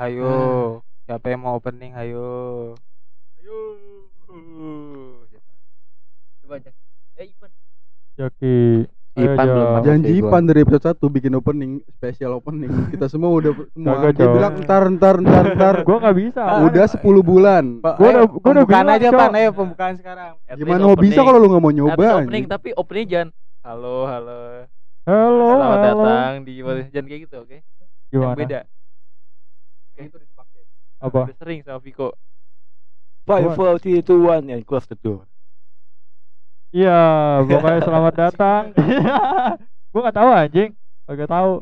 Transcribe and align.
Ayo, 0.00 0.32
siapa 1.04 1.28
yang 1.28 1.44
mau 1.44 1.54
opening? 1.54 1.92
Ayo. 1.92 2.72
Ayo. 3.36 3.58
Coba 6.40 6.56
cek. 6.56 6.72
Eh, 7.14 7.28
Ipan. 7.28 7.50
Jaki. 8.16 8.56
Ayo, 9.12 9.28
Ipan 9.28 9.44
belum. 9.46 9.68
Janji. 9.84 10.08
Ipan 10.16 10.42
dari 10.48 10.60
episode 10.62 10.96
1 10.96 11.04
bikin 11.10 11.32
opening, 11.34 11.72
spesial 11.90 12.32
opening. 12.34 12.72
Kita 12.92 13.06
semua 13.06 13.28
udah 13.30 13.52
semua. 13.68 14.00
Kagak, 14.00 14.12
Dia 14.16 14.28
bilang 14.30 14.54
ntar 14.58 14.82
ntar 14.90 15.14
ntar 15.20 15.44
ntar. 15.52 15.74
Gua 15.84 15.96
nggak 16.00 16.16
bisa. 16.16 16.42
udah 16.66 16.84
10 16.88 17.04
bulan. 17.20 17.64
Pak, 17.78 17.94
Gua 17.94 18.08
ayo, 18.08 18.16
udah- 18.16 18.28
gua 18.30 18.40
udah 18.40 18.48
pembukaan 18.56 18.86
bilang, 18.86 18.96
aja. 18.96 19.08
Pan. 19.12 19.30
Ayo 19.36 19.50
pembukaan 19.52 19.94
sekarang. 19.94 20.32
At 20.48 20.56
Gimana 20.56 20.80
mau 20.82 20.96
bisa 20.96 21.12
opening. 21.12 21.26
kalau 21.28 21.38
lu 21.38 21.48
nggak 21.50 21.62
mau 21.62 21.74
nyoba? 21.74 21.92
opening 21.92 22.24
anjing? 22.24 22.44
tapi 22.48 22.68
opening 22.72 23.06
jangan 23.06 23.28
halo 23.60 24.08
halo 24.08 24.40
Halo, 25.04 25.46
selamat 25.52 25.76
halo. 25.76 26.00
datang 26.00 26.34
di 26.40 26.52
jangan 26.88 27.04
kayak 27.04 27.20
gitu 27.28 27.36
oke 27.36 27.56
Gimana? 28.08 28.24
yang 28.24 28.40
beda 28.40 28.60
Apa? 31.00 31.20
udah 31.28 31.36
sering 31.40 31.60
sama 31.64 31.80
Viko 31.80 32.12
Five, 33.28 33.54
four, 33.54 33.78
three, 33.78 34.00
two, 34.02 34.26
one, 34.26 34.48
and 34.50 34.64
close 34.66 34.88
the 34.90 34.98
door. 34.98 35.22
Iya, 36.74 36.98
pokoknya 37.46 37.80
selamat 37.84 38.14
datang. 38.16 38.62
gua 39.92 40.00
nggak 40.02 40.16
tahu 40.18 40.28
anjing. 40.34 40.70
Kagak 41.06 41.30
tahu. 41.30 41.52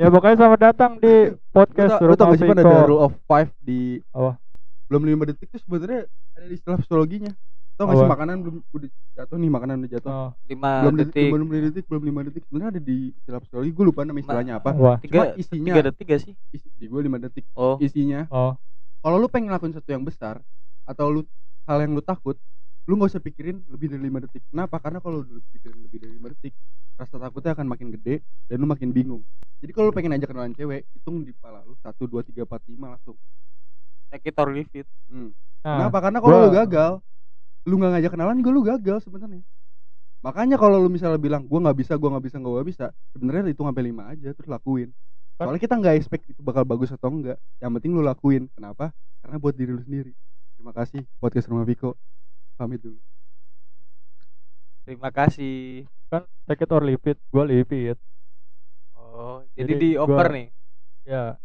Ya 0.00 0.08
pokoknya 0.08 0.36
selamat 0.36 0.60
datang 0.72 0.92
di 1.00 1.36
podcast 1.52 2.00
lu 2.00 2.16
tau 2.16 2.32
gak 2.32 2.40
sih 2.40 2.48
ada 2.48 2.88
rule 2.88 3.04
of 3.04 3.12
five 3.28 3.52
di 3.60 4.00
Apa? 4.12 4.40
belum 4.88 5.24
5 5.24 5.28
detik 5.32 5.48
itu 5.48 5.58
sebenarnya 5.64 6.04
ada 6.36 6.46
di 6.48 6.54
istilah 6.56 6.76
psikologinya. 6.76 7.32
Tau 7.82 7.90
gak 7.90 7.98
sih 7.98 8.12
makanan 8.14 8.36
belum 8.46 8.56
udah 8.70 8.88
jatuh 9.18 9.36
nih 9.42 9.50
makanan 9.50 9.74
udah 9.82 9.90
jatuh. 9.90 10.10
Oh, 10.14 10.30
5 10.46 10.54
belum 10.54 10.94
detik. 10.94 11.10
detik. 11.10 11.30
belum 11.34 11.48
5 11.50 11.66
detik 11.66 11.84
belum 11.90 12.02
5 12.06 12.26
detik. 12.30 12.42
Sebenarnya 12.46 12.70
ada 12.70 12.80
di 12.80 12.96
istilah 13.10 13.40
psikologi 13.42 13.70
gue 13.74 13.84
lupa 13.90 14.00
nama 14.06 14.18
istilahnya 14.22 14.54
apa. 14.62 14.70
Wah. 14.78 14.96
cuma 15.02 15.02
tiga 15.02 15.20
isinya 15.34 15.72
tiga 15.74 15.82
detik 15.90 16.06
gak 16.06 16.20
sih? 16.22 16.32
Isi, 16.54 16.68
di 16.78 16.86
gue 16.86 17.00
5 17.02 17.24
detik. 17.26 17.44
Oh. 17.58 17.76
Isinya 17.82 18.30
Oh, 18.30 18.54
kalau 19.02 19.16
lu 19.18 19.26
pengen 19.26 19.50
ngelakuin 19.50 19.74
sesuatu 19.74 19.90
yang 19.90 20.06
besar 20.06 20.38
atau 20.86 21.06
lu 21.10 21.20
hal 21.66 21.78
yang 21.82 21.98
lu 21.98 22.02
takut 22.02 22.38
lu 22.86 22.98
nggak 22.98 23.14
usah 23.14 23.22
pikirin 23.22 23.62
lebih 23.70 23.94
dari 23.94 24.02
5 24.10 24.24
detik. 24.26 24.42
Kenapa? 24.50 24.78
Karena 24.82 24.98
kalau 24.98 25.22
lu 25.22 25.42
pikirin 25.54 25.78
lebih 25.82 25.98
dari 26.02 26.14
5 26.18 26.32
detik 26.38 26.54
rasa 26.98 27.18
takutnya 27.18 27.54
akan 27.54 27.66
makin 27.66 27.88
gede 27.94 28.22
dan 28.46 28.56
lu 28.58 28.66
makin 28.66 28.90
bingung. 28.90 29.22
Jadi 29.62 29.70
kalau 29.70 29.90
lu 29.90 29.94
pengen 29.94 30.18
ajak 30.18 30.34
kenalan 30.34 30.54
cewek 30.54 30.86
hitung 30.90 31.22
di 31.22 31.30
kepala 31.30 31.62
lu 31.62 31.78
1 31.78 31.94
2 31.94 32.30
3 32.34 32.46
4 32.46 32.78
5 32.78 32.92
langsung. 32.94 33.16
Take 34.10 34.34
it 34.34 34.36
or 34.36 34.50
leave 34.50 34.70
it. 34.74 34.86
hmm. 35.06 35.30
nah, 35.62 35.86
kenapa? 35.86 35.98
Karena 36.02 36.18
kalau 36.18 36.36
lu 36.42 36.50
gagal 36.50 36.92
lu 37.62 37.74
nggak 37.78 37.90
ngajak 37.98 38.10
kenalan 38.14 38.38
gue 38.42 38.52
lu 38.52 38.62
gagal 38.62 38.98
sebenarnya 39.06 39.42
makanya 40.22 40.54
kalau 40.54 40.78
lu 40.78 40.86
misalnya 40.86 41.18
bilang 41.18 41.42
gua 41.50 41.66
nggak 41.66 41.78
bisa 41.82 41.92
gua 41.98 42.14
nggak 42.14 42.24
bisa 42.30 42.36
gua 42.38 42.52
nggak 42.62 42.68
bisa 42.70 42.86
sebenarnya 43.10 43.42
hitung 43.50 43.66
sampai 43.66 43.84
5 43.90 44.02
aja 44.06 44.28
terus 44.34 44.48
lakuin 44.50 44.88
soalnya 45.34 45.58
kita 45.58 45.74
nggak 45.74 45.94
expect 45.98 46.24
itu 46.30 46.40
bakal 46.42 46.62
bagus 46.62 46.94
atau 46.94 47.10
enggak 47.10 47.38
yang 47.58 47.74
penting 47.74 47.90
lu 47.90 48.02
lakuin 48.06 48.46
kenapa 48.54 48.94
karena 49.18 49.36
buat 49.42 49.54
diri 49.58 49.74
lu 49.74 49.82
sendiri 49.82 50.14
terima 50.54 50.70
kasih 50.70 51.02
podcast 51.18 51.50
rumah 51.50 51.66
Viko 51.66 51.98
pamit 52.54 52.78
dulu 52.78 52.98
Terima 54.82 55.14
kasih. 55.14 55.86
kan 56.10 56.26
take 56.42 56.66
it 56.66 56.70
or 56.74 56.82
leave 56.82 56.98
it. 57.06 57.14
Gua 57.30 57.46
leave 57.46 57.70
it. 57.70 57.94
Oh, 58.98 59.38
jadi, 59.54 59.78
Jadi 59.78 59.78
di 59.78 59.90
gua- 59.94 60.10
oper 60.10 60.26
nih. 60.34 60.46
Ya, 61.06 61.38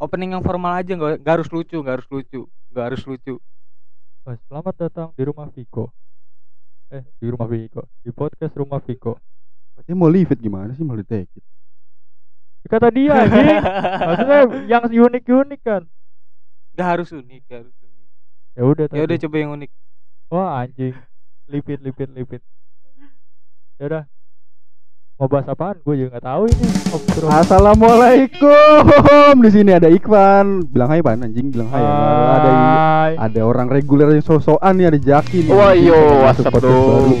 Opening 0.00 0.32
yang 0.34 0.42
formal 0.42 0.80
aja 0.80 0.92
nggak 0.96 1.20
harus 1.22 1.52
lucu, 1.52 1.78
nggak 1.78 1.94
harus 2.00 2.08
lucu, 2.08 2.40
nggak 2.72 2.84
harus 2.90 3.02
lucu. 3.04 3.34
Oh, 4.22 4.38
selamat 4.46 4.74
datang 4.78 5.08
di 5.18 5.26
rumah 5.26 5.50
Viko. 5.50 5.90
Eh, 6.94 7.02
di 7.18 7.26
rumah 7.26 7.50
Viko. 7.50 7.90
Di 8.06 8.14
podcast 8.14 8.54
rumah 8.54 8.78
Viko. 8.78 9.18
katanya 9.74 9.98
mau 9.98 10.06
leave 10.06 10.30
it 10.30 10.38
gimana 10.38 10.70
sih 10.78 10.86
mau 10.86 10.94
take 11.02 11.26
it 11.26 11.44
Kata 12.70 12.94
dia 12.94 13.18
anjing. 13.18 13.58
Maksudnya 14.06 14.40
yang 14.70 14.86
unik-unik 14.86 15.60
kan. 15.66 15.82
Nggak 16.70 16.86
harus 16.86 17.10
unik, 17.10 17.40
nggak 17.50 17.58
harus 17.66 17.74
unik. 17.82 18.08
Ya 18.54 18.62
udah 18.62 18.84
Ya 18.94 19.02
udah 19.02 19.16
coba 19.26 19.36
yang 19.42 19.50
unik. 19.58 19.70
Wah, 20.30 20.50
anjing. 20.62 20.94
Lipit, 21.50 21.82
lipit, 21.82 22.08
lipit. 22.14 22.42
Ya 23.82 23.84
udah. 23.90 24.02
Mau 25.14 25.30
bahas 25.30 25.46
apaan? 25.46 25.76
Gue 25.80 25.94
juga 25.96 26.18
nggak 26.18 26.24
tahu 26.24 26.42
ini. 26.50 26.66
Obrolan. 26.90 27.30
Assalamualaikum 27.38 28.82
di 29.38 29.50
sini 29.50 29.70
ada 29.70 29.86
Ikvan 29.86 30.66
bilang 30.66 30.90
hai 30.90 30.98
pan 30.98 31.20
anjing 31.20 31.46
bilang 31.48 31.70
hai 31.70 31.78
ya. 31.78 31.92
ada 32.32 32.50
ada 33.22 33.40
orang 33.40 33.68
reguler 33.68 34.10
yang 34.10 34.20
sosokan 34.20 34.74
nih 34.74 34.88
ada 34.88 34.98
Jaki 34.98 35.46
nih 35.46 35.52
Wah, 35.52 35.72
yo, 35.72 35.94
masuk 35.94 36.18
what's 36.18 36.42
up, 36.42 36.52
podcast 36.52 36.74
bro? 36.74 36.90
baru. 36.98 37.14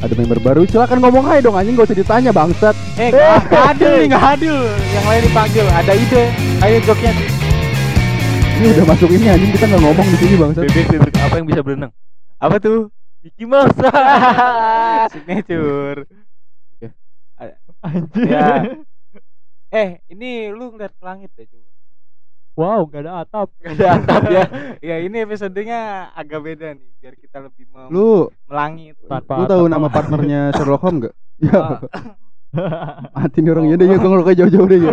ada 0.00 0.14
member 0.14 0.40
baru 0.40 0.60
silakan 0.66 0.98
ngomong 1.00 1.24
hai 1.24 1.38
dong 1.38 1.54
anjing 1.54 1.72
gak 1.72 1.86
usah 1.86 1.96
ditanya 1.96 2.30
bangsat 2.30 2.74
Eh, 2.96 3.08
nggak 3.08 3.38
nggak 3.46 3.64
adil 3.70 3.92
nih, 3.94 4.06
nggak 4.10 4.24
adil. 4.34 4.56
Yang 4.90 5.04
lain 5.06 5.22
dipanggil, 5.22 5.66
ada 5.68 5.92
ide. 5.94 6.24
Ayo 6.60 6.76
joknya. 6.82 7.12
ini 8.54 8.66
udah 8.70 8.86
masuk 8.86 9.10
ini 9.10 9.26
anjing 9.26 9.50
kita 9.52 9.64
nggak 9.66 9.82
ngomong 9.84 10.06
di 10.08 10.16
sini 10.16 10.34
bangsat 10.36 10.62
bebek 10.64 10.86
bebek 10.90 11.14
apa 11.18 11.34
yang 11.36 11.46
bisa 11.46 11.60
berenang 11.60 11.92
Apa 12.36 12.56
tuh? 12.58 12.90
Mickey 13.22 13.46
Mouse 13.46 13.72
Signature. 15.14 16.04
Anjing. 17.84 18.28
Ya. 18.28 18.48
Eh, 19.74 19.98
ini 20.06 20.54
lu 20.54 20.70
ngeliat 20.70 20.94
ke 20.94 21.02
langit 21.02 21.34
deh 21.34 21.50
coba. 21.50 21.66
Wow, 22.54 22.86
gak 22.86 23.02
ada 23.02 23.26
atap. 23.26 23.50
Gak 23.58 23.74
ada 23.74 23.86
atap 23.98 24.22
ya. 24.30 24.42
ya 24.94 24.96
ini 25.02 25.26
episodenya 25.26 26.14
agak 26.14 26.46
beda 26.46 26.78
nih, 26.78 26.90
biar 27.02 27.14
kita 27.18 27.42
lebih 27.42 27.66
mem- 27.74 27.90
lu 27.90 28.30
melangit. 28.46 28.94
Tanpa 29.02 29.34
lu 29.34 29.44
tahu 29.50 29.64
nama 29.66 29.90
partnernya 29.90 30.54
Sherlock 30.54 30.78
Holmes 30.78 31.10
gak 31.10 31.14
ya 31.42 31.58
Ah, 31.58 31.78
mati 33.10 33.42
nih 33.42 33.50
orang 33.50 33.66
ya 33.66 33.74
deh 33.74 33.86
ya 33.90 33.98
gue 33.98 34.34
jauh-jauh 34.38 34.66
deh 34.70 34.78
ya 34.78 34.92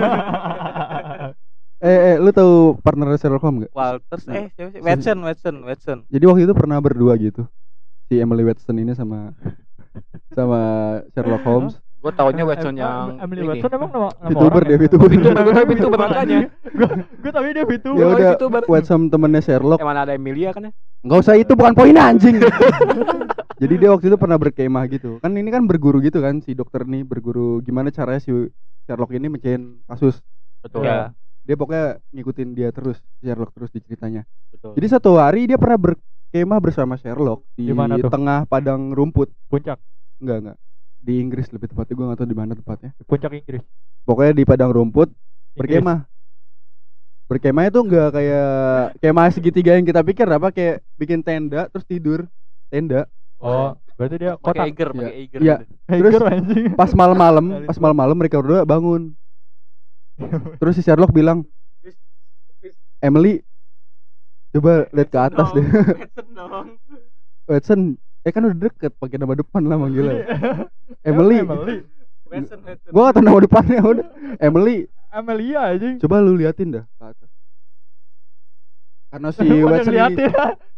eh 1.85 1.99
eh 2.13 2.15
lu 2.17 2.33
tahu 2.33 2.81
partner 2.81 3.13
Sherlock 3.21 3.45
Holmes 3.45 3.69
gak 3.69 3.73
Walters 3.77 4.25
eh 4.33 4.49
siapa 4.57 4.69
sih? 4.73 4.81
Watson, 4.81 5.17
Watson, 5.21 5.55
Watson. 5.61 5.97
jadi 6.09 6.25
waktu 6.25 6.49
itu 6.49 6.53
pernah 6.57 6.81
berdua 6.81 7.13
gitu 7.21 7.45
si 8.09 8.17
Emily 8.17 8.41
Watson 8.41 8.81
ini 8.81 8.97
sama 8.97 9.37
sama 10.33 10.61
Sherlock 11.13 11.45
Holmes 11.45 11.77
gue 12.01 12.11
taunya 12.11 12.41
Watson 12.41 12.73
yang 12.75 13.17
Emily 13.17 13.41
ini. 13.41 13.49
Watson 13.51 13.69
emang 13.71 13.89
nama 13.89 14.09
nama 14.11 14.27
VTuber 14.27 14.61
dia 14.61 14.71
ya? 14.71 14.77
VTuber 14.79 15.07
VTuber, 15.07 15.41
gue 15.45 15.63
VTuber 15.69 15.99
makanya. 15.99 16.39
Gue 17.15 17.31
tapi 17.31 17.47
dia 17.51 17.63
VTuber. 17.63 17.95
ya 17.95 18.05
Oh, 18.05 18.11
udah. 18.11 18.31
Watson 18.65 19.01
temennya 19.07 19.39
Sherlock 19.39 19.77
Emang 19.77 19.95
ada 19.95 20.11
Emilia 20.11 20.49
kan 20.49 20.65
ya 20.65 20.71
nggak 21.01 21.17
usah 21.19 21.33
itu 21.33 21.53
bukan 21.53 21.73
poin 21.73 21.93
anjing 21.95 22.37
jadi 23.61 23.73
dia 23.75 23.89
waktu 23.89 24.05
itu 24.05 24.17
pernah 24.17 24.37
berkemah 24.37 24.85
gitu 24.87 25.17
kan 25.17 25.29
ini 25.31 25.49
kan 25.49 25.65
berguru 25.65 25.97
gitu 25.97 26.17
kan 26.17 26.37
si 26.39 26.53
dokter 26.53 26.81
nih 26.83 27.01
berguru 27.01 27.57
gimana 27.59 27.89
caranya 27.89 28.17
si 28.17 28.29
Sherlock 28.83 29.09
ini 29.09 29.25
mencahin 29.25 29.81
kasus 29.83 30.21
betul 30.61 30.85
Ya. 30.85 31.09
dia 31.41 31.57
pokoknya 31.57 31.85
ngikutin 32.11 32.49
dia 32.53 32.69
terus 32.69 33.01
Sherlock 33.17 33.49
terus 33.51 33.69
di 33.69 33.81
ceritanya 33.81 34.29
betul 34.47 34.77
jadi 34.77 34.87
satu 34.91 35.17
hari 35.17 35.45
dia 35.45 35.57
pernah 35.57 35.81
berkemah 35.81 36.59
bersama 36.59 36.93
Sherlock 36.95 37.49
di 37.51 37.65
tuh? 37.73 38.05
tengah 38.07 38.45
padang 38.45 38.93
rumput 38.93 39.33
Puncak, 39.49 39.81
enggak 40.17 40.37
enggak 40.39 40.57
di 41.01 41.17
Inggris 41.17 41.49
lebih 41.49 41.67
tepatnya 41.67 41.93
gue 41.93 42.05
nggak 42.05 42.19
tahu 42.19 42.29
di 42.29 42.37
mana 42.37 42.53
tepatnya 42.53 42.89
puncak 43.03 43.33
Inggris. 43.35 43.61
pokoknya 44.03 44.33
di 44.33 44.43
padang 44.43 44.69
rumput 44.69 45.09
Inggris. 45.09 45.57
berkemah 45.57 45.99
berkemah 47.25 47.63
itu 47.65 47.79
enggak 47.79 48.09
kayak 48.11 48.49
kemah 48.97 49.27
segitiga 49.29 49.71
yang 49.73 49.83
kita 49.83 50.01
pikir 50.01 50.27
apa 50.27 50.49
kayak 50.49 50.79
bikin 50.95 51.19
tenda 51.19 51.65
terus 51.67 51.83
tidur 51.83 52.27
tenda 52.67 53.07
Oh, 53.37 53.73
berarti 53.97 54.15
dia 54.17 54.37
pakai 54.37 54.69
kotak. 54.69 54.69
Iya. 54.69 54.85
pakai 54.93 55.13
Eiger 55.17 55.39
Iya. 55.39 55.55
gitu. 55.57 55.73
terus- 55.89 56.23
pas 56.75 56.91
malam-malam 56.93 57.45
pas 57.65 57.77
malam-malam 57.79 58.15
mereka 58.15 58.37
berdua 58.37 58.61
bangun 58.63 59.17
terus 60.55 60.77
si 60.77 60.81
Sherlock 60.81 61.09
bilang 61.09 61.41
Emily 62.99 63.41
coba 64.51 64.85
lihat 64.91 65.09
ke 65.09 65.19
atas 65.19 65.47
deh 65.51 65.65
Watson 65.97 66.27
dong. 66.31 66.67
Watson 67.47 67.79
eh 68.21 68.31
kan 68.31 68.41
udah 68.43 68.57
deket 68.59 68.91
pakai 68.95 69.17
nama 69.17 69.33
depan 69.33 69.61
lah 69.61 69.75
Iya. 69.75 69.81
manggilnya 69.81 70.15
Emily 71.01 71.37
Emily. 71.39 71.77
Watson. 72.23 72.59
gua 72.89 73.01
gak 73.03 73.13
tau 73.13 73.21
nama 73.21 73.39
depannya 73.39 73.79
udah 73.81 74.07
Emily 74.37 74.87
Amelia 75.09 75.61
anjing. 75.69 75.99
coba 75.99 76.19
lu 76.19 76.35
liatin 76.35 76.69
dah 76.71 76.85
ke 76.87 77.03
atas 77.03 77.29
karena 79.07 79.29
si 79.29 79.43
Watson 79.65 79.93
ini. 79.93 80.23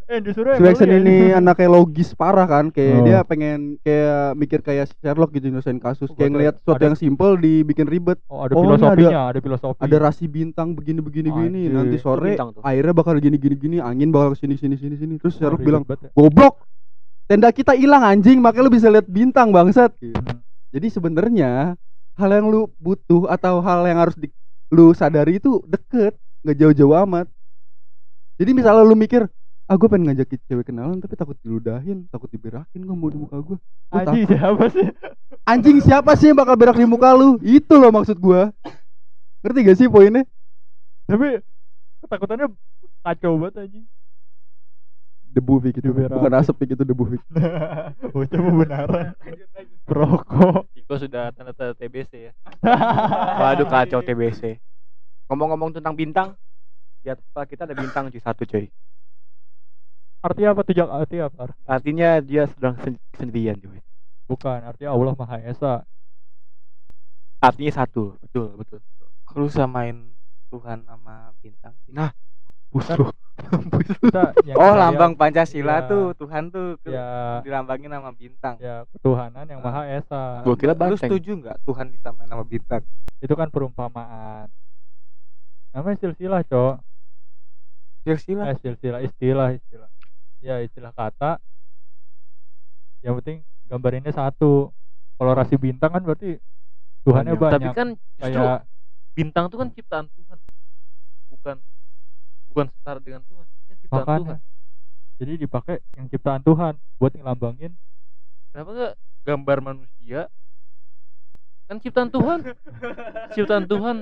Eh 0.04 0.19
disuruh 0.19 0.51
si 0.54 0.62
Watson 0.62 0.90
Emily, 0.90 1.06
ini 1.06 1.18
anaknya 1.31 1.69
logis 1.69 2.12
parah 2.12 2.44
kan 2.44 2.68
kayak 2.68 2.92
Oh. 2.94 3.04
dia 3.04 3.19
pengen 3.22 3.60
kayak 3.80 4.34
mikir 4.34 4.60
kayak 4.60 4.90
Sherlock 4.98 5.31
gitu 5.31 5.48
nyelesain 5.48 5.78
kasus 5.78 6.07
Oh, 6.07 6.13
kayak 6.13 6.24
ada- 6.24 6.34
ngelihat 6.34 6.54
sesuatu 6.57 6.75
ada- 6.75 6.86
yang 6.86 6.98
simple 6.98 7.38
dibikin 7.38 7.86
ribet 7.86 8.18
Oh, 8.25 8.42
ada 8.42 8.51
Oh, 8.51 8.66
filosofinya, 8.66 9.30
ada 9.30 9.40
filosofi. 9.40 9.80
ada 9.80 9.98
rasi 9.98 10.25
bintang 10.25 10.74
begini 10.74 11.00
begini 11.00 11.30
begini 11.30 11.62
Anjir. 11.63 11.78
nanti 11.78 11.98
sore 12.00 12.34
airnya 12.63 12.92
bakal 12.92 13.16
gini 13.18 13.38
gini 13.38 13.56
gini 13.56 13.78
angin 13.78 14.10
bakal 14.10 14.34
sini 14.34 14.56
sini 14.56 14.75
sini 14.75 14.98
sini 14.98 15.13
terus 15.16 15.38
Oh, 15.38 15.40
Sherlock 15.40 15.62
bilang 15.62 15.86
ya. 15.86 16.10
goblok 16.12 16.57
tenda 17.33 17.50
kita 17.50 17.74
hilang 17.74 18.06
anjing. 18.06 18.38
Makanya 18.38 18.69
lu 18.69 18.74
bisa 18.77 18.94
lihat 18.94 19.09
bintang 19.09 19.50
bangsat. 19.50 19.89
Jadi 20.69 20.88
sebenarnya 20.94 21.74
hal 22.13 22.30
yang 22.30 22.45
lu 22.45 22.69
butuh 22.77 23.25
atau 23.25 23.57
hal 23.65 23.81
yang 23.89 23.97
harus 23.97 24.13
di, 24.13 24.30
lu 24.69 24.94
sadari 24.94 25.41
itu 25.41 25.65
deket 25.65 26.13
nggak 26.45 26.57
jauh-jauh 26.62 26.94
amat. 27.09 27.25
Jadi 28.38 28.53
misalnya 28.53 28.85
lu 28.85 28.94
mikir 28.94 29.25
ah 29.65 29.80
gue 29.80 29.88
pengen 29.89 30.13
ngajakin 30.13 30.39
cewek 30.45 30.65
kenalan 30.69 31.00
tapi 31.00 31.15
takut 31.15 31.39
diludahin 31.39 32.03
takut 32.12 32.27
diberakin 32.27 32.83
gue 32.83 32.97
mau 33.00 33.07
di 33.07 33.15
muka 33.15 33.39
gue 33.39 33.56
Anjing 33.95 34.27
siapa 34.27 34.65
sih? 34.68 34.88
anjing 35.47 35.77
siapa 35.80 36.12
sih 36.19 36.27
yang 36.30 36.38
bakal 36.44 36.59
berak 36.59 36.75
di 36.75 36.83
muka 36.83 37.15
lu? 37.15 37.39
Itu 37.39 37.80
loh 37.80 37.89
maksud 37.89 38.19
gue 38.19 38.51
ngerti 39.41 39.59
gak 39.63 39.77
sih 39.80 39.88
poinnya? 39.88 40.27
Tapi 41.07 41.39
ketakutannya 42.03 42.51
kacau 43.01 43.39
banget 43.39 43.56
anjing. 43.65 43.85
Debu 45.33 45.53
Vic 45.57 45.81
itu 45.81 45.89
Debu 45.89 46.06
bukan 46.13 46.33
asap 46.38 46.56
Vic, 46.62 46.69
itu 46.77 46.83
debu 46.85 47.03
Vic 47.09 47.21
Bocah 48.13 48.39
mau 48.39 48.53
beneran. 48.62 49.18
Perokok. 49.83 50.69
Iko 50.77 50.94
sudah 50.95 51.33
tanda-tanda 51.33 51.74
TBC 51.74 52.30
ya. 52.30 52.33
Waduh 53.41 53.68
kacau 53.68 54.06
TBC. 54.06 54.62
Ngomong-ngomong 55.27 55.74
tentang 55.74 55.97
bintang, 55.97 56.30
di 57.01 57.09
atas 57.09 57.25
kepala 57.25 57.45
kita 57.50 57.62
ada 57.65 57.75
bintang 57.75 58.07
cuy 58.13 58.21
satu 58.21 58.45
cuy. 58.45 58.69
Artinya 60.24 60.56
apa 60.56 60.62
tuh? 60.63 60.74
Artinya 60.88 61.24
apa? 61.27 61.44
Artinya 61.68 62.09
dia 62.24 62.47
sedang 62.47 62.80
sen- 62.80 63.01
sendirian 63.18 63.59
cuy. 63.59 63.81
Bukan, 64.30 64.59
artinya 64.63 64.95
Allah 64.95 65.13
Maha 65.19 65.38
Esa. 65.44 65.83
Artinya 67.44 67.83
satu, 67.83 68.15
betul 68.24 68.56
betul. 68.56 68.80
Lu 69.35 69.51
samain 69.51 70.15
Tuhan 70.47 70.88
sama 70.88 71.35
bintang 71.44 71.75
sih. 71.83 71.91
Busuh. 72.74 73.08
Kita 74.02 74.34
yang 74.44 74.58
oh, 74.58 74.74
lambang 74.74 75.14
Pancasila 75.14 75.80
Iya. 75.80 75.90
tuh 75.90 76.04
Tuhan 76.16 76.50
tuh 76.50 76.78
ke- 76.81 76.90
ya 76.90 77.42
dilambangin 77.42 77.90
sama 77.90 78.12
bintang. 78.12 78.56
ya 78.58 78.86
ketuhanan 78.90 79.46
yang 79.46 79.62
Maha 79.62 79.86
Esa. 79.88 80.42
Gua 80.42 80.56
kira 80.56 80.74
Lu 80.74 80.80
banteng. 80.80 80.98
setuju 81.00 81.31
nggak 81.38 81.58
Tuhan 81.64 81.86
disamain 81.90 82.25
sama 82.25 82.44
bintang? 82.44 82.81
Itu 83.20 83.34
kan 83.34 83.48
perumpamaan. 83.48 84.50
Namanya 85.70 85.98
silsilah, 86.00 86.42
Cok. 86.44 86.75
Silsilah. 88.04 88.46
Eh, 88.48 88.58
silsilah 88.60 89.00
istilah 89.02 89.50
istilah. 89.52 89.90
Ya, 90.38 90.60
istilah 90.60 90.92
kata. 90.92 91.40
Yang 93.02 93.14
penting 93.22 93.38
gambarinnya 93.66 94.12
satu. 94.12 94.69
Kalau 95.14 95.31
rasi 95.31 95.56
bintang 95.56 95.90
kan 95.90 96.02
berarti 96.02 96.38
Tuhannya 97.04 97.34
Banyak. 97.34 97.52
Tapi 97.52 97.64
banyak. 97.64 97.74
kan 97.74 97.88
justru 98.18 98.40
Kayak 98.40 98.60
bintang 99.14 99.46
itu 99.48 99.56
kan 99.58 99.69
ciptaan 99.72 100.06
Tuhan. 100.10 100.38
Bukan 102.54 102.68
setara 102.72 103.00
dengan 103.00 103.22
Tuhan. 103.24 103.46
Kan 103.66 103.76
ciptaan 103.80 104.02
makanya. 104.04 104.22
Tuhan. 104.22 104.40
Jadi 105.14 105.34
dipakai 105.40 105.76
yang 105.94 106.06
ciptaan 106.08 106.42
Tuhan 106.42 106.74
buat 106.96 107.12
ngelambangin 107.12 107.74
Kenapa 108.48 108.70
enggak 108.72 108.94
gambar 109.24 109.58
manusia? 109.64 110.22
Kan 111.64 111.78
ciptaan 111.80 112.10
Tuhan. 112.10 112.40
ciptaan 113.32 113.66
Tuhan 113.66 113.98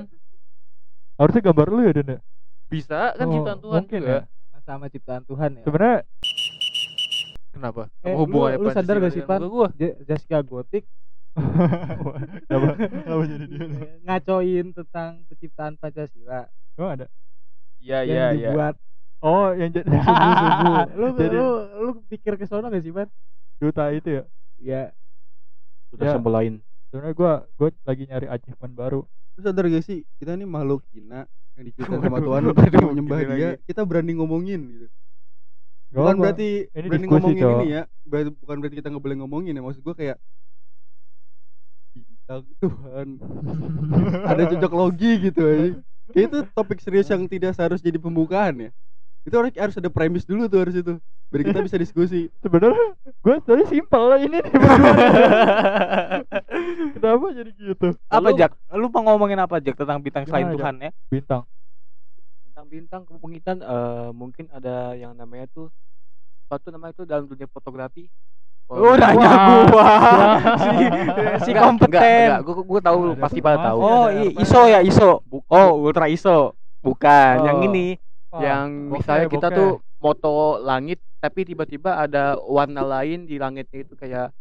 harusnya 1.14 1.42
gambar 1.44 1.68
lu 1.68 1.82
ya 1.82 1.94
Den 1.94 2.10
ya? 2.10 2.20
bisa 2.66 3.14
kan 3.14 3.26
Oh, 3.26 3.34
ciptaan 3.34 3.60
Tuhan 3.60 3.80
mungkin 3.82 4.02
juga. 4.02 4.12
ya. 4.12 4.22
Sama 4.62 4.86
ciptaan 4.88 5.24
Tuhan 5.24 5.50
ya. 5.54 5.64
Sebenarnya 5.64 6.00
Kenapa? 7.52 7.92
Eh, 8.02 8.16
lu- 8.16 8.32
lu 8.58 8.70
sadar 8.72 8.96
gak 8.98 9.12
sih, 9.12 9.22
Pan? 9.22 9.44
gua? 9.44 9.68
Jessica 10.02 10.40
Gotik 10.42 10.88
kenapa, 12.44 12.68
kenapa 12.76 13.24
jadi 13.26 13.46
dia? 13.46 13.64
ngacoin 14.04 14.68
tentang 14.74 15.12
penciptaan 15.28 15.74
Pancasila 15.76 16.48
Emang 16.74 16.92
ada? 16.94 17.06
Iya 17.82 17.98
iya 18.02 18.14
yang 18.30 18.32
iya. 18.38 18.50
dibuat 18.50 18.76
Oh, 19.22 19.54
yang 19.54 19.70
jadi 19.70 19.86
subuh-subuh. 20.02 20.74
lu, 21.00 21.08
Jadi- 21.14 21.38
lu 21.38 21.48
lu 21.78 21.92
pikir 22.10 22.34
ke 22.36 22.46
sono 22.46 22.68
gak 22.68 22.82
sih, 22.82 22.90
Pan? 22.90 23.06
duta 23.58 23.90
itu 23.90 24.10
ya. 24.10 24.24
Ya, 24.58 24.82
Sudah 25.88 26.06
Ya. 26.08 26.14
sebelain. 26.16 26.54
Sebenarnya 26.90 27.14
gua 27.14 27.34
gua 27.54 27.70
lagi 27.84 28.04
nyari 28.06 28.26
achievement 28.26 28.74
baru. 28.74 29.02
Lu 29.06 29.40
sadar 29.40 29.66
gak 29.68 29.84
sih 29.84 30.02
kita 30.18 30.34
ini 30.34 30.44
makhluk 30.44 30.82
hina 30.90 31.30
yang 31.54 31.64
diciptakan 31.64 32.02
sama 32.02 32.18
Tuhan 32.20 32.42
untuk 32.48 32.66
menyembah 32.88 33.18
dia 33.20 33.28
lagi. 33.28 33.46
kita 33.64 33.82
berani 33.84 34.14
ngomongin 34.16 34.62
gitu 34.66 34.88
Gak 35.92 36.00
bukan 36.00 36.16
apa. 36.16 36.22
berarti 36.24 36.50
Ini 36.72 36.88
berani 36.88 37.06
ngomongin 37.06 37.44
Cok. 37.44 37.54
ini 37.54 37.68
ya 37.70 37.82
ber- 38.02 38.34
bukan 38.34 38.56
berarti 38.58 38.76
kita 38.76 38.88
nggak 38.88 39.04
boleh 39.04 39.18
ngomongin 39.20 39.54
ya 39.54 39.62
maksud 39.62 39.82
gua 39.84 39.94
kayak 39.94 40.18
bintang 41.92 42.44
Tuhan 42.58 43.08
ada 44.32 44.44
cocok 44.48 44.74
logi 44.74 45.12
gitu 45.22 45.42
aja 45.44 45.70
itu 46.14 46.38
topik 46.52 46.80
serius 46.84 47.08
yang 47.08 47.24
tidak 47.26 47.56
seharusnya 47.56 47.90
jadi 47.94 48.00
pembukaan 48.02 48.56
ya 48.58 48.70
itu 49.22 49.36
harus 49.38 49.54
harus 49.54 49.76
ada 49.78 49.90
premis 49.94 50.26
dulu 50.26 50.50
tuh 50.50 50.60
harus 50.66 50.76
itu 50.76 50.98
biar 51.32 51.42
kita 51.48 51.60
bisa 51.64 51.78
diskusi 51.78 52.28
Sebenarnya 52.44 52.98
gua 53.24 53.40
tadi 53.40 53.64
simpel 53.70 54.04
lah 54.10 54.20
ini 54.20 54.36
nih. 54.36 54.44
Kenapa 56.98 57.26
jadi 57.32 57.52
gitu? 57.56 57.88
apa 58.10 58.30
Lu- 58.34 58.38
Jak? 58.38 58.52
Lu 58.76 58.88
mau 58.92 59.02
ngomongin 59.08 59.40
apa 59.40 59.62
Jak 59.62 59.78
tentang 59.78 60.02
bintang 60.04 60.26
selain 60.28 60.52
Gimana? 60.52 60.58
Tuhan 60.60 60.76
ya? 60.82 60.92
Bintang. 61.08 61.42
Tentang 62.50 62.66
bintang 62.68 63.02
kemungkinan 63.08 63.58
eh, 63.64 64.10
mungkin 64.12 64.46
ada 64.52 64.98
yang 64.98 65.16
namanya 65.16 65.48
tuh 65.54 65.72
apa 66.50 66.60
tuh 66.60 66.72
namanya 66.76 66.94
tuh 66.98 67.06
dalam 67.08 67.30
dunia 67.30 67.48
fotografi. 67.48 68.12
Oh, 68.72 68.96
nanya 68.96 69.28
Wah. 69.28 69.64
gua. 69.68 69.88
Si 70.56 70.70
si 71.44 71.52
kompeten. 71.52 71.92
Enggak, 71.92 72.08
enggak, 72.08 72.40
gua, 72.48 72.56
gua 72.64 72.80
tahu 72.82 73.00
Ada 73.04 73.20
pasti 73.20 73.40
pada 73.44 73.58
tahu. 73.68 73.78
Oh, 73.78 74.06
i- 74.08 74.32
apa? 74.32 74.40
ISO 74.40 74.62
ya, 74.64 74.80
ISO. 74.80 75.10
Bu- 75.28 75.44
Oh, 75.46 75.70
ultra 75.84 76.08
ISO. 76.08 76.56
bukan, 76.80 77.36
yang 77.46 77.58
Oh. 77.60 77.68
ini 77.68 77.88
Wah, 78.32 78.40
yang 78.42 78.68
bokeh, 78.90 78.96
misalnya 78.98 79.26
kita 79.28 79.48
bokeh. 79.52 79.58
tuh 79.60 79.70
moto 80.02 80.34
langit 80.64 80.98
tapi 81.22 81.46
tiba-tiba 81.46 81.94
ada 81.94 82.34
warna 82.42 82.82
lain 82.82 83.30
di 83.30 83.38
langitnya 83.38 83.86
itu 83.86 83.94
kayak 83.94 84.34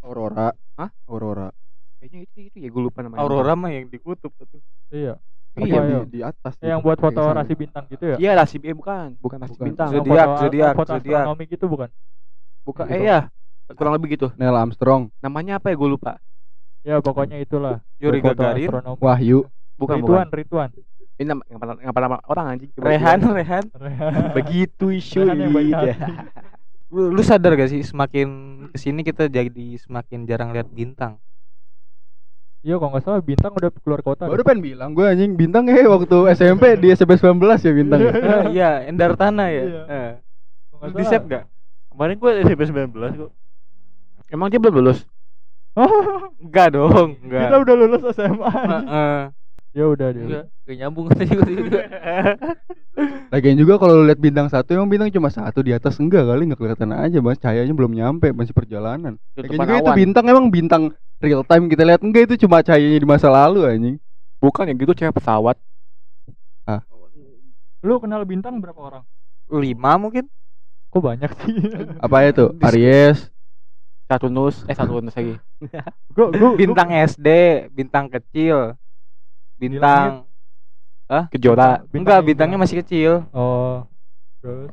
aurora 0.00 0.48
Hah? 0.80 0.88
aurora 1.04 1.52
kayaknya 2.00 2.24
itu 2.24 2.38
itu 2.48 2.56
ya 2.56 2.68
gue 2.72 2.82
lupa 2.88 3.04
namanya. 3.04 3.20
Aurora 3.20 3.52
mah 3.52 3.68
yang 3.68 3.92
dikutub 3.92 4.32
tuh. 4.32 4.64
Iya. 4.88 5.20
Iya, 5.54 5.80
di, 5.84 5.92
ya? 5.92 6.00
di 6.08 6.20
atas 6.24 6.54
Yang 6.58 6.80
gitu, 6.80 6.86
buat 6.88 6.98
foto 6.98 7.14
kayak 7.14 7.28
sana. 7.28 7.40
rasi 7.44 7.52
bintang 7.52 7.84
gitu 7.92 8.04
ya? 8.08 8.16
Iya 8.16 8.30
rasi 8.32 8.56
eh 8.64 8.72
bukan, 8.72 9.08
bukan 9.20 9.38
rasi 9.44 9.52
Bukan. 9.54 9.66
bintang. 9.68 9.88
Yang 9.92 9.96
Zodiak, 10.00 10.28
zodiak, 10.40 10.72
foto 10.72 10.90
zodiak. 10.96 11.04
astronomi 11.20 11.44
gitu 11.52 11.64
bukan? 11.68 11.88
Bukan 12.64 12.84
Gitu. 12.88 12.96
eh 12.96 13.02
ya. 13.04 13.18
Kurang 13.72 13.96
lebih 13.96 14.20
gitu. 14.20 14.28
Neil 14.36 14.52
Armstrong 14.52 15.08
Namanya 15.24 15.56
apa 15.56 15.72
ya 15.72 15.76
gue 15.80 15.88
lupa. 15.88 16.20
Ya 16.84 17.00
pokoknya 17.00 17.40
itulah. 17.40 17.80
Yuri 17.96 18.20
Gagarin, 18.20 18.68
astronomi. 18.68 19.00
Wahyu 19.00 19.38
Bukan 19.74 19.96
Rituan, 19.98 20.26
bukan. 20.28 20.36
Rituan. 20.36 20.68
Ini 21.14 21.26
nama 21.30 21.42
ngapa 21.46 21.64
ngapa 21.80 21.98
nama 21.98 22.16
orang 22.28 22.46
anjing. 22.54 22.70
Rehan, 22.76 23.18
gua- 23.22 23.34
Rehan. 23.38 23.64
Begitu 24.36 24.84
isu. 24.92 25.24
Rehan 25.24 25.38
yang 25.40 25.52
baik 25.54 25.70
hati. 25.72 26.12
Lu, 26.92 27.10
lu 27.10 27.22
sadar 27.24 27.56
gak 27.56 27.72
sih 27.72 27.82
semakin 27.82 28.28
ke 28.70 28.78
sini 28.78 29.00
kita 29.02 29.26
jadi 29.26 29.66
semakin 29.80 30.28
jarang 30.28 30.52
lihat 30.52 30.68
bintang. 30.68 31.18
Iya 32.64 32.80
kalau 32.80 32.96
nggak 32.96 33.04
salah 33.04 33.20
bintang 33.20 33.52
udah 33.52 33.68
keluar 33.84 34.00
kota. 34.00 34.24
baru 34.24 34.40
pengen 34.40 34.64
bilang 34.64 34.96
gue 34.96 35.04
anjing 35.04 35.36
bintang 35.36 35.68
eh 35.68 35.84
waktu 35.84 36.32
SMP 36.32 36.80
di 36.80 36.96
SMP 36.96 37.20
19 37.20 37.60
ya 37.60 37.72
bintang 37.76 38.00
ya. 38.00 38.12
Iya, 38.56 38.70
Endar 38.88 39.12
Tanah 39.20 39.52
ya. 39.52 39.62
Iya. 39.68 39.82
Eh. 39.84 40.10
Kalau 40.72 40.78
nggak 40.80 40.88
Lu 40.88 40.96
di 40.96 41.04
save 41.04 41.26
gak? 41.28 41.44
Kemarin 41.92 42.14
gua 42.16 42.30
SMP 42.40 42.62
19 42.64 43.20
kok. 43.20 43.30
Emang 44.30 44.48
dia 44.48 44.60
belum 44.60 44.80
lulus? 44.80 45.04
Oh, 45.74 45.86
Enggak 46.44 46.76
dong, 46.76 47.18
kita 47.18 47.50
enggak. 47.50 47.62
udah 47.66 47.74
lulus 47.74 48.02
SMA. 48.14 48.52
Heeh. 48.52 49.18
ya 49.74 49.84
udah 49.90 50.08
deh. 50.14 50.22
Enggak, 50.22 50.44
gak 50.64 50.76
nyambung 50.78 51.06
tadi 51.10 51.24
gua 51.34 51.46
juga. 51.50 51.80
Lagian 53.34 53.58
juga 53.58 53.74
kalau 53.82 53.98
lu 53.98 54.06
lihat 54.06 54.22
bintang 54.22 54.46
satu 54.46 54.78
emang 54.78 54.86
bintang 54.86 55.10
cuma 55.10 55.26
satu 55.26 55.66
di 55.66 55.74
atas 55.74 55.98
enggak 55.98 56.22
kali 56.30 56.46
nggak 56.46 56.60
kelihatan 56.62 56.94
aja 56.94 57.18
mas 57.18 57.42
cahayanya 57.42 57.74
belum 57.74 57.90
nyampe 57.90 58.30
masih 58.30 58.54
perjalanan. 58.54 59.18
Lagian 59.34 59.58
juga 59.58 59.82
itu 59.82 59.92
bintang 59.98 60.24
emang 60.30 60.46
bintang 60.46 60.82
real 61.18 61.42
time 61.42 61.66
kita 61.66 61.82
lihat 61.82 62.06
enggak 62.06 62.30
itu 62.30 62.46
cuma 62.46 62.62
cahayanya 62.62 63.02
di 63.02 63.08
masa 63.08 63.26
lalu 63.34 63.66
anjing. 63.66 63.96
Bukan 64.38 64.70
ya 64.70 64.74
gitu 64.78 64.94
cewek 64.94 65.18
pesawat. 65.18 65.58
Lu 67.84 68.00
kenal 68.00 68.24
bintang 68.24 68.64
berapa 68.64 68.80
orang? 68.80 69.04
Lima 69.52 70.00
mungkin. 70.00 70.24
Kok 70.88 71.04
banyak 71.04 71.30
sih? 71.44 71.52
Apa 72.00 72.24
ya 72.24 72.30
tuh? 72.32 72.48
Aries, 74.04 74.08
Saturnus, 74.08 74.56
eh 74.68 74.74
Saturnus 74.76 75.14
lagi. 75.16 75.34
gua, 76.14 76.28
gua, 76.28 76.50
Bintang 76.56 76.88
SD, 76.92 77.28
bintang 77.72 78.06
kecil. 78.12 78.76
Bintang 79.56 80.28
Kejora. 81.30 81.84
enggak, 81.92 82.20
bintangnya 82.24 82.58
masih 82.60 82.84
kecil. 82.84 83.24
Oh. 83.32 83.84
Terus 84.40 84.72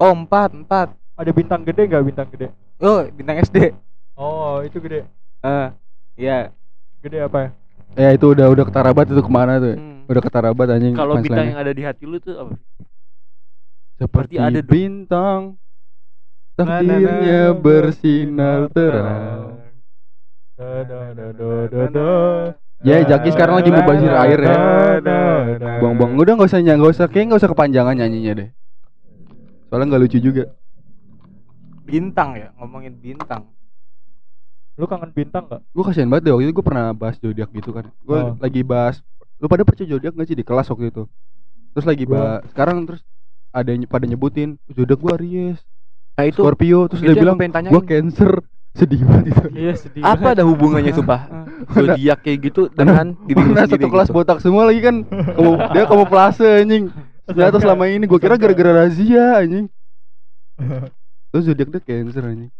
Oh, 0.00 0.10
empat, 0.10 0.50
empat. 0.50 0.88
ada 1.14 1.30
bintang 1.30 1.62
gede 1.62 1.86
nggak 1.86 2.02
bintang 2.02 2.28
gede? 2.32 2.48
Oh, 2.82 3.04
bintang 3.12 3.38
SD. 3.38 3.70
Oh, 4.18 4.58
itu 4.64 4.80
gede. 4.82 5.06
Eh, 5.44 5.68
iya. 6.18 6.50
Gede 7.02 7.22
apa 7.22 7.38
ya? 7.38 7.50
ya 7.92 8.08
itu 8.16 8.32
udah 8.32 8.48
udah 8.48 8.64
ketarabat 8.64 9.04
itu 9.12 9.20
ke 9.20 9.30
mana 9.30 9.60
tuh? 9.60 9.70
ya? 9.74 9.76
Hmm. 9.78 10.00
Udah 10.08 10.22
ketarabat 10.24 10.66
anjing. 10.72 10.94
Kalau 10.96 11.14
bintang 11.20 11.46
yang 11.54 11.60
ada 11.60 11.72
di 11.76 11.82
hati 11.84 12.04
lu 12.08 12.18
tuh 12.18 12.34
apa? 12.40 12.52
seperti 14.02 14.34
ada 14.34 14.58
bintang 14.66 15.54
takdirnya 16.56 17.52
na, 17.52 17.56
bersinar 17.56 18.60
terang. 18.70 19.58
Ya, 22.82 22.98
Jaki 23.06 23.30
sekarang 23.30 23.62
lagi 23.62 23.70
mubazir 23.70 24.10
air 24.10 24.40
ya. 24.42 24.56
Nah. 25.02 25.78
Buang-buang 25.78 26.18
udah 26.18 26.32
nggak 26.34 26.50
usah 26.50 26.60
nyanyi, 26.62 26.78
nggak 26.82 26.94
usah 26.98 27.06
kayak 27.06 27.24
nggak 27.30 27.40
usah 27.40 27.50
kepanjangan 27.50 27.94
nyanyinya 27.94 28.32
deh. 28.42 28.48
Soalnya 29.70 29.86
nggak 29.94 30.02
lucu 30.02 30.18
juga. 30.18 30.44
Bintang 31.86 32.34
ya, 32.38 32.50
ngomongin 32.58 32.94
bintang. 32.98 33.48
Lu 34.76 34.88
kangen 34.88 35.12
bintang 35.14 35.46
nggak? 35.46 35.62
Gue 35.70 35.84
kasihan 35.84 36.08
banget 36.10 36.26
deh 36.26 36.32
waktu 36.34 36.48
itu 36.48 36.54
gue 36.58 36.66
pernah 36.66 36.90
bahas 36.96 37.16
zodiak 37.20 37.50
gitu 37.52 37.70
kan. 37.70 37.86
Gue 38.02 38.18
Oh. 38.18 38.34
lagi 38.40 38.66
bahas. 38.66 38.98
Lu 39.38 39.46
pada 39.46 39.62
percaya 39.62 39.86
zodiak 39.86 40.14
nggak 40.16 40.28
sih 40.28 40.38
di 40.38 40.44
kelas 40.46 40.66
waktu 40.72 40.90
itu? 40.90 41.04
Terus 41.76 41.86
lagi 41.86 42.04
bahas. 42.08 42.42
Sekarang 42.50 42.82
terus 42.88 43.02
ada 43.52 43.68
yang 43.68 43.84
pada 43.86 44.08
nyebutin 44.08 44.56
zodiak 44.72 44.98
gue 44.98 45.12
Aries, 45.12 45.60
Nah 46.12 46.24
itu 46.28 46.40
Scorpio, 46.44 46.78
terus 46.92 47.00
itu 47.00 47.12
dia 47.12 47.22
bilang 47.24 47.36
gua 47.36 47.40
pengen 47.40 47.54
tanyain. 47.56 47.72
gue 47.72 47.82
Cancer. 47.88 48.32
sedih 48.72 49.04
banget 49.04 49.36
itu 49.36 49.46
Iya 49.52 49.72
sedih. 49.76 50.00
Apa 50.00 50.32
ada 50.32 50.44
hubungannya 50.48 50.92
sumpah? 50.96 51.20
Zodiak 51.72 52.24
kayak 52.24 52.38
gitu 52.48 52.72
dengan 52.72 53.12
diri 53.28 53.36
sendiri 53.36 53.68
satu 53.68 53.86
kelas 53.92 54.08
gitu. 54.08 54.16
botak 54.16 54.38
semua 54.40 54.64
lagi 54.64 54.80
kan 54.80 54.96
kamu 55.06 55.52
dia 55.76 55.84
kamu 55.86 56.04
pelase 56.08 56.46
anjing 56.64 56.84
ternyata 57.28 57.56
selama 57.62 57.84
ini 57.86 58.04
gue 58.08 58.18
kira 58.18 58.34
gara-gara 58.34 58.72
razia 58.82 59.38
anjing 59.38 59.68
terus 61.30 61.44
zodiak 61.46 61.68
dia 61.70 61.80
cancer 61.84 62.24
anjing 62.26 62.50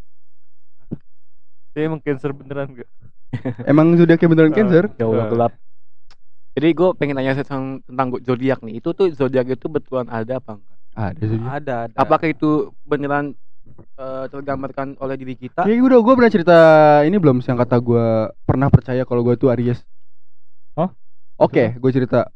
Dia 1.73 1.89
emang 1.89 2.01
cancer 2.05 2.31
beneran 2.37 2.69
gak? 2.77 2.89
emang 3.73 3.97
zodiaknya 3.97 4.29
beneran 4.29 4.53
cancer 4.53 4.85
Ya 5.01 5.09
Allah 5.09 5.27
gelap. 5.33 5.53
Jadi 6.53 6.69
gue 6.77 6.89
pengen 7.01 7.17
tanya 7.17 7.33
tentang 7.33 7.81
tentang 7.89 8.09
zodiak 8.21 8.61
nih. 8.61 8.77
Itu 8.85 8.93
tuh 8.93 9.09
zodiak 9.17 9.49
itu 9.49 9.67
betulan 9.73 10.05
ada 10.13 10.37
apa 10.37 10.61
enggak? 10.61 10.72
Ada 10.93 11.23
zodiak 11.25 11.53
Ada 11.63 11.75
ada. 11.89 11.97
Apakah 11.97 12.29
itu 12.29 12.71
beneran 12.85 13.33
eh, 13.97 14.25
tergambarkan 14.29 14.97
oleh 15.01 15.17
diri 15.17 15.35
kita? 15.35 15.65
Kayaknya 15.65 15.85
udah 15.89 15.99
gue 16.05 16.15
pernah 16.17 16.33
cerita 16.33 16.59
ini 17.09 17.17
belum 17.17 17.41
yang 17.41 17.59
kata 17.59 17.77
gue 17.81 18.07
pernah 18.45 18.69
percaya 18.69 19.03
kalau 19.09 19.25
gue 19.25 19.35
tuh 19.41 19.49
Aries. 19.53 19.81
Hah? 20.77 20.93
Oke, 21.41 21.75
gue 21.77 21.91
cerita. 21.93 22.29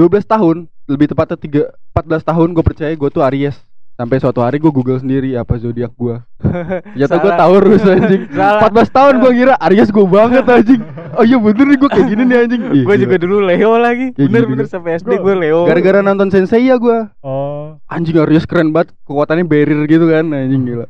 12 0.00 0.24
tahun, 0.24 0.56
lebih 0.88 1.12
tepatnya 1.12 1.36
3 1.36 1.92
14 1.92 2.24
tahun 2.24 2.48
gue 2.56 2.64
percaya 2.64 2.92
gue 2.96 3.10
tuh 3.12 3.20
Aries. 3.20 3.56
Sampai 4.00 4.16
suatu 4.16 4.40
hari 4.40 4.56
gue 4.56 4.72
google 4.72 4.96
sendiri 4.96 5.36
apa 5.36 5.60
zodiak 5.60 5.92
gue. 5.92 6.16
Ternyata 6.96 7.20
gue 7.20 7.28
Salah. 7.28 7.36
Taurus 7.36 7.84
anjing. 7.84 8.22
Salah. 8.32 8.72
14 8.72 8.96
tahun 8.96 9.14
gue 9.20 9.32
kira 9.36 9.54
Aries 9.60 9.92
gue 9.92 10.06
banget 10.08 10.44
anjing. 10.48 10.80
Oh 11.12 11.20
iya 11.20 11.36
bener 11.36 11.68
nih 11.68 11.76
gue 11.76 11.90
kayak 11.92 12.06
gini 12.08 12.22
nih 12.24 12.36
anjing. 12.40 12.62
Gue 12.64 12.80
gila. 12.80 12.96
juga 12.96 13.16
dulu 13.20 13.36
Leo 13.44 13.76
lagi. 13.76 14.16
Kayak 14.16 14.24
Bener 14.24 14.42
bener 14.48 14.64
juga. 14.64 14.72
sampai 14.72 14.90
SD 14.96 15.08
Gua- 15.12 15.20
gue 15.20 15.34
Leo. 15.36 15.60
Gara-gara 15.68 16.00
nonton 16.00 16.32
Sensei 16.32 16.64
ya 16.64 16.80
gue. 16.80 16.98
Oh, 17.20 17.76
Anjing 17.92 18.16
Aries 18.16 18.48
keren 18.48 18.72
banget. 18.72 18.96
Kekuatannya 19.04 19.44
barrier 19.44 19.84
gitu 19.84 20.08
kan 20.08 20.32
anjing 20.32 20.64
gila. 20.64 20.88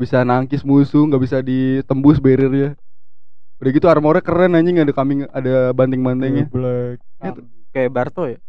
Bisa 0.00 0.24
nangkis 0.24 0.64
musuh, 0.64 1.04
nggak 1.04 1.20
bisa 1.20 1.44
ditembus 1.44 2.16
barriernya. 2.16 2.80
Udah 3.60 3.70
gitu 3.76 3.92
armornya 3.92 4.24
keren 4.24 4.56
anjing 4.56 4.80
ada 4.80 4.92
kambing 4.96 5.28
ada 5.28 5.76
banting-bantingnya. 5.76 6.48
black. 6.48 6.96
kayak 7.76 7.92
Barto 7.92 8.24
ya. 8.24 8.40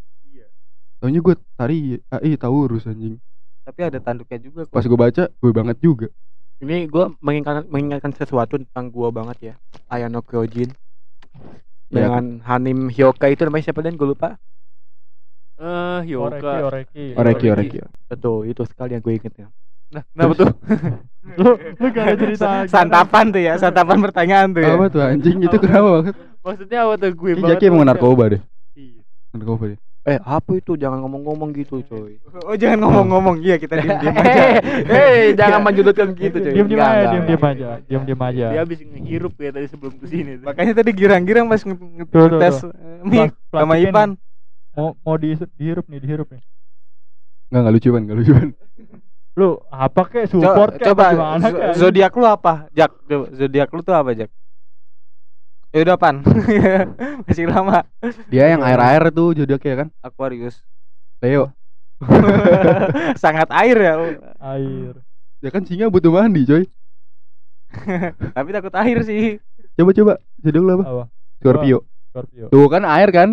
Taunya 1.04 1.20
gue 1.20 1.36
tari 1.60 2.00
ah, 2.08 2.24
eh 2.24 2.40
Taurus 2.40 2.88
anjing. 2.88 3.20
Tapi 3.70 3.86
ada 3.86 4.02
tanduknya 4.02 4.42
juga. 4.42 4.66
kok. 4.66 4.74
Pas 4.74 4.82
gue 4.82 4.98
baca, 4.98 5.24
gue 5.30 5.52
banget 5.54 5.78
juga. 5.78 6.08
Ini 6.58 6.90
gue 6.90 7.06
mengingatkan, 7.22 7.70
mengingatkan 7.70 8.12
sesuatu 8.18 8.58
tentang 8.58 8.90
gue 8.90 9.10
banget 9.14 9.38
ya. 9.40 9.54
Ayano 9.86 10.26
Kyojin. 10.26 10.74
Ya, 11.94 12.10
Dengan 12.10 12.42
Hanim 12.42 12.90
Hyoka 12.90 13.30
itu 13.30 13.46
namanya 13.46 13.70
siapa 13.70 13.86
dan 13.86 13.94
gue 13.94 14.10
lupa. 14.10 14.42
Eh, 15.62 16.02
Oreki, 16.02 16.10
Yoga. 16.18 16.54
Oreki. 16.66 17.06
Oreki, 17.14 17.46
Oreki. 17.54 17.78
Betul, 18.10 18.50
itu 18.50 18.66
sekali 18.66 18.98
yang 18.98 19.06
gue 19.06 19.14
inget 19.22 19.34
ya. 19.38 19.48
Nah, 19.94 20.04
kenapa 20.18 20.34
tuh? 20.34 20.48
Lu 21.42 21.52
lu 21.78 21.86
gak 21.94 22.04
ada 22.10 22.16
cerita 22.18 22.48
Santapan 22.66 23.30
tuh 23.30 23.42
ya, 23.44 23.54
santapan 23.60 24.02
pertanyaan 24.02 24.50
tuh 24.50 24.66
ya. 24.66 24.74
Apa 24.74 24.86
tuh 24.90 25.02
anjing 25.06 25.46
itu 25.46 25.58
kenapa 25.62 26.02
banget? 26.02 26.16
Maksudnya 26.42 26.80
apa 26.90 26.94
tuh 26.98 27.10
gue 27.14 27.30
Ini 27.38 27.42
banget 27.44 27.54
Jaki 27.54 27.66
emang 27.70 27.86
maksudnya. 27.86 27.94
narkoba 27.94 28.24
deh. 28.34 28.42
Iya. 28.74 29.02
Narkoba 29.38 29.64
deh. 29.70 29.80
Eh, 30.08 30.16
apa 30.24 30.52
itu? 30.56 30.80
Jangan 30.80 31.04
ngomong-ngomong 31.04 31.52
gitu, 31.52 31.84
coy. 31.84 32.16
Oh 32.48 32.56
jangan 32.56 32.88
ngomong-ngomong, 32.88 33.44
iya 33.44 33.60
kita 33.60 33.76
diem-diem 33.84 34.16
aja. 34.16 34.44
Hei, 34.88 35.36
jangan 35.36 35.60
menjudutkan 35.60 36.16
gitu, 36.16 36.40
coy. 36.40 36.54
Diam 36.56 36.68
diam 36.72 36.80
aja, 36.80 37.06
diam 37.12 37.26
diam 37.28 37.44
aja, 37.44 37.68
diam 37.84 38.04
diam 38.08 38.22
aja. 38.24 38.46
Dia 38.56 38.62
habis 38.64 38.80
ngehirup 38.80 39.36
ya 39.36 39.52
tadi 39.52 39.68
sebelum 39.68 39.94
ke 40.00 40.06
sini 40.08 40.32
tuh. 40.40 40.46
Makanya 40.48 40.74
tadi 40.80 40.92
girang-girang 40.96 41.46
pas 41.52 41.62
ngetes 41.68 42.58
eh, 42.64 43.04
Mik 43.04 43.36
sama. 43.52 43.76
Ipan. 43.76 44.10
Mau 44.72 44.96
mau 45.04 45.16
di 45.20 45.36
dihirup 45.60 45.86
nih, 45.92 46.00
dihirup 46.00 46.32
nih. 46.32 46.42
Enggak 47.52 47.60
enggak 47.60 47.74
lucu 47.76 47.88
ban, 47.92 48.02
enggak 48.08 48.18
lucu 48.24 48.32
ban. 48.32 48.50
Lu 49.36 49.50
apa 49.68 50.02
kek 50.08 50.26
Coba, 50.32 50.44
support 50.48 50.72
kek 50.80 50.86
coba 50.88 51.04
apa 51.04 51.16
gimana 51.16 51.48
zodiak 51.76 52.14
lu 52.16 52.26
apa? 52.28 52.54
Jak, 52.72 52.92
coba, 53.04 53.26
zodiak 53.36 53.70
lu 53.76 53.82
tuh 53.84 53.96
apa, 54.00 54.10
Jak? 54.16 54.30
Ya 55.70 55.86
udah 55.86 55.98
pan. 56.02 56.26
Masih 57.30 57.46
lama. 57.46 57.86
Dia 58.34 58.58
yang 58.58 58.66
air-air 58.66 59.14
tuh 59.14 59.38
zodiaknya 59.38 59.86
kan. 59.86 59.88
Aquarius. 60.02 60.66
Leo. 61.22 61.54
Sangat 63.22 63.54
air 63.54 63.78
ya. 63.78 63.94
air. 64.58 64.94
Ya 65.46 65.50
kan 65.54 65.62
singa 65.70 65.94
butuh 65.94 66.10
mandi, 66.10 66.42
coy. 66.50 66.66
Tapi 68.36 68.50
takut 68.50 68.74
air 68.82 68.98
sih. 69.06 69.38
Coba 69.78 69.92
coba. 69.94 70.14
Zodiak 70.42 70.64
lu 70.66 70.72
apa? 70.74 70.86
Apa? 70.90 71.04
Scorpio. 71.38 71.78
Scorpio. 72.10 72.46
Tuh 72.50 72.66
kan 72.66 72.84
air 72.90 73.10
kan? 73.14 73.30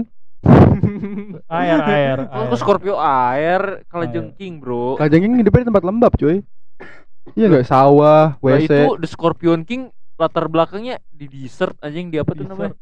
Air, 1.49 1.79
air. 1.89 2.19
Oh, 2.29 2.53
air. 2.53 2.59
Scorpio 2.61 2.95
air, 3.01 3.87
kalau 3.89 4.05
Air. 4.05 4.13
jengking, 4.13 4.61
Bro. 4.61 5.01
Kajangnya 5.01 5.41
hidupnya 5.41 5.63
di 5.65 5.69
tempat 5.73 5.85
lembab, 5.89 6.13
coy. 6.21 6.45
Iya 7.35 7.51
enggak 7.51 7.67
sawah, 7.67 8.39
WC. 8.39 8.71
itu 8.71 8.79
The 9.03 9.09
Scorpion 9.11 9.67
King 9.67 9.91
latar 10.17 10.49
belakangnya 10.49 11.01
di 11.13 11.29
desert 11.29 11.77
anjing 11.85 12.09
di 12.09 12.17
apa 12.21 12.33
tuh 12.33 12.45
namanya? 12.49 12.75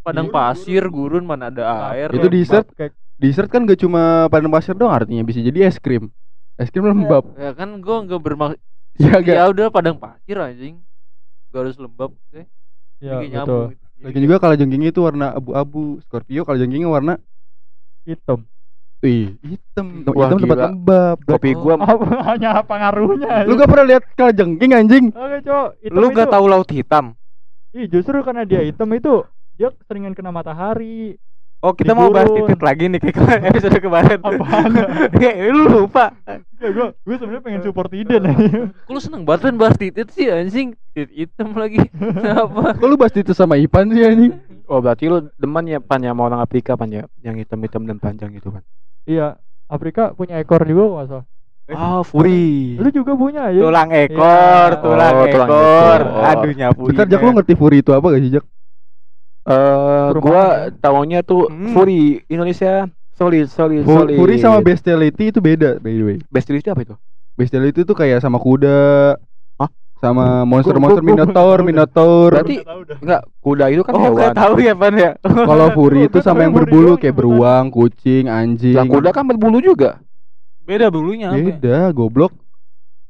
Padang 0.00 0.32
Gurun, 0.32 0.34
pasir, 0.34 0.82
gurun 0.88 1.24
mana 1.28 1.52
ada 1.52 1.92
air. 1.92 2.08
Itu 2.14 2.30
desert. 2.32 2.66
kayak 2.72 2.96
Dessert 3.20 3.52
kan 3.52 3.68
gak 3.68 3.76
cuma 3.76 4.32
padang 4.32 4.48
pasir 4.48 4.72
doang 4.72 4.96
artinya 4.96 5.20
bisa 5.20 5.44
jadi 5.44 5.68
es 5.68 5.76
krim. 5.76 6.08
Es 6.56 6.72
krim 6.72 6.88
lembab. 6.88 7.28
Ya 7.36 7.52
kan 7.52 7.76
gua 7.84 8.00
enggak 8.00 8.20
bermaksud 8.24 8.60
Ya. 8.96 9.20
Ya 9.20 9.44
udah 9.52 9.68
padang 9.68 10.00
pasir 10.00 10.40
anjing. 10.40 10.80
Gak 11.52 11.60
harus 11.68 11.76
lembab, 11.76 12.16
oke. 12.16 12.48
ya 12.96 13.20
Jadi 13.20 13.28
betul. 13.28 13.32
nyambung 13.36 13.64
gitu. 13.76 13.84
Lagi 14.00 14.18
juga 14.24 14.36
kalau 14.40 14.54
jengking 14.56 14.84
itu 14.88 15.00
warna 15.04 15.36
abu-abu. 15.36 16.00
Scorpio 16.00 16.48
kalau 16.48 16.56
jengkingnya 16.56 16.88
warna 16.88 17.20
Hitam. 18.08 18.48
Wih, 19.00 19.32
hitam. 19.40 20.04
Wah, 20.12 20.28
hitam 20.28 20.38
tempat 20.44 20.58
lembab. 20.68 21.16
Kopi 21.24 21.56
Oh. 21.56 21.64
gua 21.64 21.74
Apa 21.80 22.04
hanya 22.36 22.60
pengaruhnya? 22.60 23.48
Lu 23.48 23.56
gak 23.56 23.68
pernah 23.68 23.86
lihat 23.88 24.02
kalau 24.12 24.28
jengking 24.30 24.72
anjing? 24.72 25.04
Oke, 25.10 25.40
Cok. 25.40 25.66
Hitam 25.80 25.96
Lu 25.96 26.06
gak 26.12 26.28
itu- 26.28 26.34
tahu 26.36 26.44
laut 26.44 26.68
hitam? 26.68 27.04
Ih, 27.72 27.86
justru 27.86 28.20
karena 28.20 28.44
dia 28.44 28.60
hitam 28.60 28.90
itu 28.92 29.24
dia 29.56 29.72
seringan 29.86 30.12
kena 30.12 30.28
matahari. 30.28 31.16
Oh 31.60 31.76
kita 31.76 31.92
mau 31.92 32.08
bahas 32.08 32.24
Digurun. 32.24 32.48
titit 32.48 32.60
lagi 32.64 32.84
nih 32.88 33.00
kayak 33.04 33.12
episode 33.52 33.78
kemarin. 33.78 34.16
Apaan? 34.18 34.70
Ya, 35.20 35.32
lu 35.48 35.64
lupa. 35.68 36.08
Ya 36.56 36.68
gua 36.72 36.96
gua 36.98 37.16
sebenarnya 37.16 37.42
pengen 37.44 37.60
support 37.60 37.92
Iden 37.92 38.22
aja. 38.24 38.48
Kok 38.80 38.90
lu 38.90 39.00
seneng 39.00 39.22
banget 39.24 39.52
bahas 39.54 39.76
titit 39.76 40.08
sih 40.08 40.28
anjing? 40.28 40.72
Titit 40.92 41.12
hitam 41.12 41.52
lagi. 41.52 41.84
Apa? 42.26 42.76
Kok 42.76 42.88
lu 42.88 42.96
bahas 42.96 43.12
itu 43.12 43.32
sama 43.32 43.60
Ipan 43.60 43.92
sih 43.92 44.00
anjing? 44.02 44.32
Oh, 44.64 44.80
berarti 44.80 45.08
lu 45.08 45.28
demen 45.36 45.64
ya 45.66 45.78
pan 45.78 46.00
ya 46.00 46.12
sama 46.12 46.32
orang 46.32 46.40
Afrika 46.40 46.80
pan 46.80 46.88
ya, 46.88 47.04
yang 47.20 47.36
hitam-hitam 47.36 47.84
dan 47.84 48.00
panjang 48.00 48.32
gitu 48.32 48.50
kan. 48.50 48.64
Iya, 49.04 49.36
Afrika 49.66 50.12
punya 50.12 50.36
ekor 50.36 50.64
juga 50.64 50.84
nggak 50.90 51.06
salah. 51.08 51.26
Ah, 51.70 52.02
Furi. 52.02 52.74
Lu 52.76 52.90
juga 52.90 53.14
punya 53.14 53.46
ya? 53.48 53.62
Tulang 53.62 53.90
ekor, 53.94 54.68
Iya. 54.74 54.82
tulang 54.82 55.14
Oh, 55.14 55.26
tulang 55.30 55.48
ekor. 55.48 56.00
ekor. 56.02 56.24
Aduh 56.26 56.52
nyapu. 56.52 56.82
Bentar, 56.90 57.06
Jak 57.06 57.20
lu 57.22 57.30
ngerti 57.30 57.54
Fury 57.54 57.78
itu 57.78 57.90
apa 57.94 58.06
gak 58.10 58.20
sih, 58.20 58.30
Jak? 58.34 58.44
Eh, 59.40 60.06
Perumahan 60.10 60.18
gua 60.20 60.42
ya? 60.42 60.54
taunya 60.76 61.18
tuh 61.22 61.46
Hmm. 61.46 61.70
Furi 61.70 62.20
Indonesia 62.26 62.90
solid 63.14 63.46
solid 63.46 63.86
solid. 63.86 64.18
Fury 64.18 64.36
sama 64.36 64.58
bestiality 64.60 65.30
itu 65.30 65.38
beda, 65.38 65.78
by 65.78 65.94
the 65.94 66.04
way. 66.04 66.18
bestiality 66.26 66.68
apa 66.68 66.82
itu? 66.82 66.94
Bestiality 67.38 67.80
itu 67.80 67.94
kayak 67.94 68.18
sama 68.18 68.36
kuda. 68.36 69.14
Sama 70.00 70.48
monster-monster 70.48 71.04
Minotaur. 71.04 71.60
Minotaur. 71.60 72.30
Berarti 72.32 72.64
enggak 73.04 73.22
kuda 73.44 73.64
itu 73.68 73.82
kan 73.84 73.92
Oh 73.92 74.02
hewan. 74.08 74.32
tahu 74.32 74.54
ya 74.64 74.72
pan 74.72 74.94
ya. 74.96 75.10
Kalau 75.52 75.66
Fury 75.76 76.08
itu 76.08 76.18
sama 76.24 76.48
yang 76.48 76.56
berbulu 76.56 76.96
kayak 76.96 77.20
beruang, 77.20 77.68
kucing, 77.68 78.24
anjing. 78.32 78.72
Lah 78.72 78.88
kuda 78.88 79.12
kan 79.12 79.28
berbulu 79.28 79.60
juga. 79.60 80.00
Beda 80.64 80.88
bulunya 80.88 81.28
apa? 81.28 81.36
ya? 81.36 81.44
Beda, 81.52 81.78
goblok. 81.92 82.32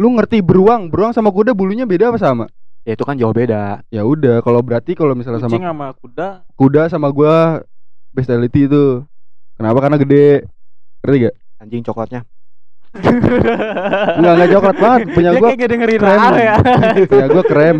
Lu 0.02 0.10
ngerti 0.18 0.42
beruang? 0.42 0.90
Beruang 0.90 1.14
sama 1.14 1.30
kuda 1.30 1.54
bulunya 1.54 1.86
beda 1.86 2.10
apa 2.10 2.18
sama? 2.18 2.50
Ya 2.82 2.96
itu 2.96 3.04
kan 3.06 3.14
jauh 3.14 3.30
beda. 3.36 3.84
Ya 3.92 4.02
udah, 4.02 4.40
kalau 4.40 4.64
berarti 4.64 4.96
kalau 4.96 5.12
misalnya 5.14 5.44
sama 5.44 5.52
Kucing 5.54 5.68
sama 5.68 5.86
kuda. 5.94 6.28
kuda 6.56 6.82
sama 6.90 7.08
gua 7.12 7.62
bestiality 8.10 8.66
itu. 8.66 9.04
Kenapa? 9.54 9.78
Karena 9.84 10.00
gede. 10.00 10.48
Ngerti 11.04 11.16
gak? 11.28 11.34
Anjing 11.60 11.82
coklatnya. 11.84 12.20
Enggak, 12.90 14.32
enggak 14.34 14.50
coklat 14.50 14.76
banget. 14.76 15.00
Punya 15.10 15.30
gua, 15.34 15.48
kayak 15.54 15.70
dengerin 15.70 16.00
krem. 16.00 16.20
Ya. 16.36 16.54
punya 17.06 17.26
gua 17.28 17.44
krem. 17.44 17.78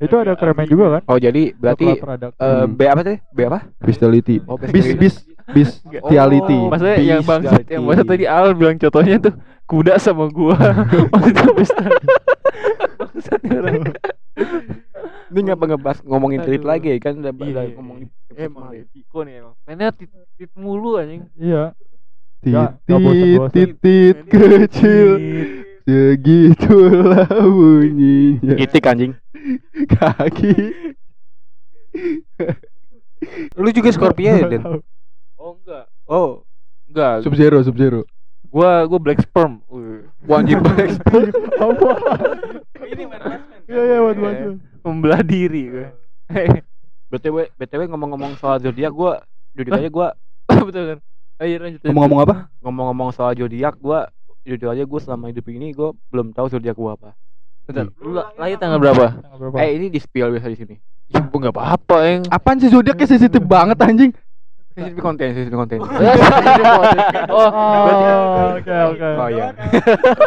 Itu 0.00 0.14
ada 0.16 0.32
kremnya 0.32 0.64
juga 0.64 0.84
kan? 0.96 1.02
Oh 1.06 1.20
jadi 1.20 1.52
berarti 1.52 1.84
eh, 1.84 2.00
Hmm. 2.40 2.72
B 2.72 2.80
apa 2.82 3.00
sih? 3.04 3.20
B 3.30 3.38
apa? 3.44 3.68
Bestiality. 3.78 4.40
Oh, 4.48 4.56
Bis, 4.56 4.72
bestiality. 4.72 4.96
bis, 4.96 5.14
bestiality. 5.52 6.56
Oh. 6.58 6.72
Maksudnya 6.72 6.96
yang 6.96 7.20
bangsat 7.20 7.52
Bestiality. 7.60 7.72
yang 7.76 7.82
bangsat 7.84 8.06
tadi 8.08 8.24
Al 8.24 8.48
bilang 8.54 8.76
contohnya 8.78 9.16
tuh 9.20 9.34
kuda 9.66 9.94
sama 10.00 10.24
gua. 10.26 10.56
Maksudnya 13.00 13.56
orang. 13.60 13.92
Ini 15.30 15.40
ngapa 15.46 15.64
ngebahas 15.68 15.98
ngomongin 16.02 16.40
trip 16.42 16.64
Aduh. 16.64 16.70
lagi 16.72 16.90
kan 16.98 17.14
udah, 17.14 17.30
Iya, 17.30 17.44
udah 17.46 17.62
iya, 17.62 17.74
ngomongin 17.76 18.06
Emang 18.32 18.72
Tiko 18.90 19.22
nih 19.22 19.34
emang. 19.38 19.54
Mainnya 19.62 19.92
tit 19.92 20.10
mulu 20.56 20.96
anjing. 20.96 21.28
Iya. 21.36 21.76
Titit, 22.40 23.40
titit 23.52 24.16
kecil 24.32 25.08
Segitulah 25.84 27.28
bunyinya 27.28 28.54
Itik 28.56 28.84
anjing. 28.88 29.12
Kaki 29.84 30.54
Lu 33.60 33.68
juga 33.74 33.92
Scorpio 33.92 34.32
ya, 34.32 34.48
Den? 34.48 34.62
Oh 35.36 35.56
enggak. 35.60 35.84
Oh, 36.08 36.30
Enggak. 36.88 37.22
Sub 37.22 37.34
zero, 37.36 37.60
sub 37.60 37.76
zero 37.76 38.08
Gua 38.48 38.82
gua 38.88 38.98
black 38.98 39.20
sperm. 39.22 39.60
Wah 40.24 40.40
anjing 40.40 40.58
banget. 40.64 40.96
Apa? 41.60 41.90
ini 42.90 43.04
man 43.06 43.20
Iya 43.70 43.80
iya 43.86 43.98
buat 44.02 44.16
buat. 44.18 44.34
buat. 44.34 44.56
membelah 44.80 45.20
diri 45.20 45.62
gue 45.68 45.86
btw 47.12 47.52
btw 47.54 47.82
ngomong-ngomong 47.92 48.32
soal 48.40 48.56
zodiak 48.56 48.90
gue 48.90 49.12
jujur 49.52 49.76
aja 49.76 49.90
gue 49.92 50.08
betul 50.66 50.84
kan 50.88 50.98
ayo 51.40 51.54
lanjut 51.56 51.80
lanjut. 51.80 51.80
Ngomong-ngomong 51.86 52.20
apa? 52.22 52.34
ngomong-ngomong 52.60 53.08
soal 53.10 53.32
zodiak 53.32 53.74
gue 53.76 54.00
jujur 54.42 54.68
aja 54.68 54.82
gue 54.82 55.00
selama 55.00 55.24
hidup 55.26 55.46
ini 55.48 55.70
gue 55.70 55.88
belum 56.08 56.30
tahu 56.30 56.46
zodiak 56.48 56.74
gue 56.74 56.90
apa 56.90 57.12
bentar 57.62 57.86
lu 57.94 58.12
la- 58.12 58.32
lahir 58.34 58.56
tanggal 58.56 58.76
berapa 58.76 59.04
Tanggal 59.14 59.38
berapa? 59.38 59.56
eh 59.58 59.70
ini 59.74 59.86
di 59.88 59.96
spill 59.96 60.28
biasa 60.30 60.48
di 60.48 60.58
sini 60.58 60.74
ya 61.06 61.20
bu 61.20 61.36
nggak 61.38 61.52
apa-apa 61.52 61.96
yang 62.02 62.22
Apaan 62.26 62.58
sih 62.58 62.68
zodiaknya 62.68 63.06
sensitif 63.06 63.42
banget 63.42 63.76
anjing? 63.78 64.12
sensitif 64.70 65.00
konten 65.00 65.26
sensitif 65.30 65.54
konten 65.54 65.78
oh 67.30 67.48
Oh, 67.50 67.82
berarti 67.84 68.04
oke 68.56 68.76
oke. 68.90 69.08
oh 69.14 69.28
iya 69.28 69.46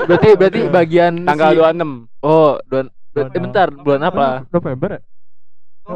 berarti 0.03 0.29
berarti 0.36 0.60
bagian 0.67 1.13
tanggal 1.24 1.51
si- 1.51 1.60
26 1.60 2.22
oh 2.22 2.51
bulan 2.63 2.86
Bulan 3.13 3.27
eh, 3.27 3.34
bentar 3.36 3.67
bulan 3.72 4.01
apa 4.03 4.25
November 4.50 4.89
ya? 4.91 5.01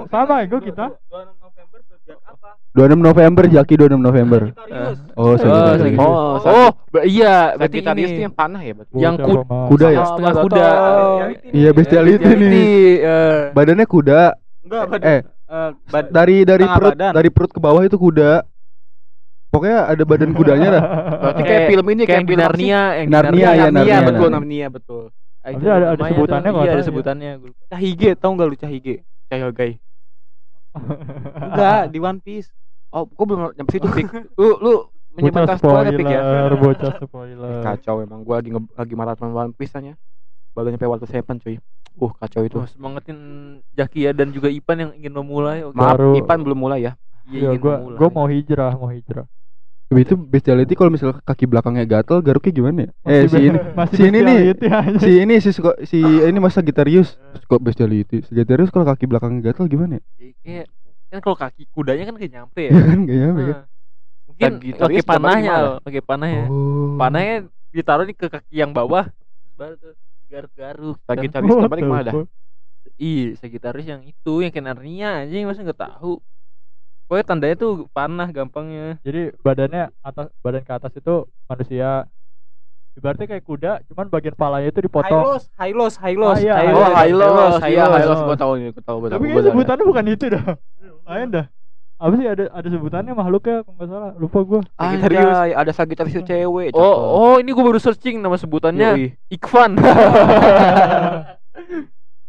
Sama 0.05 0.35
ya 0.37 0.45
gue 0.45 0.61
kita. 0.63 0.85
26 2.77 3.01
November, 3.01 3.43
Jaki 3.49 3.73
26 3.73 3.97
November. 3.97 4.41
Eh, 4.69 4.93
Oh, 5.17 5.33
Oh, 5.33 5.33
Sagittarius. 5.33 5.81
Sagittarius. 5.81 6.05
oh 6.05 6.45
oh 6.45 6.69
ba- 6.93 7.07
iya 7.09 7.57
berarti 7.57 7.77
ini 7.81 8.01
itu 8.05 8.21
yang 8.21 8.35
panah 8.37 8.61
ya 8.61 8.73
berarti 8.77 8.93
Yang 8.93 9.15
Mas? 9.17 9.67
Kuda 9.67 9.87
ya? 9.89 10.03
setengah 10.05 10.31
Oh, 10.31 10.43
kuda 10.45 10.65
Iya, 11.49 11.69
bestiality 11.73 12.21
nih. 12.21 12.37
Bestiality, 12.37 12.69
eh. 13.01 13.39
Badannya 13.49 13.85
kuda. 13.89 14.21
Enggak, 14.61 14.83
Eh, 15.01 15.21
eh, 15.25 15.69
bad- 15.89 16.11
dari 16.13 16.37
dari 16.45 16.65
perut 16.69 16.93
badan. 16.93 17.11
dari 17.17 17.29
perut 17.33 17.49
ke 17.49 17.57
bawah 17.57 17.81
itu 17.81 17.97
kuda. 17.97 18.45
Pokoknya 19.47 19.79
ada 19.89 20.03
badan 20.05 20.31
kudanya 20.35 20.67
dah. 20.69 20.83
berarti 21.17 21.41
kayak 21.41 21.63
film 21.71 21.85
ini 21.89 22.01
kayak 22.05 22.23
film? 22.29 22.37
Narnia 22.37 22.81
yang 22.93 23.07
Narnia, 23.09 23.47
Narnia, 23.47 23.49
ya, 23.49 23.65
Narnia. 23.73 23.97
betul 24.05 24.29
Narnia 24.29 24.67
betul 24.69 25.03
Ah, 25.41 25.49
itu 25.55 25.63
ada- 25.65 25.89
ada 25.95 26.03
sebutannya 26.03 26.49
kalau 26.51 26.65
iya 26.67 26.73
ada 26.75 26.83
sebutannya. 26.83 27.29
Cahige, 27.71 28.09
tau 28.19 28.31
nggak 28.35 28.47
lu 28.51 28.57
Cahige? 28.59 28.95
Cahyo 29.31 29.49
Guy 29.49 29.79
Enggak, 31.47 31.81
di 31.89 31.97
One 31.97 32.19
Piece. 32.21 32.51
Oh 32.93 33.03
gua 33.07 33.25
belum 33.27 33.39
nyampe 33.57 33.71
situ 33.75 33.87
pik 33.89 34.07
lu 34.41 34.49
lu 34.63 34.73
Bocah 35.17 35.17
menyebarkan 35.17 35.57
spoiler 35.57 35.91
pik 35.97 36.07
ya 36.13 36.19
spoiler, 36.21 36.51
bocah 36.61 36.91
spoiler. 37.01 37.61
kacau 37.65 37.95
emang 38.05 38.21
gua 38.21 38.35
lagi 38.37 38.49
nge- 38.53 38.73
lagi 38.77 38.93
maraton 38.93 39.31
One 39.33 39.53
Piece 39.57 39.73
nya 39.81 39.93
baru 40.53 40.69
nyampe 40.73 40.85
waktu 40.85 41.07
seven 41.09 41.37
cuy 41.41 41.57
uh 41.97 42.11
kacau 42.21 42.41
itu 42.45 42.53
Tuh, 42.61 42.65
semangatin 42.69 43.17
Jaki 43.73 43.99
ya 44.05 44.11
dan 44.13 44.29
juga 44.29 44.49
Ipan 44.53 44.77
yang 44.77 44.91
ingin 44.93 45.13
memulai 45.17 45.65
oke 45.65 45.73
maaf 45.73 45.97
Baru- 45.97 46.17
Ipan 46.21 46.39
belum 46.45 46.59
mulai 46.59 46.79
ya 46.85 46.93
Iya, 47.27 47.57
ingin 47.57 47.97
gua 47.97 48.09
mau 48.13 48.27
hijrah, 48.29 48.71
mau 48.79 48.87
hijrah. 48.87 49.25
Tapi 49.87 50.03
itu 50.03 50.15
bestiality 50.19 50.75
kalau 50.75 50.91
misalnya 50.91 51.23
kaki 51.23 51.47
belakangnya 51.47 51.87
gatel, 51.87 52.19
garuknya 52.19 52.51
gimana 52.51 52.79
ya? 52.87 52.89
Eh 53.07 53.23
si 53.31 53.39
ini 53.39 53.57
masih 53.79 53.95
si 53.95 54.03
ini 54.03 54.19
nih. 54.19 54.39
si 54.99 55.11
ini 55.23 55.35
si 55.39 55.49
suka 55.55 55.71
si 55.87 55.97
ini 56.03 56.37
masa 56.43 56.59
Sagittarius. 56.59 57.15
Kok 57.47 57.59
bestiality? 57.63 58.19
Sagittarius 58.27 58.67
kalau 58.67 58.83
kaki 58.83 59.07
belakangnya 59.07 59.51
gatel 59.51 59.71
gimana 59.71 59.99
ya? 59.99 60.03
Iya, 60.19 60.33
kayak 60.43 60.67
kan 61.07 61.19
kalau 61.23 61.37
kaki 61.37 61.63
kudanya 61.71 62.03
kan 62.03 62.15
kayak 62.15 62.31
nyampe 62.35 62.61
ya 62.67 62.71
Iya 62.71 62.83
kan 62.83 62.99
gak 63.03 63.17
nyampe 63.17 63.41
kan? 63.41 63.47
Nah, 63.47 63.63
mungkin 64.27 64.51
pakai 64.59 64.75
gambarnya 64.75 65.03
panahnya 65.07 65.55
pakai 65.81 66.01
panahnya 66.03 66.43
Oh. 66.51 66.95
panahnya 66.99 67.35
ditaruh 67.71 68.05
di 68.05 68.13
ke 68.13 68.27
kaki 68.27 68.55
yang 68.59 68.71
bawah 68.75 69.05
terus 69.07 69.55
baru 69.55 69.73
tuh 69.77 69.93
garuk-garuk 70.27 70.97
kemarin 71.07 71.31
the 71.31 71.77
ke 71.79 71.85
mana 71.87 72.03
dah 72.03 72.13
fuck? 72.13 72.27
Iya, 72.97 73.35
Sagittarius 73.35 73.87
yang 73.87 74.01
itu 74.03 74.33
yang 74.39 74.51
kayak 74.51 74.63
Narnia 74.63 75.27
anjing 75.27 75.43
masa 75.43 75.59
nggak 75.59 75.75
tahu. 75.75 76.23
Pokoknya 77.07 77.25
tandanya 77.27 77.55
tuh 77.59 77.87
panah 77.91 78.27
gampangnya. 78.31 78.95
Jadi 79.03 79.31
badannya 79.43 79.91
atas 79.99 80.27
badan 80.39 80.63
ke 80.63 80.71
atas 80.71 80.91
itu 80.95 81.15
manusia. 81.47 82.07
Ibaratnya 82.97 83.29
kayak 83.29 83.45
kuda, 83.45 83.71
cuman 83.91 84.09
bagian 84.09 84.33
palanya 84.33 84.73
itu 84.73 84.81
dipotong. 84.81 85.21
Hylos, 85.21 85.45
Hylos, 85.53 85.93
Hylos. 86.01 86.35
Ah, 86.35 86.41
iya, 86.41 86.53
oh 86.73 86.89
Hylos, 86.89 86.89
Hylos 86.97 87.53
iya 87.69 87.83
Hylos. 87.85 88.01
Hylos 88.01 88.19
gua 88.25 88.37
tahu 88.39 88.51
nih 88.57 88.67
gua 88.73 88.83
tahu 88.83 88.97
gua 88.97 89.09
tahu 89.11 89.13
Tapi 89.13 89.21
gua 89.21 89.29
kayak 89.29 89.37
tahu. 89.37 89.51
sebutannya 89.53 89.85
bukan 89.85 90.05
itu 90.09 90.25
dah. 90.33 90.45
Lain 91.07 91.27
dah. 91.31 91.45
Apa 91.97 92.13
sih 92.13 92.27
ada 92.29 92.45
ada 92.53 92.67
sebutannya 92.69 93.09
makhluknya 93.11 93.65
kalau 93.65 93.73
nggak 93.73 93.89
salah 93.89 94.11
lupa 94.21 94.39
gua. 94.45 94.61
Anjay, 94.77 95.49
ada 95.49 95.71
Sagittarius 95.73 96.21
cewek 96.21 96.69
Oh, 96.77 96.95
oh 97.17 97.35
ini 97.41 97.49
gue 97.49 97.63
baru 97.63 97.81
searching 97.81 98.21
nama 98.21 98.37
sebutannya 98.37 98.89
Yoi. 98.93 99.07
Ikvan. 99.33 99.81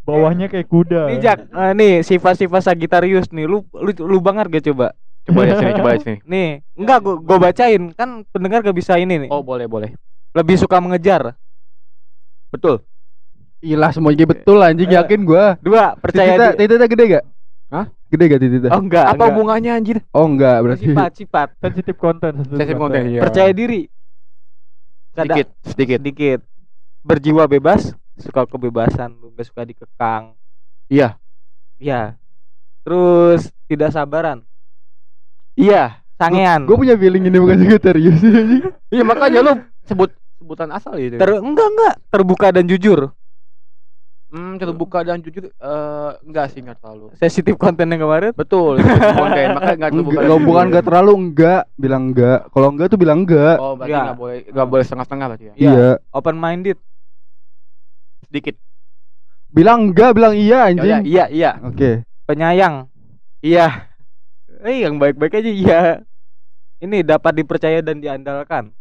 Bawahnya 0.08 0.48
kayak 0.48 0.72
kuda. 0.72 1.12
Nih 1.12 1.20
Jak, 1.20 1.38
eh, 1.52 1.72
nih 1.76 1.94
sifat-sifat 2.00 2.64
Sagittarius 2.64 3.28
nih, 3.28 3.44
lu 3.44 3.60
lu, 3.76 3.92
lu 3.92 4.18
banget 4.24 4.48
gak 4.48 4.64
coba? 4.72 4.96
coba 5.28 5.44
ya 5.44 5.60
sini 5.60 5.76
coba 5.76 5.88
ya 5.92 5.98
sini 6.00 6.16
Nih, 6.24 6.48
enggak 6.72 7.04
gua, 7.04 7.20
gua 7.20 7.36
bacain, 7.38 7.92
kan 7.92 8.24
pendengar 8.32 8.64
gak 8.64 8.72
bisa 8.72 8.96
ini 8.96 9.20
nih. 9.20 9.28
oh 9.28 9.44
boleh 9.44 9.68
boleh 9.68 9.92
Lebih 10.32 10.56
suka 10.56 10.80
mengejar. 10.80 11.36
betul 12.48 12.80
Ilah 13.60 13.92
semuanya 13.92 14.24
betul 14.24 14.56
anjing 14.64 14.88
Eh. 14.88 14.96
yakin 14.96 15.28
gua. 15.28 15.60
Dua, 15.60 15.92
percaya 16.00 16.32
Titita, 16.32 16.46
di- 16.48 16.56
titita 16.64 16.86
gede 16.88 17.04
gak? 17.12 17.24
Hah? 17.68 17.86
Gede 18.08 18.24
gak 18.32 18.40
titita? 18.40 18.68
Oh 18.72 18.80
enggak, 18.80 19.04
apa 19.04 19.12
enggak. 19.12 19.28
hubungannya 19.36 19.72
anjir 19.76 19.96
Oh 20.16 20.24
enggak 20.24 20.56
berarti. 20.64 20.84
Sifat, 20.88 21.10
sifat. 21.20 21.48
sensitif 21.60 21.96
konten, 22.00 22.32
sensitif 22.48 22.76
konten 22.80 23.02
iya 23.12 23.20
Percaya 23.20 23.52
diri. 23.52 23.84
Kada- 25.12 25.36
sedikit 25.36 25.48
sedikit 25.68 25.98
sedikit. 26.00 26.40
Berjiwa 27.04 27.44
bebas, 27.44 27.92
suka 28.16 28.48
kebebasan, 28.48 29.12
lu 29.20 29.32
gak 29.36 29.46
suka 29.48 29.62
dikekang. 29.68 30.32
Iya. 30.88 31.20
Iya. 31.76 32.16
Terus 32.82 33.52
tidak 33.68 33.92
sabaran, 33.92 34.40
iya 35.52 36.00
sangean. 36.16 36.64
Gue 36.64 36.80
punya 36.80 36.96
feeling 36.96 37.28
ini 37.28 37.36
bukan 37.36 37.60
Sagittarius 37.60 38.16
anjing. 38.24 38.64
iya 38.96 39.04
makanya 39.04 39.40
lu 39.44 39.52
sebut 39.84 40.08
sebutan 40.40 40.72
asal 40.72 40.96
itu 40.96 41.20
Ter 41.20 41.30
enggak 41.36 41.68
enggak, 41.68 41.94
terbuka 42.08 42.48
dan 42.48 42.64
jujur. 42.64 43.12
Hmm 44.28 44.54
terbuka 44.56 45.00
dan 45.00 45.18
jujur 45.18 45.48
eh 45.48 46.10
enggak 46.20 46.52
sih 46.52 46.60
enggak 46.60 46.76
terlalu 46.78 47.08
Sensitif 47.14 47.56
konten 47.56 47.86
yang 47.86 48.02
kemarin. 48.02 48.32
betul 48.32 48.76
sensitif 48.76 49.14
konten 49.14 49.46
makanya 49.56 49.76
enggak 49.78 49.90
terbuka 49.90 50.18
Enggak, 50.18 50.40
bukan 50.42 50.64
enggak 50.66 50.84
terlalu 50.84 51.12
enggak, 51.14 51.62
bilang 51.74 52.02
enggak. 52.06 52.38
Kalau 52.46 52.68
enggak 52.68 52.86
tuh 52.86 52.98
bilang 52.98 53.18
enggak. 53.22 53.56
oh 53.56 53.72
berarti 53.72 53.88
Iya. 53.88 54.00
enggak 54.02 54.18
boleh 54.18 54.36
enggak 54.46 54.66
boleh 54.68 54.82
setengah-setengah 54.82 55.26
berarti 55.26 55.44
ya 55.44 55.54
Iya. 55.54 55.70
Iya. 55.70 55.88
Open 56.10 56.36
minded. 56.36 56.78
sedikit 58.22 58.56
Bilang 59.48 59.88
enggak, 59.88 60.12
bilang 60.12 60.36
iya 60.36 60.44
Ya 60.46 60.60
anjing. 60.68 61.00
iya 61.02 61.24
iya 61.28 61.50
Oke. 61.62 62.04
penyayang 62.24 62.84
iya 63.40 63.88
eh 64.60 64.84
yang 64.84 65.00
baik-baik 65.00 65.32
aja 65.34 65.48
iya 65.48 65.80
ini 66.78 67.00
dapat 67.00 67.32
dipercaya 67.34 67.80
dan 67.80 67.98
diandalkan 67.98 68.76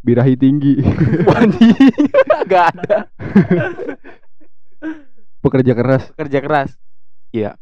Birahi 0.00 0.34
tinggi. 0.34 0.78
Enggak 2.44 2.66
ada 2.72 2.98
Pekerja 5.38 5.72
keras. 5.72 6.02
kerja 6.12 6.38
keras 6.38 6.70
Iya. 7.30 7.54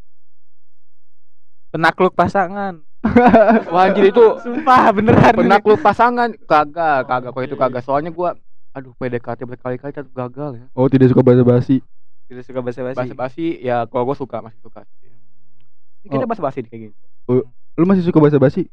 penakluk 1.68 2.12
pasangan 2.12 2.80
Wah, 3.72 3.82
anjir 3.84 4.08
itu 4.08 4.24
sumpah 4.40 4.90
beneran 4.90 5.34
penakluk 5.34 5.78
pasangan 5.78 6.32
kagak 6.40 7.04
kagak 7.04 7.30
kok 7.30 7.44
itu 7.44 7.54
kagak 7.54 7.82
soalnya 7.82 8.08
gua 8.08 8.32
aduh 8.72 8.92
PDKT 8.94 9.44
berkali-kali 9.44 9.90
tetap 9.90 10.08
gagal 10.10 10.50
ya 10.56 10.66
Oh, 10.72 10.86
tidak 10.86 11.08
suka 11.08 11.20
basa-basi. 11.20 11.84
tidak 12.26 12.42
suka 12.42 12.60
basa-basi 12.60 12.96
basa-basi 12.96 13.46
ya 13.58 13.84
kalau 13.84 14.04
gua 14.04 14.16
suka 14.16 14.40
masih 14.40 14.60
suka 14.60 14.82
Ini 16.00 16.10
kita 16.10 16.24
Oh. 16.24 16.30
basa-basi 16.30 16.60
kayak 16.62 16.80
gini 16.82 16.94
Lu 17.76 17.84
masih 17.84 18.02
suka 18.02 18.18
basa-basi? 18.18 18.70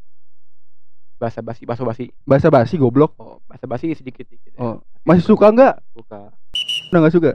Basa-basi 1.24 1.64
basa-basi 1.64 2.06
Basa-basi 2.22 2.76
goblok. 2.76 3.16
oh 3.16 3.40
basa-basi 3.46 3.96
sedikit 3.96 4.28
sedikit 4.28 4.52
Oh. 4.56 4.84
Masih 5.04 5.24
suka 5.24 5.48
enggak? 5.48 5.80
suka 5.90 6.28
Udah 6.90 7.00
enggak 7.00 7.14
suka? 7.14 7.32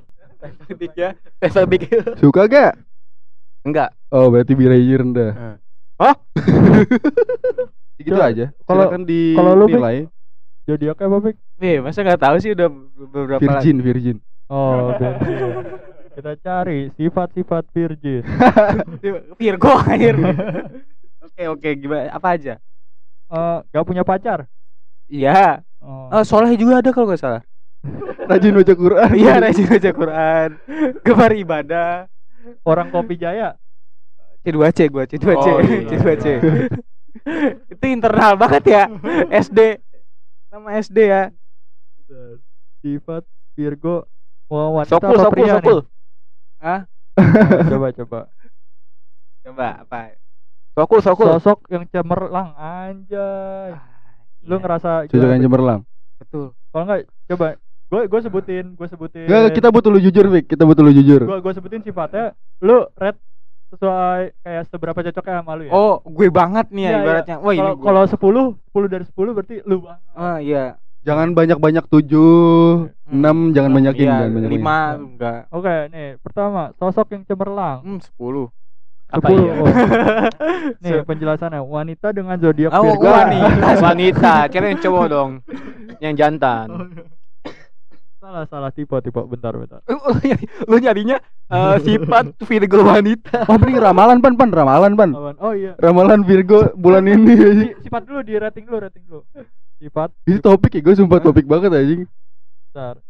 Ya 0.95 1.09
Suka 2.17 2.41
enggak? 2.45 2.73
enggak 3.65 3.91
Oh, 4.09 4.29
berarti 4.29 4.53
birahi 4.53 4.93
rendah. 4.95 5.59
Hah? 5.97 6.15
Gitu 7.99 8.15
Coba, 8.15 8.31
aja. 8.31 8.47
kalau- 8.63 8.95
di 9.03 9.35
kalau 9.35 9.53
lu, 9.57 9.67
nilai. 9.67 10.07
Zodiaknya 10.63 11.09
apa, 11.09 11.17
Pik? 11.25 11.37
nih 11.59 11.77
masa 11.81 12.05
nggak 12.05 12.21
tahu 12.21 12.37
sih 12.39 12.53
udah 12.53 12.69
beberapa 13.11 13.41
Virgin, 13.41 13.77
virgin. 13.81 14.17
Oh, 14.47 14.93
Virgin. 14.93 15.65
Kita 16.15 16.33
cari 16.37 16.93
sifat-sifat 16.95 17.65
virgin. 17.69 18.23
Virgo 19.41 19.71
akhir 19.73 20.15
oke 21.21 21.43
oke 21.49 21.69
gimana 21.75 22.11
apa 22.11 22.29
aja 22.31 22.55
Eh, 23.29 23.59
gak 23.69 23.85
punya 23.85 24.03
pacar. 24.03 24.49
iya 25.07 25.61
Oh. 25.79 26.11
oh, 26.11 26.25
soleh 26.27 26.59
juga 26.59 26.83
ada 26.83 26.91
kalau 26.91 27.07
nggak 27.07 27.23
salah 27.23 27.43
Rajin 28.29 28.51
baca 28.51 28.75
Quran. 28.75 29.11
iya 29.15 29.39
rajin 29.39 29.71
baca 29.71 29.91
Quan 29.95 30.51
gemar 31.01 31.33
ibadah 31.33 32.11
Orang 32.67 32.91
kopi 32.91 33.15
jaya. 33.15 33.55
C2C 34.43 34.91
gua 34.91 35.07
C2C 35.07 35.29
Oh, 35.39 35.63
iya. 35.63 35.87
C2C 35.95 36.27
itu 37.71 37.87
internal 37.87 38.35
banget 38.35 38.65
ya 38.67 38.83
SD 39.45 39.79
nama 40.51 40.69
SD 40.77 40.99
ya 40.99 41.23
Sifat 42.79 43.23
Virgo. 43.53 44.07
Wah, 44.49 44.71
wanita 44.73 44.97
sokul 44.97 45.13
apa 45.13 45.23
sokul 45.23 45.35
pria 45.35 45.55
sokul 45.55 45.79
nih? 45.79 46.81
coba 47.69 47.89
coba. 47.93 48.21
coba 49.45 49.69
apa 49.85 49.99
sokul 50.79 51.01
sokul 51.03 51.27
Sosok 51.33 51.59
yang 51.69 51.83
cemerlang 51.85 52.55
anjay. 52.55 53.75
Lu 54.41 54.55
Iya, 54.55 54.63
ngerasa 54.63 54.91
Cocok 55.05 55.29
yang 55.29 55.43
cemerlang. 55.43 55.81
betul 56.17 56.55
Kalau 56.69 56.83
enggak 56.85 57.01
coba 57.27 57.47
gue 57.89 58.01
gue 58.07 58.21
sebutin 58.23 58.67
gue 58.73 58.87
sebutin 58.87 59.25
Enggak, 59.25 59.51
kita 59.53 59.69
butuh 59.69 59.89
lu 59.89 59.99
jujur, 59.99 60.27
Vic. 60.29 60.45
Kita 60.47 60.63
butuh 60.63 60.81
lu 60.81 60.93
jujur. 60.93 61.21
gue 61.25 61.39
gue 61.41 61.53
sebutin 61.53 61.81
sifatnya 61.81 62.31
lu 62.61 62.87
red 62.95 63.19
sesuai 63.69 64.21
kayak 64.39 64.65
seberapa 64.67 64.99
cocoknya 65.03 65.35
sama 65.37 65.53
lu 65.53 65.63
ya 65.65 65.73
Oh, 65.73 66.01
gue 66.01 66.29
banget 66.29 66.71
nih 66.71 66.81
ya 66.81 66.87
Iya, 66.87 66.95
iya. 66.95 67.03
ibaratnya. 67.03 67.37
Wah, 67.39 67.53
ini 67.53 67.61
kalau 67.61 67.75
gua- 67.75 67.85
kalau 67.85 68.03
10 68.07 68.45
10 68.65 68.87
dari 68.89 69.05
10 69.05 69.31
berarti 69.33 69.57
lu 69.63 69.77
banget 69.83 70.03
Ah, 70.15 70.39
iya. 70.39 70.65
Jangan 70.99 71.31
banyak-banyak 71.31 71.85
tujuh, 71.87 72.29
enam, 73.07 73.51
jangan 73.51 73.71
banyakin, 73.71 74.03
Iya, 74.05 74.17
jangan 74.19 74.35
banyakin. 74.35 74.53
lima 74.53 74.79
enggak. 74.95 75.41
oke 75.49 75.75
nih 75.89 76.09
pertama 76.19 76.63
sosok 76.75 77.07
yang 77.11 77.23
cemerlang 77.25 77.79
Hmm, 77.81 77.99
sepuluh. 77.99 78.49
Apa 79.09 79.27
10 79.27 79.41
iya? 79.41 79.53
oh. 79.57 79.69
nih 80.85 81.01
penjelasannya 81.03 81.61
wanita 81.61 82.13
dengan 82.13 82.37
zodiak 82.37 82.71
Oh, 82.71 82.85
Virgo 82.85 83.09
wanita. 83.09 83.67
Wanita, 83.89 84.33
kira 84.53 84.65
yang 84.69 84.81
cowok 84.81 85.05
dong. 85.09 85.31
Yang 85.99 86.15
jantan. 86.21 86.69
salah 88.19 88.45
salah 88.45 88.69
tipe 88.69 88.93
tipe 89.01 89.17
bentar 89.25 89.57
bentar 89.57 89.81
Oh, 89.89 90.13
iya. 90.21 90.37
Lu 90.69 90.77
nyarinya 90.77 91.17
eh, 91.49 91.77
sifat 91.81 92.37
Virgo 92.45 92.85
wanita. 92.85 93.49
Oh, 93.49 93.57
mending 93.57 93.81
ramalan, 93.81 94.21
Pan, 94.21 94.37
Pan, 94.37 94.53
ramalan, 94.53 94.93
Pan. 94.93 95.11
Oh 95.41 95.57
iya 95.57 95.73
Ramalan 95.81 96.21
Virgo 96.23 96.69
bulan 96.77 97.09
ini. 97.09 97.33
Si- 97.33 97.89
sifat 97.89 98.05
dulu 98.05 98.21
di 98.21 98.37
rating 98.37 98.69
dulu 98.69 98.79
rating 98.79 99.05
dulu 99.09 99.23
sifat 99.79 100.11
Ini 100.27 100.43
topik 100.43 100.75
ya, 100.75 100.83
gue 100.83 100.95
sumpah 100.95 101.23
topik 101.23 101.47
banget 101.47 101.71
anjing. 101.71 102.03
bentar 102.69 103.01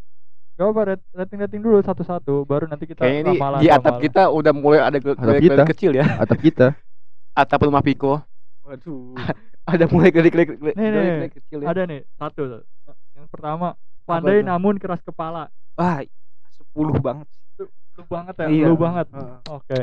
Gak 0.58 0.66
apa 0.68 0.82
rat- 0.84 1.08
rating 1.14 1.38
rating 1.38 1.60
dulu 1.62 1.78
satu-satu 1.78 2.42
baru 2.42 2.66
nanti 2.66 2.84
kita 2.84 3.06
Kayaknya 3.06 3.22
ini 3.22 3.32
ramalan, 3.38 3.58
di 3.62 3.68
atap 3.70 3.84
ramalan. 3.94 4.02
kita 4.02 4.22
udah 4.26 4.52
mulai 4.52 4.80
ada 4.82 4.98
Atap 4.98 5.34
kita. 5.38 5.62
kecil 5.70 5.90
ya. 5.94 6.04
Atap 6.18 6.38
kita. 6.42 6.66
Atap 7.40 7.62
rumah 7.62 7.78
Piko. 7.78 8.18
Waduh. 8.66 9.14
Ada 9.68 9.84
mulai 9.84 10.08
gelik-gelik 10.08 10.56
Nih, 10.58 10.72
nih, 10.74 10.90
gelik-gelik 10.90 11.32
kecil 11.38 11.58
ya. 11.60 11.68
ada 11.68 11.82
nih 11.84 12.00
satu 12.16 12.64
yang 13.12 13.28
pertama 13.28 13.76
pandai 14.08 14.40
namun 14.40 14.80
keras 14.80 15.04
kepala 15.04 15.52
Wah, 15.76 16.00
sepuluh 16.48 16.96
banget. 16.96 17.28
lu 17.60 17.68
banget 18.08 18.34
ya 18.40 18.46
Iya. 18.48 18.64
lu 18.64 18.80
banget 18.80 19.06
Heeh. 19.12 19.36
oke 19.44 19.80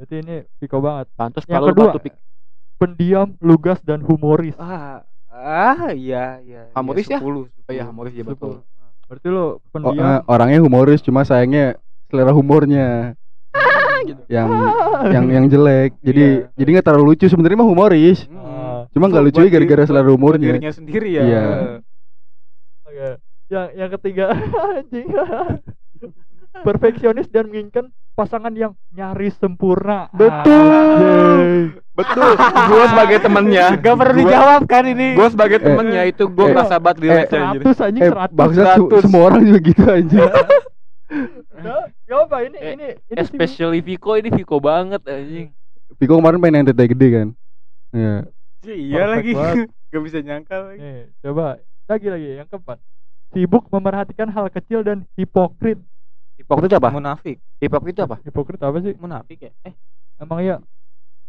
berarti 0.00 0.14
ini 0.16 0.36
Piko 0.56 0.80
banget 0.80 1.12
Pantas 1.12 1.44
Yang 1.44 1.52
kalau 1.52 1.66
kedua, 1.68 1.84
batu 1.92 2.00
pik. 2.00 2.14
pendiam 2.80 3.28
lugas 3.44 3.84
dan 3.84 4.00
humoris 4.00 4.56
Ah, 4.56 5.04
ah 5.28 5.92
iya 5.92 6.40
iya. 6.40 6.72
Humoris 6.72 7.12
ya? 7.12 7.20
Sepuluh. 7.20 7.52
Oh 7.52 7.72
iya, 7.76 7.84
Moris 7.92 8.16
ya 8.16 8.24
betul. 8.24 8.64
Berarti 9.06 9.28
lu 9.28 9.38
Oh, 9.38 9.52
pendiam 9.70 9.98
eh, 9.98 10.20
orangnya 10.26 10.60
humoris, 10.60 11.00
cuma 11.00 11.22
sayangnya 11.22 11.78
selera 12.06 12.30
humornya 12.30 13.14
yang 14.28 14.48
yang 15.14 15.24
yang 15.28 15.44
jelek. 15.46 15.94
Jadi 16.00 16.22
Iya. 16.42 16.50
jadi 16.52 16.68
nggak 16.72 16.86
terlalu 16.86 17.04
lucu 17.12 17.26
sebenarnya 17.26 17.58
mah 17.58 17.68
humoris. 17.68 18.26
Ah, 18.28 18.84
Cuma 18.90 19.06
nggak 19.06 19.24
lucu 19.24 19.40
Buat 19.40 19.52
gara-gara 19.52 19.82
selera 19.84 20.08
humornya. 20.08 20.52
dirinya 20.52 20.72
sendiri 20.72 21.08
ya. 21.12 21.22
Iya. 21.22 21.44
oke 22.82 23.08
yang 23.46 23.66
yang 23.76 23.90
ketiga 23.94 24.24
anjing 24.74 25.06
perfeksionis 26.58 27.28
dan 27.28 27.46
menginginkan 27.46 27.92
pasangan 28.16 28.50
yang 28.50 28.72
nyaris 28.90 29.36
sempurna 29.36 30.08
Betul. 30.10 31.76
Betul. 31.92 32.32
Gua 32.66 32.84
sebagai 32.86 33.18
temennya. 33.20 33.76
Gak 33.76 33.92
perlu 33.94 34.12
Gua- 34.14 34.20
dijawab 34.22 34.60
kan 34.64 34.84
ini. 34.84 35.08
Gue 35.12 35.28
sebagai 35.28 35.58
temennya 35.60 36.02
itu 36.04 36.24
gue 36.26 36.42
eh, 36.42 36.50
merasa 36.50 36.76
banget 36.76 36.96
eh, 36.96 37.02
relax 37.02 37.26
anjir. 37.26 37.60
seratus 37.60 37.76
anjing 37.78 38.02
Eh, 38.02 38.10
seratus 38.10 38.34
bangsa 38.34 38.62
se- 38.62 38.80
100. 38.82 39.04
semua 39.04 39.22
orang 39.26 39.42
juga 39.42 39.60
gitu 39.62 39.82
anjing. 39.86 40.28
Gak 42.04 42.20
apa 42.24 42.36
ini 42.42 42.56
Eh, 42.58 42.72
ini 42.74 42.86
ini 43.06 43.16
Especially 43.16 43.80
Viko 43.80 44.12
ini 44.14 44.28
Viko 44.30 44.56
banget 44.58 45.00
anjing. 45.04 45.46
Piko 45.96 46.12
kemarin 46.14 46.36
main 46.36 46.54
yang 46.54 46.66
tete 46.66 46.84
gede 46.86 47.08
kan. 47.10 47.28
Iya. 47.92 48.14
iya 48.66 49.02
lagi. 49.06 49.32
Gak 49.92 50.02
bisa 50.02 50.18
nyangka 50.20 50.56
lagi. 50.66 50.78
Nih, 50.78 51.00
coba 51.22 51.56
lagi 51.86 52.06
lagi 52.06 52.28
yang 52.36 52.48
keempat. 52.50 52.78
Sibuk 53.30 53.68
memerhatikan 53.68 54.28
hal 54.28 54.48
kecil 54.48 54.80
dan 54.80 55.04
hipokrit. 55.14 55.80
Hipokrit 56.46 56.78
apa? 56.78 56.88
Munafik. 56.94 57.36
Hipokrit 57.58 57.94
itu 57.98 58.02
apa? 58.06 58.16
Hipokrit 58.22 58.62
apa 58.62 58.78
sih? 58.78 58.94
Munafik 58.94 59.38
ya? 59.42 59.50
Eh, 59.66 59.74
Emang 60.22 60.38
iya? 60.38 60.62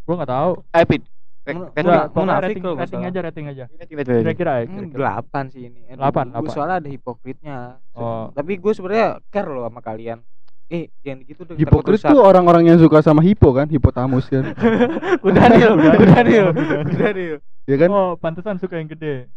Gua 0.06 0.22
nggak 0.22 0.30
tahu. 0.30 0.52
Eh, 0.78 0.86
Pit. 0.86 1.02
Enggak, 1.48 2.12
munafik 2.12 2.60
rating, 2.60 2.76
rating 2.78 3.02
aja, 3.08 3.20
rating 3.26 3.46
aja. 3.50 3.64
Kira-kira 3.88 4.52
ya. 4.62 4.66
Hmm, 4.70 4.78
kira-kira. 4.78 4.94
delapan 4.94 5.44
sih 5.50 5.62
ini. 5.66 5.80
Eh, 5.90 5.96
Delapan, 5.98 6.30
Gue 6.38 6.52
soalnya 6.54 6.84
ada 6.84 6.90
hipokritnya. 6.92 7.58
Oh. 7.98 8.30
Tapi 8.30 8.62
gue 8.62 8.74
sebenarnya 8.78 9.18
care 9.34 9.50
loh 9.50 9.66
sama 9.66 9.82
kalian. 9.82 10.20
Eh, 10.68 10.92
jangan 11.02 11.24
gitu 11.24 11.42
dong. 11.48 11.56
Hipokrit 11.58 12.04
tuh 12.04 12.20
orang-orang 12.22 12.68
yang 12.68 12.78
suka 12.78 13.00
sama 13.00 13.24
hipo 13.24 13.56
kan, 13.56 13.72
hipotamus 13.72 14.28
kan. 14.28 14.54
udah 15.28 15.46
Nil, 15.50 15.72
Udah, 15.82 15.92
udah 15.98 16.22
Nil, 16.28 16.48
udah. 16.54 17.12
Nil. 17.16 17.36
Ya 17.66 17.76
kan? 17.80 17.90
Oh, 17.90 18.20
pantesan 18.20 18.60
suka 18.60 18.76
yang 18.78 18.92
gede. 18.92 19.32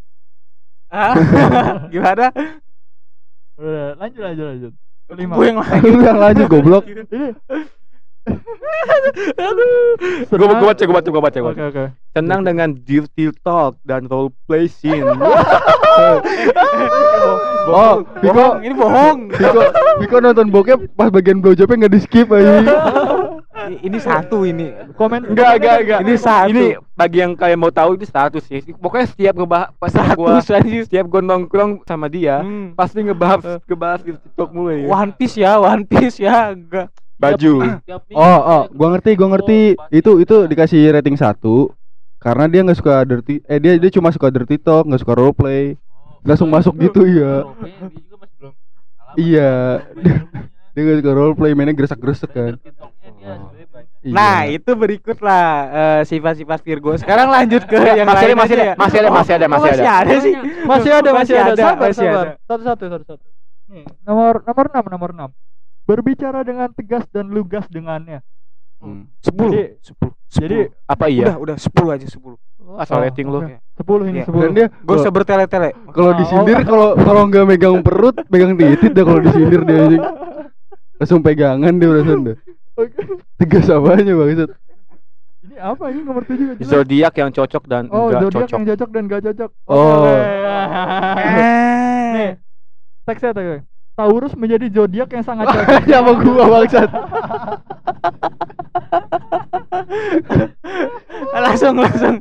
Ah, 0.91 1.15
Gimana? 1.95 2.35
Udah, 3.55 3.95
lanjut 3.95 4.21
lanjut 4.21 4.45
lanjut. 4.51 4.73
Kelima. 5.11 5.33
Gue 5.35 5.45
yang 5.51 5.59
lain. 5.61 5.81
Lu 5.83 5.99
yang 6.01 6.19
lanjut 6.19 6.47
goblok. 6.47 6.83
Ini 6.87 7.03
Gue 10.31 10.37
gue 10.39 10.47
baca, 10.61 10.83
gue 10.85 10.95
baca, 10.95 11.09
gue 11.09 11.21
baca, 11.21 11.37
gue 11.37 11.51
Oke 11.51 11.57
baca. 11.57 11.63
oke. 11.67 11.85
Senang 12.13 12.41
dengan 12.45 12.69
dirty 12.71 13.33
talk 13.41 13.75
dan 13.83 14.07
role 14.07 14.31
play 14.47 14.71
scene. 14.71 15.03
Oh, 17.61 18.01
Piko, 18.17 18.33
Bohong, 18.33 18.57
ini 18.65 18.73
bohong. 18.73 19.19
Piko, 19.29 19.61
Piko 20.01 20.17
nonton 20.17 20.49
bokep 20.49 20.97
pas 20.97 21.13
bagian 21.13 21.45
blowjobnya 21.45 21.85
nggak 21.85 21.93
di 21.93 22.01
skip 22.01 22.27
aja. 22.33 22.57
Ini 23.69 23.97
satu 24.01 24.37
ini. 24.47 24.73
Komen 24.97 25.31
Enggak, 25.31 25.61
enggak, 25.61 25.77
enggak. 25.85 25.99
Ini 26.01 26.13
satu. 26.17 26.49
Ini 26.49 26.65
bagi 26.97 27.17
yang 27.21 27.31
kalian 27.37 27.59
mau 27.61 27.73
tahu 27.73 27.97
itu 27.97 28.05
status 28.09 28.43
sih. 28.45 28.61
Pokoknya 28.77 29.07
setiap 29.09 29.33
ngebahas 29.37 29.69
pas 29.77 29.93
gua 30.17 30.41
setiap 30.41 31.05
gua 31.05 31.21
nongkrong 31.21 31.85
sama 31.85 32.09
dia, 32.09 32.41
Hmm. 32.41 32.73
pasti 32.73 33.01
ngebahas 33.05 33.61
ngebahas 33.65 33.99
di 34.01 34.11
TikTok 34.17 34.49
mulu 34.53 34.73
ya. 34.73 34.87
One 34.89 35.11
Piece 35.13 35.37
ya, 35.37 35.51
One 35.61 35.83
Piece 35.85 36.17
ya, 36.21 36.53
enggak. 36.53 36.87
Baju. 37.21 37.53
Oh, 38.17 38.39
oh, 38.41 38.63
gua 38.73 38.87
ngerti, 38.97 39.11
gua 39.13 39.29
ngerti. 39.37 39.77
Itu 39.93 40.17
itu 40.17 40.35
dikasih 40.49 40.89
rating 40.97 41.17
satu 41.17 41.69
karena 42.21 42.45
dia 42.45 42.61
nggak 42.61 42.77
suka 42.77 43.01
dirty 43.01 43.41
eh 43.49 43.57
dia 43.57 43.81
dia 43.81 43.89
cuma 43.89 44.13
suka 44.13 44.29
dirty 44.29 44.57
talk, 44.61 44.85
nggak 44.85 45.01
suka 45.01 45.13
role 45.17 45.33
play. 45.33 45.77
Langsung 46.21 46.53
masuk 46.53 46.77
gitu 46.77 47.01
ya. 47.05 47.45
Iya. 49.17 49.81
Dia 50.71 50.87
nggak 50.87 51.03
suka 51.03 51.11
role 51.11 51.35
play, 51.35 51.51
mainnya 51.51 51.75
gresek-gresek 51.75 52.31
kan. 52.31 52.55
Iya. 53.21 53.37
Nah, 54.03 54.49
itu 54.49 54.71
berikutlah 54.73 55.43
eh, 55.69 56.01
sifat-sifat 56.03 56.59
Virgo. 56.61 56.97
Sekarang 56.97 57.29
lanjut 57.29 57.61
ke 57.63 57.77
yang 57.77 58.03
masih 58.03 58.17
ada, 58.17 58.27
lain 58.27 58.37
masih 58.37 58.55
ada, 58.55 58.65
ya. 58.65 58.73
masih 58.75 58.97
ada, 58.97 59.09
masih 59.09 59.31
ada, 59.31 59.45
Oh, 59.45 59.51
masih 59.53 59.69
ada. 59.71 59.93
ada 59.93 60.15
sih. 60.17 60.33
masih 60.63 60.91
ada 60.91 61.09
masih 61.13 61.35
ada. 61.35 61.51
Sabar 61.55 61.77
masih 61.79 62.01
sabar. 62.03 62.25
ada. 62.25 62.33
Satu-satu 62.43 62.83
satu-satu. 62.89 63.25
Nih, 63.69 63.85
nomor 64.01 64.41
nomor 64.41 64.65
6 64.67 64.89
nomor 64.89 65.09
6. 65.13 65.29
Berbicara 65.83 66.41
dengan 66.41 66.69
tegas 66.69 67.05
dan 67.07 67.29
lugas 67.29 67.65
dengannya. 67.67 68.25
Hmm. 68.81 69.05
Sepuluh, 69.21 69.53
Jadi- 69.53 69.71
sepuluh, 69.79 70.13
Jadi 70.31 70.57
Apa 70.87 71.05
udah, 71.05 71.11
iya? 71.11 71.35
udah 71.35 71.55
sepuluh 71.55 71.91
aja 71.91 72.07
sepuluh. 72.07 72.39
Asal 72.73 72.97
Oh, 72.97 73.03
rating 73.03 73.27
lu. 73.27 73.43
oke. 73.43 73.59
10 73.75 74.07
ini 74.07 74.17
Iya. 74.17 74.25
10. 74.25 74.41
Dan 74.41 74.51
dia 74.55 74.67
Gue 74.71 74.79
kalau- 74.87 74.97
usah 74.97 75.11
bertele-tele. 75.11 75.69
kalau 75.91 76.11
disindir 76.15 76.57
kalau 76.63 76.89
kalau 76.95 77.21
nggak 77.27 77.45
megang 77.45 77.77
perut, 77.81 78.15
pegang 78.25 78.55
titit 78.55 78.91
dah 78.91 79.03
kalau 79.03 79.19
disindir 79.19 79.61
dia 79.61 79.77
anjing. 79.83 80.03
Langsung 80.97 81.19
pegangan 81.19 81.73
dia 81.75 81.87
perasaan 81.89 82.21
dah. 82.23 82.37
Tegas 83.37 83.67
apanya 83.67 84.13
bangsat. 84.13 84.49
Ini 85.41 85.57
apa 85.57 85.89
ini 85.89 86.05
nomor 86.05 86.21
7 86.21 86.53
kan? 86.53 86.55
Zodiak 86.61 87.13
yang 87.17 87.31
cocok 87.33 87.63
dan 87.65 87.89
Oh, 87.89 88.13
enggak 88.13 88.21
zodiak 88.23 88.41
cocok. 88.45 88.53
yang 88.53 88.65
cocok 88.69 88.89
dan 88.93 89.03
gak 89.09 89.21
cocok. 89.25 89.51
Oh. 89.65 90.05
Eh. 90.05 90.21
Nih, 92.13 92.31
teksnya 93.03 93.31
tuh. 93.33 93.65
Taurus 93.91 94.33
menjadi 94.37 94.65
zodiak 94.69 95.09
yang 95.11 95.25
sangat 95.25 95.49
cocok. 95.49 95.81
Sama 95.89 96.11
gua 96.21 96.45
bangsat. 96.47 96.89
langsung 101.45 101.75
langsung. 101.77 102.15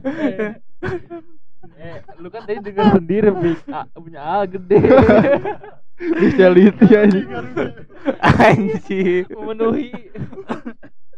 Eh, 1.80 1.96
lu 2.20 2.28
kan 2.28 2.44
tadi 2.44 2.60
dengar 2.60 2.92
sendiri 2.92 3.32
Big. 3.36 3.56
A, 3.68 3.84
punya 3.96 4.20
A 4.20 4.44
gede. 4.44 4.80
Bestiality 6.00 6.86
anjing. 6.96 7.28
Anjir. 8.24 9.24
Memenuhi. 9.28 9.92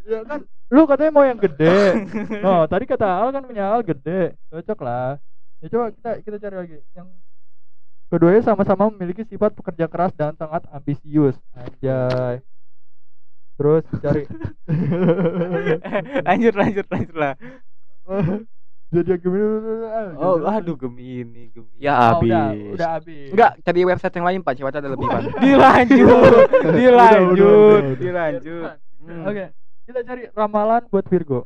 ya 0.03 0.19
kan 0.27 0.43
lu 0.67 0.83
katanya 0.83 1.11
mau 1.15 1.23
yang 1.23 1.39
gede. 1.39 2.03
Oh, 2.43 2.67
tadi 2.67 2.83
kata 2.83 3.07
Al 3.07 3.31
kan 3.31 3.47
punya 3.47 3.71
Al 3.71 3.81
gede. 3.87 4.35
Cocok 4.51 4.79
lah. 4.83 5.15
Ya 5.63 5.71
coba 5.71 5.95
kita 5.95 6.11
kita 6.19 6.37
cari 6.43 6.55
lagi 6.59 6.75
yang 6.91 7.07
keduanya 8.11 8.43
sama-sama 8.43 8.91
memiliki 8.91 9.23
sifat 9.23 9.55
pekerja 9.55 9.87
keras 9.87 10.11
dan 10.19 10.35
sangat 10.35 10.67
ambisius. 10.75 11.39
Anjay. 11.55 12.43
Terus 13.55 13.83
cari 14.03 14.27
lanjut 16.27 16.53
lanjut 16.59 16.85
lanjut 16.91 17.15
lah. 17.15 17.33
jadi 18.93 19.17
gimana? 19.17 20.13
Oh, 20.21 20.37
aduh 20.45 20.77
Gemini, 20.77 21.49
Gemini. 21.49 21.81
Ya 21.81 22.13
Oh, 22.13 22.21
udah, 22.21 22.53
habis. 22.53 22.71
udah 22.77 22.89
habis. 23.01 23.27
Enggak, 23.33 23.51
cari 23.65 23.79
website 23.89 24.15
yang 24.15 24.27
lain 24.29 24.39
Pak, 24.45 24.53
siapa 24.53 24.69
tahu 24.69 24.81
ada 24.85 24.89
lebih 24.93 25.07
Pak. 25.09 25.21
Dilanjut, 25.41 26.07
udah, 26.07 26.73
dilanjut, 26.77 27.33
udah, 27.33 27.81
udah. 27.89 27.97
dilanjut. 27.97 28.71
Hmm. 29.03 29.23
Oke, 29.27 29.45
kita 29.89 29.99
cari 30.05 30.21
ramalan 30.31 30.81
buat 30.87 31.05
Virgo. 31.09 31.39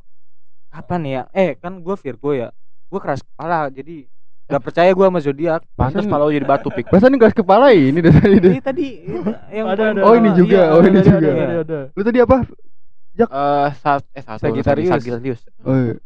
Apa 0.69 0.99
nih 0.99 1.11
ya? 1.17 1.23
Eh, 1.31 1.51
kan 1.57 1.79
gue 1.79 1.95
Virgo 1.95 2.35
ya. 2.35 2.51
Gue 2.91 2.99
keras 2.99 3.23
kepala, 3.23 3.71
jadi 3.71 4.05
Gak 4.47 4.63
percaya 4.63 4.87
gua 4.95 5.11
sama 5.11 5.19
zodiak. 5.19 5.59
Pantas 5.75 6.07
kalau 6.07 6.31
jadi 6.31 6.47
batu 6.47 6.71
pik. 6.71 6.87
Perasaan 6.87 7.19
gas 7.19 7.35
kepala 7.35 7.75
ini 7.75 7.99
dari 7.99 8.15
tadi 8.15 8.37
deh. 8.39 8.51
Ini 8.55 8.61
tadi 8.63 8.87
yang 9.51 9.67
Ada, 9.67 9.83
ada, 9.91 10.01
Oh, 10.07 10.15
ini 10.15 10.31
juga. 10.39 10.71
Iya, 10.71 10.71
Oh, 10.71 10.79
ini 10.87 10.99
ada, 11.03 11.03
juga. 11.03 11.27
ada, 11.27 11.43
ada, 11.43 11.55
ada. 11.67 11.79
Lu 11.91 12.01
tadi 12.07 12.19
apa? 12.23 12.37
Eh, 13.17 13.67
saat 13.83 14.07
eh 14.15 14.23
satu 14.23 14.39
Sagittarius. 14.39 14.91
Sagittarius. 14.93 15.41
Oh, 15.67 15.75
iya. 15.75 15.99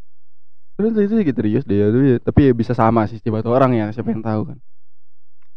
Terus 0.78 0.92
itu 0.98 1.14
Sagittarius 1.14 1.64
deh, 1.64 1.78
tuh 1.92 2.02
ya. 2.04 2.18
tapi 2.20 2.40
ya 2.50 2.54
bisa 2.56 2.74
sama 2.74 3.06
sih 3.06 3.20
tiba 3.22 3.44
orang 3.44 3.72
ya, 3.76 3.86
siapa 3.92 4.10
yang 4.10 4.24
tahu 4.24 4.42
kan. 4.54 4.58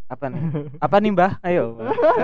apa 0.05 0.25
nih? 0.29 0.41
Apa 0.85 0.95
nih, 1.01 1.09
Mbah? 1.17 1.31
Ayo. 1.41 1.81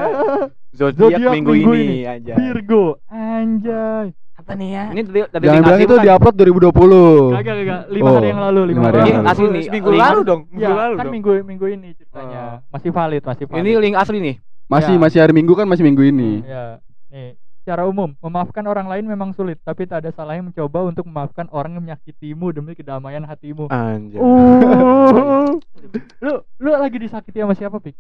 Zodiak 0.77 1.17
Zodiak 1.17 1.31
minggu, 1.33 1.51
minggu 1.57 1.73
ini, 1.73 1.81
ini. 1.81 1.99
aja. 2.05 2.33
Virgo, 2.37 3.01
anjay. 3.09 4.13
Apa 4.37 4.51
nih 4.53 4.69
ya? 4.69 4.83
Ini 4.93 5.01
tadi 5.01 5.19
tadi 5.33 5.43
Jangan 5.49 5.61
bilang 5.65 5.81
itu 5.81 5.93
bukan? 5.93 6.05
diupload 6.05 6.35
2020. 6.37 7.37
Kagak 7.41 7.55
kagak, 7.57 7.81
lima 7.89 8.05
Oh, 8.05 8.13
hari 8.21 8.27
yang 8.29 8.41
lalu, 8.41 8.61
lima 8.61 8.69
lima 8.69 8.85
hari 8.85 8.97
hari 9.01 9.09
yang 9.09 9.21
lalu. 9.25 9.31
asli 9.33 9.45
nih. 9.49 9.63
Seminggu 9.65 9.89
Link- 9.89 10.01
lalu 10.05 10.19
dong. 10.21 10.41
Ya, 10.41 10.49
Minggu 10.53 10.73
lalu 10.77 10.93
kan 10.93 11.05
dong. 11.05 11.13
minggu 11.17 11.31
minggu 11.41 11.65
ini 11.73 11.89
ceritanya. 11.97 12.41
Masih 12.69 12.89
valid, 12.93 13.21
masih 13.25 13.45
valid. 13.49 13.61
Ini 13.65 13.71
link 13.81 13.95
asli 13.97 14.17
nih. 14.21 14.35
Masih 14.69 14.93
Ya. 14.95 15.01
masih 15.01 15.17
hari 15.19 15.33
Minggu 15.33 15.53
kan 15.57 15.65
masih 15.65 15.83
Minggu 15.83 16.03
ini. 16.05 16.45
Ya, 16.45 16.79
nih. 17.09 17.33
Secara 17.61 17.85
umum, 17.85 18.17
memaafkan 18.25 18.65
orang 18.65 18.89
lain 18.89 19.05
memang 19.05 19.37
sulit, 19.37 19.61
tapi 19.61 19.85
tak 19.85 20.01
ada 20.01 20.09
salahnya 20.09 20.49
mencoba 20.49 20.81
untuk 20.81 21.05
memaafkan 21.05 21.45
orang 21.53 21.77
yang 21.77 21.85
menyakitimu 21.85 22.49
demi 22.49 22.73
kedamaian 22.73 23.21
hatimu. 23.21 23.69
Anjay. 23.69 24.17
Uh. 24.17 25.61
lu 26.25 26.41
lu 26.57 26.69
lagi 26.73 26.97
disakiti 26.97 27.37
sama 27.37 27.53
siapa, 27.53 27.77
Pik? 27.77 27.93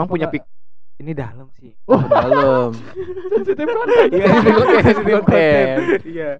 Emang 0.00 0.08
punya 0.08 0.32
pik 0.32 0.40
Ini 1.04 1.12
dalam 1.12 1.52
sih. 1.60 1.76
oh, 1.84 2.00
dalam. 2.00 2.72
Sensitif 3.36 3.66
banget. 3.68 4.08
Iya, 4.08 4.26
konten, 4.40 4.94
ini 5.04 5.12
konten. 5.20 5.76
Iya. 6.16 6.30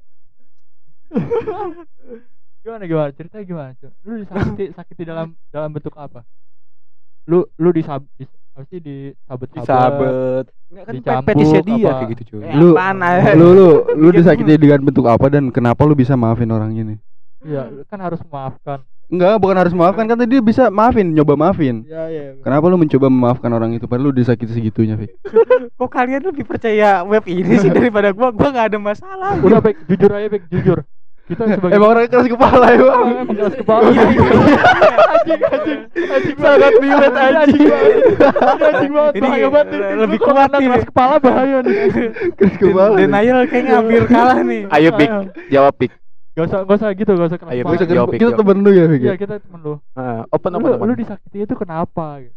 gimana 2.65 2.85
gimana? 2.89 3.11
Ceritanya 3.13 3.45
gimana? 3.45 3.71
Cuk? 3.77 3.93
Lu 4.09 4.13
disakiti 4.25 4.65
sakiti 4.73 5.03
dalam 5.05 5.37
dalam 5.53 5.69
bentuk 5.69 5.93
apa? 6.01 6.25
Lu 7.29 7.45
lu 7.61 7.71
disab 7.77 8.09
dis, 8.17 8.31
apa 8.53 8.69
sih 8.69 8.79
disabet 8.85 9.49
Disabet. 9.57 10.45
Enggak 10.69 10.85
kan 10.85 10.95
Dicambuk, 10.97 11.27
petisnya 11.33 11.63
dia 11.65 11.77
apa? 11.89 11.93
kayak 12.01 12.11
gitu, 12.17 12.23
cuy. 12.33 12.43
Lu 12.53 12.69
lu 13.37 13.49
lu 13.57 13.69
lu 13.97 14.09
disakiti 14.13 14.61
dengan 14.61 14.81
bentuk 14.85 15.09
apa 15.09 15.27
dan 15.33 15.49
kenapa 15.49 15.89
lu 15.89 15.97
bisa 15.97 16.17
maafin 16.17 16.53
orang 16.53 16.77
ini? 16.77 16.95
Iya, 17.45 17.69
kan 17.89 17.99
harus 18.01 18.21
memaafkan. 18.29 18.85
Enggak, 19.13 19.37
bukan 19.45 19.57
harus 19.61 19.75
maafkan 19.77 20.09
kan 20.09 20.17
tadi 20.17 20.41
dia 20.41 20.45
bisa 20.45 20.73
maafin, 20.73 21.13
nyoba 21.13 21.37
maafin. 21.37 21.85
Iya, 21.85 22.03
iya. 22.09 22.23
Kenapa 22.41 22.65
lu 22.73 22.81
mencoba 22.81 23.13
memaafkan 23.13 23.51
orang 23.53 23.77
itu 23.77 23.85
padahal 23.85 24.09
lu 24.09 24.17
disakiti 24.17 24.53
segitunya, 24.57 24.97
Fik? 24.97 25.13
Kok 25.81 25.91
kalian 25.93 26.23
lebih 26.33 26.45
percaya 26.49 27.05
web 27.05 27.25
ini 27.29 27.57
sih 27.61 27.69
daripada 27.77 28.13
gua? 28.17 28.33
Gua 28.33 28.49
nggak 28.53 28.73
ada 28.73 28.79
masalah. 28.81 29.37
Udah, 29.41 29.61
Pik, 29.61 29.85
jujur 29.89 30.11
aja, 30.13 30.29
Pik, 30.33 30.45
jujur. 30.49 30.81
Kita 31.23 31.43
sebagai 31.47 31.75
Emang 31.79 31.89
orangnya 31.95 32.11
keras 32.11 32.27
kepala 32.27 32.67
ya, 32.67 32.83
Bang. 32.83 33.07
Emang 33.15 33.37
keras 33.39 33.55
kepala. 33.55 33.87
Iya, 33.89 34.03
anjing, 34.03 35.41
anjing, 35.41 35.81
anjing 36.11 36.37
Sangat 36.37 36.75
relate, 36.75 37.17
anjing. 37.39 37.69
anjing 38.59 38.91
banget. 38.91 39.13
Bahaya 39.23 39.49
banget. 39.49 39.67
nih. 39.71 39.81
lebih 40.03 40.19
kuat 40.19 40.51
nih. 40.51 40.67
Keras 40.67 40.85
kepala 40.85 41.15
bahaya 41.17 41.59
nih. 41.63 41.75
Keras 42.35 42.55
kepala. 42.59 42.97
Denial 42.99 43.39
kayaknya 43.47 43.75
hampir 43.79 44.03
kalah 44.07 44.39
nih. 44.43 44.63
Ayo 44.69 44.91
pik, 44.93 45.11
jawab 45.49 45.75
pik. 45.79 45.93
Gak 46.33 46.49
usah, 46.49 46.59
gak 46.65 46.77
usah 46.81 46.89
gitu, 46.97 47.13
gak 47.13 47.29
usah 47.29 47.39
keras 47.39 47.53
Ayo. 47.53 47.63
Bisa 47.69 47.85
Jawab, 47.85 48.09
Fik, 48.09 48.19
kita 48.19 48.33
temen 48.35 48.57
lu 48.59 48.71
ya, 48.73 48.85
Fik. 48.89 48.99
Iya, 48.99 49.07
ya? 49.07 49.15
kita 49.15 49.35
temen 49.39 49.61
lu. 49.61 49.75
Nah, 49.93 50.25
open 50.27 50.51
Lu, 50.51 50.57
open 50.59 50.71
open. 50.75 50.87
lu 50.89 50.95
disakiti 50.97 51.39
itu 51.45 51.55
kenapa? 51.55 52.07
gitu? 52.19 52.35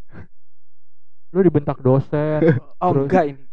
Lu 1.31 1.39
dibentak 1.41 1.79
dosen. 1.79 2.39
Oh 2.83 2.91
enggak 2.93 3.33
ini. 3.33 3.44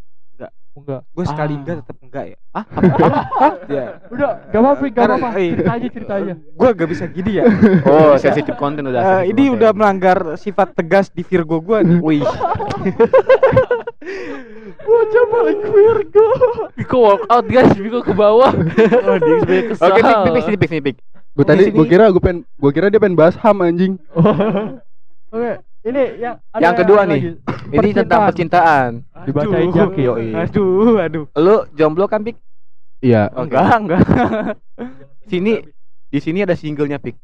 Enggak. 0.72 1.04
Gue 1.06 1.24
sekali 1.24 1.52
Ah. 1.52 1.58
enggak 1.58 1.74
tetap 1.80 1.96
enggak 2.00 2.24
ya. 2.26 2.36
Ah, 2.50 2.64
apa? 2.64 2.80
Ya. 3.68 3.86
Udah, 4.08 4.30
gak 4.46 4.56
apa-apa, 4.58 4.84
gak 4.86 5.04
apa-apa. 5.06 5.28
iya. 5.36 5.52
Cerita 5.54 5.72
aja, 5.72 5.88
cerita 5.88 6.14
aja. 6.16 6.32
Gue 6.34 6.68
gak 6.72 6.88
bisa 6.88 7.04
gini 7.06 7.30
ya. 7.34 7.44
Oh, 7.86 8.14
sensitif 8.16 8.54
konten 8.56 8.82
udah. 8.82 8.96
Eh, 8.96 9.04
sensitif 9.04 9.30
ini 9.30 9.42
konten. 9.42 9.56
udah 9.56 9.70
melanggar 9.72 10.18
sifat 10.34 10.68
tegas 10.72 11.06
di 11.08 11.22
Virgo 11.22 11.60
gue 11.60 11.78
nih. 11.82 11.98
Wih, 12.00 12.22
Bocah 14.82 15.24
paling 15.28 15.60
Virgo. 15.62 16.26
Piko 16.74 16.96
walk 17.00 17.22
out 17.28 17.46
guys, 17.46 17.72
Piko 17.72 18.00
ke 18.00 18.12
bawah. 18.12 18.50
Oh, 18.50 19.16
dia 19.16 19.34
sebenarnya 19.38 19.64
kesal. 19.68 19.86
Oke, 19.86 20.00
pik, 20.00 20.16
pik, 20.58 20.58
pik, 20.58 20.82
pik, 20.82 20.96
Di 21.32 21.42
tadi 21.42 21.62
gua 21.70 21.86
kira 21.86 22.04
gua 22.08 22.20
pengen 22.20 22.38
gua 22.54 22.70
kira 22.70 22.86
dia 22.88 22.98
pengen 22.98 23.14
bahas 23.14 23.36
HAM 23.36 23.62
anjing. 23.62 23.94
Oke, 25.30 25.52
ini 25.82 26.02
yang 26.22 26.34
ada 26.54 26.62
Yang 26.62 26.74
kedua 26.84 27.00
nih. 27.04 27.20
lagi. 27.20 27.30
Ini 27.74 27.88
tentang 27.94 28.20
percintaan. 28.30 28.90
Dibacain 29.26 29.66
Aduh. 29.66 29.74
Jaki. 29.74 30.02
Yoi. 30.06 30.28
Aduh, 30.34 30.96
aduh. 30.98 31.24
Lu 31.34 31.56
jomblo 31.74 32.06
kan, 32.06 32.22
pik? 32.22 32.38
Iya. 33.02 33.26
Oke. 33.34 33.50
Enggak, 33.50 33.76
enggak. 33.82 34.02
Sini 35.30 35.58
di 36.06 36.18
sini 36.22 36.46
ada 36.46 36.54
singlenya, 36.54 37.02
pik. 37.02 37.18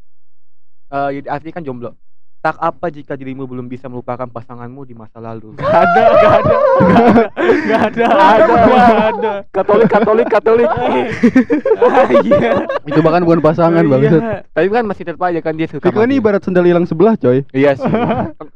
Eh, 0.89 1.09
jadi 1.21 1.29
asli 1.31 1.55
kan 1.55 1.63
jomblo. 1.63 1.95
Tak 2.39 2.55
apa 2.55 2.87
jika 2.89 3.19
dirimu 3.19 3.45
belum 3.45 3.67
bisa 3.67 3.91
melupakan 3.91 4.25
pasanganmu 4.25 4.87
di 4.87 4.95
masa 4.95 5.19
lalu. 5.19 5.53
Gak 5.59 5.75
ada, 5.75 6.03
gak 6.15 6.35
ada, 6.39 6.57
gak 6.79 7.03
ada, 7.03 7.25
gak 7.67 7.83
ada, 7.83 8.05
gak 8.07 9.03
ada. 9.11 9.33
Katolik, 9.51 9.89
Katolik, 9.91 10.29
Katolik. 10.31 10.71
Ah, 10.71 12.07
iya. 12.23 12.53
Itu 12.87 13.03
bahkan 13.03 13.27
bukan 13.27 13.43
pasangan, 13.43 13.83
Iya. 13.83 13.91
bangsat. 13.91 14.23
Tapi 14.55 14.67
kan 14.71 14.85
masih 14.87 15.03
tetap 15.03 15.23
aja 15.27 15.41
kan 15.43 15.55
dia 15.59 15.67
suka. 15.67 15.91
Sama 15.91 16.07
ini 16.07 16.23
ibarat 16.23 16.47
sendal 16.47 16.63
hilang 16.63 16.87
sebelah, 16.87 17.19
coy. 17.19 17.43
Iya 17.51 17.75
sih. 17.75 17.91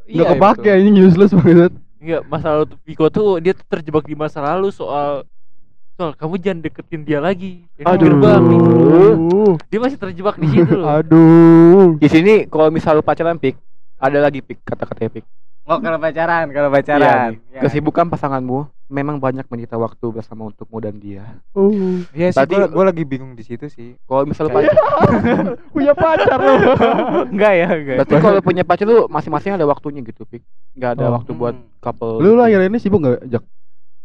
Enggak 0.09 0.27
kepake 0.31 0.69
anjing 0.71 0.97
useless 1.03 1.35
banget. 1.35 1.75
Enggak, 1.99 2.23
masalah 2.31 2.63
tuh 2.65 2.79
Piko 2.83 3.07
tuh 3.11 3.43
dia 3.43 3.51
tuh 3.51 3.67
terjebak 3.67 4.07
di 4.07 4.15
masa 4.15 4.39
lalu 4.43 4.71
soal 4.71 5.27
soal 5.93 6.15
kamu 6.15 6.35
jangan 6.39 6.59
deketin 6.63 7.03
dia 7.03 7.19
lagi. 7.19 7.67
Yang 7.77 7.87
di 7.87 7.99
gerbang 7.99 8.43
gitu. 8.47 8.71
Aduh. 8.71 9.55
Dia 9.67 9.79
masih 9.83 9.99
terjebak 9.99 10.39
di 10.39 10.47
situ 10.47 10.75
loh. 10.79 10.87
Aduh. 10.89 11.99
Di 11.99 12.07
sini 12.07 12.47
kalau 12.47 12.71
misal 12.71 12.99
lu 12.99 13.03
pacaran, 13.03 13.39
pik, 13.39 13.59
ada 14.03 14.19
lagi 14.19 14.41
pik 14.41 14.59
kata-katanya 14.63 15.11
pik. 15.13 15.27
Oh, 15.63 15.79
kalau 15.79 15.95
pacaran, 15.97 16.51
kalau 16.51 16.69
Iya, 16.69 16.75
pacaran. 16.75 17.31
nih. 17.39 17.63
Kesibukan 17.63 18.11
pasanganmu 18.11 18.59
memang 18.91 19.17
banyak 19.17 19.47
menyita 19.47 19.79
waktu 19.79 20.03
bersama 20.11 20.45
untukmu 20.45 20.75
dan 20.77 20.99
dia. 20.99 21.39
Uh, 21.53 22.03
Iya 22.11 22.29
sih, 22.29 22.37
Tadi- 22.37 22.51
gua, 22.53 22.67
gua 22.67 22.85
lagi 22.85 23.07
bingung 23.07 23.33
di 23.33 23.41
situ 23.41 23.71
sih. 23.71 23.95
Kalau 24.03 24.27
misal 24.27 24.51
lu 24.51 24.53
pacar, 24.53 24.75
punya 25.73 25.95
pacar 25.95 26.35
lo. 26.37 26.55
Enggak 27.33 27.53
ya, 27.55 27.69
enggak. 27.71 27.97
berarti 28.03 28.15
kalau 28.19 28.41
punya 28.43 28.67
pacar 28.67 28.85
lu 28.85 29.07
masing-masing 29.07 29.55
ada 29.55 29.63
waktunya 29.63 30.03
gitu, 30.03 30.27
pik. 30.27 30.43
Nggak 30.75 30.99
ada 30.99 31.05
Oh. 31.07 31.13
waktu 31.15 31.31
buat 31.31 31.55
Hmm. 31.55 31.71
couple. 31.79 32.19
Lu 32.19 32.35
lu 32.35 32.43
akhir 32.43 32.67
ini 32.67 32.79
sibuk 32.83 32.99
enggak, 32.99 33.23
Jak? 33.31 33.45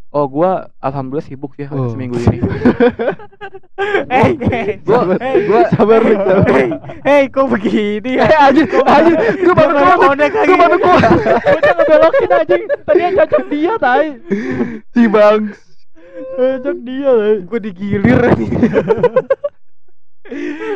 Oh, 0.08 0.24
gua 0.26 0.72
alhamdulillah 0.80 1.22
sibuk 1.22 1.52
sih 1.54 1.68
Oh. 1.68 1.92
seminggu 1.92 2.16
ini. 2.18 2.40
Eh, 4.08 4.30
eh, 4.40 4.68
Gua 4.82 5.04
gua 5.20 5.62
Sabar, 5.70 6.00
sabar. 6.02 6.48
Hei, 6.48 6.70
hei, 7.04 7.24
kok 7.28 7.46
begini 7.52 8.16
ya? 8.16 8.26
Eh, 8.26 8.40
anjing, 8.42 8.68
anjing, 8.82 9.18
gua 9.44 9.54
baru 9.54 9.72
Gua 9.76 9.96
konek. 10.00 10.32
lagi. 10.32 10.48
Gua 10.48 10.58
baru 10.58 10.78
konek. 10.80 11.12
Bocah 11.44 11.74
ngebelokin 11.76 12.30
anjing. 12.34 12.64
Tadi 12.82 13.00
yang 13.00 13.14
cocok 13.16 13.44
dia, 13.48 13.74
tai. 13.78 14.08
Si 14.90 15.04
Bang. 15.06 15.42
Cocok 16.34 16.78
dia. 16.82 17.12
Gue 17.44 17.60
digilir 17.62 18.20
nih. 18.34 18.50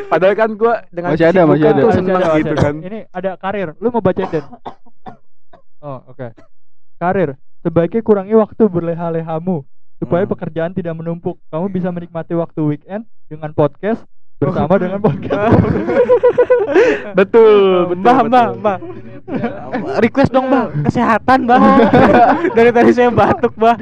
padahal 0.08 0.36
kan 0.36 0.50
gua 0.56 0.74
dengan 0.88 1.12
Masih 1.12 1.28
ada, 1.28 1.42
masih 1.44 1.66
ada. 1.68 1.82
Masih 1.84 2.04
ada, 2.04 2.30
gitu 2.38 2.56
kan. 2.56 2.76
Ini 2.80 3.00
ada 3.10 3.32
karir. 3.36 3.68
Lu 3.80 3.88
mau 3.90 4.04
bacain 4.04 4.28
Den? 4.28 4.44
Oh, 5.80 6.04
oke. 6.06 6.36
Karir. 6.96 7.40
Sebaiknya 7.62 8.02
kurangi 8.02 8.34
waktu 8.34 8.64
berleha-lehamu 8.66 9.62
supaya 10.02 10.26
Hmm. 10.26 10.32
pekerjaan 10.34 10.74
tidak 10.74 10.98
menumpuk. 10.98 11.38
Kamu 11.54 11.70
bisa 11.70 11.94
menikmati 11.94 12.34
waktu 12.34 12.58
weekend 12.66 13.06
dengan 13.30 13.54
podcast 13.54 14.02
bersama 14.42 14.82
dengan 14.82 14.98
podcast. 14.98 15.54
Betul, 17.20 17.94
Mbah, 18.02 18.26
mbah, 18.26 18.48
mbah. 18.58 18.78
Request 20.02 20.34
dong, 20.34 20.50
Mbah. 20.50 20.74
Kesehatan, 20.90 21.46
Mbah. 21.46 21.62
Dari 22.58 22.72
tadi 22.74 22.90
saya 22.90 23.14
batuk, 23.14 23.54
Mbah. 23.54 23.78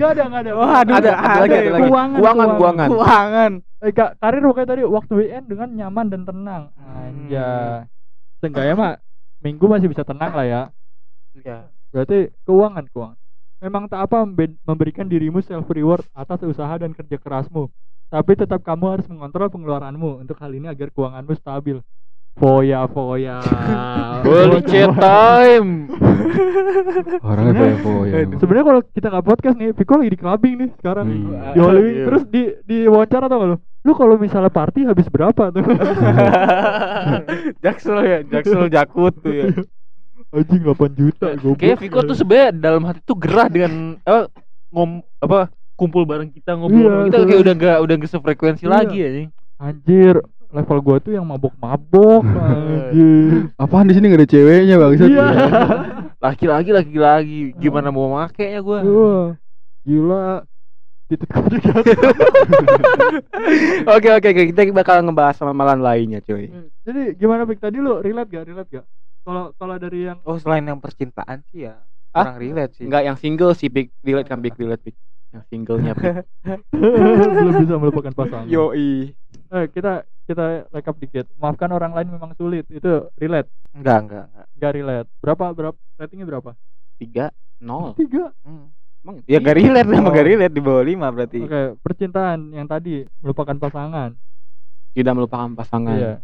Gak 0.00 0.08
ada, 0.16 0.22
gak 0.32 0.40
ada. 0.48 0.52
Oh, 0.56 0.64
aduh, 0.64 0.94
Ada, 0.96 1.10
ada 1.12 1.40
lagi, 1.44 1.52
ada 1.52 1.70
lagi. 1.76 1.82
Keuangan, 1.84 2.18
Keuangan, 2.18 2.88
keuangan. 2.88 3.52
Eh, 3.78 3.92
Kak, 3.92 4.10
karir 4.18 4.42
pokoknya 4.42 4.68
tadi 4.72 4.82
waktu 4.88 5.12
weekend 5.14 5.44
dengan 5.46 5.68
nyaman 5.76 6.06
dan 6.08 6.22
tenang. 6.24 6.62
Anjay. 6.80 7.84
Seenggaknya 8.40 8.74
mah 8.74 8.92
minggu 9.44 9.64
masih 9.68 9.92
bisa 9.92 10.02
tenang 10.02 10.32
lah 10.32 10.46
ya. 10.48 10.62
Iya. 11.36 11.58
Berarti 11.88 12.28
keuangan, 12.44 12.84
keuangan. 12.92 13.18
Memang 13.58 13.90
tak 13.90 14.06
apa 14.06 14.22
membe- 14.22 14.60
memberikan 14.62 15.10
dirimu 15.10 15.42
self 15.42 15.66
reward 15.72 16.06
atas 16.14 16.44
usaha 16.46 16.70
dan 16.78 16.94
kerja 16.94 17.18
kerasmu. 17.18 17.66
Tapi 18.08 18.32
tetap 18.38 18.62
kamu 18.64 18.96
harus 18.96 19.06
mengontrol 19.10 19.50
pengeluaranmu 19.50 20.22
untuk 20.24 20.38
hal 20.40 20.54
ini 20.54 20.70
agar 20.70 20.88
keuanganmu 20.94 21.34
stabil. 21.36 21.82
Foya, 22.38 22.86
foya. 22.86 23.42
Holy 24.26 24.62
chat 24.62 24.94
time. 24.94 25.90
Orangnya 27.28 27.82
foya 27.82 28.16
ya. 28.22 28.36
Sebenarnya 28.38 28.66
kalau 28.70 28.80
kita 28.94 29.06
nggak 29.10 29.26
podcast 29.26 29.56
nih, 29.58 29.74
Piko 29.74 29.98
lagi 29.98 30.14
di 30.14 30.20
clubbing 30.22 30.54
nih 30.54 30.68
sekarang. 30.78 31.06
Hmm. 31.10 31.52
Di 31.52 31.58
Halloween. 31.58 32.06
Terus 32.06 32.22
di 32.30 32.42
di 32.62 32.78
wawancara 32.86 33.26
tau 33.26 33.42
gak 33.42 33.50
lu? 33.50 33.56
Lu 33.86 33.92
kalau 33.98 34.14
misalnya 34.20 34.54
party 34.54 34.86
habis 34.86 35.10
berapa 35.10 35.50
tuh? 35.50 35.64
Jaksel 37.64 37.98
ya, 38.06 38.18
Jaksel 38.22 38.70
Jakut 38.70 39.14
tuh 39.18 39.32
ya. 39.34 39.44
Anjing 40.28 40.60
8 40.60 40.92
juta 40.92 41.26
goblok. 41.40 41.56
Kayak 41.64 41.78
Piko 41.80 41.98
tuh 42.04 42.12
sebenarnya 42.12 42.50
dalam 42.52 42.82
hati 42.84 43.00
tuh 43.00 43.16
gerah 43.16 43.48
dengan 43.48 43.96
apa 44.04 44.28
ngom 44.68 45.00
apa 45.24 45.48
kumpul 45.72 46.04
bareng 46.04 46.28
kita 46.28 46.52
ngobrol 46.52 47.08
Iya, 47.08 47.08
kita 47.08 47.18
kayak 47.24 47.40
udah 47.40 47.54
gak 47.56 47.78
udah 47.80 47.94
gak 47.96 48.10
sefrekuensi 48.12 48.64
Iya. 48.66 48.72
lagi 48.72 48.96
ya 49.00 49.08
Anjir, 49.58 50.14
level 50.52 50.78
gua 50.84 50.96
tuh 51.00 51.16
yang 51.16 51.24
mabok-mabok 51.24 52.22
anjing. 52.44 53.48
Apaan 53.56 53.88
di 53.88 53.96
sini 53.96 54.12
gak 54.12 54.20
ada 54.20 54.28
ceweknya 54.28 54.74
bang? 54.76 54.92
Iya. 55.00 55.26
Laki-laki 56.28 56.70
laki-laki 56.74 57.40
gimana 57.56 57.88
mau 57.88 58.10
makainya 58.12 58.60
gua? 58.60 58.82
Wah, 58.84 59.26
gila. 59.86 60.44
Titik. 61.08 61.30
Oke 63.88 64.08
oke 64.12 64.28
oke 64.28 64.42
kita 64.52 64.60
bakal 64.76 65.00
ngebahas 65.00 65.40
sama 65.40 65.56
malan 65.56 65.80
lainnya 65.80 66.20
cuy. 66.20 66.52
Jadi 66.84 67.16
gimana 67.16 67.48
Pik 67.48 67.64
tadi 67.64 67.80
lu 67.80 68.04
relate 68.04 68.28
gak? 68.28 68.44
Relate 68.44 68.68
gak? 68.68 68.84
Kalau 69.28 69.52
kalau 69.60 69.76
dari 69.76 70.08
yang 70.08 70.18
Oh 70.24 70.40
selain 70.40 70.64
yang 70.64 70.80
percintaan 70.80 71.44
sih 71.52 71.68
ya 71.68 71.84
Ah? 72.16 72.24
kurang 72.24 72.40
relate 72.40 72.72
sih. 72.80 72.88
Enggak 72.88 73.04
yang 73.04 73.16
single 73.20 73.52
sih 73.52 73.68
big 73.68 73.92
delete 74.00 74.24
kan 74.24 74.40
big 74.40 74.56
delete 74.56 74.80
big. 74.80 74.96
Yang 75.28 75.44
singlenya 75.52 75.92
belum 76.72 77.52
bisa 77.60 77.74
melupakan 77.76 78.12
pasangan. 78.16 78.48
Yoi. 78.48 79.12
Eh, 79.52 79.66
kita 79.68 80.08
kita 80.24 80.72
rekap 80.72 80.96
dikit. 80.96 81.28
Maafkan 81.36 81.68
orang 81.68 81.92
lain 81.92 82.08
memang 82.08 82.32
sulit. 82.32 82.64
Itu 82.72 83.12
relate. 83.20 83.52
Enggak 83.76 83.98
enggak 84.08 84.24
enggak. 84.24 84.46
Gak 84.56 84.72
relate. 84.72 85.08
Berapa 85.20 85.44
berapa 85.52 85.76
ratingnya 86.00 86.24
berapa? 86.24 86.50
Tiga 86.96 87.28
nol. 87.60 87.92
Tiga. 87.92 88.32
Hmm. 88.40 88.72
Emang 88.98 89.20
Ya 89.28 89.38
gak 89.38 89.56
relate 89.60 89.88
Oh. 89.88 90.00
emang 90.00 90.10
gak 90.10 90.26
relate 90.26 90.54
di 90.56 90.62
bawah 90.64 90.82
5 90.82 91.14
berarti. 91.14 91.40
Oke, 91.44 91.62
percintaan 91.78 92.50
yang 92.50 92.64
tadi 92.64 93.04
melupakan 93.20 93.54
pasangan. 93.54 94.16
tidak 94.90 95.12
melupakan 95.14 95.52
pasangan. 95.54 95.94
Iya. 95.94 96.14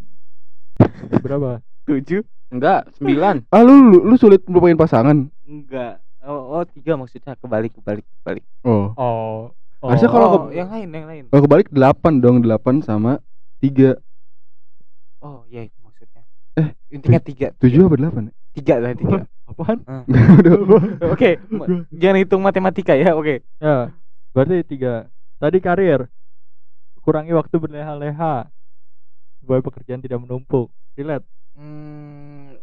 Berapa? 1.23 1.63
Tujuh? 1.87 2.25
Enggak, 2.53 2.93
sembilan. 2.99 3.49
Ah 3.49 3.63
lu, 3.65 3.73
lu 3.93 3.99
lu 4.13 4.15
sulit 4.21 4.45
melupain 4.49 4.77
pasangan? 4.77 5.29
Enggak. 5.49 6.01
Oh, 6.25 6.57
oh 6.57 6.65
tiga 6.65 6.97
maksudnya 6.97 7.37
kebalik 7.37 7.77
kebalik 7.77 8.05
kebalik. 8.21 8.45
Oh. 8.65 8.93
Oh. 8.97 9.53
oh. 9.85 9.89
Harusnya 9.89 10.09
kalau 10.09 10.27
oh, 10.27 10.33
ke- 10.49 10.57
yang 10.57 10.69
lain 10.73 10.89
yang 10.89 11.07
lain. 11.09 11.25
Kalau 11.29 11.43
kebalik 11.45 11.69
delapan 11.69 12.13
dong, 12.21 12.37
delapan 12.41 12.81
sama 12.81 13.21
tiga. 13.61 14.01
Oh 15.21 15.45
iya 15.49 15.69
itu 15.69 15.79
maksudnya. 15.85 16.25
Eh, 16.57 16.69
intinya 16.93 17.21
tiga. 17.21 17.49
Tujuh 17.61 17.89
apa 17.89 17.97
delapan? 18.01 18.23
Tiga 18.57 18.75
lah 18.81 18.93
tiga. 18.97 19.29
apaan? 19.51 19.79
Oke, 21.13 21.37
ma- 21.53 21.69
jangan 21.93 22.17
hitung 22.21 22.43
matematika 22.45 22.97
ya. 22.97 23.13
Oke. 23.13 23.45
Ya, 23.61 23.93
berarti 24.33 24.65
tiga. 24.65 25.09
Tadi 25.37 25.59
karir. 25.61 26.09
Kurangi 27.05 27.37
waktu 27.37 27.57
berleha-leha. 27.61 28.49
Supaya 29.45 29.61
pekerjaan 29.61 30.01
tidak 30.01 30.25
menumpuk. 30.25 30.73
Relate. 30.97 31.29
Hmm, 31.55 32.59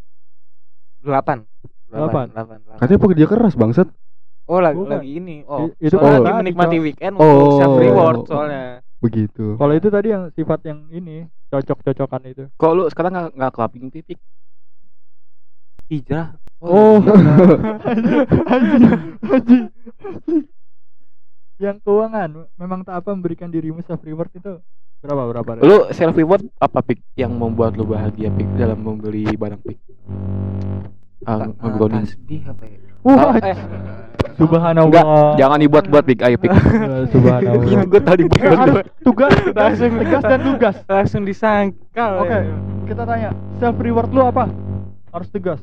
delapan. 1.00 1.48
Delapan. 1.88 2.26
Delapan. 2.28 2.58
Katanya 2.76 3.00
pekerja 3.00 3.26
keras 3.26 3.54
bangsat. 3.54 3.88
Oh 4.44 4.58
lagi, 4.58 4.76
Bukan. 4.76 4.98
lagi 4.98 5.10
ini. 5.16 5.36
Oh, 5.46 5.70
I- 5.70 5.76
itu 5.80 5.94
soalnya 5.94 6.18
kan 6.18 6.24
lagi 6.26 6.40
menikmati 6.42 6.76
weekend 6.78 7.14
Oh. 7.16 7.24
untuk 7.24 7.52
self 7.56 7.74
reward 7.78 8.16
soalnya. 8.26 8.64
Begitu. 8.98 9.56
Kalau 9.56 9.72
itu 9.72 9.88
tadi 9.88 10.08
yang 10.10 10.24
sifat 10.30 10.60
yang 10.62 10.80
ini 10.88 11.26
cocok-cocokan 11.48 12.22
itu. 12.26 12.44
Kok 12.54 12.72
lu 12.72 12.84
sekarang 12.86 13.12
nggak 13.12 13.28
nggak 13.34 13.52
clubbing 13.52 13.86
titik? 13.88 14.18
Hijrah. 15.88 16.36
Oh, 16.58 17.02
anjing, 17.90 18.22
anjing, 18.46 18.84
anjing. 19.20 19.64
Yang 21.58 21.76
keuangan 21.82 22.28
memang 22.54 22.80
tak 22.82 23.02
apa 23.02 23.10
memberikan 23.10 23.46
dirimu 23.46 23.82
self 23.82 24.02
reward 24.02 24.30
itu 24.32 24.58
berapa 25.02 25.22
berapa? 25.28 25.50
Lu 25.60 25.90
self 25.90 26.14
reward 26.14 26.46
apa 26.56 26.78
pik 26.80 27.02
yang 27.14 27.32
membuat 27.32 27.74
lu 27.74 27.84
bahagia 27.84 28.30
pik 28.30 28.46
dalam 28.54 28.78
membeli 28.78 29.26
barang 29.28 29.58
pik? 29.60 29.78
Ah, 31.22 31.38
Ta- 31.40 31.54
ngegrounding. 31.60 32.02
tasbih 32.04 32.40
apa 32.44 32.64
ya? 32.64 32.78
Wah, 33.02 33.14
Ah, 33.20 33.34
eh, 33.50 33.58
subhanallah. 34.32 34.86
enggak, 34.86 35.06
jangan 35.36 35.58
dibuat-buat 35.58 36.04
pik, 36.04 36.20
ayo 36.22 36.36
pik. 36.36 36.50
Eh, 36.50 36.58
subhanallah. 37.12 37.66
Itu 37.66 37.84
gue 37.84 38.00
tadi 38.00 38.22
harus 38.30 38.86
tugas, 39.00 39.32
Langsung. 39.58 39.90
tegas 39.98 40.22
dan 40.22 40.40
tugas. 40.40 40.76
Langsung 40.84 41.22
disangkal. 41.22 42.12
Oke, 42.22 42.30
ya. 42.32 42.54
kita 42.86 43.02
tanya, 43.02 43.30
self 43.58 43.76
reward 43.76 44.06
lu 44.08 44.22
apa? 44.22 44.46
Harus 45.10 45.28
tegas. 45.28 45.58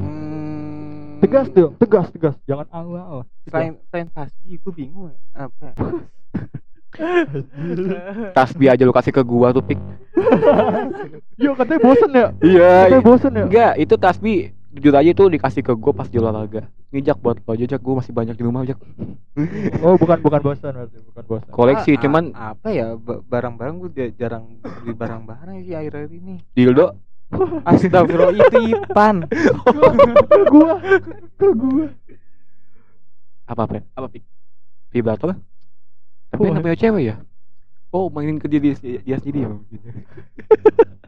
Hmm, 0.00 1.20
Tegas 1.20 1.46
dong, 1.50 1.76
tegas, 1.76 2.08
tegas. 2.10 2.34
Jangan 2.42 2.66
awal. 2.68 3.28
Selain 3.44 3.76
selain 3.86 4.08
tasbih, 4.08 4.56
gue 4.58 4.72
bingung 4.74 5.06
ya. 5.06 5.16
Apa? 5.42 5.76
Tasbih 8.36 8.68
aja 8.68 8.82
lu 8.84 8.92
kasih 8.92 9.12
ke 9.12 9.22
gua 9.24 9.50
tuh 9.50 9.64
pik. 9.64 9.80
Yo, 11.36 11.56
katanya 11.56 11.80
bosen 11.80 12.10
ya? 12.12 12.26
Iya. 12.38 12.72
Katanya 12.86 13.02
bosen 13.02 13.32
ya? 13.32 13.44
Enggak, 13.48 13.72
itu 13.76 13.94
tasbih 13.96 14.38
jujur 14.72 14.92
aja 14.92 15.10
itu 15.10 15.24
dikasih 15.28 15.62
ke 15.62 15.72
gua 15.72 15.92
pas 15.92 16.08
di 16.08 16.16
olahraga. 16.16 16.68
Nih 16.92 17.00
Jak 17.02 17.16
buat 17.18 17.40
lo 17.40 17.50
aja 17.50 17.76
gua 17.76 17.94
masih 18.00 18.12
banyak 18.12 18.36
di 18.36 18.44
rumah 18.44 18.62
Jak. 18.64 18.78
Oh, 19.80 19.96
bukan 19.96 20.20
bukan 20.20 20.40
bosan 20.44 20.76
berarti, 20.76 21.00
bukan 21.02 21.24
bosan. 21.24 21.48
Koleksi 21.48 21.96
Ah, 21.96 22.00
cuman 22.04 22.24
ah, 22.36 22.52
apa 22.52 22.68
ya 22.68 22.92
ba- 22.92 23.24
barang-barang 23.24 23.74
gue 23.80 24.12
jarang 24.12 24.60
beli 24.60 24.92
barang-barang 24.92 25.64
sih 25.64 25.72
akhir-akhir 25.72 26.12
ini. 26.12 26.36
dildo 26.52 26.92
Astagfirullah 27.64 28.36
itu 28.44 28.76
Ipan. 28.76 29.24
ke 29.24 30.40
gua, 30.52 30.76
ke 31.32 31.48
gua. 31.48 31.86
apa 33.42 33.60
apa 33.64 33.74
apa 33.90 34.06
pik 34.12 34.20
vibrator 34.90 35.32
tapi 36.32 36.48
Wah. 36.48 36.56
namanya 36.56 36.78
cewek 36.80 37.04
ya 37.04 37.16
oh 37.92 38.08
mainin 38.08 38.40
ke 38.40 38.48
dia 38.48 38.58
dia, 38.58 38.74
dia 39.04 39.16
sendiri 39.20 39.44
ya 39.44 39.48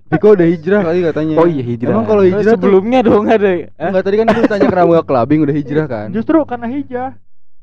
Viko 0.05 0.37
udah 0.37 0.47
hijrah 0.47 0.85
kali 0.85 1.01
katanya. 1.01 1.35
oh 1.41 1.49
iya 1.49 1.65
hijrah 1.65 1.91
Emang 1.97 2.05
kalau 2.07 2.23
Oh, 2.23 2.29
hijrah 2.29 2.53
tuh 2.55 2.61
sebelumnya 2.61 3.01
dong 3.03 3.25
ada. 3.25 3.51
Eh, 3.57 3.73
Enggak 3.73 4.05
tadi 4.05 4.17
kan 4.21 4.27
lu 4.31 4.43
tanya 4.45 4.67
kenapa 4.69 4.91
gak 5.01 5.07
clubbing 5.09 5.41
udah 5.49 5.55
hijrah 5.57 5.87
kan? 5.89 6.07
Justru 6.13 6.39
karena 6.45 6.67
hijrah. 6.71 7.11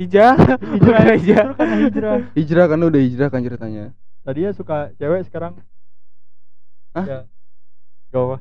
Hijrah, 0.01 0.33
Hijau. 0.41 0.65
justru 1.21 1.53
karena 1.53 1.75
hijrah. 1.85 2.17
Hijrah 2.33 2.65
kan 2.65 2.77
lu 2.81 2.85
udah 2.89 3.01
hijrah 3.05 3.27
kan 3.29 3.39
ceritanya. 3.45 3.85
Tadinya 4.25 4.51
suka 4.57 4.89
cewek 4.97 5.21
sekarang 5.29 5.53
Hah? 6.97 7.05
Ya. 7.05 7.19
Gak 8.09 8.21
apa. 8.25 8.37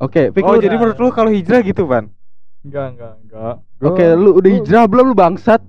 Oke, 0.00 0.22
Viko 0.30 0.46
Oh, 0.46 0.56
jadi 0.56 0.74
menurut 0.78 0.98
lu 1.02 1.08
kalau 1.10 1.30
hijrah 1.34 1.60
gitu, 1.66 1.82
Pan? 1.90 2.14
Enggak, 2.62 2.94
enggak, 2.94 3.14
enggak. 3.26 3.54
Oke, 3.82 4.06
lu 4.14 4.38
udah 4.38 4.50
hijrah 4.54 4.84
belum 4.86 5.12
lu 5.12 5.16
bangsat? 5.18 5.60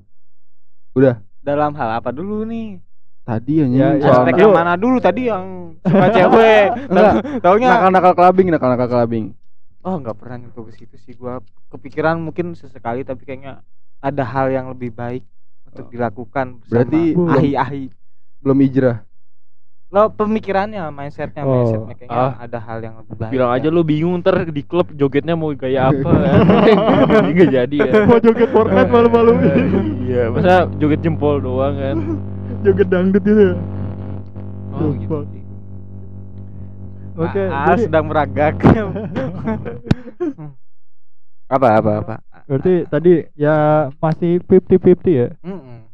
Udah. 0.93 1.19
Dalam 1.43 1.75
hal 1.75 1.99
apa 1.99 2.09
dulu 2.09 2.47
nih? 2.47 2.79
Tadi 3.23 3.53
anjing 3.59 3.75
Ya, 3.75 3.87
ya. 3.95 4.11
Aspek 4.13 4.35
yang 4.37 4.51
mana 4.51 4.75
dulu 4.75 4.97
tadi 4.97 5.27
yang 5.27 5.75
suka 5.79 6.07
cewek? 6.09 6.67
Enggak. 6.87 7.13
Taunya 7.39 7.67
nakal-nakal 7.69 8.13
clubbing, 8.13 8.47
nakal-nakal 8.49 8.87
clubbing. 8.89 9.25
Oh 9.79 9.95
nggak 9.97 10.15
pernah 10.15 10.39
nyentuh 10.39 10.63
ke 10.63 10.73
situ 10.73 10.95
sih 10.97 11.11
gua 11.13 11.43
kepikiran 11.67 12.15
mungkin 12.17 12.51
sesekali 12.53 13.03
tapi 13.03 13.21
kayaknya 13.21 13.59
ada 13.99 14.23
hal 14.23 14.47
yang 14.47 14.71
lebih 14.71 14.91
baik 14.91 15.23
untuk 15.65 15.87
Oh. 15.87 15.91
dilakukan 15.91 16.45
bersama 16.57 16.71
Berarti 16.79 17.01
belum- 17.13 17.31
ahi-ahi 17.33 17.83
Belum 18.39 18.57
hijrah. 18.59 18.97
Lo 19.93 20.09
pemikirannya 20.09 20.89
mindsetnya 20.89 21.41
Oh. 21.41 21.53
mindsetnya 21.55 21.93
kayaknya 21.95 22.17
Ah. 22.17 22.33
ada 22.39 22.57
hal 22.57 22.81
yang 22.81 22.97
lebih 22.97 23.13
baik 23.15 23.29
Bilang 23.29 23.51
aja 23.51 23.61
ya. 23.63 23.69
lu 23.69 23.81
bingung 23.83 24.17
ntar 24.17 24.41
di 24.43 24.61
klub 24.61 24.89
jogetnya 24.91 25.33
mau 25.33 25.53
gaya 25.53 25.87
apa 25.87 26.09
Jadi 27.13 27.29
nggak 27.31 27.49
jadi 27.53 27.77
ya 27.77 27.91
Mau 28.03 28.17
joget 28.17 28.49
Fortnite 28.49 28.89
malu-malu 28.89 29.31
Iya 30.01 30.23
masa 30.27 30.65
joget 30.73 30.99
jempol 30.99 31.37
doang 31.37 31.77
kan 31.77 31.97
Joget 32.61 32.87
dangdut 32.87 33.21
gitu 33.21 33.41
ya 33.43 33.55
oh 34.73 34.89
The 34.89 34.97
gitu. 34.97 35.17
Oke, 37.13 37.41
Ah, 37.45 37.69
jadi 37.69 37.81
sedang 37.85 38.09
meragak 38.09 38.57
apa 41.45 41.67
apa 41.77 41.91
apa 41.99 42.15
berarti 42.43 42.73
tadi 42.87 43.11
ya 43.35 43.55
masih 43.95 44.41
50-50 44.41 44.81
ya 45.13 45.29
Mm-mm. 45.39 45.85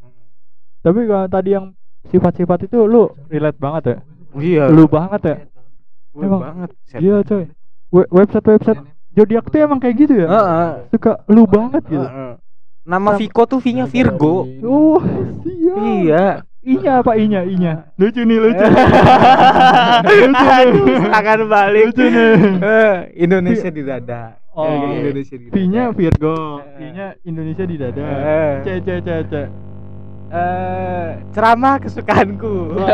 Tapi 0.79 0.99
kalau 1.03 1.27
tadi 1.27 1.49
yang 1.51 1.75
sifat-sifat 2.09 2.65
itu 2.65 2.77
lu 2.81 3.07
relate 3.27 3.57
banget 3.57 3.83
ya 3.85 3.97
iya 4.35 4.63
Lu 4.67 4.85
banget 4.85 5.21
ya 5.23 5.37
Gue 6.09 6.25
emang. 6.25 6.41
banget. 6.41 6.69
Iya 6.95 7.21
coy 7.21 7.45
We- 7.89 8.09
Website-website 8.09 8.81
Zodiac 9.09 9.45
tuh 9.45 9.59
emang 9.59 9.77
kayak 9.77 9.95
gitu 9.99 10.13
ya 10.15 10.27
Heeh. 10.27 10.69
Suka 10.89 11.21
lu 11.25 11.45
banget 11.45 11.81
gitu 11.85 12.01
Heeh. 12.01 12.33
nama 12.83 13.13
Viko 13.13 13.45
tuh 13.45 13.57
V 13.57 13.65
nya 13.71 13.85
Virgo 13.85 14.45
Oh 14.61 14.97
siap 15.41 15.77
iya 15.79 16.27
Inya 16.59 16.99
apa 16.99 17.15
inya 17.15 17.41
inya 17.41 17.87
Lucu 17.95 18.19
nih 18.19 18.37
lucu 18.37 18.59
Aduh, 20.03 21.07
akan 21.09 21.39
balik. 21.47 21.83
Lucu 21.89 22.03
nih. 22.03 22.35
Eh, 22.59 22.95
Indonesia 23.17 23.69
di 23.69 23.81
dada. 23.81 24.35
Oh. 24.51 24.67
Indonesia 24.91 25.35
di 25.35 25.47
dada. 25.47 25.55
V-nya 25.55 25.83
Virgo. 25.91 26.59
I-nya 26.75 27.07
Indonesia 27.23 27.63
di 27.63 27.75
dada. 27.77 28.03
C 28.59 28.67
C 28.79 28.87
C 28.99 29.07
C. 29.23 29.33
Eh, 30.29 31.25
ceramah 31.33 31.81
kesukaanku. 31.81 32.77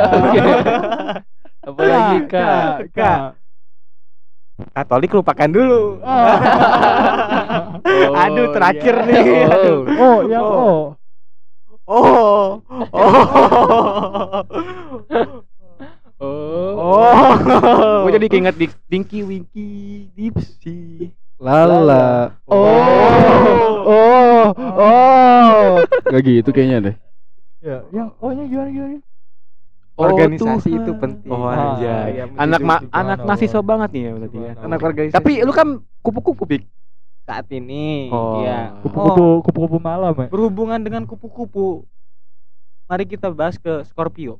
Apalagi 1.67 2.31
K, 2.31 2.33
kak 2.35 2.95
K. 2.95 3.35
Katolik 4.71 5.11
lupakan 5.11 5.51
dulu. 5.51 5.99
Oh, 5.99 6.31
Aduh, 8.23 8.55
terakhir 8.55 9.03
iya. 9.03 9.11
nih. 9.11 9.27
Oh. 9.27 9.51
Aduh. 9.51 9.83
Oh, 9.99 10.23
yang 10.31 10.47
Oh. 10.47 10.95
O. 11.85 12.01
Oh. 12.01 12.65
Oh. 12.95 14.41
Oh. 16.17 16.73
Oh. 16.79 17.35
gue 18.07 18.15
jadi 18.15 18.31
keinget 18.31 18.55
di 18.57 18.71
Dinky 18.89 19.21
Winky 19.21 20.09
Dipsy 20.15 21.11
Lala. 21.37 22.31
Oh. 22.47 22.63
Oh. 23.85 24.49
Oh. 24.55 25.83
Gak 26.09 26.21
gitu 26.23 26.49
kayaknya 26.55 26.79
deh. 26.79 26.95
Ya, 27.65 27.81
yang 27.89 28.13
O-nya 28.19 28.45
gimana 28.45 28.69
gimana? 28.69 28.97
organisasi 29.95 30.69
Tuhan. 30.69 30.77
itu 30.77 30.91
penting 30.93 31.31
Oh 31.31 31.47
Ah, 31.47 31.79
anjay. 31.79 32.09
iya, 32.13 32.23
anak 32.35 32.59
ma 32.59 32.75
anak 32.91 33.17
mahasiswa 33.21 33.61
banget 33.63 33.89
nih 33.89 34.01
ya 34.01 34.11
berarti 34.13 34.37
ya. 34.37 34.51
Anak 34.59 34.79
organisasi 34.83 35.15
Tapi 35.15 35.31
lu 35.39 35.51
kan 35.51 35.67
kupu-kupu 35.99 36.43
pik. 36.45 36.63
saat 37.23 37.49
ini 37.49 38.11
Oh. 38.11 38.37
iya 38.37 38.75
Kupu-kupu 38.79 39.41
kupu-kupu 39.41 39.77
malam 39.79 40.13
ya. 40.13 40.27
berhubungan 40.27 40.77
dengan 40.77 41.03
kupu-kupu 41.03 41.89
mari 42.85 43.01
kita 43.03 43.31
bahas 43.31 43.57
ke 43.57 43.81
Scorpio 43.83 44.37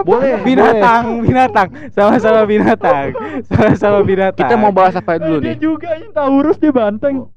Boleh. 0.00 0.40
binatang 0.40 1.20
binatang 1.20 1.68
sama-sama 1.90 2.42
binatang 2.42 3.12
sama-sama 3.50 4.00
binatang 4.00 4.38
Kita 4.40 4.56
mau 4.56 4.70
bahas 4.70 4.94
apa 4.94 5.18
dulu 5.18 5.38
dia 5.38 5.52
nih? 5.52 5.60
juga 5.60 5.92
ini 5.92 6.08
Taurus 6.08 6.56
dia 6.56 6.72
banteng. 6.72 7.28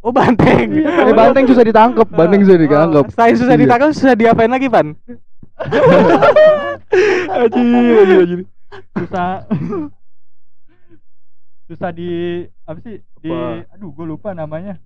Oh 0.00 0.10
banteng 0.10 0.68
Eh 1.08 1.12
banteng 1.12 1.44
susah 1.44 1.62
ditangkap, 1.62 2.08
banteng 2.08 2.40
susah 2.42 2.58
ditangkap. 2.58 3.04
Oh, 3.04 3.12
selain 3.12 3.34
susah 3.34 3.54
Iya. 3.54 3.62
ditangkap 3.62 3.88
susah 3.92 4.14
diapain 4.14 4.48
lagi 4.48 4.66
pan 4.66 4.96
Anjir, 7.30 7.60
anjir, 8.00 8.18
anjir. 8.18 8.40
Susah. 8.96 9.30
susah 11.66 11.90
di 11.92 12.10
apa 12.64 12.78
sih? 12.80 12.98
Di 13.20 13.30
Apa? 13.30 13.70
aduh 13.70 13.90
gue 13.90 14.06
lupa 14.08 14.32
namanya. 14.32 14.80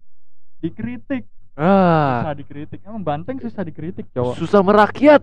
Dikritik. 0.59 1.25
Ah, 1.55 2.19
Susah 2.21 2.35
dikritik. 2.35 2.81
Emang 2.83 3.01
banteng 3.01 3.39
susah 3.39 3.63
dikritik, 3.63 4.11
cowok. 4.11 4.35
susah 4.37 4.61
merakyat. 4.61 5.23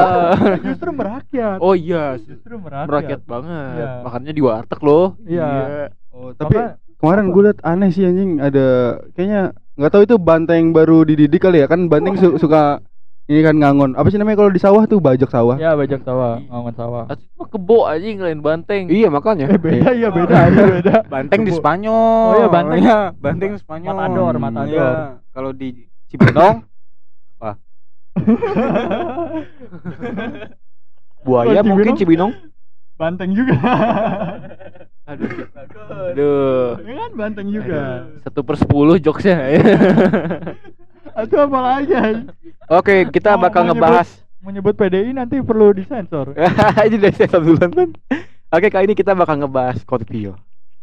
Justru 0.66 0.94
merakyat. 0.94 1.58
Oh 1.58 1.74
iya, 1.74 2.14
Justru 2.16 2.54
merakyat. 2.56 2.86
merakyat 2.86 3.20
banget. 3.24 3.74
Iya. 3.74 3.88
Makannya 4.00 4.32
di 4.32 4.42
warteg 4.44 4.80
loh. 4.80 5.18
Iya. 5.26 5.50
Oh, 6.14 6.30
tapi 6.30 6.54
kemarin 7.04 7.28
gue 7.28 7.42
liat 7.44 7.58
aneh 7.62 7.88
sih 7.90 8.02
anjing 8.02 8.40
ada 8.40 8.66
kayaknya 9.12 9.52
nggak 9.76 9.90
tahu 9.92 10.02
itu 10.02 10.16
banteng 10.16 10.72
baru 10.72 11.04
dididik 11.04 11.38
kali 11.38 11.60
ya 11.60 11.68
kan 11.68 11.86
banteng 11.86 12.16
su- 12.16 12.40
suka 12.40 12.80
ini 13.24 13.40
kan 13.40 13.56
ngangon 13.56 13.92
apa 13.92 14.08
sih 14.08 14.16
namanya 14.16 14.40
kalau 14.40 14.48
di 14.48 14.56
sawah 14.56 14.84
tuh 14.84 15.00
bajak 15.00 15.28
sawah 15.28 15.56
Ya 15.56 15.72
bajak 15.72 16.00
sawah, 16.00 16.40
ngangon 16.40 16.72
sawah. 16.72 17.04
Asli 17.08 17.24
mah 17.36 17.48
kebo 17.48 17.84
aja 17.84 18.04
ngelain 18.04 18.40
banteng. 18.40 18.84
Iya 18.88 19.08
makanya. 19.08 19.48
Eh 19.48 19.60
beda 19.64 19.88
iya 19.92 20.08
beda 20.08 20.36
iya 20.48 20.64
beda. 20.68 20.96
banteng 21.08 21.40
di. 21.44 21.52
Spanyol 21.52 22.28
Oh 22.28 22.34
iya, 22.36 22.48
banteng. 22.52 22.78
Iya, 22.80 22.98
banteng 23.16 23.48
di 23.56 23.60
Spanyol 23.60 23.94
Matador, 23.96 24.32
matador. 24.36 24.68
Iya. 24.72 24.88
kalau 25.32 25.52
di 25.52 25.88
Cibinong 26.08 26.64
Buaya 31.24 31.60
Oh, 31.60 31.64
mungkin? 31.64 31.96
Cibinong. 31.96 32.32
Banteng 33.00 33.32
juga. 33.32 33.56
Aduh. 35.04 35.28
Aduh. 36.12 36.80
Ya 36.80 36.94
kan 36.96 37.10
banteng 37.12 37.48
juga. 37.52 38.08
Satu 38.24 38.40
per 38.40 38.56
sepuluh 38.56 38.96
jokesnya. 38.96 39.36
Itu 41.24 41.36
apa 41.36 41.58
lagi? 41.60 41.92
Oke, 42.66 43.06
kita 43.12 43.36
Mau- 43.36 43.46
bakal 43.46 43.68
mau 43.68 43.76
ngebahas. 43.76 44.08
Menyebut 44.44 44.76
PDI 44.76 45.16
nanti 45.16 45.40
perlu 45.40 45.72
disensor. 45.72 46.36
Ini 46.88 46.96
dari 47.00 47.14
saya 47.16 47.40
duluan 47.40 47.72
kan. 47.72 47.88
Oke, 48.52 48.68
kali 48.68 48.86
ini 48.86 48.94
kita 48.94 49.16
bakal 49.16 49.40
ngebahas 49.40 49.80
Scorpio. 49.80 50.36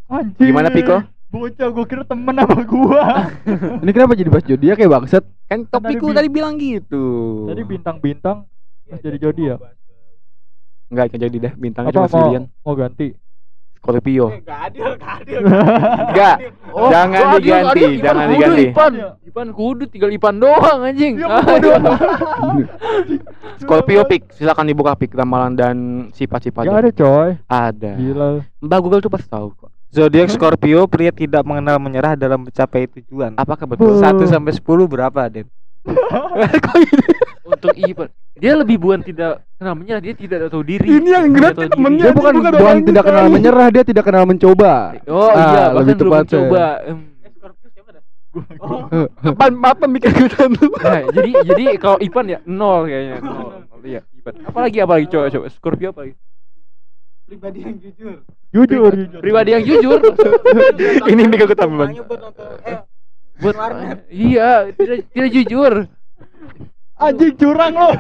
Anjir. 0.10 0.50
Gimana, 0.50 0.68
Piko? 0.68 0.98
Bocah 1.32 1.70
gua 1.72 1.86
kira 1.88 2.04
temen 2.04 2.36
sama 2.36 2.58
gua. 2.68 3.32
ini 3.86 3.92
kenapa 3.96 4.18
jadi 4.20 4.28
bahas 4.28 4.44
zodiak 4.44 4.76
kayak 4.76 4.92
bangsat 4.92 5.24
Kan 5.48 5.64
Tadi 5.64 5.72
topikku 5.72 6.12
bi- 6.12 6.18
tadi 6.20 6.28
bilang 6.28 6.60
gitu. 6.60 7.04
Tadi 7.48 7.62
bintang-bintang 7.64 8.38
terus 8.84 9.00
jadi 9.00 9.18
jodi 9.22 9.44
ya. 9.48 9.56
Enggak 10.92 11.16
jadi 11.16 11.38
dah 11.40 11.54
bintangnya 11.56 11.92
Apa 11.96 11.98
cuma 12.04 12.10
Silian. 12.12 12.44
mau 12.60 12.76
ganti? 12.76 13.16
Scorpio. 13.82 14.30
Adil, 14.46 14.94
adil. 14.94 15.42
Enggak. 15.42 16.38
jangan 16.70 17.34
Oh, 17.34 17.34
adil, 17.34 17.42
diganti, 17.42 17.82
adil. 17.82 17.92
Jangan 17.98 18.22
kudu, 18.22 18.34
diganti. 18.38 18.64
Ipan, 18.70 18.94
Ipan 19.26 19.48
kudu 19.58 19.84
tinggal 19.90 20.14
Ipan 20.14 20.36
doang 20.38 20.80
anjing. 20.86 21.18
Ya, 21.18 21.28
Ah. 21.34 21.42
Scorpio 23.58 24.06
pik, 24.06 24.38
silakan 24.38 24.70
dibuka 24.70 24.94
pik 24.94 25.18
ramalan 25.18 25.58
dan 25.58 25.76
sifat-sifat. 26.14 26.62
Gak 26.70 26.78
ada 26.78 26.92
coy. 26.94 27.30
Ada. 27.50 27.92
Gila. 27.98 28.46
Mbak 28.62 28.80
Google 28.86 29.02
tuh 29.02 29.10
pasti 29.10 29.26
tahu 29.26 29.50
kok. 29.58 29.74
Zodiak 29.90 30.30
Scorpio 30.30 30.86
pria 30.86 31.10
tidak 31.10 31.42
mengenal 31.42 31.82
menyerah 31.82 32.14
dalam 32.14 32.46
mencapai 32.46 32.86
tujuan. 32.86 33.34
Apakah 33.34 33.66
betul? 33.66 33.98
1 33.98 34.30
sampai 34.30 34.54
10 34.56 34.86
berapa, 34.88 35.26
Den? 35.26 35.50
Kok 36.66 36.78
ini? 36.78 37.06
Untuk 37.42 37.74
Ipan. 37.74 38.10
Dia 38.38 38.54
lebih 38.58 38.78
bukan 38.78 39.02
tidak 39.02 39.46
kenal 39.58 39.74
menyerah, 39.78 40.02
dia 40.02 40.14
tidak 40.14 40.38
tahu 40.50 40.64
diri. 40.66 40.88
Ini 40.88 41.10
yang 41.10 41.34
gerak 41.34 41.54
temennya. 41.58 42.10
dia 42.10 42.14
bukan 42.14 42.34
bukan 42.42 42.78
tidak 42.86 43.04
kenal 43.06 43.26
menyerah 43.30 43.68
dia 43.70 43.84
tidak 43.86 44.04
kenal 44.06 44.24
mencoba 44.26 44.98
Oh 45.10 45.30
Ah, 45.30 45.46
iya, 45.54 45.64
lebih 45.78 45.94
tepatnya. 45.98 46.38
mencoba. 46.42 46.66
Em, 46.86 47.00
Apa 49.28 49.46
apa 49.52 49.86
mikir 49.92 50.08
kita 50.16 50.48
dulu? 50.48 50.72
Nah, 50.80 51.04
jadi 51.12 51.32
jadi 51.44 51.66
kalau 51.76 52.00
Ipan 52.00 52.26
ya 52.32 52.40
nol 52.48 52.88
kayaknya. 52.88 53.16
Nol. 53.28 53.60
Iya, 53.84 54.02
Ipan. 54.16 54.34
Apalagi 54.48 54.78
apalagi 54.80 55.06
coba 55.12 55.28
coba 55.28 55.46
Scorpio 55.52 55.92
apa 55.92 56.08
lagi? 56.08 56.16
Pribadi 57.28 57.60
yang 57.64 57.76
jujur. 57.80 58.16
Jujur, 58.52 58.92
jujur. 58.96 59.20
Pribadi 59.24 59.50
yang 59.52 59.64
jujur. 59.68 60.00
Ini 61.12 61.22
mikir 61.28 61.48
buat 61.52 62.20
nonton 62.24 62.48
eh 62.64 62.80
Buat 63.42 63.58
warnet. 63.58 64.06
iya, 64.14 64.70
tidak 64.78 65.10
tidak 65.10 65.30
jujur. 65.34 65.74
Anjing 67.02 67.34
curang 67.34 67.74
lo. 67.74 67.90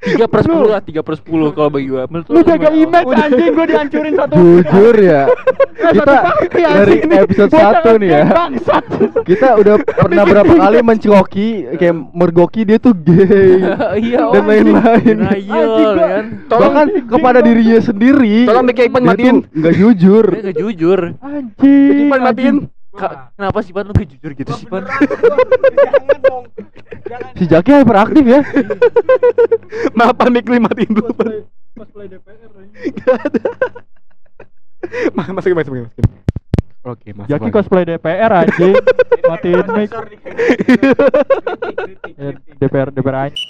Tiga 0.00 0.24
per 0.24 0.40
sepuluh 0.40 0.64
lah, 0.66 0.80
tiga 0.80 1.00
per 1.00 1.14
sepuluh 1.14 1.48
kalau 1.50 1.68
bagi 1.68 1.86
gua. 1.86 2.04
Menurut 2.04 2.24
Lu 2.26 2.40
jaga 2.40 2.68
image 2.70 3.12
anjing 3.12 3.52
gua 3.52 3.66
dihancurin 3.66 4.14
satu. 4.14 4.34
jujur 4.34 4.94
ya 4.96 5.22
Eh, 5.80 5.96
kita 5.96 6.12
satu 6.12 6.44
dari 6.52 6.96
episode 7.18 7.50
1 7.50 8.00
nih 8.00 8.10
ya 8.10 8.22
kita 9.22 9.48
udah 9.56 9.74
pernah 10.04 10.24
berapa 10.24 10.52
kali 10.54 10.78
mencoki 10.82 11.48
kayak 11.74 11.94
mergoki 12.12 12.60
dia 12.62 12.76
tuh 12.76 12.92
gay 12.92 13.64
Iya, 14.04 14.28
dan 14.30 14.44
lain-lain 14.44 15.16
Denial 15.16 15.32
Anjing, 15.32 15.88
gua- 15.90 15.96
kan. 15.96 16.24
bahkan 16.50 16.86
kepada 17.06 17.38
dirinya 17.40 17.80
sendiri 17.80 18.44
Tolong 18.44 18.64
dia 18.68 18.92
matiin. 18.92 19.36
nggak 19.50 19.74
jujur 19.74 20.24
Dia 20.26 20.42
nggak 20.42 20.58
jujur. 20.58 21.00
Anjing. 21.18 21.96
Ipan 22.06 22.20
matiin. 22.22 22.56
Ka- 22.90 23.30
kenapa 23.38 23.58
sih 23.62 23.70
Pan 23.70 23.86
lu 23.86 23.94
jujur 23.94 24.32
gitu 24.34 24.50
sih 24.58 24.66
Pan? 24.66 24.82
Jangan 24.82 26.18
dong. 26.26 26.44
Jangan. 27.06 27.32
si 27.38 27.44
Jaki 27.46 27.70
hyperaktif 27.70 28.24
ya 28.26 28.40
Maaf 29.94 30.18
mik 30.26 30.46
matiin 30.58 30.90
dulu. 30.90 31.10
Pan. 31.14 31.46
Cosplay 31.78 32.06
DPR. 32.10 32.50
Ma- 35.14 35.30
Masukin 35.38 35.54
masukin 35.56 35.82
masukin. 35.86 36.04
Oke. 36.80 37.12
Jaki 37.12 37.44
lagi. 37.44 37.52
cosplay 37.52 37.84
DPR 37.84 38.32
anjing. 38.32 38.72
Matiin 39.30 39.68
mic. 39.76 39.92
Ya, 42.16 42.30
DPR 42.56 42.88
DPR 42.88 43.16
anjing. 43.28 43.48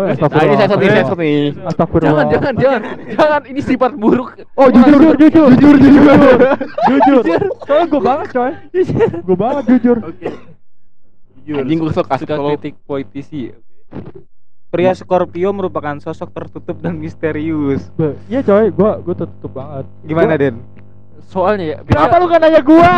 Oh, 0.00 0.08
ini 0.08 0.16
saya 0.56 1.04
nih. 1.12 1.52
Astagfirullah. 1.68 2.24
Jangan, 2.32 2.54
jangan, 2.56 2.56
jangan. 2.56 2.82
Jangan, 3.12 3.42
ini 3.52 3.60
sifat 3.60 3.92
buruk. 4.00 4.32
Oh 4.56 4.72
jujur 4.72 5.12
jujur 5.12 5.16
jujur 5.20 5.76
jujur 5.76 5.76
jujur 5.76 7.20
jujur. 7.20 7.22
Soalnya 7.68 7.84
gue 7.92 8.00
banget 8.00 8.28
coy. 8.32 8.52
Gue 9.20 9.36
banget 9.36 9.64
jujur. 9.76 9.96
Oke. 10.00 10.28
Jujur. 11.44 11.60
Anjing 11.60 11.78
gua 11.84 11.88
kesel 11.92 12.04
kasih 12.08 12.24
suka 12.24 12.36
kritik 12.40 12.74
politisi. 12.88 13.40
Pria 14.72 14.96
Scorpio 14.96 15.52
merupakan 15.52 16.00
sosok 16.00 16.32
tertutup 16.32 16.80
dan 16.80 16.96
misterius. 16.96 17.92
Iya 18.32 18.40
coy, 18.40 18.72
gue 18.72 18.90
gue 19.04 19.14
tutup 19.20 19.52
banget. 19.52 19.84
Gimana, 20.08 20.40
Den? 20.40 20.64
Soalnya 21.24 21.64
ya. 21.64 21.76
Kenapa 21.82 22.14
lu 22.16 22.26
gak 22.26 22.40
nanya 22.40 22.60
gua? 22.60 22.94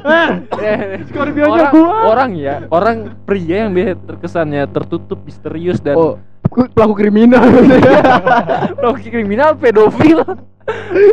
Eh, 0.60 1.00
Scorpio-nya 1.06 1.48
orang, 1.48 1.72
gua. 1.72 1.96
orang 2.06 2.30
ya, 2.32 2.54
orang 2.68 2.96
pria 3.22 3.64
yang 3.64 3.72
biasa 3.72 4.00
terkesannya 4.02 4.64
tertutup, 4.66 5.20
misterius 5.22 5.78
dan 5.78 5.92
oh 5.94 6.16
ku- 6.46 6.68
pelaku 6.68 6.94
kriminal 6.96 7.40
pelaku 8.78 8.98
kriminal, 9.02 9.50
pedofil, 9.54 10.20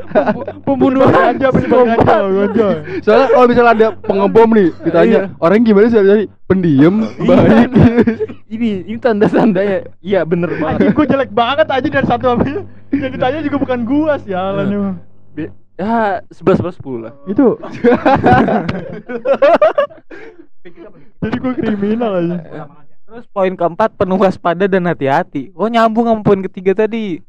pembu- 0.07 0.47
pembunuhan, 0.63 1.35
ganja. 1.35 2.67
soalnya 2.99 3.27
kalau 3.29 3.45
misalnya 3.45 3.71
ada 3.73 3.87
pengebom 4.01 4.49
nih 4.51 4.69
ditanya 4.81 5.19
Iya. 5.27 5.35
orang 5.37 5.57
gimana 5.61 5.85
sih 5.87 5.99
dari 5.99 6.25
pendiam 6.43 6.95
baik 7.17 7.69
ini 8.53 8.67
ini 8.83 8.97
tanda-tandanya. 8.97 9.87
Iya 9.99 10.23
bener 10.23 10.51
banget. 10.55 10.91
gue 10.91 11.05
jelek 11.05 11.31
banget 11.31 11.67
aja 11.67 11.87
dari 11.87 12.07
satu 12.07 12.25
apa 12.29 12.43
Yang 12.89 13.11
ditanya 13.13 13.39
juga 13.41 13.57
bukan 13.57 13.79
gua 13.83 14.13
sialan 14.17 14.67
emang. 14.67 14.95
Ya, 15.77 16.25
sebelas 16.29 16.57
sebelas 16.57 16.73
sepuluh 16.73 16.99
lah. 16.99 17.13
Itu. 17.23 17.53
Jadi 21.17 21.35
gue 21.37 21.53
kriminal 21.55 22.11
aja. 22.17 22.37
Terus 23.07 23.25
poin 23.29 23.53
keempat 23.53 23.95
penuh 23.95 24.17
waspada 24.17 24.65
dan 24.65 24.83
hati-hati. 24.83 25.53
Oh 25.53 25.65
nyambung 25.65 26.05
sama 26.05 26.21
poin 26.21 26.41
ketiga 26.43 26.75
tadi. 26.75 27.21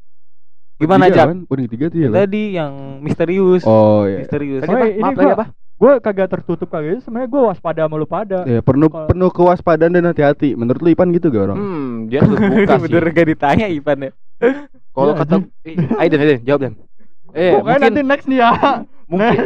Gimana 0.75 1.07
Jak? 1.07 1.25
kan? 1.25 1.37
Poin 1.45 1.61
ketiga 1.65 1.87
tuh 1.87 1.99
ya? 1.99 2.09
Tadi 2.09 2.43
yang 2.53 2.73
misterius. 2.99 3.63
oh 3.63 4.03
iya 4.03 4.23
Misterius. 4.23 4.61
Tadi 4.61 4.71
Oh, 4.71 4.75
apa? 4.75 4.87
ini 4.89 5.03
Maaf 5.15 5.35
apa? 5.37 5.45
Gue 5.79 5.93
kagak 5.97 6.27
tertutup 6.29 6.67
kagak 6.67 6.99
sebenarnya 6.99 7.29
gue 7.29 7.41
waspada 7.45 7.87
sama 7.87 7.95
lu 7.95 8.03
pada. 8.03 8.43
ya 8.43 8.59
penuh 8.59 8.89
Kalau- 8.89 9.07
penuh 9.07 9.29
kewaspadaan 9.29 9.93
dan 9.93 10.03
hati-hati 10.05 10.51
menurut 10.53 10.81
lu 10.81 10.89
Ipan 10.89 11.07
gitu 11.09 11.29
gak 11.29 11.43
orang 11.45 11.55
Hmm, 11.55 11.91
dia 12.07 12.19
terbuka 12.19 12.75
sih. 12.75 12.83
Bener 12.83 13.03
gak 13.09 13.27
ditanya 13.29 13.65
Ipan 13.69 13.97
ya? 14.01 14.11
Kalau 14.89 15.13
Iya, 15.13 15.19
kata 15.21 15.35
eh, 15.63 16.01
Aiden, 16.01 16.17
Aiden, 16.17 16.39
jawab 16.43 16.59
Dan. 16.61 16.73
Eh, 17.31 17.51
Pokoknya 17.51 17.65
mungkin 17.71 17.81
nanti 17.87 18.01
next 18.03 18.25
nih 18.25 18.39
ya. 18.39 18.49
mungkin 19.05 19.37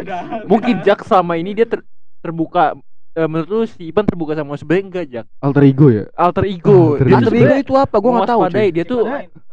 mungkin 0.44 0.74
Jak 0.82 1.00
selama 1.02 1.34
ini 1.34 1.50
dia 1.52 1.64
ter- 1.64 1.84
terbuka 2.18 2.76
eh, 3.12 3.24
menurut 3.24 3.48
lu 3.48 3.64
si 3.64 3.88
Ipan 3.88 4.04
terbuka 4.04 4.32
sama 4.32 4.54
sebenarnya 4.54 4.84
enggak 4.84 5.04
Jak 5.06 5.26
Alter 5.38 5.62
ego 5.64 5.86
ya? 5.88 6.04
alter 6.14 6.44
ego 6.44 6.94
Alter 6.94 7.04
Dia 7.04 7.14
ego. 7.14 7.20
tuh 7.20 7.30
Alter 7.30 7.40
ego 7.40 7.56
itu 7.58 7.74
apa? 7.74 7.96
Gua 7.96 8.10
nggak 8.14 8.28
tahu. 8.28 8.40
cuy. 8.46 8.68
dia 8.70 8.84
tuh 8.84 9.00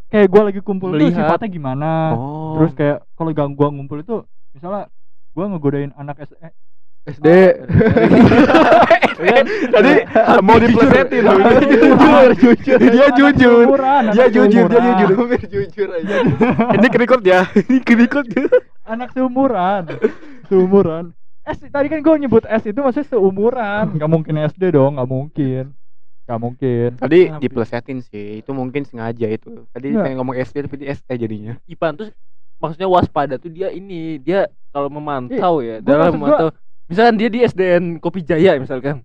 kayak 0.08 0.28
gue 0.28 0.42
lagi 0.44 0.60
kumpul 0.60 0.88
tuh 0.90 0.96
Melihat. 0.98 1.16
sifatnya 1.18 1.48
gimana 1.48 1.90
Oh. 2.12 2.52
terus 2.54 2.72
kayak 2.72 2.98
kalau 3.12 3.30
gua 3.50 3.68
ngumpul 3.68 3.96
itu 3.96 4.16
misalnya 4.52 4.92
gua 5.32 5.44
ngegodain 5.48 5.92
anak 5.94 6.20
S 6.20 6.36
eh, 6.38 6.52
SD. 7.02 7.26
Tadi 9.72 9.92
mau 10.46 10.56
diplesetin. 10.56 11.22
jujur. 12.32 12.78
Dia 12.78 13.06
anak 13.10 13.10
jujur. 13.12 13.66
Dia 14.08 14.26
jujur, 14.28 14.64
dia 14.68 14.80
jujur. 14.80 15.08
Hampir 15.16 15.42
jujur 15.46 15.88
aja. 15.90 16.16
Ini 16.78 16.86
ke 16.86 16.98
record 16.98 17.22
ya. 17.22 17.40
Ini 17.52 17.78
ke 17.80 17.94
record 17.96 18.26
ya. 18.28 18.46
anak 18.82 19.14
seumuran 19.14 19.86
seumuran 20.46 21.14
S 21.46 21.62
tadi 21.64 21.86
kan 21.86 22.02
gue 22.02 22.14
nyebut 22.18 22.42
S 22.44 22.66
itu 22.66 22.76
maksudnya 22.76 23.06
seumuran 23.08 23.94
nggak 23.94 24.10
mungkin 24.10 24.34
SD 24.42 24.74
dong 24.74 24.98
nggak 24.98 25.06
mungkin 25.06 25.64
nggak 26.26 26.40
mungkin 26.40 26.88
Tadi 26.98 27.30
diplesetin 27.38 28.02
sih. 28.02 28.42
Itu 28.42 28.50
mungkin 28.50 28.82
sengaja 28.82 29.26
itu. 29.28 29.66
Tadi 29.70 29.86
Iya. 29.88 30.02
pengen 30.02 30.16
ngomong 30.18 30.34
SD 30.36 30.66
tapi 30.66 30.76
di 30.78 30.86
SE 30.88 31.08
jadinya. 31.08 31.54
Ipan 31.64 31.94
tuh 31.94 32.10
maksudnya 32.58 32.86
waspada 32.86 33.38
tuh 33.38 33.50
dia 33.50 33.70
ini 33.70 34.18
dia 34.18 34.46
kalau 34.70 34.86
memantau 34.86 35.58
ya 35.58 35.78
gua 35.78 35.86
dalam 35.88 36.10
gua- 36.10 36.18
memantau 36.18 36.48
misalkan 36.92 37.16
dia 37.16 37.26
di 37.26 37.40
SDN 37.40 37.96
Kopi 37.96 38.20
Jaya 38.20 38.54
misalkan 38.56 39.00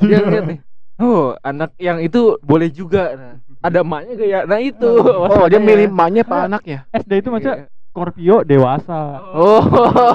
dia 0.00 0.18
ngeliat 0.18 0.44
nih 0.44 0.58
oh 0.98 1.38
anak 1.40 1.72
yang 1.76 1.98
itu 1.98 2.36
boleh 2.40 2.68
juga 2.68 3.02
nah, 3.12 3.34
ada 3.62 3.80
emaknya 3.80 4.12
gak 4.12 4.28
ya 4.28 4.40
nah 4.44 4.58
itu 4.58 4.90
Oh, 4.90 5.00
dia 5.00 5.18
waspadanya. 5.22 5.58
milih 5.62 5.86
emaknya 5.88 6.22
apa 6.22 6.36
anaknya? 6.50 6.78
SD 6.90 7.12
itu 7.16 7.28
maksudnya 7.28 7.56
Scorpio 7.86 8.42
dewasa 8.42 9.00
oh 9.30 9.62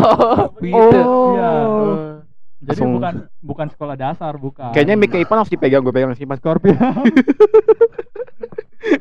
gitu 0.60 1.01
iya. 1.32 1.51
Oh. 1.64 2.20
jadi 2.58 2.74
Langsung- 2.76 2.93
bukan 2.93 3.14
bukan 3.39 3.68
sekolah 3.70 3.95
dasar 3.95 4.34
bukan 4.36 4.74
Kayaknya 4.74 4.95
mic 4.95 5.14
Ipan 5.14 5.38
harus 5.38 5.47
dipegang, 5.47 5.80
gue 5.80 5.91
pegang 5.91 6.12
sih 6.12 6.26
Mas. 6.26 6.38
Scorpio 6.38 6.74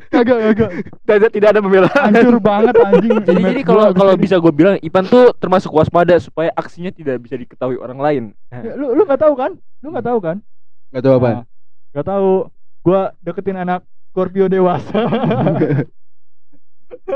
kagak 0.07 0.37
kagak 0.43 0.69
Tidak, 1.03 1.29
tidak 1.31 1.49
ada 1.49 1.59
pembelaan. 1.59 2.09
hancur 2.09 2.37
banget 2.37 2.73
anjing 2.83 3.17
jadi 3.21 3.41
jadi 3.47 3.61
kalau 3.61 3.93
kalau 3.93 4.13
bisa 4.13 4.35
gue 4.35 4.49
bilang 4.49 4.75
Ipan 4.79 5.05
tuh 5.05 5.31
termasuk 5.33 5.69
waspada 5.69 6.17
supaya 6.17 6.49
aksinya 6.51 6.89
tidak 6.89 7.19
bisa 7.19 7.35
diketahui 7.35 7.75
orang 7.75 7.97
lain 7.97 8.21
ini. 8.51 8.69
lu 8.73 8.91
lu 8.91 9.03
nggak 9.03 9.19
tahu 9.19 9.33
kan 9.33 9.51
lu 9.79 9.89
nggak 9.89 10.05
tahu 10.05 10.19
kan 10.19 10.37
Gak 10.87 11.03
tahu 11.03 11.13
apa. 11.17 11.27
Nah, 11.29 11.43
nggak 11.91 12.07
tahu 12.07 12.29
gua 12.79 13.01
deketin 13.19 13.57
anak 13.57 13.81
Scorpio 14.07 14.47
dewasa 14.47 15.03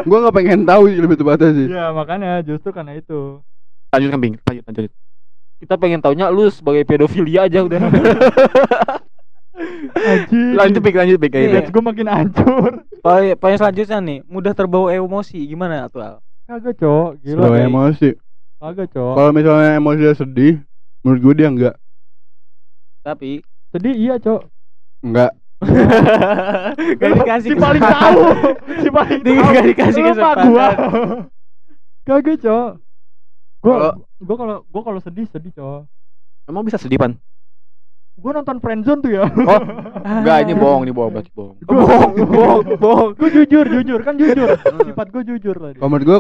Gua 0.04 0.18
nggak 0.20 0.36
pengen 0.36 0.62
tahu 0.64 0.84
sih 0.88 1.00
lebih 1.00 1.16
tepatnya 1.16 1.50
sih. 1.52 1.68
ya 1.68 1.92
makanya 1.92 2.32
justru 2.42 2.70
karena 2.70 2.94
itu 2.94 3.40
Lanjutkan 3.90 4.20
Bing, 4.20 4.36
lanjut, 4.42 4.64
lanjut. 4.66 4.92
kita 5.58 5.76
pengen 5.76 6.00
taunya 6.00 6.28
lu 6.28 6.48
sebagai 6.48 6.84
pedofilia 6.84 7.44
aja 7.46 7.60
udah 7.62 7.80
Lanjut 10.54 10.80
Bing, 10.80 10.96
lanjut 10.96 11.18
Bing. 11.18 11.34
image 11.34 11.70
gue 11.70 11.84
makin 11.84 12.08
hancur 12.08 12.84
Poin 13.00 13.34
poin 13.34 13.56
selanjutnya 13.56 13.98
nih, 13.98 14.20
mudah 14.24 14.52
terbawa 14.52 14.92
emosi. 14.92 15.42
Gimana 15.44 15.88
tuh 15.88 16.00
Al? 16.00 16.16
kagak 16.46 16.78
cok 16.78 17.10
gila 17.20 17.48
kayak- 17.48 17.66
emosi. 17.66 18.10
kagak 18.58 18.88
cok 18.90 19.14
Kalau 19.16 19.32
misalnya 19.32 19.72
emosi 19.74 20.00
dia 20.00 20.14
sedih, 20.14 20.54
menurut 21.02 21.20
gue 21.20 21.34
dia 21.36 21.48
enggak. 21.48 21.76
Tapi 23.02 23.42
sedih 23.70 23.94
iya 23.96 24.16
cok 24.16 24.42
Enggak. 25.02 25.32
gak 26.98 27.12
dikasih 27.16 27.50
si 27.50 27.56
paling 27.56 27.84
tahu 27.84 28.20
si 28.82 28.90
paling 28.90 29.22
tahu 29.22 29.46
nggak 29.46 29.66
dikasih 29.68 30.02
kesempatan. 30.04 30.46
gua 30.48 30.68
kagak 32.04 32.38
cok 32.40 32.70
gua 33.60 33.76
gua 34.20 34.36
kalau 34.36 34.56
gua 34.68 34.82
kalau 34.84 35.00
sedih 35.00 35.26
sedih 35.28 35.54
cok 35.54 35.86
Emang 36.44 36.62
bisa 36.62 36.76
sedih 36.76 36.98
Pan? 36.98 37.14
Gua 38.18 38.32
nonton 38.40 38.58
friendzone 38.60 39.02
tuh 39.04 39.12
ya. 39.12 39.24
Oh, 39.28 39.62
enggak 40.24 40.38
ini 40.48 40.54
bohong, 40.56 40.82
ini 40.88 40.94
bohong, 40.94 41.12
berarti 41.16 41.32
bohong. 41.32 41.56
Gua- 41.64 41.86
bohong, 41.86 42.14
bohong, 42.28 42.64
bohong. 42.80 43.12
gua 43.16 43.30
jujur 43.30 43.66
jujur 43.68 44.00
kan 44.04 44.16
jujur. 44.20 44.50
Sifat 44.60 45.08
gua 45.12 45.24
jujur 45.24 45.56
tadi. 45.56 45.78
Kalau 45.80 45.90
menurut 45.90 46.08
gue 46.08 46.20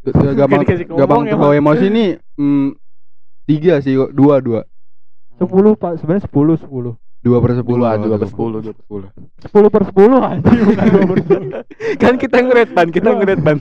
gampang 0.38 0.64
gampang 0.96 1.20
terbawa 1.28 1.52
emosi 1.52 1.86
ini 1.92 2.04
hmm, 2.40 2.72
tiga 3.44 3.84
sih, 3.84 3.96
dua 4.16 4.40
dua. 4.40 4.64
Sepuluh 5.36 5.76
pak. 5.76 6.00
Sebenarnya 6.00 6.24
sepuluh 6.24 6.56
sepuluh 6.56 6.94
dua 7.20 7.38
per 7.44 7.52
sepuluh. 7.52 7.84
Dua, 7.84 8.00
dua 8.00 8.16
per 8.16 8.28
sepuluh, 8.32 8.58
dua 8.64 8.72
per 8.72 8.80
sepuluh. 8.80 9.08
sepuluh 9.44 9.68
per 9.68 9.82
sepuluh 9.84 10.20
anjing. 10.24 10.60
Bukan 10.64 10.86
dua 10.94 11.04
per 11.04 11.18
sepuluh. 11.20 11.50
Kan 12.00 12.14
kita 12.16 12.38
ngeret 12.40 12.68
Pan, 12.72 12.88
kita 12.88 13.08
ngeret 13.12 13.40
Pan. 13.44 13.56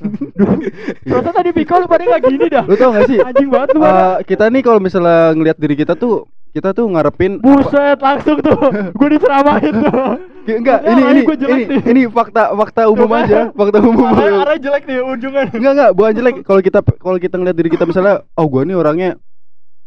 Ternyata 1.03 1.31
tadi 1.35 1.49
Piko 1.51 1.73
lu 1.83 1.87
pada 1.91 2.03
nggak 2.07 2.21
gini 2.23 2.45
dah. 2.47 2.63
Lu 2.63 2.75
tau 2.79 2.95
gak 2.95 3.11
sih? 3.11 3.19
anjing 3.19 3.49
banget 3.51 3.75
lu 3.75 3.79
eh, 3.83 4.15
kita 4.23 4.47
nih 4.47 4.61
kalau 4.63 4.79
misalnya 4.79 5.35
ngelihat 5.35 5.57
diri 5.59 5.75
kita 5.75 5.99
tuh 5.99 6.23
kita 6.49 6.73
tuh 6.73 6.87
ngarepin 6.87 7.43
buset 7.43 7.99
langsung 7.99 8.39
tuh. 8.39 8.57
Gua 8.97 9.07
diceramahin 9.11 9.75
tuh. 9.83 10.03
Enggak 10.49 10.81
ini 10.81 11.01
ini 11.13 11.19
gua 11.21 11.37
jelek 11.37 11.59
ini, 11.61 11.65
nih. 11.69 11.81
ini 11.93 12.01
fakta 12.09 12.57
fakta 12.57 12.89
umum 12.89 13.11
aja 13.13 13.53
fakta 13.53 13.77
umum. 13.85 14.07
Arah 14.09 14.49
arah 14.49 14.57
jelek 14.57 14.87
nih 14.87 14.97
ujungnya. 15.03 15.45
Enggak 15.53 15.73
enggak 15.77 15.91
bukan 15.93 16.11
jelek. 16.15 16.35
Kalau 16.41 16.61
kita 16.63 16.79
kalau 16.97 17.17
kita 17.21 17.35
ngeliat 17.37 17.53
diri 17.59 17.69
kita 17.69 17.85
misalnya 17.85 18.25
oh 18.33 18.47
gua 18.49 18.65
nih 18.65 18.73
orangnya 18.73 19.09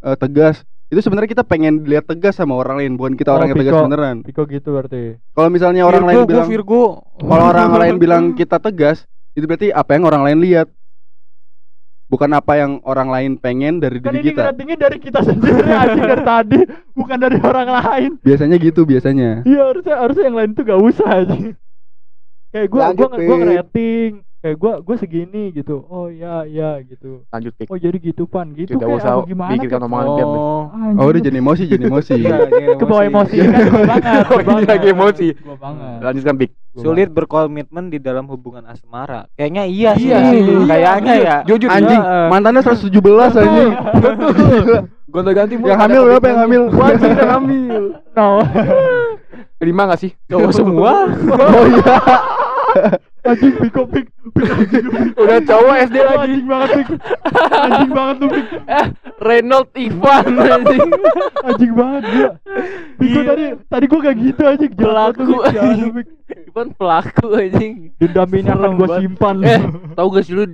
eh, 0.07 0.17
tegas 0.21 0.63
itu 0.93 1.01
sebenarnya 1.01 1.31
kita 1.33 1.45
pengen 1.49 1.81
dilihat 1.81 2.05
tegas 2.05 2.37
sama 2.37 2.53
orang 2.53 2.77
lain 2.85 3.01
bukan 3.01 3.17
kita 3.17 3.33
Oh, 3.33 3.41
orang 3.41 3.49
yang 3.49 3.59
tegas 3.65 3.81
beneran. 3.81 4.17
Piko 4.21 4.45
gitu 4.45 4.77
berarti. 4.77 5.17
Kalau 5.33 5.49
misalnya 5.49 5.89
orang 5.89 6.05
lain 6.05 6.17
Virgo, 6.21 6.29
gua 6.29 6.33
bilang 6.37 6.49
Virgo. 6.53 6.83
kalau 7.17 7.45
orang 7.49 7.71
lain 7.83 7.95
bilang 7.97 8.25
kita 8.37 8.61
tegas 8.61 9.09
itu 9.33 9.49
berarti 9.49 9.73
apa 9.73 9.97
yang 9.97 10.05
orang 10.05 10.23
lain 10.29 10.39
lihat? 10.45 10.69
Bukan 12.13 12.29
apa 12.37 12.61
yang 12.61 12.85
orang 12.85 13.09
lain 13.09 13.31
pengen 13.41 13.81
dari 13.81 13.97
kan 13.97 14.13
diri 14.13 14.21
ini 14.21 14.29
kita. 14.37 14.53
ngeratingnya 14.53 14.77
dari 14.77 14.99
kita 15.01 15.21
sendiri 15.25 15.65
anjing 15.81 16.05
dari 16.05 16.25
tadi 16.29 16.61
bukan 16.93 17.17
dari 17.17 17.39
orang 17.41 17.69
lain. 17.73 18.11
Biasanya 18.21 18.57
gitu 18.61 18.85
biasanya. 18.85 19.49
Iya 19.49 19.73
harusnya 19.73 19.95
harusnya 19.97 20.25
yang 20.29 20.37
lain 20.37 20.51
tuh 20.53 20.63
gak 20.69 20.77
usah 20.77 21.09
aja 21.25 21.37
kayak 22.53 22.69
gua 22.69 22.93
Lanjut, 22.93 23.09
gua 23.09 23.17
gua 23.17 23.37
ngerating 23.41 24.11
kayak 24.43 24.57
gua 24.57 24.73
gua 24.79 24.97
segini 24.97 25.49
gitu 25.51 25.87
oh 25.87 26.07
ya 26.07 26.43
ya 26.43 26.83
gitu 26.83 27.23
Lanjut 27.31 27.55
Pik. 27.55 27.71
oh 27.71 27.79
jadi 27.79 27.95
gitu 27.95 28.27
pan 28.27 28.51
gitu 28.51 28.75
Tidak 28.75 28.83
kayak 28.83 28.99
usah 28.99 29.23
gimana 29.23 29.55
omongan. 29.55 30.07
Pan. 30.11 30.27
Oh. 30.27 30.63
Anjing, 30.69 30.99
oh 30.99 31.07
udah 31.07 31.23
jadi 31.23 31.37
emosi 31.39 31.63
jadi 31.65 31.85
emosi 31.87 32.13
Iya, 32.23 32.37
ke 32.75 32.83
bawah 32.83 33.05
emosi 33.05 33.37
kan 33.39 33.51
gua 33.71 33.85
banget 33.87 34.23
Oh, 34.27 34.41
gua 34.43 34.59
lagi 34.61 34.87
emosi. 34.89 35.27
gua 35.39 35.57
banget 35.57 35.97
Lanjutkan 36.03 36.35
Pik. 36.37 36.51
Gua 36.73 36.83
Sulit 36.83 37.09
berkomitmen 37.09 37.85
di 37.87 37.99
dalam 37.99 38.27
hubungan 38.27 38.65
asmara. 38.65 39.31
Kayaknya 39.33 39.63
iya 39.65 39.91
sih. 39.95 40.09
Iya 40.09 40.19
sih. 40.27 40.43
Kayaknya 40.65 41.15
ya. 41.15 41.37
Jujur 41.47 41.69
anjing 41.69 42.01
Iya. 42.03 42.27
mantannya 42.27 42.61
117 42.61 42.91
anjing 43.39 43.71
Gonta 45.07 45.31
ganti 45.31 45.55
yang 45.55 45.77
hamil 45.79 46.03
berapa 46.09 46.27
yang 46.27 46.41
hamil 46.43 46.63
Wajib 46.73 47.11
yang 47.13 47.31
hamil. 47.31 47.83
no 48.11 48.29
Lima 49.63 49.87
gak 49.87 50.01
sih? 50.01 50.11
Cowok 50.27 50.51
semua. 50.51 51.07
oh 51.31 51.67
iya 51.71 51.95
anjing 53.23 53.55
piko 53.57 53.83
pik 53.87 54.07
Udah 55.15 55.39
cowok 55.41 55.75
SD 55.85 55.97
lagi. 55.99 56.19
anjing 56.19 56.47
banget 56.47 56.69
pik 56.75 56.89
anjing 57.55 57.91
banget 57.91 58.17
lu 58.17 58.29
pik 58.29 58.47
eh 58.65 58.87
Reynold 59.19 59.69
Ivan 59.75 60.25
anjing. 60.37 60.89
Anjing 61.43 61.73
banget 61.73 62.03
gua 62.09 62.31
piko 62.97 63.19
Iya. 63.19 63.29
tadi 63.29 63.45
tadi 63.69 63.85
gua 63.87 63.99
gak 64.01 64.17
gitu 64.17 64.43
anjing. 64.43 64.73
Pelaku, 64.73 65.21
lu, 65.23 65.37
anjing. 65.41 65.93
Ivan 66.49 66.69
pelaku 66.73 67.27
anjing. 67.33 67.73
Dendam 67.97 68.29
ini 68.31 68.49
akan 68.49 68.71
gua 68.75 68.89
simpan. 68.99 69.37
Eh 69.43 69.61
tahu 69.95 70.09
gak 70.11 70.25
sih 70.25 70.35
lu 70.35 70.45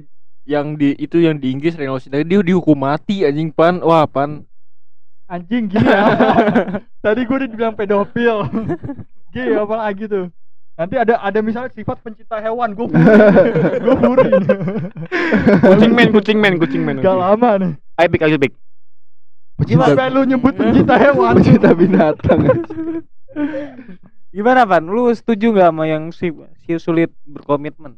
yang 0.45 0.75
di 0.75 0.97
itu 0.97 1.17
yang 1.19 1.37
di 1.37 1.49
Inggris 1.51 1.77
Reynold 1.77 2.01
Sintayong 2.01 2.25
dia 2.27 2.41
dihukum 2.43 2.77
mati 2.77 3.25
anjing 3.25 3.49
pan. 3.49 3.81
Wah 3.81 4.05
pan. 4.05 4.45
Anjing 5.27 5.69
gini 5.69 5.85
ya 5.85 6.09
tadi 7.05 7.21
gue 7.23 7.37
udah 7.37 7.49
dibilang 7.49 7.77
pedofil. 7.77 8.49
Gini 9.29 9.53
apa 9.53 9.77
lagi 9.79 10.09
tuh 10.09 10.33
nanti 10.79 10.95
ada 10.95 11.19
ada 11.19 11.39
misalnya 11.43 11.69
sifat 11.69 11.99
pencinta 12.01 12.39
hewan 12.39 12.71
gue 12.73 12.87
gue 13.79 13.97
burin 13.99 14.43
Kucing 15.61 15.93
men, 15.93 16.09
kucing 16.09 16.39
men, 16.39 16.55
kucing 16.57 16.83
men. 16.83 16.97
gak 16.99 17.13
lama 17.13 17.51
nih 17.59 17.73
Ayo 17.99 18.09
Pik, 18.09 18.23
ayo 18.23 18.39
Pik. 18.39 18.55
sampai 19.67 20.07
lu 20.09 20.23
nyebut 20.23 20.55
pencinta 20.55 20.95
hewan 20.97 21.35
pecinta 21.37 21.75
binatang 21.75 22.47
Gimana 24.29 24.63
Pan? 24.63 24.85
Lu 24.85 25.09
setuju 25.11 25.51
nggak 25.51 25.69
sama 25.69 25.85
yang 25.85 26.13
si, 26.13 26.29
si 26.63 26.77
sulit 26.77 27.11
berkomitmen? 27.25 27.97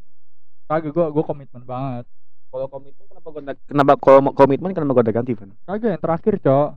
kagak 0.64 0.88
gue 0.88 1.04
gue 1.04 1.24
komitmen 1.26 1.60
banget 1.60 2.06
Kalau 2.48 2.66
komitmen 2.66 3.04
kenapa 3.04 3.28
gonta 3.28 3.52
kenapa 3.60 3.92
kalau 3.98 4.20
komitmen 4.32 4.70
kenapa 4.70 4.92
gonta 4.94 5.10
ganti, 5.10 5.34
Van? 5.34 5.50
kagak 5.66 5.90
yang 5.90 6.00
terakhir 6.00 6.34
cok 6.38 6.68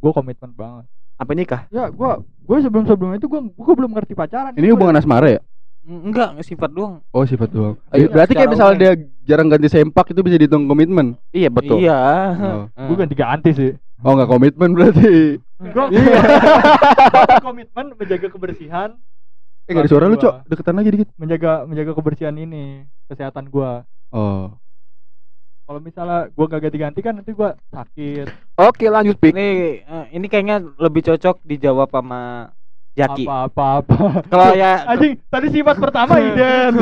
gue 0.00 0.12
komitmen 0.12 0.50
banget 0.50 0.84
Apa 1.14 1.32
nikah? 1.32 1.68
ya 1.68 1.86
gue 1.86 2.10
gue 2.18 2.56
sebelum 2.58 2.82
sebelum 2.82 3.12
itu 3.14 3.28
gue 3.28 3.40
gue 3.46 3.74
belum 3.76 3.92
ngerti 3.92 4.16
pacaran 4.16 4.56
ini 4.56 4.72
hubungan 4.72 4.96
asmara 4.96 5.28
ya 5.30 5.40
Enggak, 5.82 6.38
sifat 6.46 6.70
doang. 6.70 7.02
oh 7.10 7.24
sifat 7.26 7.50
doang. 7.50 7.74
Iya, 7.90 8.06
berarti 8.06 8.32
kayak 8.38 8.50
misalnya 8.54 8.76
dia 8.78 8.92
jarang 9.26 9.50
ganti 9.50 9.66
sempak 9.66 10.14
itu 10.14 10.22
bisa 10.22 10.38
dihitung 10.38 10.70
komitmen? 10.70 11.18
Iya 11.34 11.50
betul. 11.50 11.82
Iya. 11.82 11.98
oh, 12.38 12.86
gue 12.86 12.96
ganti 13.02 13.16
ganti 13.18 13.50
sih. 13.50 13.72
Oh 14.02 14.14
nggak 14.14 14.30
komitmen 14.30 14.70
berarti. 14.74 15.42
Gue 15.58 15.84
Iya. 15.90 16.18
komitmen 17.46 17.86
menjaga 17.98 18.28
kebersihan. 18.30 18.94
Eh 19.66 19.70
nggak 19.74 19.86
ada 19.86 19.90
suara 19.90 20.06
lu 20.06 20.18
Gua. 20.18 20.22
cok. 20.22 20.34
Deketan 20.50 20.74
lagi 20.78 20.90
dikit. 20.90 21.08
Menjaga 21.18 21.52
menjaga 21.66 21.92
kebersihan 21.94 22.34
ini 22.34 22.82
kesehatan 23.06 23.46
gua. 23.46 23.82
Oh. 24.10 24.54
Kalau 25.62 25.78
misalnya 25.78 26.26
gua 26.34 26.46
gak 26.50 26.62
ganti-ganti 26.66 27.00
kan 27.00 27.14
nanti 27.14 27.30
gua 27.30 27.54
sakit. 27.70 28.26
Oke, 28.58 28.90
lanjut 28.90 29.14
pik. 29.18 29.30
Ini 29.34 29.48
eh, 29.82 30.04
ini 30.14 30.26
kayaknya 30.26 30.62
lebih 30.78 31.06
cocok 31.06 31.42
dijawab 31.46 31.90
sama 31.94 32.50
Jaki. 32.92 33.24
apa-apa 33.24 33.66
apa 33.80 33.96
Kalau 34.26 34.52
ya 34.52 34.84
anjing 34.84 35.16
tadi 35.26 35.48
sifat 35.48 35.76
pertama 35.76 36.20
Iden 36.26 36.72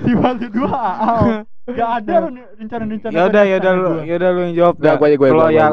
sifat 0.00 0.34
kedua 0.40 0.70
Aau 0.94 1.26
gak 1.64 1.90
ada 1.98 2.14
rencana-rencana 2.60 3.10
ya 3.10 3.22
udah 3.24 3.42
ya 3.42 3.56
udah 3.56 3.72
lu 3.72 3.82
gua. 3.88 4.02
ya 4.02 4.14
udah 4.14 4.30
lu 4.30 4.40
yang 4.42 4.54
jawab 4.54 4.74
dah. 4.76 4.94
gua 4.94 5.06
aja, 5.06 5.16
gua 5.16 5.28
gua 5.28 5.34
gua 5.34 5.48
aja. 5.48 5.64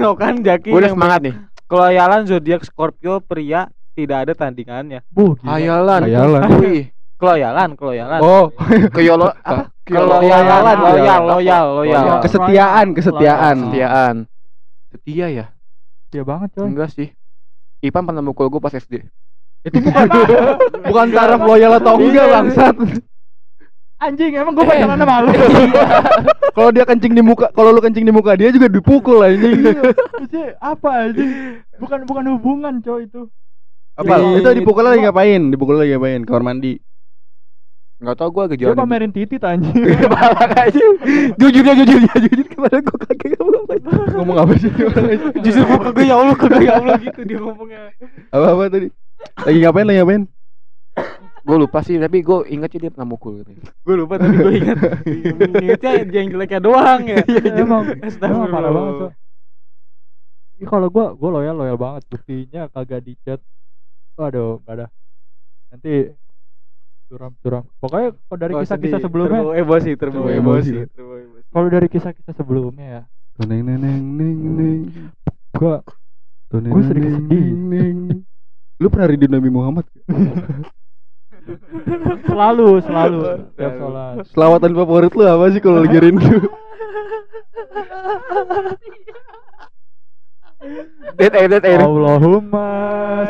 Lo 0.00 0.10
kan 0.18 0.34
Jaki 0.38 0.68
udah 0.68 0.80
yang- 0.82 0.94
semangat 0.94 1.20
nih. 1.22 1.34
keloyalan 1.64 2.20
zodiak 2.24 2.62
Scorpio 2.62 3.20
pria 3.20 3.66
tidak 3.92 4.26
ada 4.26 4.32
tandingannya. 4.34 5.00
Hayalan. 5.40 6.00
Hayalan. 6.02 6.42
Wih. 6.58 6.90
Keloyalan, 7.14 7.78
keloyalan. 7.78 8.20
Oh, 8.20 8.50
Keyolo 8.90 9.30
apa? 9.38 9.70
keloyalan, 9.80 10.76
loyal, 10.76 11.22
loyal, 11.22 11.22
loyal. 11.30 11.66
Loyal. 11.78 12.20
kesetiaan, 12.20 12.86
kesetiaan. 12.90 13.56
Kesetiaan. 13.62 14.14
Setia 14.90 15.26
ya? 15.30 15.46
Setia 16.02 16.22
banget 16.22 16.48
coy 16.52 16.66
Enggak 16.66 16.90
sih. 16.90 17.08
Ipan 17.84 18.08
pernah 18.08 18.24
mukul 18.24 18.48
gue 18.48 18.60
pas 18.64 18.72
SD. 18.72 19.04
Itu 19.64 19.76
bukan 19.80 20.08
bukan 20.88 21.06
taraf 21.12 21.40
loyal 21.44 21.76
atau 21.80 22.00
enggak, 22.00 22.26
bangsat. 22.32 22.76
anjing 24.04 24.36
emang 24.36 24.52
gua 24.52 24.68
pacaran 24.68 25.00
sama 25.00 25.24
lu 25.24 25.32
Kalau 26.56 26.70
dia 26.76 26.84
kencing 26.84 27.16
di 27.16 27.24
muka, 27.24 27.48
kalau 27.56 27.72
lu 27.72 27.80
kencing 27.80 28.04
di 28.04 28.12
muka 28.12 28.36
dia 28.36 28.52
juga 28.52 28.68
dipukul 28.68 29.24
anjing. 29.24 29.64
Maksudnya 29.64 30.60
apa 30.60 31.08
anjing 31.08 31.30
bukan 31.80 31.98
bukan 32.04 32.24
hubungan 32.36 32.74
coy 32.84 33.08
itu 33.08 33.32
Apa? 33.96 34.20
Iya. 34.20 34.44
Itu 34.44 34.48
dipukul 34.60 34.84
lagi 34.84 35.00
ngapain? 35.06 35.48
Dipukul 35.48 35.80
lagi 35.80 35.96
ngapain? 35.96 36.20
Kamar 36.28 36.42
mandi. 36.44 36.76
Enggak 38.04 38.20
tau 38.20 38.28
gue 38.28 38.44
dia 38.52 38.68
gejala. 38.68 38.76
pamerin 38.76 39.08
titit 39.16 39.40
anjing 39.40 39.72
Balak 40.12 40.52
aja. 40.60 40.84
Jujur 41.40 41.64
ya, 41.64 41.72
jujur 41.72 42.00
ya, 42.04 42.14
jujur 42.20 42.46
kemarin 42.52 42.84
gue 42.84 42.98
kaget 43.00 43.40
Ngomong 44.12 44.36
apa 44.44 44.52
sih? 44.60 44.68
Jujur 45.40 45.62
gua 45.64 45.78
kagak 45.88 46.04
ya 46.04 46.14
Allah, 46.20 46.36
kagak 46.36 46.60
ya 46.60 46.72
Allah 46.76 46.96
gitu 47.00 47.20
dia 47.24 47.40
ngomongnya. 47.40 47.96
apa 48.28 48.46
apa 48.52 48.62
tadi? 48.68 48.86
Lagi 49.40 49.58
ngapain? 49.64 49.86
Lagi 49.88 49.98
ngapain? 50.04 50.22
gue 51.44 51.56
lupa 51.60 51.80
sih, 51.84 51.96
tapi 51.96 52.20
gue 52.20 52.44
inget 52.48 52.72
sih 52.72 52.80
dia 52.80 52.92
pernah 52.92 53.08
mukul. 53.08 53.40
gitu. 53.40 53.56
Gue 53.84 53.94
lupa 53.96 54.20
tadi 54.20 54.36
gue 54.36 54.52
ingat. 54.52 54.78
Ingatnya 55.64 55.92
yang 56.12 56.28
jeleknya 56.28 56.60
doang 56.60 57.08
ya. 57.08 57.24
emang 57.56 57.88
Astagfirullah. 58.04 58.28
emang 58.28 58.48
parah 58.52 58.70
banget 58.72 58.94
coy 59.00 59.12
Ih, 60.54 60.68
kalau 60.70 60.86
gua 60.86 61.18
gua 61.18 61.42
loyal 61.42 61.58
loyal 61.58 61.74
banget 61.74 62.06
buktinya 62.06 62.70
kagak 62.70 63.02
di 63.02 63.18
chat 63.26 63.42
aduh 64.14 64.62
gak 64.62 64.74
ada 64.78 64.86
nanti 65.66 66.14
curam 67.14 67.30
curam. 67.38 67.62
Pokoknya 67.78 68.08
kalau 68.26 68.38
dari 68.42 68.52
Oh, 68.58 68.60
kisah-kisah 68.66 68.98
sebelumnya 68.98 69.38
terbawa 69.38 69.54
emosi, 69.54 69.90
terbawa 69.94 70.28
emosi, 70.34 70.72
kalau 71.54 71.68
dari 71.70 71.86
kisah-kisah 71.86 72.34
sebelumnya 72.34 72.86
ya. 72.90 73.02
Neng 73.46 73.62
neng 73.62 73.78
neng 73.78 74.02
neng 74.18 74.38
neng. 74.58 74.80
gua 75.54 75.86
Gua 76.50 76.82
sedikit 76.82 77.14
sedih. 77.14 77.46
Lu 78.82 78.90
pernah 78.90 79.06
ridho 79.06 79.30
Nabi 79.30 79.50
Muhammad? 79.54 79.86
selalu 82.26 82.82
selalu. 82.82 83.18
Tiap 83.54 83.72
sholat. 83.78 84.26
Selawatan 84.34 84.74
favorit 84.74 85.14
lu 85.14 85.22
apa 85.22 85.54
sih 85.54 85.62
kalau 85.62 85.86
lagi 85.86 86.02
rindu? 86.02 86.50
Dead 91.14 91.30
air, 91.36 91.48
dead 91.52 91.62
air. 91.62 91.78
Allahumma 91.84 92.66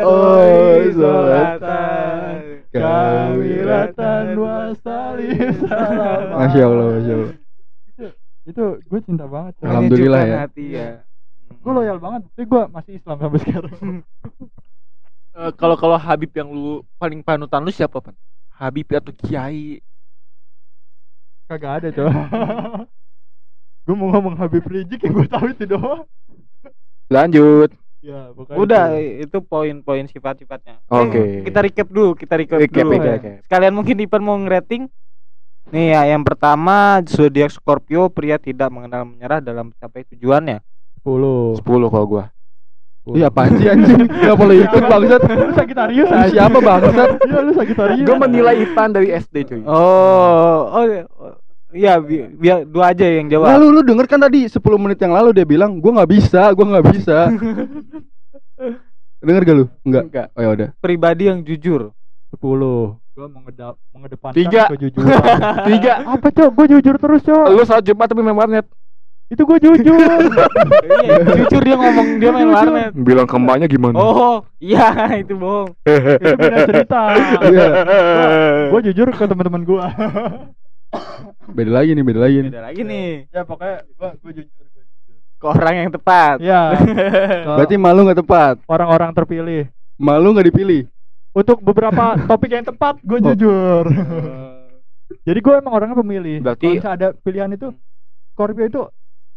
Oh, 0.00 0.78
sholatan 0.94 2.53
sholatan 2.74 3.38
kamilatan 3.38 4.24
wa 4.34 4.56
salim 4.82 5.38
salam 5.64 6.20
Masya 6.34 6.62
Allah, 6.66 6.86
Masya 6.98 7.14
Allah. 7.14 7.32
itu 8.44 8.64
gue 8.76 9.00
cinta 9.00 9.24
banget 9.24 9.52
coy. 9.56 9.66
Alhamdulillah 9.70 10.22
ya. 10.26 10.36
hati 10.44 10.64
ya. 10.74 10.88
gue 11.48 11.72
loyal 11.72 11.96
banget 11.96 12.28
tapi 12.28 12.44
gue 12.44 12.62
masih 12.68 12.92
Islam 12.98 13.16
sampai 13.16 13.38
sekarang 13.40 13.74
Eh, 15.34 15.50
kalau 15.58 15.74
kalau 15.74 15.98
Habib 15.98 16.30
yang 16.30 16.46
lu 16.46 16.86
paling 16.94 17.18
panutan 17.18 17.58
lu 17.58 17.74
siapa 17.74 17.98
pan? 17.98 18.14
Habib 18.54 18.86
atau 18.86 19.10
Kiai? 19.10 19.82
kagak 21.50 21.82
ada 21.82 21.88
coy 21.90 22.06
gue 23.84 23.94
mau 23.98 24.14
ngomong 24.14 24.38
Habib 24.38 24.62
Rizik 24.64 25.02
yang 25.02 25.12
gue 25.12 25.26
tahu 25.26 25.50
itu 25.50 25.66
doang 25.66 26.06
Lanjut. 27.10 27.68
Ya 28.04 28.20
pokoknya 28.30 28.58
Udah 28.60 28.84
itu. 28.94 29.24
itu 29.24 29.38
poin-poin 29.40 30.04
sifat-sifatnya. 30.04 30.76
Oke. 30.86 31.16
Eh, 31.16 31.42
Kita 31.42 31.58
recap 31.58 31.88
dulu, 31.88 32.12
kita 32.12 32.36
recap, 32.36 32.60
Recap, 32.60 32.84
dulu. 32.84 32.92
ya. 32.94 33.16
recap. 33.16 33.40
Sekalian 33.42 33.72
mungkin 33.72 33.96
Ipan 33.98 34.20
mau 34.20 34.36
ngerating. 34.36 34.92
Nih 35.72 35.96
ya, 35.96 36.04
yang 36.06 36.20
pertama 36.20 37.00
zodiak 37.02 37.48
Scorpio 37.48 38.12
pria 38.12 38.36
tidak 38.36 38.68
mengenal 38.68 39.08
menyerah 39.08 39.40
dalam 39.40 39.72
mencapai 39.72 40.04
tujuannya. 40.06 40.60
10 41.00 41.56
10 41.56 41.64
kalau 41.64 42.06
gua. 42.06 42.24
Iya 43.04 43.28
apaan 43.28 43.60
sih 43.60 43.68
anjing? 43.68 44.08
Gak 44.08 44.32
boleh 44.32 44.64
ikut 44.64 44.80
bangsat. 44.82 45.20
lu 45.24 45.52
Sagitarius 45.52 46.08
aja 46.08 46.28
siapa 46.28 46.56
bangsat? 46.56 47.20
Iya 47.20 47.38
lu 47.40 47.52
Sagitarius 47.52 48.00
Gue 48.00 48.16
menilai 48.16 48.56
Ipan 48.60 48.96
dari 48.96 49.12
SD 49.12 49.44
cuy. 49.44 49.60
Oh, 49.64 50.72
oh, 50.72 50.84
oh 51.20 51.36
iya, 51.74 51.98
bi- 51.98 52.30
biar 52.32 52.62
dua 52.62 52.90
aja 52.90 53.04
yang 53.04 53.26
jawab. 53.26 53.50
Lalu 53.50 53.66
lu 53.70 53.80
denger 53.82 54.06
kan 54.06 54.20
tadi 54.20 54.46
10 54.46 54.54
menit 54.78 54.96
yang 54.96 55.12
lalu 55.12 55.30
dia 55.30 55.44
bilang 55.44 55.76
gua 55.76 55.98
nggak 55.98 56.10
bisa, 56.10 56.48
gua 56.50 56.66
nggak 56.70 56.86
bisa. 56.90 57.18
denger 59.20 59.42
gak 59.42 59.56
lu? 59.56 59.66
Enggak. 59.82 60.02
Enggak. 60.06 60.26
Oh 60.32 60.40
ya 60.40 60.50
udah. 60.52 60.68
Pribadi 60.78 61.24
yang 61.26 61.40
jujur. 61.40 61.90
10 62.32 62.40
gue 63.14 63.26
mengedap 63.30 63.78
mengedepankan 63.94 64.34
Tiga. 64.34 64.66
kejujuran 64.68 65.06
Tiga. 65.70 66.02
apa 66.04 66.26
cok 66.28 66.50
gue 66.50 66.66
jujur 66.68 66.98
terus 66.98 67.22
cok 67.22 67.46
Lu 67.48 67.62
saat 67.62 67.86
Jumat 67.86 68.10
tapi 68.10 68.20
main 68.20 68.34
warnet. 68.34 68.66
itu 69.24 69.38
gue 69.40 69.56
jujur 69.56 69.94
iya, 70.98 71.16
jujur 71.38 71.62
dia 71.62 71.76
ngomong 71.78 72.18
dia 72.18 72.28
main 72.28 72.50
warnet. 72.50 72.90
Bilang 72.92 73.24
ke 73.24 73.34
emaknya 73.34 73.66
gimana? 73.66 73.94
Oh, 73.94 74.42
iya 74.58 74.90
itu 75.16 75.30
bohong. 75.32 75.78
itu 75.86 76.28
beda 76.34 76.58
cerita 76.66 77.00
Iya. 77.40 77.66
gue 78.68 78.80
jujur 78.84 79.06
ke 79.08 79.24
teman-teman 79.24 79.62
gue 79.62 79.78
Beda 81.46 81.70
lagi 81.72 81.90
nih, 81.90 82.02
beda 82.02 82.20
lagi 82.20 82.36
nih. 82.38 82.50
Beda 82.50 82.62
lagi 82.62 82.82
nih 82.82 83.08
ya 83.28 83.42
pokoknya 83.42 83.76
gue 83.84 84.08
gue 84.18 84.32
jujur 84.38 84.64
ke 85.34 85.46
orang 85.46 85.74
yang 85.78 85.90
tepat. 85.90 86.36
ya 86.40 86.62
Berarti 87.56 87.74
malu 87.76 88.00
nggak 88.02 88.20
tepat. 88.20 88.54
orang-orang 88.64 89.10
terpilih 89.12 89.68
Malu 89.94 90.32
nggak 90.32 90.48
dipilih. 90.48 90.82
untuk 91.32 91.58
beberapa 91.60 92.14
topik 92.30 92.50
yang 92.50 92.62
tepat 92.62 92.98
gue 93.00 93.16
Oh. 93.16 93.24
jujur 93.28 93.84
jadi 95.26 95.38
gue 95.38 95.54
emang 95.56 95.74
orangnya 95.74 95.96
pemilih 95.96 96.38
Berarti- 96.40 96.62
Kalau 96.64 96.78
misalnya 96.80 96.96
ada 96.96 97.08
pilihan 97.16 97.50
itu 97.50 97.68
Scorpio 98.30 98.64
itu 98.64 98.80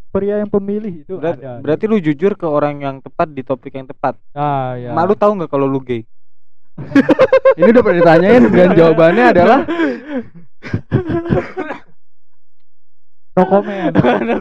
pria 0.08 0.36
yang 0.38 0.48
pemilih 0.48 1.04
itu 1.04 1.14
Berat- 1.16 1.38
ada 1.38 1.60
berarti 1.60 1.86
lu 1.86 1.98
jujur 1.98 2.34
ke 2.34 2.46
orang 2.46 2.80
yang 2.80 2.96
tepat 2.98 3.28
di 3.30 3.42
topik 3.42 3.70
yang 3.72 3.86
tepat. 3.86 4.16
ah 4.32 4.74
ya 4.74 4.90
Mak 4.92 5.04
lu 5.06 5.16
tahu 5.16 5.32
nggak 5.36 5.48
kalau 5.48 5.66
lu 5.66 5.78
gay? 5.80 6.02
Ini 7.54 7.68
udah 7.68 7.82
pernah 7.82 7.98
ditanyain 8.00 8.44
dan 8.48 8.70
jawabannya 8.72 9.26
adalah 9.28 9.60
no 13.38 13.44
comment 13.52 13.94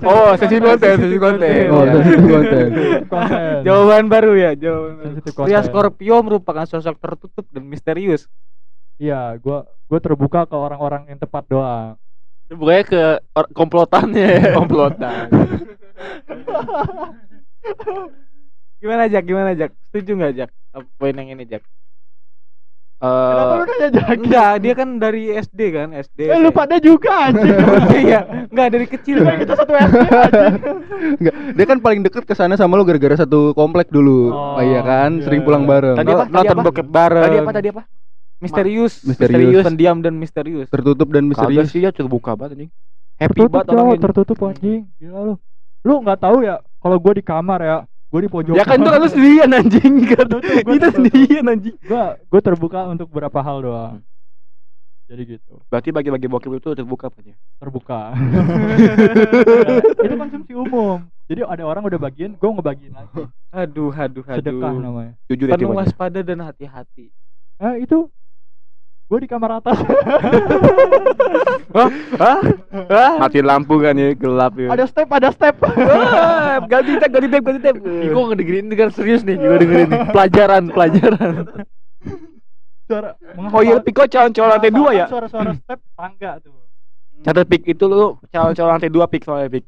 Oh, 0.06 0.32
sesi 0.40 0.56
konten, 0.56 0.94
sesi 0.96 1.16
konten. 1.20 1.68
oh, 1.68 1.84
sensitif 1.84 2.24
konten. 2.24 2.66
Konten. 3.12 3.56
Jawaban 3.60 4.04
baru 4.08 4.32
ya, 4.34 4.50
jawaban 4.56 5.20
Pria. 5.20 5.60
Scorpio 5.60 6.16
merupakan 6.24 6.64
sosok 6.64 6.96
tertutup 6.96 7.44
dan 7.52 7.64
misterius. 7.68 8.24
Iya, 8.96 9.36
gua 9.36 9.68
gua 9.84 10.00
terbuka 10.00 10.48
ke 10.48 10.56
orang-orang 10.56 11.12
yang 11.12 11.20
tepat 11.20 11.44
doang. 11.52 12.00
Bukannya 12.48 12.84
ke 12.86 13.02
komplotannya 13.52 14.26
ya. 14.38 14.54
Komplotan. 14.58 15.28
Gimana 18.80 19.10
Jak? 19.10 19.24
Gimana 19.26 19.50
Jak? 19.58 19.74
Setuju 19.90 20.14
nggak 20.14 20.32
Jak? 20.36 20.50
Apa 20.72 20.86
Poin 20.96 21.16
yang 21.16 21.34
ini 21.34 21.44
Jak? 22.96 23.28
Kenapa 23.28 23.52
lu 23.52 23.62
Eh, 23.62 23.68
nanya 23.68 23.88
Jaki? 23.92 24.14
Enggak, 24.18 24.52
dia 24.58 24.72
kan 24.74 24.88
dari 24.96 25.22
SD 25.30 25.60
kan, 25.70 25.88
SD. 25.92 26.18
Eh 26.24 26.38
lu 26.38 26.50
pada 26.50 26.76
juga 26.78 27.28
anjing. 27.28 27.52
Iya, 28.06 28.20
enggak 28.46 28.68
dari 28.70 28.86
kecil 28.86 29.16
Kan 29.20 29.36
kita 29.38 29.52
satu 29.54 29.72
SD 29.72 29.96
anjing. 30.06 30.54
Enggak, 31.16 31.34
dia 31.52 31.66
kan 31.66 31.78
paling 31.78 32.00
deket 32.02 32.24
ke 32.24 32.32
sana 32.32 32.54
sama 32.54 32.74
lu 32.74 32.82
gara-gara 32.82 33.14
satu 33.14 33.52
komplek 33.52 33.88
dulu. 33.88 34.30
Oh, 34.30 34.56
Oh, 34.56 34.62
iya 34.62 34.80
kan, 34.80 35.10
iya. 35.14 35.22
sering 35.22 35.42
pulang 35.42 35.64
bareng. 35.64 35.94
Tadi 35.94 36.10
apa? 36.10 36.24
Tadi 36.24 36.32
Nonton 36.32 36.56
apa? 36.56 36.64
bokep 36.64 36.86
bareng. 36.86 37.24
Tadi 37.24 37.36
apa? 37.38 37.52
Tadi 37.52 37.68
apa? 37.70 37.82
Misterius. 38.36 38.94
Misterius. 39.02 39.64
Pendiam 39.64 39.96
dan 39.98 40.14
misterius. 40.14 40.68
Tertutup 40.68 41.08
dan 41.08 41.24
Kagak 41.26 41.30
misterius. 41.30 41.68
sih 41.70 41.80
ya 41.80 41.90
terbuka 41.90 42.32
banget 42.32 42.52
anjing. 42.54 42.70
Happy 43.14 43.32
Tertutup 43.38 43.64
banget 43.66 43.98
tertutup 43.98 44.38
anjing. 44.42 44.80
Gila 44.96 45.20
lu. 45.22 45.34
Lu 45.82 45.94
nggak 46.00 46.18
tahu 46.18 46.42
ya 46.42 46.56
kalau 46.78 46.96
gua 46.96 47.12
di 47.12 47.22
kamar 47.22 47.60
ya, 47.60 47.76
gua 48.16 48.24
di 48.24 48.32
pojok. 48.32 48.54
Ya 48.56 48.64
kan 48.64 48.80
itu 48.80 48.88
kan 48.88 48.98
lu 48.98 49.08
sendirian 49.12 49.50
anjing 49.52 49.94
kan. 50.08 50.26
Gua 50.32 50.40
Kita 50.72 50.88
sendirian 50.88 51.44
anjing. 51.44 51.76
gua 51.84 52.16
gua 52.32 52.40
terbuka 52.40 52.80
untuk 52.88 53.12
beberapa 53.12 53.44
hal 53.44 53.60
doang. 53.60 54.00
Jadi 55.06 55.38
gitu, 55.38 55.62
Berarti 55.70 55.94
bagi-bagi 55.94 56.26
bokep 56.26 56.50
itu 56.58 56.74
terbuka 56.74 57.06
apa 57.06 57.22
ya? 57.22 57.36
terbuka. 57.62 58.00
itu 60.02 60.14
konsumsi 60.18 60.50
umum. 60.50 60.98
Jadi 61.30 61.46
ada 61.46 61.62
orang 61.62 61.86
udah 61.86 62.00
bagian, 62.00 62.34
gua 62.34 62.58
ngebagiin 62.58 62.90
lagi. 62.90 63.22
Aduh, 63.54 63.94
aduh, 63.94 64.26
aduh. 64.26 64.38
Sedekah 64.42 64.72
namanya. 64.74 65.14
Jujur 65.30 65.46
ya 65.46 65.54
Penuh 65.54 65.70
coba. 65.70 65.86
waspada 65.86 66.20
dan 66.26 66.42
hati-hati. 66.42 67.14
Eh 67.56 67.74
itu 67.86 68.10
gue 69.06 69.18
di 69.22 69.28
kamar 69.28 69.62
atas 69.62 69.78
Hah? 72.16 72.40
Hah? 72.90 73.12
Mati 73.20 73.38
lampu 73.38 73.78
kan 73.78 73.94
ya, 73.94 74.10
gelap 74.12 74.58
ya. 74.58 74.72
ada 74.72 74.84
step 74.84 75.06
ada 75.08 75.30
step 75.30 75.54
ganti 76.66 76.92
tab, 76.98 77.10
ganti 77.12 77.28
tab, 77.28 77.42
ganti 77.44 77.60
tab. 77.62 77.76
Iko 77.78 78.20
ngedengerin 78.26 78.66
dengan 78.66 78.88
serius 78.90 79.22
nih, 79.22 79.36
gue 79.36 79.58
dengerin 79.60 79.88
nih. 79.88 80.00
Pelajaran, 80.10 80.62
pelajaran. 80.68 81.34
suara 82.86 83.18
Oh 83.50 83.62
iya, 83.62 83.78
Piko 83.78 84.06
calon-calon 84.06 84.50
lantai 84.52 84.70
dua 84.70 84.90
ya? 84.94 85.06
suara-suara 85.06 85.54
step 85.54 85.80
tangga 85.94 86.38
tuh 86.38 86.54
Catat 87.22 87.46
pik 87.46 87.66
itu 87.66 87.84
lu 87.84 88.14
calon-calon 88.28 88.70
lantai 88.74 88.90
dua 88.90 89.06
pik 89.06 89.22
soalnya 89.22 89.50
pik. 89.50 89.64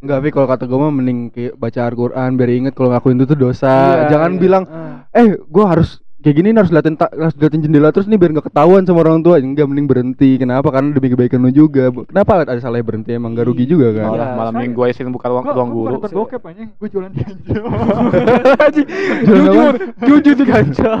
Enggak, 0.00 0.18
Pik, 0.24 0.32
kalau 0.32 0.48
kata 0.48 0.64
gue 0.64 0.78
mah 0.80 0.88
mending 0.88 1.28
baca 1.60 1.80
Al-Qur'an 1.84 2.32
biar 2.32 2.48
inget 2.48 2.72
kalau 2.72 2.88
ngakuin 2.88 3.20
itu 3.20 3.28
tuh 3.28 3.36
dosa. 3.36 3.68
Iya, 3.68 4.16
Jangan 4.16 4.32
iya. 4.32 4.40
bilang, 4.40 4.64
Ah. 4.64 5.04
"Eh, 5.12 5.36
gua 5.44 5.76
harus 5.76 6.00
kayak 6.20 6.34
gini 6.34 6.48
harus 6.50 6.68
liatin 6.68 6.94
harus 6.94 7.34
liatin 7.34 7.60
jendela 7.60 7.88
terus 7.88 8.04
nih 8.04 8.14
biar 8.14 8.30
nggak 8.30 8.46
ketahuan 8.46 8.82
sama 8.82 9.00
orang 9.00 9.20
tua." 9.20 9.36
Enggak, 9.36 9.64
mending 9.64 9.84
berhenti. 9.84 10.36
Kenapa? 10.36 10.68
Karena 10.68 10.92
demi 10.92 11.08
kebaikan 11.08 11.40
lu 11.40 11.50
juga. 11.50 11.88
Bu- 11.88 12.04
Kenapa 12.04 12.44
ada 12.44 12.56
salahnya 12.56 12.84
berhenti? 12.84 13.10
Emang 13.10 13.32
gak 13.32 13.46
rugi 13.46 13.64
juga 13.64 13.90
kan? 13.90 14.04
Malah 14.10 14.18
Iya, 14.22 14.36
malam 14.36 14.54
minggu 14.54 14.80
aja 14.82 14.92
sih 14.92 15.04
buka 15.04 15.26
ruang 15.26 15.42
gue 15.42 15.52
ruang 15.52 15.68
gue 15.68 15.76
guru. 15.76 15.94
bukan 15.96 16.10
bokep 16.12 16.42
anjing 16.44 16.68
gue 16.70 16.88
jualan 16.88 17.10
di 17.10 17.20
Anjo 17.22 17.52
jujur, 19.26 19.74
jujur 20.02 20.34
tuh 20.34 20.46
ganja. 20.46 20.92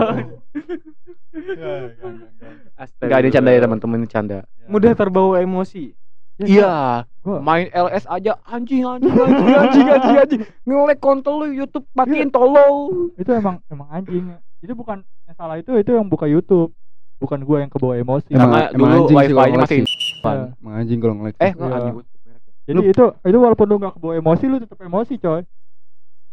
Enggak 3.00 3.18
ini 3.20 3.30
canda 3.30 3.50
ya 3.50 3.60
teman-teman 3.60 3.96
ini 3.98 4.08
canda. 4.08 4.38
Mudah 4.66 4.92
terbawa 4.92 5.38
emosi. 5.38 5.92
Iya, 6.40 7.04
Gua- 7.20 7.44
main 7.44 7.68
LS 7.68 8.08
aja 8.08 8.32
anjing 8.42 8.80
anjing 8.80 9.12
anjing 9.12 9.52
anjing 9.52 9.86
anjing 9.86 10.16
anjing. 10.16 10.42
Ngelek 10.64 10.96
kontol 10.98 11.44
lu 11.44 11.52
YouTube 11.54 11.84
matiin 11.92 12.32
tolong. 12.32 13.12
itu 13.14 13.28
emang 13.30 13.60
emang 13.68 13.88
anjing 13.90 14.24
itu 14.60 14.72
bukan 14.72 14.98
yang 15.24 15.34
salah 15.34 15.56
itu 15.56 15.72
itu 15.74 15.90
yang 15.90 16.04
buka 16.04 16.24
YouTube 16.24 16.72
bukan 17.16 17.38
gue 17.38 17.56
yang 17.58 17.68
kebawa 17.68 17.94
emosi 17.96 18.28
Emang- 18.30 18.48
Karena 18.50 18.60
emang 18.70 18.88
dulu 18.88 18.96
anjing 18.98 19.08
sih 19.10 19.16
wifi-nya 19.30 19.58
masih 19.58 19.80
Iya. 20.20 20.44
Emang 20.54 20.74
anjing 20.74 20.98
kalau 20.98 21.14
ngelek. 21.14 21.34
Eh, 21.34 21.52
Iya. 21.52 21.66
anjing. 21.70 21.94
jadi 22.62 22.78
itu 22.86 23.04
itu 23.24 23.38
walaupun 23.38 23.66
lu 23.66 23.76
nggak 23.76 23.94
kebawa 23.94 24.14
emosi 24.16 24.44
lu 24.46 24.56
tetap 24.58 24.78
emosi 24.78 25.14
coy 25.16 25.42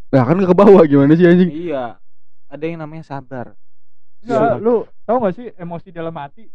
Nah, 0.08 0.24
kan 0.24 0.36
gak 0.36 0.48
ke 0.48 0.56
bawah 0.56 0.84
gimana 0.84 1.12
sih 1.14 1.26
anjing? 1.26 1.52
Iya. 1.52 2.00
Ada 2.48 2.64
yang 2.64 2.80
namanya 2.80 3.04
sabar. 3.06 3.60
Enggak, 4.18 4.56
lu 4.58 4.76
tahu 5.04 5.18
gak 5.20 5.36
sih 5.36 5.52
emosi 5.54 5.88
dalam 5.90 6.16
hati 6.16 6.48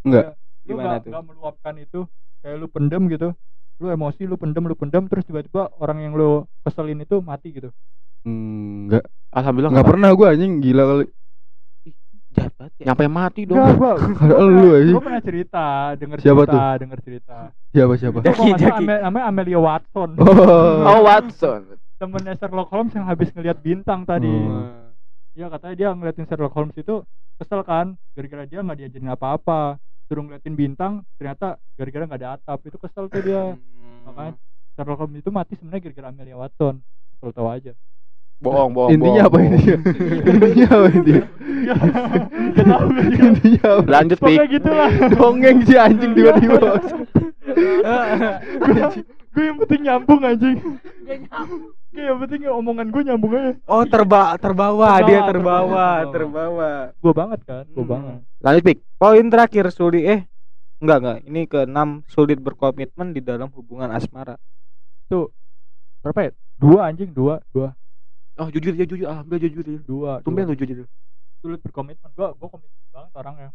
Enggak. 0.00 0.38
lu 0.60 0.70
Gimana 0.70 0.86
nggak 0.88 1.00
tuh? 1.02 1.10
nggak 1.10 1.24
meluapkan 1.24 1.74
itu 1.76 2.00
kayak 2.38 2.56
lu 2.56 2.66
pendem 2.66 3.02
gitu 3.06 3.28
lu 3.76 3.86
emosi 3.88 4.22
lu 4.22 4.36
pendem 4.36 4.62
lu 4.62 4.74
pendem 4.74 5.02
terus 5.04 5.24
tiba-tiba 5.24 5.72
orang 5.74 5.98
yang 6.00 6.12
lu 6.12 6.30
keselin 6.60 7.00
itu 7.00 7.18
mati 7.18 7.50
gitu 7.50 7.74
Enggak. 8.22 9.04
Alhamdulillah 9.30 9.70
Enggak 9.70 9.88
pernah 9.88 10.10
gua 10.12 10.26
anjing 10.30 10.52
gila 10.58 10.84
kali. 10.84 11.06
Jahat 12.30 12.52
banget 12.54 12.72
ya. 12.76 12.84
Nyampe 12.86 13.04
mati 13.06 13.40
dong. 13.42 13.58
Enggak, 13.58 13.74
gua, 13.76 13.92
Kalau 14.14 14.46
lu 14.46 14.68
anjing. 14.72 14.94
gua 14.94 15.02
pernah 15.02 15.22
cerita 15.22 15.64
denger 15.94 16.16
Siapa 16.18 16.42
cerita 16.42 16.62
denger 16.78 16.98
cerita 17.00 17.36
Siapa 17.70 17.92
siapa? 17.96 18.16
Kalau 18.22 18.54
Jaki. 18.54 18.70
Ame- 18.78 19.00
namanya 19.00 19.24
Amelia 19.26 19.58
Watson 19.58 20.10
Oh. 20.16 20.84
Oh, 20.84 21.00
Watson. 21.02 21.60
temennya 21.96 22.32
Sherlock 22.34 22.68
Holmes 22.68 22.92
yang 22.92 23.04
habis 23.04 23.28
ngeliat 23.30 23.58
bintang 23.58 24.02
tadi 24.02 24.24
Hmm. 24.26 24.88
Iya 25.30 25.46
katanya 25.48 25.74
dia 25.74 25.88
ngeliatin 25.90 26.24
Sherlock 26.24 26.50
Holmes 26.50 26.72
itu 26.74 27.04
kesel 27.36 27.60
kan 27.62 27.92
gara-gara 28.10 28.44
dia 28.44 28.60
nggak 28.60 28.78
diajarin 28.78 29.10
apa-apa 29.10 29.76
suruh 30.02 30.22
ngeliatin 30.22 30.54
bintang 30.54 30.92
ternyata 31.14 31.46
gara-gara 31.72 32.04
nggak 32.04 32.18
ada 32.18 32.30
atap 32.34 32.58
itu 32.62 32.76
kesel 32.76 33.04
tuh 33.06 33.20
dia 33.20 33.52
makanya 34.02 34.32
Sherlook 34.72 34.96
Holmes 34.98 35.18
itu 35.18 35.28
mati 35.28 35.54
sebenarnya 35.54 35.82
gara-gara 35.82 36.08
Amelia 36.08 36.36
Watson 36.36 36.80
asal 37.12 37.30
tahu 37.30 37.46
aja 37.46 37.72
Bohong, 38.40 38.72
bohong. 38.72 38.90
Intinya 38.96 39.28
apa 39.28 39.36
intinya? 39.44 39.76
intinya 40.24 40.66
apa 40.72 40.88
intinya? 40.96 41.24
Intinya 43.20 43.64
apa? 43.68 43.84
Lanjut 43.84 44.18
pik. 44.18 44.36
Pokoknya 44.40 44.46
gitu 44.48 44.70
lah 44.72 44.90
Dongeng 45.12 45.58
si 45.68 45.74
anjing 45.76 46.12
tiba-tiba. 46.16 46.58
Gue 49.30 49.46
yang 49.46 49.62
penting 49.62 49.80
nyambung 49.86 50.20
anjing 50.26 50.58
Gue 51.94 52.02
yang 52.02 52.18
penting 52.18 52.50
omongan 52.50 52.90
gue 52.90 53.02
nyambung 53.06 53.30
aja 53.30 53.52
Oh, 53.70 53.86
terba 53.86 54.34
terbawa, 54.40 54.98
Terbawa, 54.98 55.06
dia 55.06 55.20
terbawa, 55.22 55.86
terbawa. 56.10 56.70
Gue 56.98 57.12
banget 57.14 57.40
kan 57.46 57.64
Gue 57.70 57.84
Hmm. 57.86 57.92
banget 57.94 58.18
Lanjut 58.42 58.62
pik. 58.66 58.78
Poin 58.98 59.26
terakhir 59.30 59.64
sulit 59.70 60.02
eh 60.08 60.20
enggak 60.80 60.98
enggak. 60.98 61.18
Ini 61.28 61.40
keenam 61.44 61.88
sulit 62.08 62.40
berkomitmen 62.40 63.12
di 63.12 63.20
dalam 63.20 63.52
hubungan 63.52 63.92
asmara. 63.92 64.40
Berapa 66.00 66.20
ya? 66.24 66.30
Dua 66.56 66.88
anjing 66.88 67.12
Dua 67.12 67.38
Dua 67.52 67.76
Oh, 68.40 68.48
jujur 68.48 68.72
ya 68.72 68.84
jujur. 68.84 69.04
Alhamdulillah 69.04 69.42
jujur. 69.44 69.62
jujur. 69.62 69.82
Dua 69.84 70.12
Tumben 70.24 70.48
lu 70.48 70.56
jujur. 70.56 70.88
Sulit 71.40 71.60
berkomitmen 71.60 72.08
Gue 72.12 72.28
gue 72.32 72.48
komitmen 72.48 72.80
banget 72.88 73.12
orangnya 73.14 73.48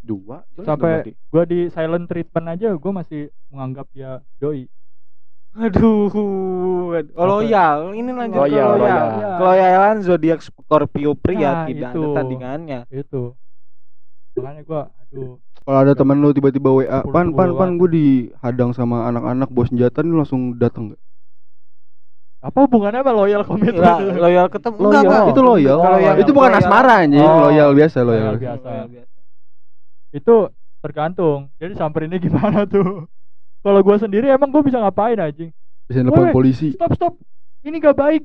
Dua. 0.00 0.40
Sampai 0.58 1.04
gue 1.12 1.42
di 1.46 1.60
silent 1.68 2.08
treatment 2.08 2.46
aja 2.48 2.72
Gue 2.72 2.92
masih 2.92 3.20
menganggap 3.48 3.86
dia 3.92 4.20
doi 4.36 4.64
Aduh. 5.52 6.08
Oh, 7.12 7.24
loyal. 7.28 7.92
Ini 7.92 8.08
lanjut 8.08 8.40
ke 8.40 8.48
Loyal, 8.48 8.72
loyal. 8.72 9.04
loyal. 9.12 9.36
Keloyalan 9.36 9.96
zodiak 10.00 10.40
Scorpio 10.40 11.12
Nah, 11.12 11.18
pria 11.20 11.50
tidak 11.68 11.92
ada 11.92 11.92
itu. 11.92 12.02
tandingannya. 12.16 12.80
Itu 12.88 13.22
Makanya 14.32 14.62
gue 14.64 14.82
Aduh 14.96 15.36
Kalau 15.62 15.78
ada 15.78 15.92
teman 15.92 16.18
lu 16.18 16.32
tiba-tiba 16.32 16.72
WA, 16.72 17.04
pan 17.04 17.30
pan 17.30 17.52
pan 17.52 17.68
an. 17.68 17.76
gue 17.76 17.88
dihadang 17.92 18.72
sama 18.72 19.06
anak-anak 19.06 19.46
bos 19.46 19.68
senjata 19.68 20.00
nih 20.00 20.16
langsung 20.16 20.56
datang 20.56 20.96
gak? 20.96 21.00
Apa 22.42 22.66
hubungannya 22.66 23.00
sama 23.00 23.12
loyal 23.14 23.42
komitmen? 23.46 23.78
Lah, 23.78 24.02
loyal 24.02 24.46
ketemu 24.50 24.76
Loyal, 24.76 24.90
enggak, 24.98 25.02
enggak. 25.06 25.30
itu 25.30 25.40
loyal. 25.40 25.78
Kalau 25.78 25.98
yang 25.98 26.16
itu 26.18 26.32
bukan 26.32 26.50
loyal- 26.50 26.58
asmara 26.60 26.94
anjing, 26.98 27.22
Oh. 27.22 27.38
loyal 27.46 27.70
biasa 27.70 27.98
loyal. 28.02 28.22
Loyal 28.24 28.36
biasa. 28.36 28.66
Loyal 28.66 28.88
biasa. 28.90 29.18
Itu 30.10 30.34
tergantung. 30.78 31.38
Jadi 31.56 31.72
samperinnya 31.72 32.18
gimana 32.18 32.66
tuh? 32.68 33.06
Kalau 33.62 33.78
gua 33.80 33.96
sendiri 33.96 34.26
emang 34.26 34.50
gua 34.50 34.60
bisa 34.60 34.76
ngapain 34.76 35.14
anjing? 35.16 35.54
Bisa 35.86 36.02
nelpon 36.02 36.28
Woi. 36.28 36.34
polisi. 36.34 36.74
Stop 36.74 36.92
stop. 36.92 37.14
Ini 37.62 37.78
gak 37.78 37.94
baik. 37.94 38.22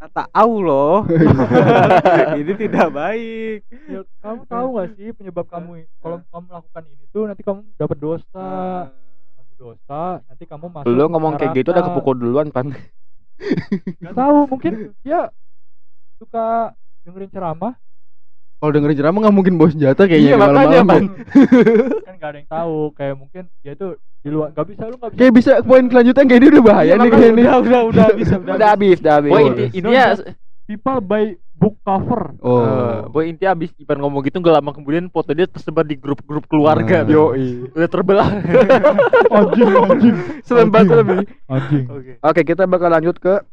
Kata 0.00 0.24
Allah. 0.32 1.04
ini 2.40 2.52
tidak 2.56 2.88
baik. 2.88 3.68
Ya, 3.84 4.00
kamu 4.18 4.48
tahu 4.48 4.66
gak 4.74 4.88
sih 4.96 5.12
penyebab 5.12 5.44
kamu 5.44 5.84
kalau 6.00 6.24
kamu 6.24 6.44
melakukan 6.48 6.82
ini 6.88 7.04
tuh 7.06 7.28
nanti 7.28 7.42
kamu 7.44 7.60
dapat 7.76 7.96
dosa. 8.00 8.48
Dosa, 9.60 10.24
nanti 10.24 10.44
kamu 10.44 10.72
masuk. 10.72 10.88
Lu 10.88 11.04
ngomong 11.06 11.36
kayak 11.36 11.52
gitu 11.54 11.68
udah 11.70 11.84
kepukul 11.84 12.16
duluan 12.16 12.48
pan. 12.48 12.72
Gak 14.00 14.14
tahu, 14.14 14.48
mungkin 14.48 14.72
dia 15.00 15.28
suka 16.16 16.72
dengerin 17.02 17.28
ceramah 17.28 17.76
Kalau 18.56 18.72
dengerin 18.72 18.92
ceramah 18.94 19.18
nggak 19.18 19.32
mungkin 19.34 19.54
bawa 19.56 19.68
senjata 19.70 20.04
kayaknya 20.04 20.20
Iya, 20.22 20.36
di 20.36 20.36
makanya, 20.38 20.60
malam-malam. 20.80 20.86
Pan. 20.86 21.04
kan 22.08 22.14
gak 22.14 22.28
ada 22.28 22.38
yang 22.38 22.48
tahu 22.50 22.76
kayak 22.92 23.14
mungkin 23.16 23.42
dia 23.58 23.72
tuh 23.72 23.90
di 24.20 24.28
luar 24.28 24.52
gak 24.52 24.66
bisa 24.66 24.82
lu 24.84 24.96
gak 24.96 25.10
bisa 25.10 25.18
Kayak 25.18 25.32
bisa 25.34 25.52
poin 25.62 25.84
kelanjutan 25.86 26.24
kayak 26.24 26.40
ini 26.40 26.48
udah 26.50 26.64
bahaya 26.66 26.84
Iya, 26.86 26.94
nih 26.98 27.08
kayak 27.10 27.30
ini. 27.30 27.40
udah, 27.42 27.56
udah, 27.58 27.80
udah 27.86 28.06
bisa, 28.12 28.34
Udah 28.36 28.68
habis, 28.70 28.96
udah 29.00 29.14
habis. 29.14 29.32
Boy 29.32 29.42
inti, 29.46 29.64
intinya 29.74 30.04
people 30.66 30.98
by 31.00 31.24
book 31.60 31.76
cover 31.84 32.32
Oh. 32.40 32.64
eh, 32.64 32.98
boy 33.06 33.28
intinya 33.28 33.52
abis 33.52 33.68
Ipan 33.76 34.00
ngomong 34.00 34.24
gitu 34.24 34.40
nggak 34.40 34.56
lama 34.56 34.72
kemudian 34.72 35.06
foto 35.06 35.30
dia 35.30 35.44
tersebar 35.44 35.84
di 35.84 35.92
grup-grup 35.94 36.48
keluarga. 36.48 37.04
Nah. 37.04 37.12
Yo, 37.12 37.36
udah 37.70 37.84
terbelah. 37.86 38.28
anjing 39.36 39.68
anjing 39.68 40.16
Serem 40.40 40.72
banget 40.72 40.96
lebih. 40.96 41.28
anjing 41.46 41.84
Oke. 41.86 42.12
Oke, 42.18 42.40
kita 42.42 42.64
bakal 42.64 42.88
lanjut 42.88 43.14
ke 43.14 43.44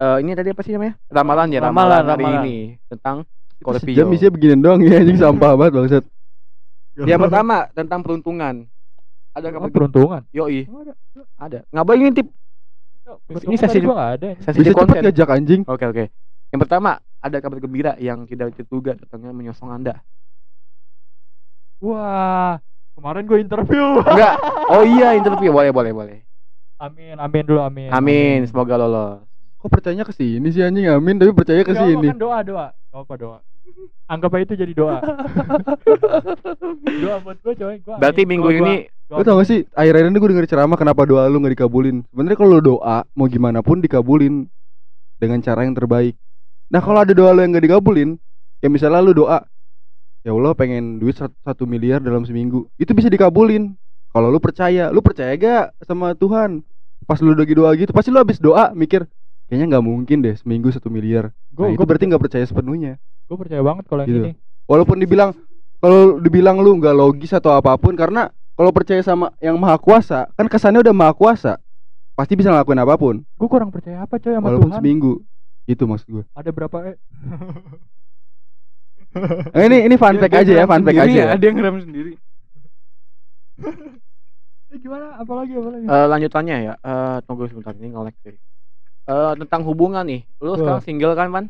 eh 0.00 0.16
ini 0.24 0.32
tadi 0.32 0.48
apa 0.48 0.64
sih 0.64 0.72
namanya? 0.72 0.96
Ramalan 1.06 1.48
ya, 1.50 1.60
Ramalan, 1.60 1.68
ramalan, 1.68 2.04
hari 2.08 2.24
ramalan. 2.24 2.42
ini 2.42 2.56
tentang 2.88 3.16
Scorpio. 3.54 3.92
Jam 3.92 4.08
isinya 4.08 4.32
beginian 4.32 4.60
doang 4.64 4.80
ya 4.80 4.96
anjing 4.96 5.20
sampah 5.20 5.52
banget 5.52 5.72
bangsat. 5.76 6.04
Yang 6.96 7.20
pertama 7.20 7.56
tentang 7.70 8.00
peruntungan. 8.00 8.54
Ada 9.30 9.46
apa 9.46 9.62
kabar 9.62 9.70
peruntungan 9.70 10.22
Yoi, 10.32 10.66
Emang 10.66 10.82
ada 10.82 10.94
ada. 11.36 11.58
Nggak 11.68 11.84
boleh 11.84 11.98
ngintip. 12.02 12.26
Peruntungan 13.28 13.58
sesi- 13.60 13.78
tadi 13.78 13.86
gua 13.86 13.94
nggak 13.94 14.12
ada 14.16 14.28
Sesi 14.40 14.58
Bisa 14.58 14.70
cepet 14.72 14.96
ngajak 15.04 15.28
anjing. 15.30 15.60
Oke, 15.68 15.84
oke. 15.84 16.04
Yang 16.50 16.60
pertama, 16.66 16.90
ada 17.20 17.36
kabar 17.38 17.58
gembira 17.58 17.92
yang 17.96 18.24
tidak 18.24 18.52
terduga 18.54 18.92
datangnya 18.94 19.30
menyosong 19.30 19.70
Anda. 19.70 20.00
wah 21.78 22.60
kemarin 22.92 23.24
gue 23.24 23.38
interview 23.40 23.84
Enggak. 24.00 24.36
Oh 24.70 24.86
iya, 24.86 25.12
interview. 25.12 25.50
Boleh, 25.50 25.68
boleh, 25.68 25.90
boleh. 25.90 26.18
amin 26.78 27.16
amin 27.16 27.42
dulu 27.42 27.60
amin 27.60 27.90
Amin, 27.90 28.38
semoga 28.44 28.76
lolos. 28.76 29.26
Kok 29.56 29.66
percayanya 29.68 30.04
ke 30.04 30.12
sini 30.12 30.48
sih 30.48 30.62
anjing 30.62 30.86
amin 30.86 31.18
tapi 31.18 31.32
percaya 31.32 31.60
ke 31.60 31.72
apa, 31.72 31.82
sini. 31.82 32.06
kan 32.06 32.16
doa 32.16 32.38
doa 32.40 32.66
Gak 32.88 33.00
apa 33.02 33.14
doa 33.16 33.38
anggap 34.06 34.30
aja 34.32 34.44
itu 34.44 34.54
jadi 34.56 34.72
doa 34.72 34.98
doa 37.02 37.16
buat 37.20 37.38
gue 37.38 37.54
coy 37.54 37.76
gua 37.80 37.96
Berarti 37.96 38.22
amin. 38.22 38.30
minggu 38.30 38.46
Doa 38.46 38.54
gua- 38.54 38.62
ini 38.62 38.74
Lu 39.10 39.22
tau 39.22 39.36
gak 39.36 39.46
sih 39.46 39.66
akhir-akhir 39.68 40.06
ini 40.06 40.16
gue 40.16 40.30
denger 40.30 40.46
ceramah 40.48 40.76
kenapa 40.76 41.02
doa 41.02 41.26
lu 41.26 41.38
gak 41.38 41.52
dikabulin 41.52 42.06
Sebenarnya 42.06 42.36
kalau 42.36 42.50
lu 42.52 42.62
doa 42.72 43.02
mau 43.12 43.26
gimana 43.26 43.58
pun 43.58 43.78
dikabulin 43.78 44.46
Dengan 45.16 45.38
cara 45.40 45.62
yang 45.62 45.74
terbaik 45.74 46.14
Nah 46.70 46.80
kalau 46.80 47.02
ada 47.02 47.10
doa 47.10 47.30
lu 47.30 47.42
yang 47.42 47.52
gak 47.52 47.66
dikabulin 47.66 48.14
Kayak 48.58 48.72
misalnya 48.72 49.00
lu 49.00 49.12
doa 49.12 49.42
Ya 50.20 50.30
Allah 50.30 50.52
pengen 50.52 50.96
duit 50.96 51.16
sat- 51.16 51.32
satu 51.40 51.64
miliar 51.64 51.96
dalam 51.98 52.22
seminggu. 52.22 52.68
Itu 52.76 52.92
bisa 52.92 53.08
dikabulin. 53.08 53.72
Kalau 54.10 54.28
lu 54.28 54.36
percaya 54.36 54.88
Lu 54.88 55.00
percaya 55.00 55.32
gak 55.32 55.72
sama 55.82 56.12
Tuhan? 56.12 56.60
Pas 57.02 57.16
lu 57.18 57.32
lagi 57.32 57.52
doa 57.52 57.72
gitu 57.74 57.90
Pasti 57.90 58.12
lu 58.12 58.20
habis 58.20 58.36
doa 58.36 58.70
mikir 58.70 59.08
Kayaknya 59.50 59.66
nggak 59.66 59.84
mungkin 59.84 60.22
deh 60.22 60.36
seminggu 60.36 60.70
satu 60.70 60.86
miliar. 60.86 61.34
Gua- 61.50 61.66
Nah 61.66 61.74
itu 61.74 61.82
gua 61.82 61.86
berarti 61.88 62.06
percaya- 62.06 62.08
nggak 62.08 62.22
percaya 62.22 62.44
sepenuhnya. 62.46 62.92
Gue 63.26 63.34
percaya 63.36 63.58
banget 63.58 63.82
kalau 63.84 64.00
yang 64.00 64.10
Gitu. 64.12 64.20
ini. 64.22 64.32
Walaupun 64.62 64.96
dibilang 65.02 65.30
kalau 65.82 66.00
dibilang 66.22 66.62
lu 66.62 66.78
nggak 66.78 66.94
logis 66.94 67.34
atau 67.34 67.50
apa 67.50 67.74
pun 67.74 67.98
karena 67.98 68.30
kalau 68.54 68.70
percaya 68.70 69.02
sama 69.02 69.34
yang 69.38 69.58
maha 69.58 69.74
kuasa 69.74 70.30
kan 70.30 70.46
kesannya 70.46 70.78
udah 70.80 70.94
maha 70.94 71.10
kuasa 71.10 71.58
pasti 72.14 72.38
bisa 72.38 72.46
ngelakuin 72.48 72.78
apa 72.78 72.94
pun. 72.94 73.26
Gue 73.26 73.48
kurang 73.48 73.74
percaya 73.74 73.98
apa 74.00 74.22
coy 74.22 74.30
sama 74.30 74.46
walaupun 74.46 74.70
Tuhan. 74.70 74.78
seminggu 74.78 75.12
itu 75.72 75.84
maksud 75.86 76.08
gue 76.10 76.24
Ada 76.34 76.50
berapa 76.50 76.76
eh? 76.94 76.96
Eh, 79.10 79.66
ini 79.66 79.90
ini 79.90 79.94
fun 79.98 80.22
fact 80.22 80.38
aja 80.38 80.52
ya 80.62 80.64
fun 80.70 80.86
fact 80.86 81.02
aja 81.02 81.10
ya. 81.10 81.26
Ada 81.34 81.42
yang 81.42 81.56
ngeram 81.58 81.82
sendiri. 81.82 82.14
Eh, 84.70 84.78
gimana? 84.78 85.18
Apalagi 85.18 85.58
apalagi? 85.58 85.82
Eh, 85.82 86.06
lanjutannya 86.06 86.56
ya. 86.62 86.74
Eh, 86.78 87.16
tunggu 87.26 87.50
sebentar 87.50 87.74
ini 87.74 87.90
nge-lag 87.90 88.14
sih. 88.22 88.38
Eh, 89.10 89.32
tentang 89.42 89.66
hubungan 89.66 90.06
nih. 90.06 90.22
Lu 90.38 90.54
Wah. 90.54 90.58
sekarang 90.62 90.82
single 90.86 91.18
kan, 91.18 91.26
Pan? 91.34 91.44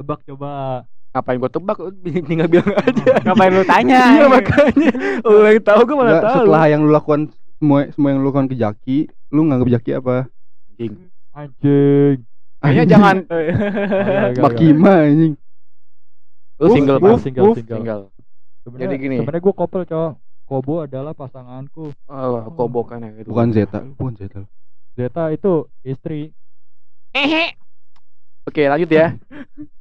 Tebak 0.00 0.24
coba. 0.24 0.82
Ngapain 1.12 1.36
gua 1.36 1.50
tebak? 1.52 1.76
Lu 1.84 1.92
tinggal 2.32 2.48
bilang 2.48 2.72
aja. 2.80 3.04
Ngapain 3.28 3.52
lu 3.52 3.64
tanya? 3.68 4.00
Iya 4.16 4.26
makanya. 4.32 4.92
Lu 5.28 5.44
yang 5.44 5.60
tahu 5.60 5.80
gua 5.84 5.96
mana 6.00 6.12
tahu. 6.24 6.48
setelah 6.48 6.64
yang 6.72 6.80
lu 6.80 6.90
lakukan 6.96 7.20
semua 7.60 7.78
semua 7.92 8.08
yang 8.16 8.20
lu 8.24 8.28
lakukan 8.32 8.48
ke 8.48 8.56
Jaki 8.56 8.98
lu 9.34 9.44
nganggap 9.44 9.68
Jaki 9.76 9.90
apa 10.00 10.32
Anjing. 10.72 10.94
Anjing. 11.36 12.27
Kayaknya 12.58 12.84
jangan 12.92 13.16
Agak, 13.28 14.42
Makima 14.42 14.92
anjing 15.06 15.34
lu 16.58 16.66
Gua- 16.66 16.74
single, 16.74 16.98
Pan. 16.98 17.18
single, 17.22 17.54
single. 17.54 17.76
Single. 17.78 18.02
Jadi 18.82 18.94
gini. 18.98 19.16
Sebenarnya 19.22 19.42
gue 19.46 19.54
couple 19.54 19.84
cowok. 19.86 20.12
Kobo 20.48 20.74
adalah 20.80 21.12
pasanganku. 21.12 21.92
Oh, 22.08 22.40
kobokan 22.56 23.04
ya 23.04 23.12
gitu. 23.20 23.28
bukan 23.30 23.52
Zeta 23.52 23.84
bukan 23.84 24.16
Zeta 24.16 24.40
Zeta 24.96 25.28
itu 25.30 25.68
istri. 25.84 26.32
Oke, 28.48 28.64
lanjut 28.64 28.88
ya. 28.88 29.12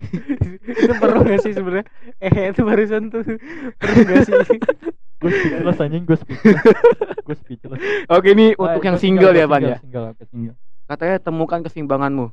itu 0.84 0.94
perlu 1.00 1.24
gak 1.24 1.40
sih 1.40 1.56
sebenarnya? 1.56 1.88
Eh 2.20 2.52
itu 2.52 2.62
barusan 2.68 3.08
tuh 3.08 3.24
perlu 3.80 4.00
gak 4.06 4.28
sih? 4.28 4.60
Gue 5.18 5.32
speechless 5.34 5.80
anjing, 5.80 6.04
gue 6.04 6.18
speechless. 6.20 6.62
gue 7.32 7.36
speechless. 7.42 7.80
Oke, 8.12 8.36
ini 8.36 8.54
untuk 8.60 8.84
yang 8.84 9.00
single 9.00 9.34
ya, 9.34 9.48
Pan 9.48 9.64
single, 9.80 10.06
ya. 10.12 10.26
Single. 10.28 10.56
Katanya 10.86 11.18
temukan 11.24 11.60
keseimbanganmu. 11.64 12.28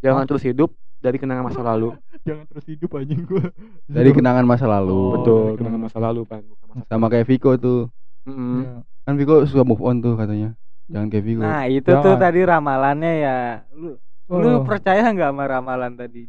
Jangan 0.00 0.24
terus 0.24 0.42
hidup 0.42 0.70
dari 0.96 1.16
kenangan 1.16 1.44
masa 1.44 1.60
lalu. 1.60 1.94
Jangan 2.26 2.44
terus 2.46 2.66
hidup 2.66 2.90
anjing 2.92 3.22
gue. 3.22 3.44
dari 3.86 4.10
kenangan 4.10 4.42
masa 4.42 4.66
lalu 4.66 4.92
Oh, 4.92 5.12
Betul, 5.14 5.42
dari 5.46 5.58
kenangan 5.60 5.80
masa 5.82 5.98
lalu, 5.98 6.20
Pan. 6.24 6.42
Bukan 6.42 6.66
masa 6.68 6.82
sama 6.86 7.06
kayak 7.06 7.26
Viko 7.26 7.50
tuh 7.56 7.80
Mm-mm. 8.26 8.58
Iya. 8.58 8.74
kan 9.04 9.14
Viko 9.14 9.34
suka 9.44 9.62
move 9.62 9.78
on 9.80 10.00
tuh 10.00 10.14
katanya 10.14 10.58
jangan 10.86 11.06
kayak 11.06 11.24
Viko 11.24 11.40
Nah 11.40 11.62
itu 11.66 11.86
tuh 11.86 11.94
Jangan. 12.02 12.18
tadi 12.18 12.40
ramalannya 12.42 13.12
ya. 13.16 13.36
Lu 13.72 13.94
lu 14.26 14.50
Oh. 14.50 14.66
percaya 14.66 15.06
nggak 15.06 15.30
sama 15.30 15.44
ramalan 15.44 15.94
tadi? 15.94 16.26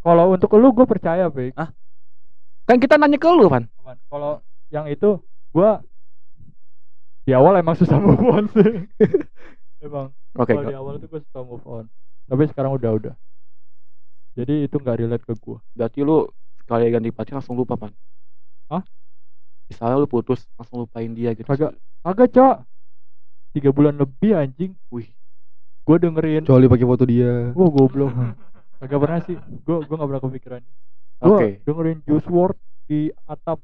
Kalau 0.00 0.24
untuk 0.30 0.52
lu 0.52 0.68
gue 0.70 0.84
percaya, 0.84 1.24
Pik. 1.26 1.56
Kan 2.64 2.76
kita 2.76 2.96
nanya 2.96 3.16
ke 3.16 3.24
lu, 3.26 3.48
Pan. 3.48 3.64
Kalau 4.04 4.40
yang 4.68 4.84
itu 4.84 5.16
gua 5.48 5.80
di 7.22 7.32
awal 7.32 7.56
emang 7.56 7.72
susah 7.72 7.96
move 7.96 8.20
on 8.20 8.44
sih. 8.50 8.84
emang 9.80 10.12
Oke, 10.34 10.50
kalau 10.50 10.66
di 10.66 10.74
awal 10.74 10.94
tuh 10.98 11.08
gue 11.10 11.20
susah 11.22 11.42
move 11.46 11.66
on. 11.66 11.86
Tapi 12.26 12.42
sekarang 12.50 12.74
udah 12.74 12.90
udah. 12.98 13.14
Jadi 14.34 14.66
itu 14.66 14.76
nggak 14.82 14.98
relate 14.98 15.24
ke 15.24 15.34
gua. 15.38 15.62
berarti 15.78 16.02
lu 16.02 16.26
sekali 16.58 16.90
ganti 16.90 17.14
pacar 17.14 17.38
langsung 17.38 17.54
lupa, 17.54 17.78
Pan. 17.78 17.94
Hah? 18.66 18.82
Misalnya 19.70 20.02
lu 20.02 20.10
putus, 20.10 20.42
langsung 20.58 20.82
lupain 20.82 21.06
dia 21.14 21.30
gitu. 21.38 21.46
Kagak. 21.46 21.78
Agak, 22.02 22.34
Cok. 22.34 22.56
Tiga 23.54 23.70
bulan 23.70 23.94
lebih 23.94 24.34
anjing. 24.34 24.74
Wih. 24.90 25.06
Gue 25.84 25.96
dengerin. 26.00 26.42
kecuali 26.42 26.66
pakai 26.66 26.86
foto 26.88 27.04
dia 27.04 27.52
Wah 27.52 27.68
goblok. 27.70 28.10
Kagak 28.82 28.98
pernah 28.98 29.20
sih. 29.22 29.36
Gue 29.62 29.86
gue 29.86 29.94
gak 29.94 30.08
pernah 30.10 30.22
kepikiran. 30.24 30.62
Gue 31.22 31.28
Oke. 31.30 31.48
dengerin 31.62 31.98
Juice 32.02 32.26
WRLD 32.26 32.58
di 32.84 33.00
atap 33.30 33.62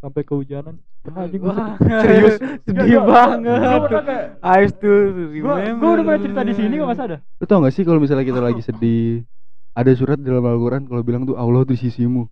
sampai 0.00 0.22
kehujanan. 0.22 0.74
Pernah 1.00 1.20
anjing 1.24 1.40
gue 1.40 1.52
Serius? 2.04 2.36
sedih 2.62 3.00
banget. 3.00 4.36
I 4.40 4.60
still 4.66 5.00
gue 5.12 5.40
gue 5.70 5.90
udah 5.90 6.02
pernah 6.02 6.20
cerita 6.20 6.42
di 6.42 6.54
sini 6.54 6.74
kok 6.74 6.88
masa 6.88 7.02
ada. 7.06 7.18
lu 7.20 7.44
tau 7.44 7.60
gak 7.60 7.72
sih 7.72 7.84
kalau 7.84 7.96
misalnya 7.96 8.24
kita 8.24 8.36
lagi 8.38 8.60
sedih 8.60 9.24
ada 9.70 9.90
surat 9.94 10.18
dalam 10.18 10.42
Al-Quran 10.42 10.84
kalau 10.84 11.00
bilang 11.00 11.24
tuh 11.24 11.36
Allah 11.36 11.62
tuh 11.62 11.72
di 11.72 11.80
sisimu 11.80 12.28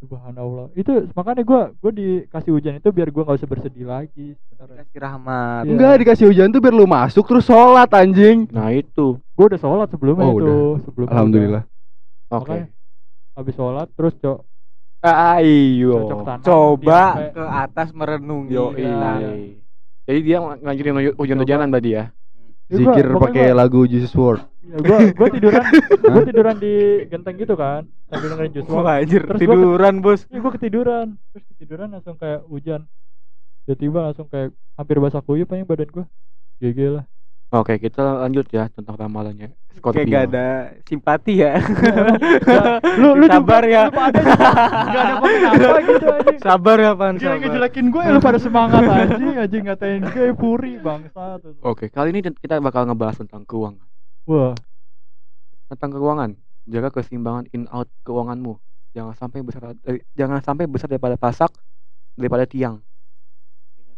Subhanallah. 0.00 0.72
Itu 0.74 1.12
makanya 1.12 1.44
gue 1.44 1.60
gue 1.78 1.92
dikasih 1.92 2.50
hujan 2.50 2.74
itu 2.74 2.88
biar 2.88 3.08
gue 3.08 3.20
nggak 3.20 3.36
usah 3.36 3.44
bersedih 3.46 3.84
lagi. 3.84 4.32
sebenarnya. 4.48 4.80
Kasih 4.82 4.96
rahmat. 4.98 5.60
Iya. 5.60 5.70
enggak 5.70 5.92
dikasih 6.00 6.24
hujan 6.26 6.48
tuh 6.48 6.60
biar 6.60 6.72
lu 6.72 6.88
masuk 6.88 7.24
terus 7.24 7.44
sholat 7.44 7.88
anjing 7.90 8.48
Nah, 8.48 8.72
itu. 8.72 9.20
Gue 9.30 9.44
udah 9.46 9.60
sholat 9.60 9.88
sebelumnya 9.88 10.24
Oh, 10.24 10.32
itu. 10.32 10.40
udah. 10.40 10.60
Sebelumnya 10.82 11.12
Alhamdulillah 11.12 11.62
Oke. 12.32 12.58
Habis 13.30 13.54
sholat 13.54 13.88
terus 13.92 14.16
cok 14.16 14.38
Ayo. 15.00 15.96
tanam. 16.22 16.40
Coba 16.40 17.00
sampai- 17.10 17.32
ke 17.32 17.42
atas 17.42 17.88
merenungi. 17.90 18.52
Yo, 18.52 18.64
Iya. 18.72 19.32
Jadi 20.04 20.20
dia 20.20 20.38
ngajurin 20.40 20.94
hujan-hujanan 21.14 21.68
berarti 21.68 21.90
ya. 21.90 22.04
Ya, 22.66 22.76
gua- 22.76 22.94
zikir 22.94 23.06
pakai 23.10 23.44
gua- 23.46 23.56
lagu 23.56 23.80
Jesus 23.82 24.12
Word 24.12 24.46
Ya, 24.62 24.78
gue 24.78 24.98
gue 25.10 25.28
tiduran 25.34 25.64
gue 25.98 26.22
tiduran 26.24 26.56
di 26.56 26.74
genteng 27.04 27.34
gitu 27.34 27.58
kan 27.58 27.82
sambil 28.06 28.30
dengerin 28.30 28.50
Juice 28.52 28.68
WRLD. 28.68 28.78
Wah 28.78 28.94
anjir 28.96 29.22
Terus 29.24 29.40
gua 29.40 29.54
tiduran 29.56 29.94
bos. 29.98 30.20
Iya 30.24 30.38
gue 30.38 30.52
ketiduran 30.54 31.06
terus 31.26 31.44
ketiduran 31.48 31.88
langsung 31.90 32.14
kayak 32.14 32.40
hujan 32.46 32.80
tiba-tiba 33.60 33.98
langsung 34.04 34.26
kayak 34.26 34.48
hampir 34.72 34.96
basah 34.98 35.18
kuyup 35.18 35.48
aja 35.48 35.64
badan 35.64 35.88
gue 35.88 36.04
GG 36.60 36.78
lah 36.92 37.04
Oke, 37.50 37.76
kita 37.76 38.22
lanjut 38.22 38.46
ya 38.48 38.70
tentang 38.70 38.94
ramalannya. 38.94 39.50
Kayak 39.50 39.74
Scorpio. 39.74 40.06
gak 40.06 40.24
ada 40.28 40.46
simpati 40.84 41.34
ya. 41.36 41.58
lu 42.94 43.16
lu 43.16 43.26
Sabar 43.26 43.62
juga, 43.62 43.72
ya. 43.72 43.82
lu 43.82 43.92
pada 43.92 44.20
nggak 44.20 44.38
ada 45.02 45.14
apa 45.16 45.28
gitu 45.88 46.06
anjing 46.06 46.38
Sabar 46.38 46.76
ya 46.78 46.92
Pan. 46.92 47.14
Gila 47.16 47.36
ngejelekin 47.38 47.86
gue 47.88 48.02
lu 48.06 48.20
pada 48.20 48.38
semangat 48.38 48.82
anjing 48.84 49.34
anjing 49.36 49.62
ngatain 49.64 50.02
gue 50.04 50.30
puri 50.32 50.78
bangsa 50.78 51.38
tuh. 51.38 51.58
Oke, 51.60 51.88
kali 51.88 52.12
ini 52.12 52.22
kita 52.30 52.58
bakal 52.58 52.86
ngebahas 52.86 53.18
tentang 53.18 53.42
keuangan. 53.42 53.82
Wah, 54.24 54.54
Tentang 55.66 55.90
keuangan, 55.92 56.30
jaga 56.66 56.88
keseimbangan 56.92 57.50
in 57.50 57.66
out 57.68 57.90
keuanganmu. 58.02 58.58
Jangan 58.90 59.14
sampai 59.16 59.38
besar 59.40 59.74
dari- 59.76 60.06
jangan 60.12 60.38
sampai 60.38 60.66
besar 60.66 60.86
daripada 60.86 61.14
pasak 61.14 61.50
daripada 62.14 62.42
tiang. 62.42 62.78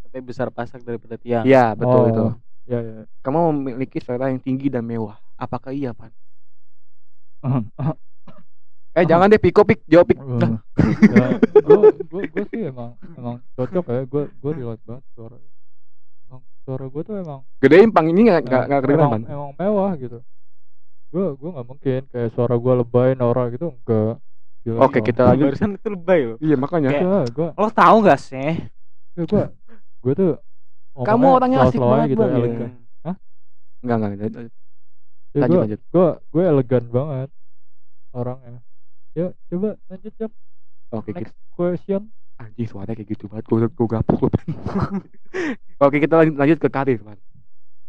Sampai 0.02 0.20
besar 0.20 0.48
pasak 0.48 0.80
daripada 0.80 1.16
tiang. 1.16 1.44
Iya, 1.44 1.72
betul 1.74 2.00
Oh. 2.00 2.08
itu. 2.08 2.26
Ya 2.64 2.78
ya. 2.78 3.02
Kamu 3.20 3.50
memiliki 3.54 3.98
selera 3.98 4.30
yang 4.30 4.38
tinggi 4.38 4.70
dan 4.70 4.86
mewah. 4.86 5.18
Apakah 5.34 5.74
iya, 5.74 5.90
Pan? 5.92 6.12
Eh, 8.92 9.08
jangan 9.08 9.24
deh 9.24 9.40
piko 9.40 9.64
pik, 9.64 9.88
jawab 9.88 10.04
pik. 10.04 10.20
Dah. 10.20 10.60
ya, 11.16 11.26
gue 11.64 11.80
gue 11.96 12.22
gue 12.28 12.44
sih 12.52 12.60
emang 12.68 12.92
emang 13.16 13.40
cocok 13.56 13.84
ya 13.88 14.02
gue 14.04 14.22
gue 14.28 14.52
relate 14.52 14.84
banget 14.84 15.04
suara 15.16 15.36
emang 16.28 16.42
suara 16.60 16.84
gue 16.92 17.00
tuh 17.00 17.14
emang 17.16 17.40
Gedein 17.56 17.88
pang 17.88 18.04
ini 18.04 18.28
nggak 18.28 18.40
nggak 18.44 18.62
nggak 18.68 18.80
kedengeran, 18.84 19.08
emang, 19.08 19.22
emang 19.32 19.50
mewah 19.56 19.92
gitu 19.96 20.18
gue 21.08 21.24
gue 21.24 21.50
nggak 21.56 21.66
mungkin 21.66 22.00
kayak 22.12 22.30
suara 22.36 22.52
gue 22.52 22.72
lebay 22.84 23.10
norak 23.16 23.56
gitu 23.56 23.72
enggak 23.72 24.20
Gila, 24.62 24.78
Oke, 24.86 25.02
kita 25.02 25.26
lanjut. 25.26 25.50
Barusan 25.50 25.74
itu 25.74 25.88
lebay 25.90 26.20
loh. 26.22 26.38
Iya, 26.38 26.54
makanya. 26.54 26.88
Kayak- 26.94 27.02
Enggak, 27.02 27.26
gue 27.34 27.48
Lo 27.58 27.68
tahu 27.74 27.96
gak 28.06 28.20
sih? 28.22 28.52
gue 29.18 29.44
gue 29.98 30.12
tuh 30.14 30.32
Kamu 30.92 31.26
orangnya 31.40 31.58
asik 31.64 31.80
banget, 31.80 32.06
gitu 32.12 32.20
Bang, 32.20 32.30
ya. 32.30 32.38
elegan 32.38 32.70
Enggak, 33.82 33.96
enggak. 33.98 34.10
enggak. 34.12 34.32
Ya, 35.32 35.40
Lanjut, 35.42 35.56
gue 35.56 35.62
lanjut. 35.64 35.80
gue 35.90 36.08
gue 36.28 36.42
elegan 36.44 36.84
banget 36.92 37.28
orangnya 38.12 38.60
ya 39.16 39.26
coba 39.48 39.68
lanjut 39.88 40.14
ya 40.20 40.28
Oke, 40.92 41.08
kita 41.08 41.24
next 41.24 41.36
question 41.56 42.02
anjing 42.36 42.68
suaranya 42.68 43.00
kayak 43.00 43.08
gitu 43.16 43.24
banget. 43.32 43.44
Gue 43.48 43.64
gue 43.64 43.86
gapuk 43.88 44.18
lu. 44.26 44.30
Oke, 45.80 45.96
kita 46.04 46.20
lanjut, 46.20 46.36
lanjut 46.36 46.58
ke 46.60 46.68
karir, 46.68 47.00
Pan. 47.00 47.16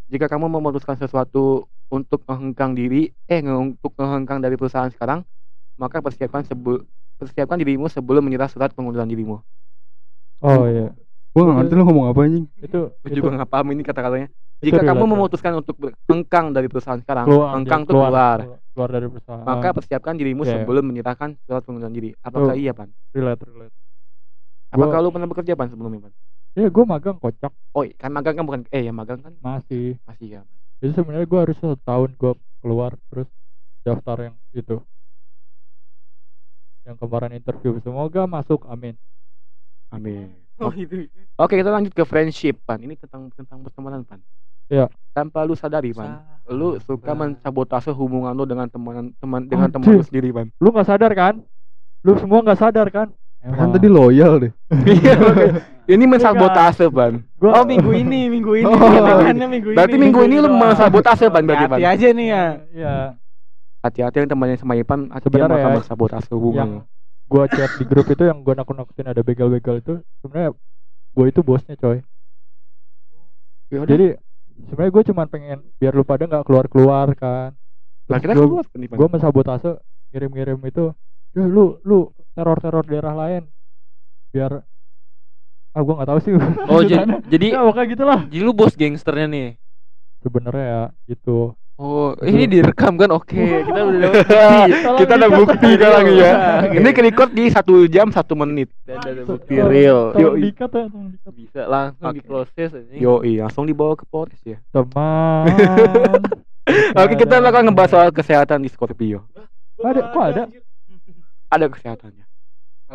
Jika 0.08 0.32
kamu 0.32 0.48
memutuskan 0.48 0.96
sesuatu 0.96 1.68
untuk 1.92 2.24
menghengkang 2.24 2.72
diri, 2.72 3.12
eh 3.28 3.44
untuk 3.44 3.92
menghengkang 4.00 4.40
dari 4.40 4.56
perusahaan 4.56 4.88
sekarang, 4.88 5.26
maka 5.76 6.00
persiapkan 6.00 6.48
sebelum 6.48 6.80
persiapkan 7.20 7.60
dirimu 7.60 7.92
sebelum 7.92 8.24
menyerah 8.24 8.48
surat 8.48 8.72
pengunduran 8.72 9.08
dirimu. 9.10 9.44
oh 10.44 10.64
iya 10.68 11.03
gua 11.34 11.42
gak 11.44 11.56
ngerti 11.58 11.74
lu 11.74 11.84
ngomong 11.84 12.06
apa 12.08 12.20
anjing 12.24 12.46
itu 12.56 12.80
Gue 12.94 13.10
itu 13.10 13.18
juga 13.18 13.30
nggak 13.34 13.50
paham 13.50 13.68
ini 13.74 13.82
kata-katanya. 13.82 14.28
itu 14.62 14.70
Jika 14.70 14.80
kamu 14.80 14.96
relate, 14.96 15.12
memutuskan 15.12 15.52
untuk 15.58 15.76
hengkang 16.08 16.46
dari 16.50 16.68
perusahaan 16.70 16.96
sekarang, 16.96 17.26
keluar 17.26 17.52
hengkang 17.58 17.82
tuh 17.84 17.92
keluar, 17.92 18.38
keluar 18.72 18.90
dari 18.90 19.08
perusahaan 19.10 19.44
maka 19.44 19.68
persiapkan 19.74 20.14
dirimu 20.14 20.42
Iya, 20.42 20.48
iya. 20.48 20.56
sebelum 20.62 20.84
menyerahkan 20.86 21.30
surat 21.44 21.62
pengunduran 21.62 21.92
diri. 21.92 22.16
Apakah 22.22 22.54
Oh. 22.54 22.56
iya, 22.56 22.72
Pan? 22.72 22.88
relate 23.12 23.44
relate 23.44 23.76
Apakah 24.70 24.90
Gua- 24.96 25.04
lu 25.04 25.10
pernah 25.12 25.28
bekerja, 25.28 25.54
Pan, 25.54 25.68
sebelumnya, 25.68 26.08
Pan? 26.08 26.14
ya 26.54 26.70
gue 26.70 26.86
magang 26.86 27.18
kocak 27.18 27.50
Oh, 27.74 27.82
iya, 27.82 27.98
kan 27.98 28.14
magang 28.14 28.38
kan 28.38 28.46
bukan 28.46 28.62
eh 28.70 28.86
ya 28.86 28.94
magang 28.94 29.20
kan 29.20 29.34
masih 29.42 29.98
masih 30.06 30.28
ya. 30.30 30.42
jadi 30.78 30.94
sebenarnya 30.94 31.26
gue 31.26 31.40
harus 31.42 31.58
satu 31.58 31.74
tahun 31.82 32.14
gue 32.14 32.34
keluar 32.62 32.94
terus 33.10 33.26
daftar 33.82 34.18
yang 34.24 34.36
itu 34.54 34.78
yang 36.84 36.94
kemarin 36.94 37.34
interview 37.34 37.82
semoga 37.82 38.30
masuk 38.30 38.64
amin 38.66 38.94
Amin. 39.90 40.43
Oh 40.64 40.74
itu. 40.74 41.08
Oke, 41.36 41.60
kita 41.60 41.70
lanjut 41.70 41.92
ke 41.92 42.04
friendship, 42.08 42.62
Pan. 42.64 42.80
Ini 42.80 42.96
tentang 42.96 43.28
tentang 43.36 43.60
pertemanan, 43.62 44.08
Pan. 44.08 44.20
Iya. 44.72 44.88
Tanpa 45.12 45.44
lu 45.44 45.54
sadari, 45.54 45.92
Pan. 45.92 46.24
Lu 46.48 46.80
suka 46.80 47.12
Sabar. 47.14 47.28
mensabotase 47.28 47.92
hubungan 47.92 48.32
lu 48.32 48.48
dengan 48.48 48.68
teman 48.72 49.12
teman 49.20 49.46
dengan 49.46 49.68
Anjir. 49.68 49.76
teman 49.80 50.00
lu 50.00 50.04
sendiri, 50.08 50.30
Pan. 50.32 50.48
lu 50.60 50.70
nggak 50.72 50.88
sadar 50.88 51.12
kan 51.12 51.36
lu 52.04 52.16
semua 52.20 52.40
nggak 52.44 52.60
sadar 52.60 52.88
kan 52.92 53.08
Kan 53.44 53.76
tadi 53.76 53.92
loyal 53.92 54.40
deh. 54.40 54.52
Iya. 54.88 55.20
Ini 55.84 56.08
mensabotase, 56.08 56.88
Ban. 56.88 57.20
gua 57.36 57.60
Oh 57.60 57.68
minggu 57.68 57.92
ini, 57.92 58.32
minggu 58.32 58.56
ini. 58.56 58.72
Oh. 58.72 58.72
Minggu 59.36 59.68
ini. 59.68 59.76
Berarti 59.76 59.98
minggu 60.00 60.20
ini 60.24 60.40
lu 60.40 60.48
mensabotase, 60.48 61.28
Ban, 61.28 61.44
berarti, 61.44 61.68
Ban. 61.68 61.80
Hati 61.84 61.88
aja 61.92 62.08
nih 62.16 62.28
ya. 62.32 62.44
ya 62.72 62.96
Hati-hati 63.84 64.24
yang 64.24 64.30
temannya 64.32 64.56
sama 64.56 64.80
Ipan, 64.80 65.12
hati 65.12 65.28
dia 65.28 65.44
Sebenarnya 65.44 65.60
bakal 65.60 65.68
ya, 65.68 65.76
bersabotase 65.76 66.32
yang 66.56 66.72
gua 67.28 67.46
chat 67.50 67.72
di 67.80 67.86
grup 67.88 68.08
itu 68.12 68.24
yang 68.28 68.44
gua 68.44 68.58
nakut-nakutin 68.58 69.10
ada 69.10 69.22
begal-begal 69.24 69.80
itu 69.80 69.94
sebenarnya 70.22 70.52
gua 71.14 71.26
itu 71.30 71.40
bosnya 71.42 71.76
coy. 71.80 72.04
Ya 73.74 73.82
udah. 73.82 73.90
jadi 73.90 74.08
sebenarnya 74.70 74.92
gue 74.94 75.04
cuman 75.10 75.28
pengen 75.34 75.60
biar 75.82 75.94
lu 75.98 76.06
pada 76.06 76.30
nggak 76.30 76.46
keluar-keluar 76.46 77.08
kan. 77.18 77.58
Lah 78.06 78.18
kita 78.22 78.38
gue 78.38 78.46
keluar 78.46 78.66
kan, 78.70 78.78
gue 78.86 79.08
mensabotase 79.10 79.72
ngirim-ngirim 80.14 80.62
itu 80.70 80.94
ya 81.34 81.46
lu 81.50 81.82
lu 81.82 82.14
teror-teror 82.38 82.86
daerah 82.86 83.18
lain. 83.18 83.44
Biar 84.30 84.62
ah 85.74 85.82
gue 85.82 85.94
nggak 85.98 86.10
tahu 86.14 86.20
sih. 86.22 86.32
Oh 86.70 86.82
jadi 86.92 87.18
jadi 87.26 87.46
ya 87.58 87.84
gitulah. 87.90 88.20
jadi 88.30 88.44
lu 88.46 88.54
bos 88.54 88.78
gangsternya 88.78 89.28
nih. 89.30 89.50
sebenarnya 90.24 90.64
ya 90.64 90.84
gitu 91.12 91.52
Oh, 91.84 92.16
ini 92.24 92.48
direkam 92.48 92.96
kan? 92.96 93.12
Oke, 93.12 93.36
kita 93.68 93.82
udah 93.82 94.00
dapat 94.00 94.24
Tolong 94.24 95.00
kita 95.04 95.14
ada 95.14 95.28
dikat. 95.28 95.36
bukti 95.36 95.68
sekarang 95.70 96.06
ya. 96.08 96.32
Oke. 96.64 96.76
Ini 96.80 96.90
ke 96.90 97.02
record 97.04 97.30
di 97.30 97.46
satu 97.46 97.74
jam 97.86 98.08
satu 98.08 98.34
menit. 98.34 98.72
Ada 98.82 99.04
ada 99.04 99.22
bukti 99.26 99.56
real. 99.60 100.16
Yoi. 100.16 100.40
dikat 100.48 100.72
ya 100.72 100.86
Bisa 101.30 101.62
langsung 101.66 102.08
Oke. 102.08 102.18
diproses 102.18 102.70
aja. 102.72 102.88
Yo, 102.90 103.20
langsung 103.20 103.68
dibawa 103.68 103.94
ke 103.94 104.06
Polres 104.06 104.40
ya. 104.42 104.64
teman 104.70 105.52
Oke, 106.96 107.14
kita 107.18 107.36
bakal 107.38 107.68
ngebahas 107.68 107.92
soal 107.92 108.10
kesehatan 108.10 108.64
di 108.64 108.72
Scorpio. 108.72 109.28
ada 109.78 110.02
kok 110.08 110.24
ada 110.24 110.44
Ada 111.50 111.66
kesehatannya. 111.68 112.24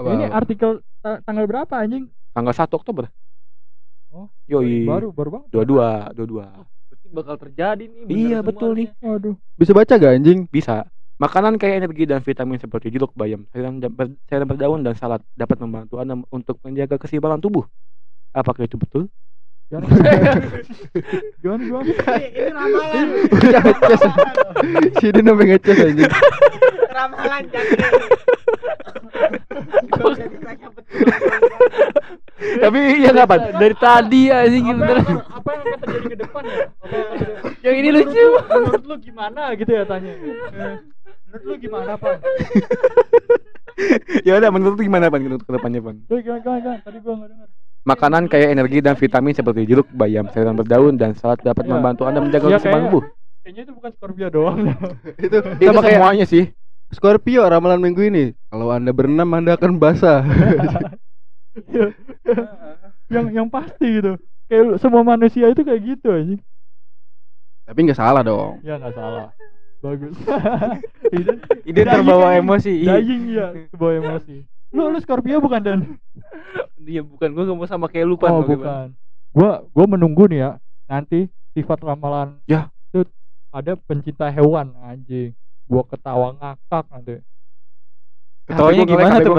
ini 0.08 0.24
artikel 0.26 0.80
ta- 0.98 1.20
tanggal 1.20 1.44
berapa 1.44 1.74
anjing 1.76 2.08
Tanggal 2.30 2.56
1 2.56 2.64
Oktober. 2.72 3.04
Oh, 4.08 4.32
Yoi. 4.46 4.88
baru 4.88 5.12
baru 5.12 5.28
banget 5.30 5.48
Dua-dua, 5.52 6.08
dua-dua. 6.10 6.46
Berarti 6.48 6.77
bakal 7.10 7.36
terjadi 7.36 7.84
nih. 7.84 8.04
Iya, 8.06 8.38
betul 8.40 8.74
nih. 8.74 8.88
waduh 9.00 9.34
Bisa 9.54 9.72
baca 9.72 9.94
gak 9.94 10.14
anjing? 10.14 10.46
Bisa. 10.46 10.86
Makanan 11.18 11.58
kaya 11.58 11.76
energi 11.76 12.06
dan 12.06 12.22
vitamin 12.22 12.56
seperti 12.56 12.88
jeruk, 12.88 13.10
bayam, 13.12 13.42
sayuran, 13.50 13.82
da- 13.82 13.90
ber- 13.90 14.14
sayuran 14.24 14.46
berdaun 14.46 14.80
dan 14.80 14.94
salad 14.94 15.18
dapat 15.34 15.58
membantu 15.58 15.98
Anda 15.98 16.14
untuk 16.30 16.62
menjaga 16.62 16.94
keseimbangan 16.94 17.42
tubuh. 17.42 17.66
Apakah 18.30 18.62
itu 18.62 18.78
betul? 18.78 19.10
gimana 19.68 21.60
gimana 21.60 21.84
Ini 22.32 22.50
ramalan. 22.56 23.06
Ngeces. 23.36 24.02
Si 24.96 25.06
Din 25.12 25.28
sampai 25.28 25.46
ngeces 25.46 25.78
anjing. 25.82 26.08
Ramalan 26.88 27.42
jangan. 27.52 27.92
Tapi 32.38 32.78
iya 32.96 33.10
nggak 33.10 33.28
Pan? 33.28 33.40
Dari 33.58 33.76
tadi 33.76 34.20
ya 34.30 34.46
sih 34.46 34.60
apa 34.62 35.37
depan 36.38 36.44
ya 36.46 36.66
Apa 36.78 36.96
yang 37.60 37.76
ini 37.76 37.88
Menurut 37.90 38.06
lucu. 38.06 38.22
lu- 38.22 38.46
menurut 38.48 38.84
lu 38.84 38.96
gimana 38.98 39.42
gitu 39.54 39.70
ya 39.70 39.82
tanya 39.82 40.12
menurut 41.26 41.44
lu 41.44 41.54
gimana 41.58 41.92
pan 41.94 42.16
ya 44.26 44.32
udah 44.34 44.50
menurut 44.50 44.74
lu 44.74 44.84
gimana 44.84 45.06
Pan 45.06 45.20
untuk 45.22 45.44
ke 45.44 45.52
depannya 45.52 45.80
Pan? 45.80 45.96
Duh, 46.04 46.18
gimana 46.18 46.38
gimana 46.40 46.58
gimana 46.60 46.78
tadi 46.80 46.98
gua 46.98 47.14
nggak 47.16 47.30
dengar 47.30 47.48
Makanan 47.80 48.22
kaya 48.26 48.46
energi 48.48 48.78
dan 48.78 48.94
vitamin 48.94 49.32
seperti 49.32 49.64
jeruk, 49.64 49.88
bayam, 49.90 50.28
sayuran 50.28 50.52
berdaun 50.54 50.94
dan 50.94 51.14
salad 51.14 51.40
dapat 51.40 51.64
Iya. 51.64 51.72
membantu 51.72 52.04
Anda 52.04 52.20
menjaga 52.20 52.46
Iya, 52.46 52.58
keseimbangan 52.58 52.84
tubuh. 52.86 53.02
kayaknya 53.40 53.62
itu 53.62 53.72
bukan 53.72 53.90
Scorpio 53.94 54.28
doang 54.28 54.58
Itu 55.24 55.36
Itu 55.56 55.64
sama 55.64 55.80
kayak 55.80 55.96
semuanya 55.96 56.26
sih. 56.26 56.44
Scorpio 56.88 57.42
ramalan 57.44 57.80
minggu 57.80 58.02
ini. 58.02 58.24
Kalau 58.46 58.68
Anda 58.68 58.90
berenam 58.90 59.28
Anda 59.30 59.54
akan 59.54 59.78
basah. 59.78 60.20
yang 63.08 63.26
yang 63.32 63.48
pasti 63.48 63.86
gitu 63.94 64.20
kayak 64.48 64.80
semua 64.80 65.04
manusia 65.04 65.46
itu 65.46 65.60
kayak 65.60 65.82
gitu 65.86 66.08
aja 66.08 66.36
Tapi 67.68 67.78
nggak 67.84 68.00
salah 68.00 68.24
dong. 68.24 68.64
ya 68.64 68.80
nggak 68.80 68.96
salah. 68.96 69.28
Bagus. 69.78 70.16
Itu 71.12 71.32
Ide 71.68 71.84
terbawa 71.84 72.34
emosi. 72.34 72.80
Dying 72.80 73.22
ya 73.28 73.52
kebawa 73.68 73.92
emosi. 74.02 74.40
Lu 74.72 74.88
lu 74.88 74.96
Scorpio 74.98 75.38
bukan 75.38 75.60
dan? 75.60 75.80
Iya 76.80 77.04
bukan. 77.04 77.28
Gua 77.36 77.44
gak 77.44 77.58
mau 77.60 77.68
sama 77.68 77.86
kayak 77.86 78.08
lu 78.08 78.16
pan. 78.16 78.32
oh 78.32 78.40
Oke, 78.40 78.56
bukan. 78.56 78.96
Gua 79.36 79.62
gua 79.68 79.84
menunggu 79.84 80.24
nih 80.26 80.40
ya. 80.40 80.50
Nanti 80.88 81.28
sifat 81.52 81.84
ramalan 81.84 82.40
Ya. 82.48 82.72
itu 82.88 83.04
ada 83.52 83.76
pencinta 83.76 84.32
hewan 84.32 84.72
anjing. 84.80 85.36
Gua 85.68 85.84
ketawa 85.84 86.40
ngakak 86.40 86.88
nanti. 86.88 87.20
Ketawanya 88.48 88.84
gimana 88.88 89.16
tuh, 89.20 89.34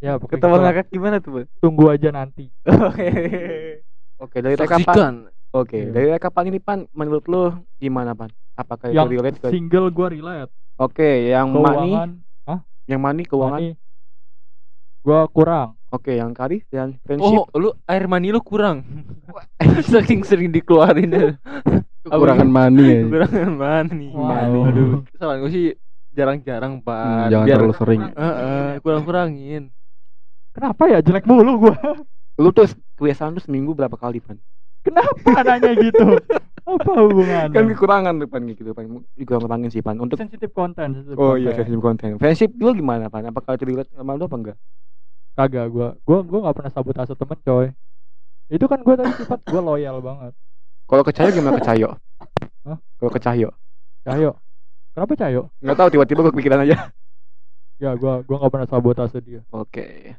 ya 0.00 0.16
Ketawa 0.16 0.56
gitu. 0.56 0.64
ngakak 0.64 0.86
gimana 0.88 1.16
tuh, 1.20 1.30
Bang? 1.36 1.46
tunggu 1.60 1.92
aja 1.92 2.08
nanti 2.08 2.48
Oke. 4.18 4.38
Dari 4.38 4.54
rekapan. 4.54 5.28
Oke, 5.50 5.78
Iya. 5.80 5.94
dari 5.94 6.08
rekapan 6.10 6.50
ini 6.50 6.58
Pan, 6.58 6.82
menurut 6.90 7.22
lu 7.26 7.42
gimana 7.76 8.10
Pan? 8.10 8.26
Apakah 8.54 8.90
itu 8.90 8.98
yang 8.98 9.06
relate 9.06 9.38
ke 9.38 9.48
single 9.50 9.86
gua 9.88 10.10
relate 10.10 10.50
Oke, 10.74 11.30
yang 11.30 11.46
mani, 11.50 11.94
keuangan 11.94 12.10
yang 12.84 13.00
mani 13.00 13.22
keuangan. 13.22 13.62
money, 13.62 13.70
gua 15.00 15.30
kurang 15.30 15.78
Oke, 15.88 16.18
yang 16.18 16.34
kari 16.34 16.66
dan 16.68 16.98
friendship. 17.06 17.38
Oh, 17.38 17.46
lu 17.54 17.70
air 17.86 18.10
mani 18.10 18.34
lu 18.34 18.42
kurang. 18.42 18.82
Saking 19.86 20.26
sering 20.26 20.50
dikeluarin. 20.50 21.38
Kekurangan 22.02 22.50
money 22.50 22.82
ya. 22.90 23.00
Kurangan 23.06 23.52
mani. 23.54 24.10
Wow. 24.18 24.74
Aduh, 24.74 25.06
kesalahan 25.14 25.38
gue 25.38 25.50
sih 25.54 25.66
jarang-jarang, 26.10 26.82
Pak. 26.82 26.98
Hmm, 26.98 27.30
jangan 27.30 27.46
Biar 27.46 27.58
terlalu 27.62 27.74
sering. 27.78 28.02
Heeh, 28.10 28.68
kurang-kurangin. 28.82 29.62
kenapa 30.50 30.82
ya 30.86 30.98
jelek 30.98 31.26
mulu 31.26 31.62
gua 31.62 31.78
Lu 32.34 32.50
tuh 32.50 32.66
kebiasaan 32.98 33.34
lu 33.34 33.40
seminggu 33.42 33.72
berapa 33.72 33.94
kali 33.94 34.18
Pan? 34.18 34.38
kenapa 34.84 35.40
nanya 35.48 35.72
gitu 35.80 36.20
apa 36.64 36.92
hubungannya 37.08 37.56
Kan 37.56 37.64
kekurangan 37.72 38.14
tuh 38.20 38.28
Pan 38.28 38.42
gitu 38.44 38.70
Pan. 38.76 38.84
Juga 39.16 39.34
ngurangin 39.40 39.70
sih 39.72 39.80
Pan 39.80 39.96
untuk 39.96 40.20
sensitif 40.20 40.52
konten 40.52 40.92
sensitif 40.92 41.16
Oh 41.16 41.36
iya, 41.36 41.52
konten. 41.52 41.56
friendship 41.56 41.80
content. 41.80 42.12
Friendship 42.20 42.50
lu 42.60 42.76
gimana 42.76 43.08
Pan? 43.08 43.24
Apakah 43.24 43.56
relate 43.56 43.88
sama 43.92 44.12
lu 44.14 44.28
apa 44.28 44.36
enggak? 44.36 44.58
kagak 45.34 45.66
gua 45.66 45.88
gua 46.06 46.22
gua 46.22 46.38
nggak 46.46 46.54
pernah 46.54 46.70
sabotase 46.70 47.14
temen 47.18 47.38
coy 47.42 47.66
itu 48.46 48.64
kan 48.70 48.78
gua 48.86 48.94
tadi 48.94 49.10
sifat 49.18 49.42
gua 49.50 49.60
loyal 49.66 49.98
banget 49.98 50.30
Kalau 50.86 51.02
ke 51.02 51.10
Cahyo 51.10 51.30
gimana 51.34 51.58
ke 51.58 51.64
Cahyo? 51.64 51.88
Hah? 52.62 52.78
Kalau 52.78 53.10
ke 53.10 53.18
Cahyo? 53.18 53.50
Cahyo 54.06 54.30
kenapa 54.94 55.12
Cahyo 55.18 55.42
Enggak 55.58 55.76
tahu 55.80 55.88
tiba-tiba 55.90 56.20
gue 56.22 56.32
kepikiran 56.38 56.60
aja. 56.62 56.76
ya 57.82 57.90
gua 57.98 58.22
gua 58.22 58.36
nggak 58.46 58.52
pernah 58.54 58.68
sabotase 58.70 59.18
dia 59.18 59.42
Oke. 59.50 60.14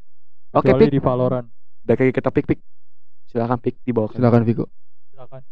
Oke, 0.52 0.68
kecuali 0.68 0.84
Pik. 0.84 0.94
di 0.96 1.00
Valorant 1.00 1.48
Dari 1.86 2.10
kita 2.10 2.34
pik 2.34 2.46
pik. 2.50 2.60
Silakan 3.30 3.62
pik 3.62 3.78
di 3.86 3.94
bawah. 3.94 4.10
Silakan 4.10 4.42
Viko. 4.42 4.66
silakan 5.14 5.46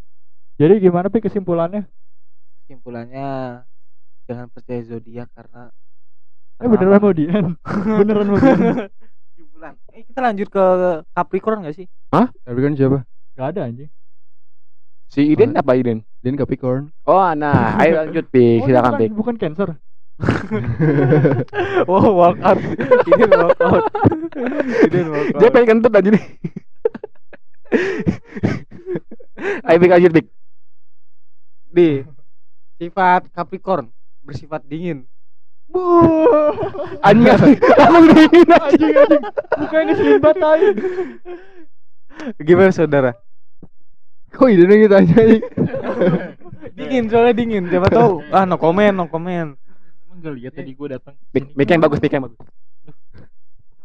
jadi 0.53 0.77
gimana 0.77 1.09
pik 1.09 1.25
kesimpulannya 1.25 1.89
Kesimpulannya 2.61 3.61
jangan 4.29 4.47
percaya 4.53 4.81
zodiak 4.85 5.27
karena 5.33 5.73
eh 6.61 6.69
beneran 6.69 7.01
mau 7.01 7.09
di 7.09 7.25
beneran 7.99 8.27
mau 8.29 8.37
di 8.37 8.49
Kesimpulan. 9.33 9.73
Eh, 9.89 10.05
kita 10.05 10.19
lanjut 10.21 10.47
ke 10.53 10.65
Capricorn 11.11 11.65
gak 11.65 11.75
sih? 11.75 11.87
Tapi 12.13 12.59
kan 12.61 12.73
siapa? 12.77 13.01
nggak 13.33 13.47
ada 13.49 13.61
anjing 13.65 13.89
Si 15.09 15.25
Iden 15.25 15.57
apa 15.57 15.73
Iden? 15.73 16.05
Din 16.21 16.37
Capricorn. 16.37 16.93
Oh, 17.05 17.21
nah, 17.33 17.77
ayo 17.81 18.01
lanjut 18.01 18.29
pik. 18.29 18.61
Oh, 18.61 18.65
Silakan 18.69 18.93
pik. 18.97 19.09
bukan 19.13 19.35
cancer 19.37 19.77
Oh, 21.89 22.13
walk 22.13 22.37
out. 22.45 22.59
Ini 22.61 23.25
walk 23.33 23.59
out. 23.61 23.83
Ini 24.87 25.01
walk 25.09 25.27
Dia 25.41 25.49
pengen 25.49 25.67
kentut 25.81 25.93
aja 25.93 26.09
nih. 26.13 26.23
Ayo 29.65 29.77
pik 29.81 29.91
lanjut 29.91 30.11
pik. 30.13 30.27
Di 31.73 31.87
sifat 32.77 33.27
Capricorn 33.33 33.89
bersifat 34.21 34.63
dingin. 34.69 35.09
Anjing, 37.01 37.57
aku 37.83 37.97
dingin 38.13 38.47
aja. 38.53 38.61
anjing 38.69 38.93
anjing 38.93 39.23
ngeselin 39.89 40.19
banget 40.21 40.37
tai. 40.37 40.61
Gimana 42.45 42.69
saudara? 42.69 43.11
Kok 44.33 44.49
ide 44.49 44.65
kita 44.69 45.01
aja 45.01 45.17
Dingin 46.73 47.05
soalnya 47.09 47.33
dingin. 47.37 47.69
Siapa 47.69 47.89
tahu? 47.89 48.21
Ah, 48.35 48.45
no 48.45 48.57
comment, 48.57 48.93
no 48.93 49.05
comment. 49.09 49.57
Emang 50.13 50.29
gak 50.29 50.35
lihat 50.37 50.53
tadi 50.53 50.71
gue 50.77 50.87
datang. 50.93 51.15
Pik 51.33 51.69
yang 51.73 51.81
bagus, 51.81 51.97
pik 51.97 52.13
yang 52.13 52.29
bagus. 52.29 52.37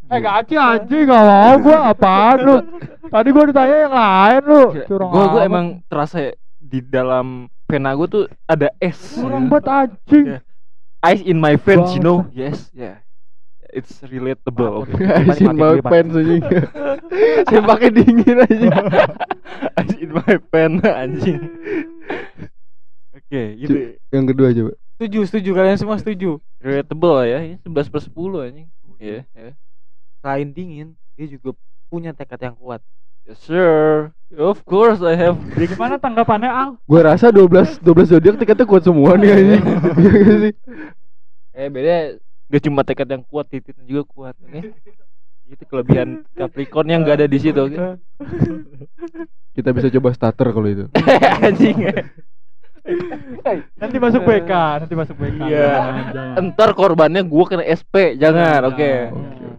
eh 0.09 0.21
gaci 0.21 0.57
anjing 0.57 1.05
gak 1.05 1.21
mau 1.21 1.57
gua 1.61 1.93
apaan 1.93 2.37
lu 2.41 2.57
tadi 3.13 3.29
gua 3.29 3.45
ditanya 3.45 3.77
yang 3.85 3.93
lain 3.93 4.41
lu 4.49 4.63
Gue 4.89 5.25
gue 5.29 5.43
emang 5.45 5.67
terasa 5.85 6.33
di 6.57 6.81
dalam 6.81 7.45
pena 7.65 7.93
gue 7.93 8.09
tuh 8.09 8.25
ada 8.45 8.73
es. 8.81 8.97
curang 9.17 9.49
banget 9.49 9.69
anjing 9.69 10.25
Ya. 10.25 10.41
Ice 11.13 11.23
in 11.25 11.39
my 11.39 11.55
veins, 11.55 11.95
you 11.95 12.03
know? 12.03 12.27
Yes, 12.35 12.69
yeah. 12.75 13.01
It's 13.71 14.01
relatable. 14.03 14.89
Mati, 14.91 15.45
banget 15.47 15.81
mati, 15.81 15.81
pants 15.87 16.13
anjing. 16.13 16.43
Saya 17.49 17.61
pakai 17.63 17.89
dingin 17.95 18.37
anjing. 18.43 18.73
Ice 19.79 19.97
in 19.97 20.11
my 20.11 20.37
pen 20.51 20.83
anjing. 20.83 21.39
Oke, 23.17 23.43
gitu. 23.57 23.95
Yang 24.11 24.25
kedua 24.35 24.49
coba. 24.51 24.73
Setuju, 24.99 25.21
setuju 25.31 25.51
kalian 25.55 25.79
semua 25.79 25.95
setuju. 25.95 26.43
Relatable 26.59 27.23
ya. 27.23 27.39
Ini 27.47 27.57
11 27.63 27.87
per 27.87 28.01
10 28.03 28.47
anjing. 28.51 28.69
Iya, 28.99 29.23
iya. 29.31 29.55
selain 30.19 30.51
dingin 30.51 30.99
dia 31.15 31.31
juga 31.31 31.55
punya 31.87 32.11
tekad 32.11 32.51
yang 32.51 32.59
kuat 32.59 32.83
Yes, 33.29 33.45
sir. 33.45 34.09
Of 34.33 34.65
course 34.65 35.05
I 35.05 35.13
have. 35.13 35.37
Jadi 35.53 35.77
gimana 35.77 36.01
tanggapannya 36.01 36.49
Al? 36.49 36.71
Gue 36.89 37.05
rasa 37.05 37.29
12 37.29 37.79
12 37.85 38.11
zodiak 38.17 38.41
tiketnya 38.41 38.65
kuat 38.65 38.89
semua 38.89 39.21
nih 39.21 39.31
anjing. 39.37 39.65
Iya 40.01 40.35
sih? 40.49 40.55
Eh 41.53 41.69
beda 41.69 42.17
gak 42.49 42.63
cuma 42.65 42.81
tekad 42.89 43.05
yang 43.05 43.21
kuat, 43.29 43.53
titiknya 43.53 43.85
juga 43.85 44.03
kuat. 44.09 44.35
Oke. 44.41 44.73
Itu 45.45 45.65
kelebihan 45.69 46.25
Capricorn 46.33 46.89
yang 46.89 47.05
gak 47.05 47.21
ada 47.21 47.29
di 47.29 47.37
situ. 47.37 47.61
Oke. 47.61 48.01
Kita 49.53 49.77
bisa 49.77 49.93
coba 49.93 50.09
starter 50.17 50.49
kalau 50.49 50.69
itu. 50.73 50.85
Anjing. 51.45 51.85
Nanti 53.75 53.97
masuk 53.97 54.23
BK, 54.23 54.53
nanti 54.81 54.95
masuk 54.95 55.17
BK. 55.17 55.41
Iya. 55.45 55.73
Jangan. 56.09 56.35
Entar 56.37 56.71
korbannya 56.73 57.23
gua 57.23 57.45
kena 57.47 57.65
SP, 57.65 58.17
jangan. 58.17 58.65
Oke. 58.67 59.13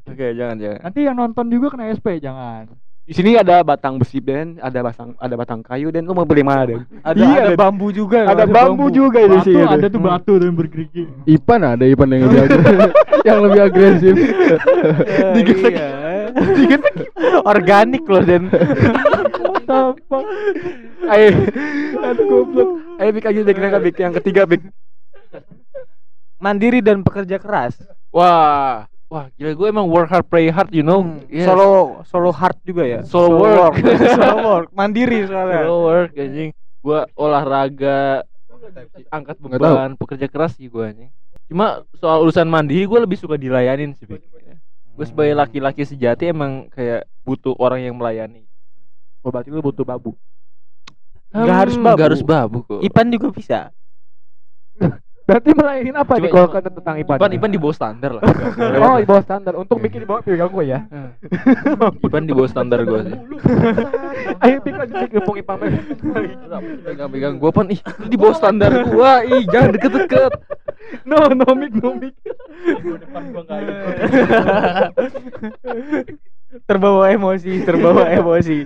Oke, 0.06 0.28
jangan 0.34 0.56
jangan. 0.56 0.80
Nanti 0.82 1.00
yang 1.02 1.16
nonton 1.16 1.46
juga 1.48 1.68
kena 1.72 1.90
SP, 1.90 2.18
jangan. 2.18 2.66
Di 3.04 3.18
sini 3.18 3.34
ada 3.34 3.66
batang 3.66 3.98
besi 3.98 4.22
dan 4.22 4.62
ada 4.62 4.86
batang 4.86 5.18
ada 5.18 5.34
batang 5.34 5.66
kayu 5.66 5.90
dan 5.90 6.06
lu 6.06 6.14
mau 6.14 6.30
beli 6.30 6.46
mana 6.46 6.62
dan? 6.64 6.86
ada 7.02 7.18
Iya, 7.18 7.42
ada 7.42 7.46
ada- 7.48 7.58
bambu 7.58 7.90
juga 7.90 8.22
Ada 8.24 8.46
bambu 8.46 8.86
juga 8.94 9.26
di 9.26 9.38
sini. 9.42 9.66
ada 9.66 9.86
tuh 9.90 9.98
batu 9.98 10.38
yang 10.38 10.54
bergerigi. 10.54 11.10
Ipan 11.26 11.62
ada 11.68 11.82
Ipan 11.84 12.06
yang 12.08 12.30
lebih 12.30 12.42
agresif. 12.44 12.78
yang 13.28 13.40
lebih 13.42 13.62
agresif. 13.64 14.14
Digesek. 15.34 15.74
Digesek. 16.54 16.94
Organik 17.42 18.04
loh 18.06 18.22
dan 18.22 18.46
Fuck? 19.70 20.02
Ayo. 21.06 21.30
Aduh 22.02 22.26
goblok. 22.26 22.70
Ayo 22.98 23.10
Bik 23.14 23.30
aja 23.30 23.42
Bik 23.46 23.60
Bik 23.62 23.98
yang 24.02 24.14
ketiga 24.18 24.42
Bik. 24.50 24.66
mandiri 26.40 26.82
dan 26.82 27.06
pekerja 27.06 27.38
keras. 27.38 27.78
Wah. 28.10 28.90
Wah, 29.10 29.26
gila 29.34 29.58
gue 29.58 29.68
emang 29.74 29.90
work 29.90 30.10
hard 30.10 30.26
play 30.30 30.54
hard, 30.54 30.70
you 30.70 30.86
know. 30.86 31.02
Yes. 31.30 31.50
Solo 31.50 32.02
solo 32.06 32.30
hard 32.30 32.58
juga 32.62 32.86
ya. 32.86 33.02
Solo 33.06 33.42
work. 33.42 33.82
solo 33.82 34.38
work. 34.46 34.70
Mandiri 34.78 35.26
soalnya. 35.26 35.66
Solo 35.66 35.78
work 35.86 36.12
anjing. 36.18 36.50
Gua 36.80 37.10
olahraga 37.18 38.24
angkat 39.10 39.36
beban, 39.42 39.98
pekerja 39.98 40.30
keras 40.30 40.58
sih 40.58 40.70
gua 40.70 40.94
anjing. 40.94 41.10
Cuma 41.50 41.82
soal 41.98 42.22
urusan 42.22 42.46
mandiri 42.46 42.86
gue 42.86 43.00
lebih 43.02 43.18
suka 43.18 43.34
dilayanin 43.34 43.98
sih, 43.98 44.06
Bik. 44.06 44.22
Gue 44.94 45.06
sebagai 45.10 45.34
laki-laki 45.34 45.82
sejati 45.82 46.30
emang 46.30 46.70
kayak 46.70 47.10
butuh 47.26 47.58
orang 47.58 47.82
yang 47.82 47.98
melayani. 47.98 48.49
Oh, 49.24 49.30
berarti 49.30 49.50
lu 49.52 49.60
butuh 49.60 49.84
babu. 49.84 50.16
Nggak 51.30 51.58
harus 51.62 51.76
babu. 51.78 51.96
nggak 51.96 52.08
harus 52.10 52.24
babu 52.26 52.58
kok. 52.66 52.80
Ipan 52.82 53.08
juga 53.14 53.28
bisa. 53.30 53.60
Berarti 55.30 55.54
melayanin 55.54 55.94
apa 55.94 56.18
nih 56.18 56.34
kalau 56.34 56.50
kata 56.50 56.74
tentang 56.74 56.98
Ipan? 56.98 57.22
Ipan, 57.22 57.32
Ipan 57.38 57.52
di 57.54 57.62
bawah 57.62 57.76
standar 57.78 58.18
lah. 58.18 58.26
Oh, 58.82 58.98
di 58.98 59.06
bawah 59.06 59.22
standar. 59.22 59.54
Untuk 59.54 59.78
bikin 59.78 60.02
di 60.02 60.08
bawah 60.10 60.26
piring 60.26 60.42
gue 60.50 60.66
ya. 60.66 60.90
Ipan 62.10 62.26
di 62.26 62.34
bawah 62.34 62.50
standar 62.50 62.82
gue 62.82 63.00
sih. 63.06 63.14
Ayo 64.50 64.58
Bik 64.66 64.74
lagi 64.74 64.94
Bik 64.98 65.12
gempung 65.22 65.38
Ipan. 65.38 65.70
Pegang-pegang 66.82 67.38
gue 67.38 67.52
pan 67.54 67.70
ih 67.70 67.78
di 68.10 68.18
bawah 68.18 68.36
standar 68.42 68.74
gua 68.90 69.22
ih 69.22 69.46
jangan 69.54 69.78
deket-deket. 69.78 70.34
No, 71.06 71.30
no 71.30 71.46
mic, 71.54 71.78
no 71.78 71.94
mic. 71.94 72.18
Terbawa 76.66 77.10
emosi, 77.14 77.62
terbawa 77.62 78.10
emosi. 78.20 78.66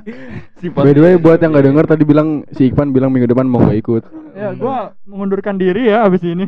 By 0.72 0.92
the 0.96 1.02
way 1.04 1.16
buat 1.20 1.44
yang 1.44 1.52
nggak 1.52 1.66
denger 1.68 1.86
tadi 1.88 2.04
bilang 2.08 2.48
si 2.56 2.72
Ipan 2.72 2.96
bilang 2.96 3.12
minggu 3.12 3.28
depan 3.28 3.48
mau 3.48 3.60
nggak 3.64 3.80
ikut. 3.84 4.04
Ya, 4.34 4.56
gua 4.56 4.96
mengundurkan 5.04 5.60
diri 5.60 5.92
ya 5.92 6.08
abis 6.08 6.24
ini. 6.24 6.48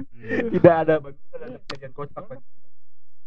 Tidak 0.54 0.74
ada 0.74 1.00
kejadian 1.00 1.92
kocak. 1.92 2.24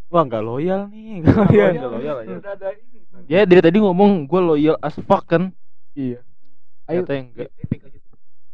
Wah, 0.07 0.23
nggak 0.23 0.43
loyal 0.45 0.87
nih. 0.87 1.19
Nggak 1.25 1.35
loyal. 1.51 1.71
Nggak 1.75 1.91
loyal 1.91 2.15
aja. 2.23 2.35
Ada 2.55 2.67
ini. 2.79 2.97
Ya 3.27 3.43
dari 3.43 3.59
tadi 3.59 3.77
ngomong 3.83 4.23
gue 4.23 4.41
loyal 4.41 4.75
as 4.79 4.95
fuck 5.03 5.27
kan. 5.27 5.51
Iya. 5.97 6.23
Ayo 6.87 7.03
enggak. 7.03 7.51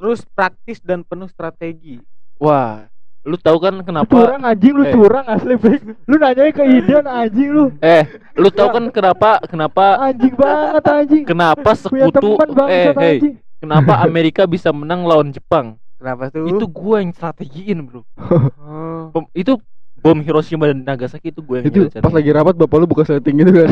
Terus 0.02 0.26
praktis 0.34 0.82
dan 0.82 1.06
penuh 1.06 1.30
strategi. 1.30 2.02
Wah, 2.42 2.90
lu 3.24 3.36
tahu 3.36 3.58
kan 3.58 3.74
Lu 3.74 3.84
kenapa? 3.84 4.12
curang 4.12 4.44
anjing 4.44 4.74
lu 4.74 4.84
Eh. 4.84 4.92
curang 4.92 5.24
asli 5.26 5.56
Bek. 5.56 5.80
Lu 6.04 6.16
nanya 6.18 6.44
ke 6.50 6.64
Idan 6.66 7.06
anjing 7.06 7.50
lu. 7.50 7.66
Eh, 7.80 8.04
lu 8.34 8.50
tahu 8.50 8.68
kan 8.70 8.84
kenapa 8.90 9.40
kenapa 9.44 9.86
Anjing 10.02 10.34
banget 10.34 10.84
anjing. 10.86 11.24
kenapa 11.24 11.70
sekutu 11.74 12.36
eh 12.66 12.92
hey, 12.92 13.16
anjing. 13.16 13.36
kenapa 13.58 14.04
Amerika 14.04 14.44
bisa 14.44 14.70
menang 14.70 15.04
lawan 15.04 15.30
Jepang? 15.30 15.80
Kenapa 15.96 16.28
tuh? 16.30 16.46
Itu 16.46 16.68
gua 16.68 17.00
yang 17.00 17.12
strategiin, 17.12 17.80
Bro. 17.82 18.04
Oh. 18.60 19.08
Bom- 19.14 19.32
itu 19.32 19.56
bom 19.96 20.20
Hiroshima 20.20 20.68
dan 20.68 20.84
Nagasaki 20.84 21.32
itu 21.32 21.40
gue 21.40 21.58
yang 21.58 21.66
Itu 21.66 21.80
pas 21.96 22.12
lagi 22.12 22.28
rapat 22.28 22.56
bapak 22.56 22.76
lu 22.76 22.86
buka 22.86 23.04
setting 23.04 23.40
gitu 23.40 23.56
kan. 23.56 23.72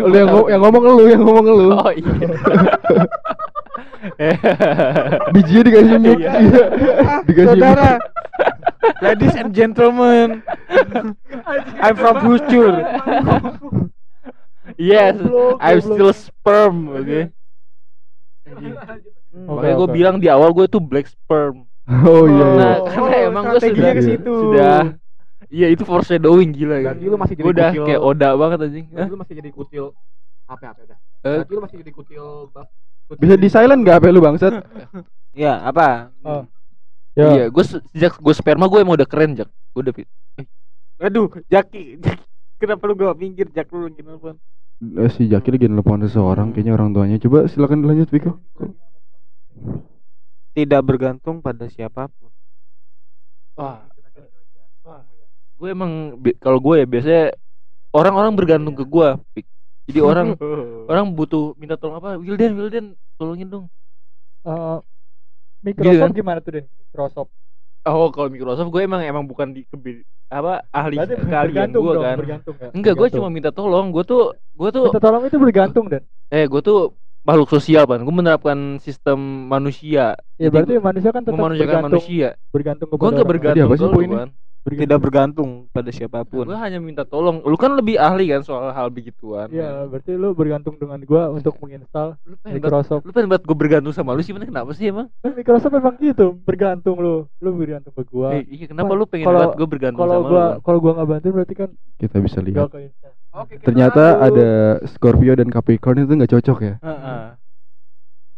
lu 0.00 0.16
yang, 0.16 0.28
yang 0.48 0.60
ngomong 0.62 0.82
lu, 0.86 1.04
yang 1.04 1.20
ngomong 1.20 1.44
lu. 1.44 1.66
Oh 1.70 1.92
iya. 1.92 2.12
Bijinya 5.34 5.62
dikasih 5.62 5.96
mic. 5.98 6.16
Iya. 6.16 6.32
Iya. 6.40 6.64
Dikasih 7.24 7.48
Saudara. 7.52 7.90
ladies 9.04 9.34
and 9.34 9.50
gentlemen, 9.50 10.42
I'm 11.80 11.94
from 11.94 12.20
future. 12.20 12.72
yes, 14.78 15.16
I'm 15.58 15.80
still 15.80 16.12
sperm, 16.12 16.90
oke. 16.90 17.20
Makanya 19.36 19.74
gue 19.76 19.88
bilang 19.90 20.16
di 20.16 20.28
awal 20.28 20.50
gue 20.52 20.66
tuh 20.66 20.80
black 20.80 21.06
sperm. 21.06 21.64
Oh 21.86 22.26
iya. 22.26 22.34
iya. 22.34 22.46
Nah, 22.58 22.74
Oh, 22.76 22.86
karena 22.90 23.16
emang 23.30 23.44
gue 23.46 23.60
sudah 23.62 23.92
ke 23.94 24.02
situ. 24.02 24.34
sudah 24.50 24.98
Iya 25.46 25.70
itu 25.70 25.86
foreshadowing 25.86 26.50
gila 26.50 26.82
Berarti 26.82 26.98
gitu. 26.98 27.12
lu 27.14 27.18
masih 27.22 27.34
jadi 27.38 27.46
udah 27.46 27.68
kucil. 27.70 27.84
kayak 27.86 28.02
Oda 28.02 28.28
banget 28.34 28.58
anjing. 28.66 28.86
Berarti 28.90 29.10
lu 29.14 29.18
masih 29.22 29.34
jadi 29.38 29.50
kucil 29.54 29.84
apa 30.50 30.64
apa 30.74 30.80
udah. 30.82 30.98
Eh, 31.22 31.36
Berarti 31.38 31.52
lu 31.54 31.62
masih 31.62 31.76
jadi 31.78 31.92
kucil 31.94 32.24
bab. 32.50 32.66
Bisa 33.14 33.34
di 33.38 33.46
silent 33.46 33.86
gak 33.86 34.02
HP 34.02 34.04
lu 34.10 34.18
bangsat? 34.18 34.66
Ya, 35.30 35.62
apa? 35.62 36.10
Oh. 36.26 36.42
Iya, 37.16 37.48
gue 37.48 37.64
sejak 37.64 38.20
gue 38.20 38.34
sperma 38.36 38.68
gue 38.68 38.84
emang 38.84 39.00
udah 39.00 39.08
keren 39.08 39.32
jak. 39.32 39.48
Gue 39.72 39.80
udah 39.88 39.94
fit. 39.96 40.08
Aduh, 41.00 41.32
Jaki. 41.48 41.96
Jaki. 42.04 42.24
Kenapa 42.60 42.88
lu 42.88 42.96
gak 42.96 43.20
pinggir 43.20 43.52
Jak 43.52 43.68
lu 43.72 43.88
lagi 43.88 44.00
nelfon? 44.00 44.36
Eh, 44.80 45.08
si 45.12 45.28
Jaki 45.28 45.56
lagi 45.56 45.68
nelfon 45.68 46.04
seseorang 46.04 46.52
kayaknya 46.52 46.76
orang 46.76 46.92
tuanya. 46.92 47.16
Coba 47.16 47.48
silakan 47.48 47.84
dilanjut 47.84 48.08
Viko. 48.12 48.36
Tidak 50.52 50.80
bergantung 50.84 51.40
pada 51.40 51.68
siapa 51.72 52.08
pun. 52.12 52.32
Wah. 53.56 53.88
Gue 55.56 55.72
emang 55.72 56.20
kalau 56.36 56.60
gue 56.60 56.84
ya 56.84 56.86
biasanya 56.88 57.24
orang-orang 57.96 58.32
bergantung 58.36 58.76
ke 58.76 58.84
gue. 58.84 59.08
Pik. 59.40 59.46
Jadi 59.88 60.00
orang 60.04 60.36
orang 60.92 61.16
butuh 61.16 61.56
minta 61.56 61.80
tolong 61.80 61.96
apa? 61.96 62.20
Wildan, 62.20 62.52
Wildan, 62.60 62.86
tolongin 63.16 63.48
dong. 63.48 63.64
Eh, 64.44 64.78
Microsoft 65.64 66.00
kan? 66.00 66.10
gimana 66.12 66.38
tuh 66.42 66.52
Den? 66.56 66.64
Microsoft. 66.68 67.30
Oh, 67.86 68.10
kalau 68.10 68.28
Microsoft 68.28 68.70
gue 68.74 68.82
emang 68.82 69.00
emang 69.06 69.24
bukan 69.24 69.54
di 69.54 69.62
kebi 69.62 70.02
apa 70.26 70.66
ahli 70.74 70.98
Berarti 70.98 71.14
bergantung 71.22 71.82
gue 71.86 71.94
dong, 71.94 72.02
kan. 72.02 72.16
bergantung 72.18 72.54
ya. 72.58 72.68
Enggak, 72.74 72.94
gue 72.98 73.08
cuma 73.14 73.28
minta 73.30 73.50
tolong. 73.54 73.86
Gue 73.94 74.02
tuh 74.02 74.34
gue 74.58 74.68
tuh 74.74 74.84
Minta 74.90 74.98
tolong 74.98 75.22
itu 75.22 75.38
bergantung 75.38 75.86
Dan. 75.86 76.02
eh 76.34 76.44
gue 76.50 76.60
tuh 76.66 76.78
makhluk 77.22 77.46
sosial 77.46 77.86
kan. 77.86 78.02
Gue 78.02 78.14
menerapkan 78.14 78.58
sistem 78.82 79.46
manusia. 79.46 80.18
Ya 80.34 80.50
Jadi 80.50 80.50
berarti 80.50 80.72
gua 80.74 80.84
manusia 80.90 81.10
kan 81.14 81.22
tetap 81.22 81.38
bergantung 81.38 81.82
manusia. 81.94 82.28
bergantung 82.50 82.88
kepada 82.90 82.98
Gue 82.98 83.10
nggak 83.14 83.28
bergantung 83.30 83.66
apa 83.70 83.74
sih 83.78 83.86
poinnya? 83.94 84.26
Kan. 84.72 84.82
Tidak 84.82 84.98
bergantung 84.98 85.50
pada 85.68 85.86
siapa 85.88 86.22
pun. 86.22 86.42
Gue 86.42 86.56
hanya 86.56 86.78
minta 86.78 87.02
tolong. 87.02 87.38
Lu 87.40 87.54
kan 87.54 87.70
lebih 87.72 87.94
ahli 87.94 88.26
kan 88.26 88.42
soal 88.42 88.70
hal 88.70 88.88
begituan. 88.88 89.46
Iya, 89.46 89.86
berarti 89.86 90.12
lu 90.12 90.32
bergantung 90.32 90.74
dengan 90.74 90.98
gua 91.02 91.30
untuk 91.30 91.54
menginstal 91.60 92.18
Lu 92.22 92.34
Microsoft. 92.42 93.02
lu 93.02 93.12
pengen 93.12 93.30
banget 93.30 93.44
gue 93.44 93.56
bergantung 93.56 93.92
sama 93.92 94.10
lu 94.10 94.20
sih, 94.20 94.34
mana 94.34 94.42
kenapa 94.42 94.72
sih 94.72 94.90
emang? 94.90 95.06
Kan 95.20 95.32
Microsoft 95.32 95.70
memang 95.70 95.94
gitu, 95.98 96.34
bergantung 96.42 96.96
lu. 96.98 97.16
Lu 97.38 97.50
bergantung 97.52 97.92
ke 97.92 98.02
gua. 98.02 98.34
Eh, 98.34 98.42
iya, 98.48 98.66
kenapa 98.66 98.90
lu 98.90 99.06
pengen 99.06 99.26
kalau- 99.26 99.38
banget 99.38 99.54
gue 99.54 99.68
bergantung 99.70 100.00
Kalau 100.00 100.16
sama 100.16 100.26
gua 100.26 100.42
lu? 100.42 100.60
kalau 100.60 100.78
gua 100.80 100.92
nggak 100.94 101.08
bantuin 101.08 101.32
berarti 101.32 101.54
kan 101.54 101.70
Kita 101.96 102.16
bisa 102.18 102.38
lihat. 102.40 102.66
ke 102.66 102.80
install. 102.82 103.14
Ternyata 103.62 104.02
ada 104.18 104.48
Scorpio 104.88 105.36
dan 105.36 105.52
Capricorn 105.52 106.00
itu 106.00 106.12
nggak 106.12 106.32
cocok 106.32 106.58
ya. 106.58 106.74
Heeh. 106.80 107.22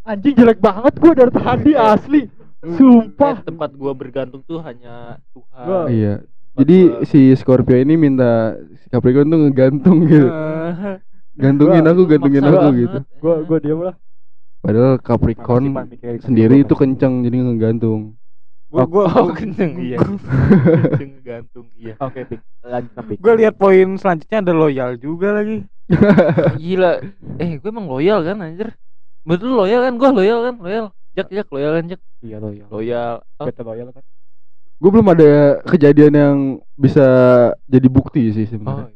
Anjing 0.03 0.35
jelek 0.35 0.59
banget 0.59 0.97
gua 0.97 1.13
dari 1.13 1.31
tadi 1.31 1.73
asli. 1.73 2.23
Sumpah. 2.59 3.39
Eh, 3.39 3.47
tempat 3.47 3.71
gua 3.73 3.93
bergantung 3.95 4.43
tuh 4.43 4.59
hanya 4.61 5.23
Tuhan. 5.31 5.65
Gua- 5.65 5.89
Iya. 5.89 6.15
Jadi 6.59 6.79
si 7.07 7.21
Scorpio 7.39 7.79
ini 7.79 7.95
minta 7.95 8.59
si 8.83 8.91
Capricorn 8.91 9.31
tuh 9.31 9.39
ngegantung 9.47 9.99
gitu. 10.05 10.27
Gantungin 11.43 11.87
Gua- 11.87 11.93
aku, 11.95 12.03
gantungin 12.05 12.43
aku 12.43 12.57
banget. 12.59 12.75
gitu. 12.83 12.99
Gua 13.23 13.35
gua 13.47 13.59
diam 13.63 13.81
lah. 13.81 13.95
Padahal 14.59 14.99
Capricorn 14.99 15.71
mikirin 15.87 16.19
sendiri 16.19 16.57
gua, 16.59 16.65
itu 16.67 16.75
Pan. 16.75 16.81
kencang 16.83 17.15
jadi 17.23 17.37
ngegantung. 17.47 18.01
Gua 18.69 18.85
gua 18.85 19.05
Oh, 19.07 19.31
kenceng 19.31 19.79
iya. 19.79 19.97
kenceng 20.99 21.13
gantung 21.23 21.67
iya. 21.79 21.95
Oke, 22.03 22.27
Pik. 22.27 22.43
Lanjut 22.67 23.17
gua 23.23 23.35
lihat 23.39 23.55
poin 23.55 23.89
selanjutnya 23.95 24.43
ada 24.43 24.53
loyal 24.53 24.99
juga 24.99 25.39
lagi. 25.39 25.63
Gila. 26.59 27.01
Eh, 27.39 27.57
gue 27.57 27.71
emang 27.71 27.87
loyal 27.87 28.21
kan 28.21 28.43
anjir. 28.43 28.75
Betul 29.23 29.55
loyal 29.55 29.87
kan? 29.87 29.95
Gua 29.95 30.11
loyal 30.11 30.43
kan? 30.43 30.55
Loyal. 30.59 30.87
Jak, 31.19 31.29
jak 31.35 31.49
loyal 31.51 31.73
kan, 31.83 31.85
Jak. 31.91 32.01
Iya 32.23 32.37
loyal. 32.39 32.67
Loyal. 32.71 33.15
Oh, 33.43 33.47
Betul 33.51 33.65
loyal 33.67 33.89
kan. 33.91 34.05
Gue 34.79 34.91
belum 34.95 35.09
ada 35.11 35.59
kejadian 35.67 36.15
yang 36.15 36.37
bisa 36.79 37.07
jadi 37.67 37.89
bukti 37.91 38.31
sih 38.31 38.47
oh. 38.47 38.51
sebenarnya. 38.55 38.95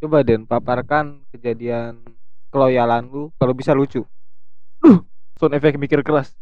Coba 0.00 0.22
Den 0.22 0.46
paparkan 0.46 1.26
kejadian 1.34 1.98
keloyalan 2.54 3.10
lu 3.10 3.34
kalau 3.36 3.52
bisa 3.52 3.74
lucu. 3.74 4.06
sound 5.40 5.56
efek 5.56 5.80
mikir 5.80 6.04
keras 6.04 6.36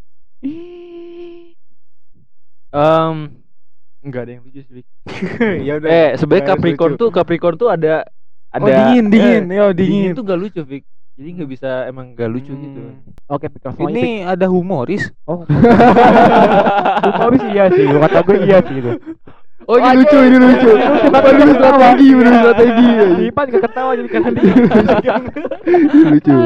um, 2.75 3.31
enggak 4.03 4.27
ada 4.27 4.33
yang 4.39 4.43
lucu 4.43 4.61
sih 4.67 4.85
ya 5.71 5.79
udah. 5.79 5.89
eh 5.89 6.11
sebenarnya 6.19 6.47
Capricorn 6.55 6.93
lucu. 6.99 7.03
tuh 7.07 7.11
Capricorn 7.15 7.55
tuh 7.55 7.71
ada 7.71 8.03
ada 8.51 8.65
oh, 8.65 8.69
dingin 8.69 9.07
dingin, 9.07 9.45
eh, 9.53 9.57
yo 9.61 9.67
dingin 9.71 10.11
dingin. 10.11 10.13
tuh 10.19 10.25
gak 10.27 10.39
lucu 10.41 10.61
Vic 10.67 10.83
jadi 11.19 11.29
nggak 11.35 11.51
bisa 11.51 11.71
emang 11.85 12.15
gak 12.15 12.31
lucu 12.31 12.55
Hmm. 12.55 12.63
gitu 12.63 12.81
Oke, 13.27 13.51
aja, 13.51 13.69
Pik. 13.69 13.91
Ini 13.91 14.25
ada 14.25 14.47
humoris. 14.47 15.11
Oh. 15.27 15.43
Humoris 17.05 17.43
iya 17.51 17.69
sih, 17.69 17.85
kata 17.85 18.23
gue 18.23 18.37
iya 18.41 18.59
sih 18.63 18.79
itu. 18.79 18.93
Oh 19.69 19.77
ini 19.77 20.01
lucu, 20.01 20.17
ini 20.17 20.39
lucu. 20.41 20.71
Bener 21.13 21.49
strategi, 21.53 22.09
bener 22.17 22.35
strategi. 22.41 22.89
Ipan 23.29 23.45
gak 23.51 23.63
ketawa 23.69 23.91
jadi 23.93 24.09
karena 24.09 24.31
dia. 24.33 24.53
Lucu. 26.09 26.37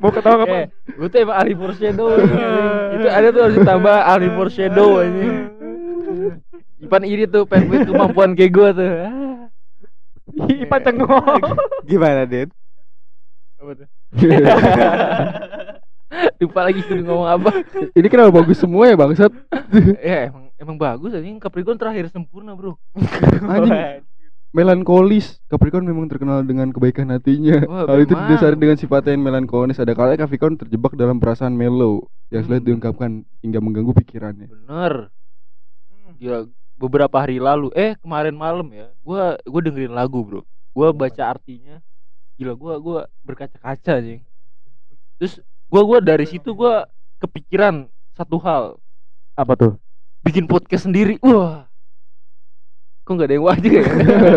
Mau 0.00 0.10
ketawa 0.10 0.36
kapan? 0.40 0.56
eh 0.56 0.64
gue 0.88 1.08
tuh 1.08 1.18
emang 1.20 1.36
ahli 1.36 1.52
foreshadow 1.52 2.08
itu 2.90 3.06
ada 3.06 3.26
tuh 3.28 3.40
harus 3.44 3.56
ditambah 3.56 3.96
ahli 4.02 4.28
foreshadow 4.32 4.90
ini 4.98 5.26
Ipan 6.80 7.02
iri 7.04 7.26
tuh 7.26 7.42
pengen 7.44 7.68
punya 7.68 7.84
kemampuan 7.84 8.30
kayak 8.32 8.52
gue 8.54 8.68
tuh. 8.72 8.90
Ipan 10.48 10.80
cengok. 10.80 11.42
Gimana 11.84 12.22
Den? 12.24 12.48
Apa 13.58 13.72
tuh 13.74 13.88
lupa 16.40 16.60
lagi 16.64 16.80
gue 16.80 17.04
ngomong 17.04 17.28
apa 17.28 17.50
Ini 17.92 18.08
kenapa 18.08 18.30
bagus 18.32 18.56
semua 18.56 18.88
ya 18.88 18.96
bangsat? 18.96 19.28
ya 20.08 20.32
emang 20.32 20.44
emang 20.56 20.76
bagus 20.78 21.12
aja 21.12 21.26
Capricorn 21.38 21.76
terakhir 21.76 22.08
sempurna 22.08 22.54
bro 22.54 22.78
Anjing. 23.44 24.06
Melankolis. 24.48 25.44
Capricorn 25.44 25.84
memang 25.84 26.08
terkenal 26.08 26.40
dengan 26.40 26.72
kebaikan 26.72 27.12
hatinya. 27.12 27.68
Wah, 27.68 27.84
Hal 27.84 28.00
itu 28.00 28.16
didasari 28.16 28.56
dengan 28.56 28.80
sifatnya 28.80 29.12
yang 29.12 29.20
melankolis. 29.20 29.76
Ada 29.76 29.92
kalanya 29.92 30.24
Capricorn 30.24 30.56
terjebak 30.56 30.96
dalam 30.96 31.20
perasaan 31.20 31.52
mellow 31.52 32.08
yang 32.32 32.48
sulit 32.48 32.64
Hmm. 32.64 32.68
diungkapkan 32.72 33.10
hingga 33.44 33.60
mengganggu 33.60 33.92
pikirannya. 33.92 34.48
bener 34.48 35.12
Gila, 36.16 36.48
beberapa 36.80 37.16
hari 37.20 37.36
lalu 37.38 37.68
eh 37.76 37.92
kemarin 38.00 38.34
malam 38.34 38.66
ya 38.72 38.88
gua 39.04 39.36
gua 39.44 39.60
dengerin 39.60 39.92
lagu 39.92 40.24
bro 40.24 40.42
gua 40.72 40.90
baca 40.90 41.22
artinya 41.28 41.84
gila 42.38 42.54
gua 42.54 42.74
gua 42.78 42.98
berkaca-kaca 43.20 43.98
nih 43.98 44.22
terus 45.18 45.42
gua 45.66 45.82
gua 45.82 45.98
dari 45.98 46.24
situ 46.24 46.50
gua 46.50 46.86
kepikiran 47.18 47.84
satu 48.14 48.38
hal 48.38 48.78
Apa 49.34 49.54
tuh? 49.54 49.72
bikin 50.20 50.46
podcast 50.46 50.86
sendiri 50.86 51.18
wah 51.18 51.66
kok 53.02 53.12
nggak 53.12 53.26
ada 53.26 53.34
yang 53.34 53.46
wajib 53.46 53.70
ya 53.72 53.82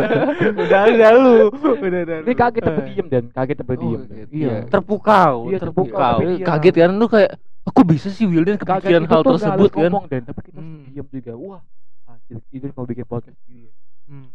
udah 0.64 0.82
udah 0.88 1.12
lu. 1.14 1.36
Udah 1.52 2.02
udah. 2.02 2.18
Ini 2.24 2.34
kaget 2.34 2.62
tapi 2.64 2.82
diem 2.88 3.08
dan 3.12 3.24
kaget 3.28 3.58
tapi 3.60 3.74
Oh, 3.76 3.82
diem. 3.84 4.02
Iya. 4.32 4.56
terpukau, 4.66 5.52
Iya, 5.52 5.60
terpukau. 5.60 6.16
terpukau. 6.24 6.40
Iya. 6.40 6.46
kaget 6.48 6.76
kan 6.80 6.92
lu 6.96 7.06
kayak 7.06 7.32
aku 7.62 7.82
bisa 7.84 8.08
sih 8.08 8.24
Wildan 8.24 8.56
kepikiran 8.56 9.04
hal 9.06 9.22
tersebut 9.28 9.70
kan 9.70 9.92
ngomong 9.92 10.08
dan 10.08 10.24
tapi 10.24 10.40
kita 10.48 10.58
Hmm. 10.58 10.88
diem 10.88 11.04
juga. 11.06 11.32
Wah. 11.36 11.60
Ah, 12.08 12.16
itu- 12.24 12.72
kalau 12.72 12.88
bikin 12.88 13.04
podcast 13.04 13.36
sendiri. 13.44 13.76
Hmm. 14.08 14.32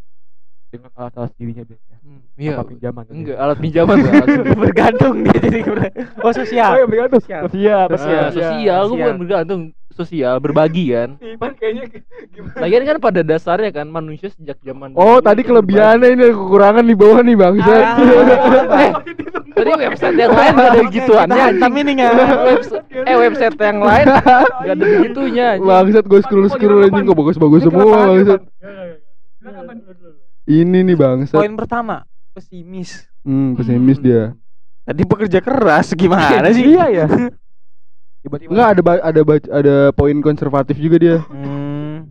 Dengan 0.76 0.90
alat-alat 0.94 1.30
sendirinya 1.32 1.64
Dan 1.64 1.78
ya. 1.80 1.96
Hmm. 1.98 2.20
Iya. 2.36 2.52
Apa 2.52 2.64
pinjaman 2.68 3.02
gitu. 3.02 3.14
Enggak, 3.16 3.36
alat 3.36 3.58
pinjaman 3.58 3.96
alat 4.06 4.28
bergantung 4.54 5.14
dia 5.24 5.38
jadi 5.40 5.60
oh 6.18 6.32
sosial. 6.32 6.70
Oh, 6.70 6.76
iya 6.76 6.86
bergantung. 6.86 7.20
Sosial. 7.20 7.42
Sosial, 7.48 7.82
Ah, 7.86 7.88
sosial. 7.90 8.28
sosial, 8.30 8.52
gue 8.52 8.86
sosial. 8.86 8.96
bukan 9.00 9.16
bergantung 9.18 9.60
sosial, 9.90 10.34
berbagi 10.38 10.84
kan. 10.92 11.08
Ipan 11.34 11.52
kayaknya 11.56 11.82
gimana? 12.28 12.56
Lagian 12.60 12.82
kan 12.84 12.96
pada 13.00 13.20
dasarnya 13.22 13.70
kan 13.72 13.86
manusia 13.88 14.28
sejak 14.28 14.60
zaman 14.60 14.92
Oh, 14.92 15.18
dulu 15.18 15.24
tadi 15.24 15.40
kelebihannya 15.40 16.08
ini 16.12 16.22
ada 16.22 16.34
kekurangan 16.36 16.84
di 16.84 16.94
bawah 16.94 17.20
nih 17.24 17.34
bangsat. 17.34 17.82
Ah. 17.82 17.96
Eh, 18.76 18.92
tadi 19.56 19.72
website 19.72 20.20
yang 20.20 20.36
lain 20.36 20.52
gak 20.52 20.68
ada 20.68 20.82
gituannya. 20.92 21.44
Ini 21.56 21.92
nggak? 21.96 22.12
Website, 22.44 22.84
eh 23.08 23.16
website 23.16 23.56
yang 23.56 23.80
lain 23.80 24.06
gak 24.60 24.68
ada 24.68 24.84
begitunya. 24.84 25.46
anjing. 25.56 25.64
Bangsat 25.64 26.04
gue 26.04 26.20
scroll 26.20 26.48
scroll 26.52 26.84
anjing 26.84 27.08
kok 27.08 27.16
bagus-bagus 27.16 27.64
semua 27.64 27.84
bangsat. 27.88 28.40
Ini 30.46 30.78
nih 30.86 30.94
bangsat. 30.94 31.34
Poin 31.34 31.54
pertama 31.58 32.06
pesimis. 32.30 33.02
Hmm, 33.26 33.58
pesimis 33.58 33.98
dia. 33.98 34.38
Tadi 34.86 35.02
bekerja 35.02 35.42
keras 35.42 35.90
gimana 35.92 36.46
sih? 36.54 36.62
Iya 36.62 36.86
ya. 36.88 37.06
Tiba-tiba 38.22 38.50
Enggak 38.54 38.68
ada 38.70 38.82
ada 39.02 39.20
ada 39.50 39.76
poin 39.90 40.14
konservatif 40.22 40.78
juga 40.78 40.96
dia. 40.96 41.18
Hmm, 41.26 42.06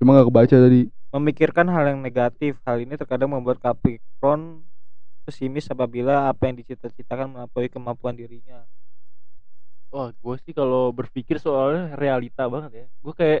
Cuma 0.00 0.16
nggak 0.16 0.28
kebaca 0.28 0.56
tadi. 0.58 0.88
memikirkan 1.14 1.70
hal 1.70 1.94
yang 1.94 2.00
negatif. 2.00 2.58
Hal 2.64 2.82
ini 2.82 2.98
terkadang 2.98 3.30
membuat 3.30 3.62
Capricorn 3.62 4.64
pesimis 5.22 5.70
apabila 5.70 6.26
apa 6.26 6.50
yang 6.50 6.58
dicita-citakan 6.58 7.30
melampaui 7.30 7.70
kemampuan 7.70 8.18
dirinya. 8.18 8.66
Wah, 9.94 10.10
gue 10.10 10.36
sih 10.42 10.50
kalau 10.50 10.90
berpikir 10.90 11.38
soalnya 11.38 11.94
realita 11.94 12.50
banget 12.50 12.70
ya. 12.74 12.86
Gue 12.98 13.14
kayak 13.14 13.40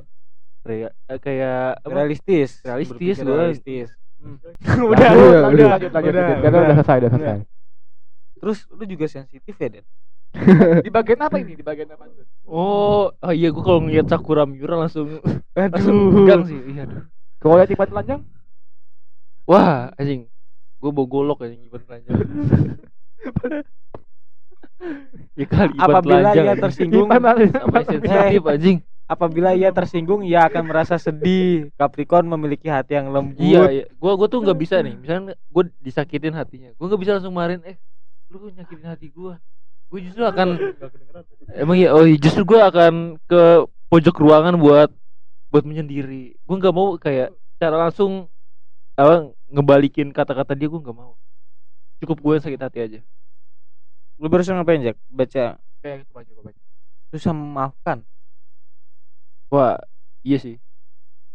rea, 0.64 0.88
eh, 1.08 1.18
kayak 1.20 1.84
apa? 1.84 1.92
Realistis. 1.94 2.64
Realistis, 2.64 3.16
gua. 3.20 3.36
realistis. 3.46 3.88
udah, 4.64 5.10
Udah, 5.12 5.40
lanjut, 5.44 5.60
udah. 5.60 5.68
lanjut, 5.76 5.90
lanjut, 5.92 6.12
Udah, 6.12 6.24
lanjut. 6.24 6.40
Udah. 6.48 6.60
udah 6.64 6.74
selesai, 6.80 6.96
udah 6.96 7.10
selesai. 7.12 7.38
Terus 8.40 8.58
lu 8.72 8.84
juga 8.84 9.06
sensitif 9.06 9.54
ya, 9.56 9.68
Den? 9.68 9.84
Di 10.84 10.90
bagian 10.90 11.20
apa 11.22 11.36
ini? 11.38 11.52
Di 11.54 11.62
bagian 11.62 11.92
apa 11.92 12.08
tuh? 12.10 12.26
Oh, 12.44 13.06
oh 13.12 13.32
iya 13.32 13.48
gue 13.48 13.62
kalau 13.62 13.84
ngeliat 13.84 14.08
Sakura 14.08 14.44
Miura 14.44 14.74
langsung 14.76 15.20
langsung 15.54 15.96
Aduh. 16.10 16.16
tegang 16.24 16.42
sih. 16.44 16.58
Iya, 16.74 16.88
aduh. 16.88 17.02
Kalau 17.38 17.54
lihat 17.60 17.70
Ipan 17.70 17.88
telanjang? 17.92 18.20
Wah, 19.44 19.92
anjing. 19.94 20.26
Gue 20.80 20.90
bawa 20.90 21.06
golok 21.06 21.44
anjing 21.44 21.62
Ipan 21.68 21.80
telanjang. 21.84 22.16
ya 25.38 25.46
kali 25.46 25.72
Ipan 25.76 25.84
Apabila 25.86 26.16
telanjang, 26.32 26.44
ia 26.44 26.54
tersinggung, 26.58 27.08
Ipan 27.08 27.20
telanjang. 27.20 27.52
Sampai 27.54 27.82
sensitif 27.86 28.42
anjing. 28.44 28.78
Apabila 29.04 29.52
ia 29.52 29.70
tersinggung, 29.70 30.24
ia 30.24 30.48
akan 30.48 30.64
merasa 30.64 30.96
sedih. 30.96 31.68
Capricorn 31.76 32.24
memiliki 32.28 32.68
hati 32.72 32.96
yang 32.96 33.12
lembut. 33.12 33.40
Iya, 33.40 33.62
iya. 33.70 33.84
Gua 34.00 34.16
gua 34.16 34.28
tuh 34.28 34.40
nggak 34.40 34.58
bisa 34.58 34.80
nih. 34.80 34.96
Misalnya 34.96 35.36
gue 35.36 35.62
disakitin 35.80 36.34
hatinya. 36.34 36.72
Gua 36.76 36.86
nggak 36.88 37.00
bisa 37.00 37.12
langsung 37.20 37.34
marin 37.36 37.60
eh 37.68 37.76
lu 38.32 38.50
nyakitin 38.50 38.88
hati 38.88 39.08
gua. 39.12 39.38
Gue 39.92 40.00
justru 40.02 40.26
akan 40.26 40.58
Emang 41.54 41.78
ya, 41.78 41.94
oh 41.94 42.02
justru 42.18 42.42
gua 42.42 42.66
akan 42.72 43.20
ke 43.28 43.68
pojok 43.92 44.16
ruangan 44.18 44.56
buat 44.58 44.90
buat 45.52 45.64
menyendiri. 45.68 46.34
Gua 46.48 46.56
nggak 46.58 46.74
mau 46.74 46.96
kayak 46.98 47.30
cara 47.60 47.76
langsung 47.78 48.26
apa 48.98 49.30
ngebalikin 49.52 50.10
kata-kata 50.10 50.56
dia 50.56 50.66
gua 50.66 50.80
nggak 50.80 50.96
mau. 50.96 51.14
Cukup 52.02 52.18
gue 52.20 52.32
yang 52.36 52.44
sakit 52.44 52.60
hati 52.60 52.78
aja. 52.80 53.00
Lu 54.18 54.26
barusan 54.28 54.58
ngapain, 54.58 54.82
Jack? 54.82 54.98
Baca 55.08 55.56
Kayak 55.84 55.96
gitu 56.08 56.12
aja 56.16 56.30
gua 56.32 56.44
baca. 56.50 56.60
susah 57.14 57.30
memaafkan. 57.36 57.98
Wah, 59.54 59.78
iya 60.26 60.38
sih. 60.42 60.58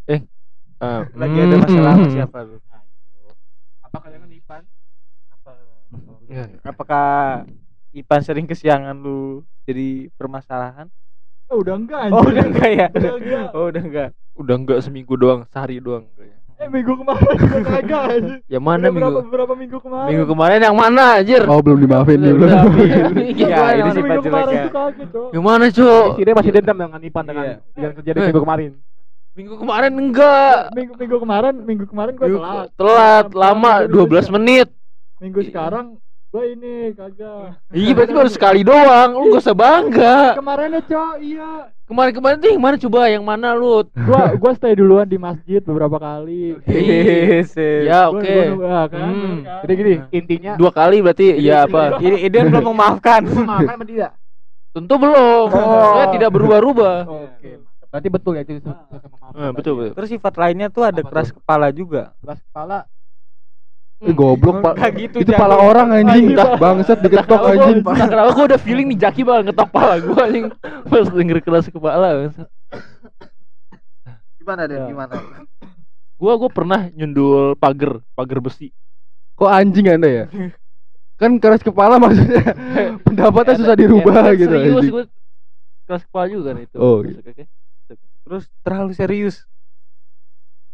Eh, 0.03 0.19
eh, 0.83 1.01
Lagi 1.15 1.37
ada 1.39 1.55
masalah 1.55 1.91
sama 1.95 2.03
hmm. 2.03 2.15
siapa 2.19 2.37
lu? 2.43 2.59
Apa 3.79 3.97
kalian 4.03 4.27
kan 4.27 4.31
Ipan? 4.35 4.63
Apa? 5.31 5.51
Ya, 6.27 6.43
Apakah 6.67 7.07
Ipan 7.95 8.19
sering 8.19 8.43
kesiangan 8.43 8.99
lu 8.99 9.47
jadi 9.63 10.11
permasalahan? 10.19 10.91
Oh, 11.47 11.63
udah 11.63 11.79
enggak 11.79 12.11
Oh, 12.11 12.27
udah 12.27 12.43
enggak 12.43 12.69
ya? 12.75 12.87
Udah 12.91 13.13
enggak. 13.15 13.47
Oh, 13.55 13.65
udah 13.71 13.83
enggak. 13.87 14.09
Udah 14.35 14.55
enggak 14.59 14.79
seminggu 14.83 15.15
doang, 15.15 15.47
sehari 15.47 15.79
doang. 15.79 16.11
Eh 16.59 16.67
minggu 16.67 16.91
kemarin 16.93 17.23
juga 17.33 17.57
kagak 17.63 18.01
aja. 18.11 18.35
Yang 18.45 18.63
mana 18.63 18.83
Udah 18.83 18.91
berapa 18.91 19.09
minggu? 19.15 19.31
berapa 19.31 19.53
minggu 19.55 19.77
kemarin? 19.79 20.07
Minggu 20.11 20.25
kemarin 20.27 20.59
yang 20.59 20.75
mana 20.75 21.03
anjir? 21.15 21.41
Oh, 21.47 21.59
belum 21.63 21.79
dimaafin 21.79 22.19
nih, 22.19 22.33
belum. 22.35 22.49
Iya, 22.51 23.31
Gimana, 23.31 23.71
ini 23.71 23.89
sih 23.89 24.01
minggu 24.01 24.19
Pak 24.19 24.25
kemarin 24.27 24.43
jelek 24.45 24.59
ya. 24.59 24.63
tuh 24.63 24.73
kaget, 24.75 25.07
Cok. 25.09 25.27
Yang 25.31 25.43
mana, 25.45 25.65
Cuk? 25.71 26.05
Si 26.11 26.21
dia 26.21 26.35
masih 26.35 26.51
dendam 26.51 26.75
dengan 26.77 26.99
Ipan 26.99 27.23
dengan 27.23 27.45
yang 27.73 27.93
kejadian 27.95 28.19
Eh. 28.19 28.27
minggu 28.27 28.43
kemarin. 28.43 28.71
Minggu 29.31 29.55
kemarin 29.55 29.91
enggak. 29.95 30.57
Minggu 30.75 30.93
minggu 30.99 31.17
kemarin, 31.17 31.53
minggu 31.63 31.85
kemarin 31.87 32.13
gua 32.13 32.27
telat. 32.27 32.67
telat, 32.75 33.25
lama 33.31 33.73
Minggu 33.79 34.03
12 34.11 34.27
menit. 34.29 34.67
Minggu 35.17 35.39
sekarang 35.47 35.85
gua 36.29 36.43
ini 36.45 36.93
kagak. 36.93 37.57
Iya, 37.73 37.91
berarti 37.97 38.13
baru 38.13 38.29
sekali 38.29 38.61
doang. 38.61 39.17
Lu 39.17 39.33
gak 39.33 39.43
usah 39.49 39.57
bangga. 39.57 40.17
Kemarin 40.37 40.77
ya, 40.77 40.81
Cok, 40.85 41.13
iya. 41.25 41.51
Kemarin-kemarin 41.89 42.37
tuh 42.37 42.49
yang 42.53 42.61
mana 42.61 42.75
coba? 42.77 43.01
Yang 43.09 43.25
mana 43.25 43.47
lu? 43.57 43.81
Gua 44.05 44.21
gua 44.37 44.51
stay 44.53 44.77
duluan 44.77 45.09
di 45.09 45.17
masjid 45.17 45.57
beberapa 45.57 45.97
kali. 45.97 46.53
Iya. 46.69 47.41
Ya, 47.81 47.99
oke. 48.13 48.35
gua 48.61 48.69
ah, 48.69 48.85
kan, 48.85 49.09
Hmm. 49.09 49.37
kan? 49.41 49.61
Jadi 49.65 49.73
gini, 49.73 49.93
intinya 50.13 50.53
Dua 50.53 50.69
kali 50.69 51.01
berarti 51.01 51.33
ya 51.41 51.65
apa? 51.65 51.97
Ini 51.97 52.29
Iden 52.29 52.53
belum 52.53 52.65
memaafkan. 52.77 53.25
Sama 53.25 53.83
dia. 53.89 54.13
Tentu 54.69 54.95
belum. 55.01 55.49
Oh. 55.49 55.97
Saya 55.97 56.13
tidak 56.13 56.29
berubah-ubah. 56.29 56.97
Oke. 57.09 57.51
Berarti 57.89 58.09
betul 58.13 58.37
ya 58.37 58.45
itu 58.45 58.61
sama 58.61 58.85
Eh, 59.33 59.49
betul, 59.49 59.73
betul. 59.81 59.93
Terus 59.97 60.09
sifat 60.13 60.33
lainnya 60.37 60.69
tuh 60.69 60.85
ada 60.85 61.01
keras 61.01 61.33
kepala 61.33 61.73
juga. 61.73 62.13
Keras 62.21 62.37
kepala. 62.45 62.85
Eh, 63.99 64.11
goblok, 64.11 64.61
Pak. 64.61 64.79
Gitu, 64.93 65.17
Itu 65.19 65.29
Jago. 65.29 65.41
pala 65.41 65.55
orang 65.59 65.87
anjing. 65.93 66.31
Bangsat 66.55 66.99
diketok 66.99 67.35
gua- 67.35 67.51
anjing. 67.51 67.77
entah 67.79 68.07
Kenapa 68.07 68.29
gue 68.31 68.45
udah 68.47 68.59
feeling 68.59 68.87
nih 68.87 68.99
Jaki 69.01 69.21
bakal 69.21 69.41
ngetok 69.43 69.69
pala 69.69 69.93
gue 69.97 70.15
anjing 70.17 70.45
Pas 70.85 71.07
denger 71.09 71.37
keras 71.39 71.67
kepala 71.67 72.07
Gimana 74.35 74.63
Den? 74.65 74.87
Gimana? 74.87 75.13
Gue 76.15 76.33
gue 76.33 76.49
pernah 76.49 76.87
nyundul 76.89 77.55
pagar 77.55 77.99
Pagar 78.13 78.39
besi 78.39 78.71
kok 79.33 79.47
anjing 79.47 79.87
anda 79.89 80.03
ya 80.05 80.25
kan 81.15 81.35
keras 81.35 81.59
kepala 81.59 81.95
maksudnya 81.95 82.43
pendapatnya 83.07 83.55
susah 83.57 83.71
dirubah 83.73 84.19
Ya, 84.25 84.35
gitu 84.37 84.51
serius 84.53 84.67
anjing. 84.73 84.91
gue 84.91 85.03
keras 85.85 86.03
kepala 86.05 86.25
juga 86.27 86.43
kan 86.49 86.57
itu 86.61 86.75
Oh, 86.75 86.99
oke. 86.99 87.43
Terus 88.21 88.43
terlalu 88.61 88.91
serius. 88.93 89.35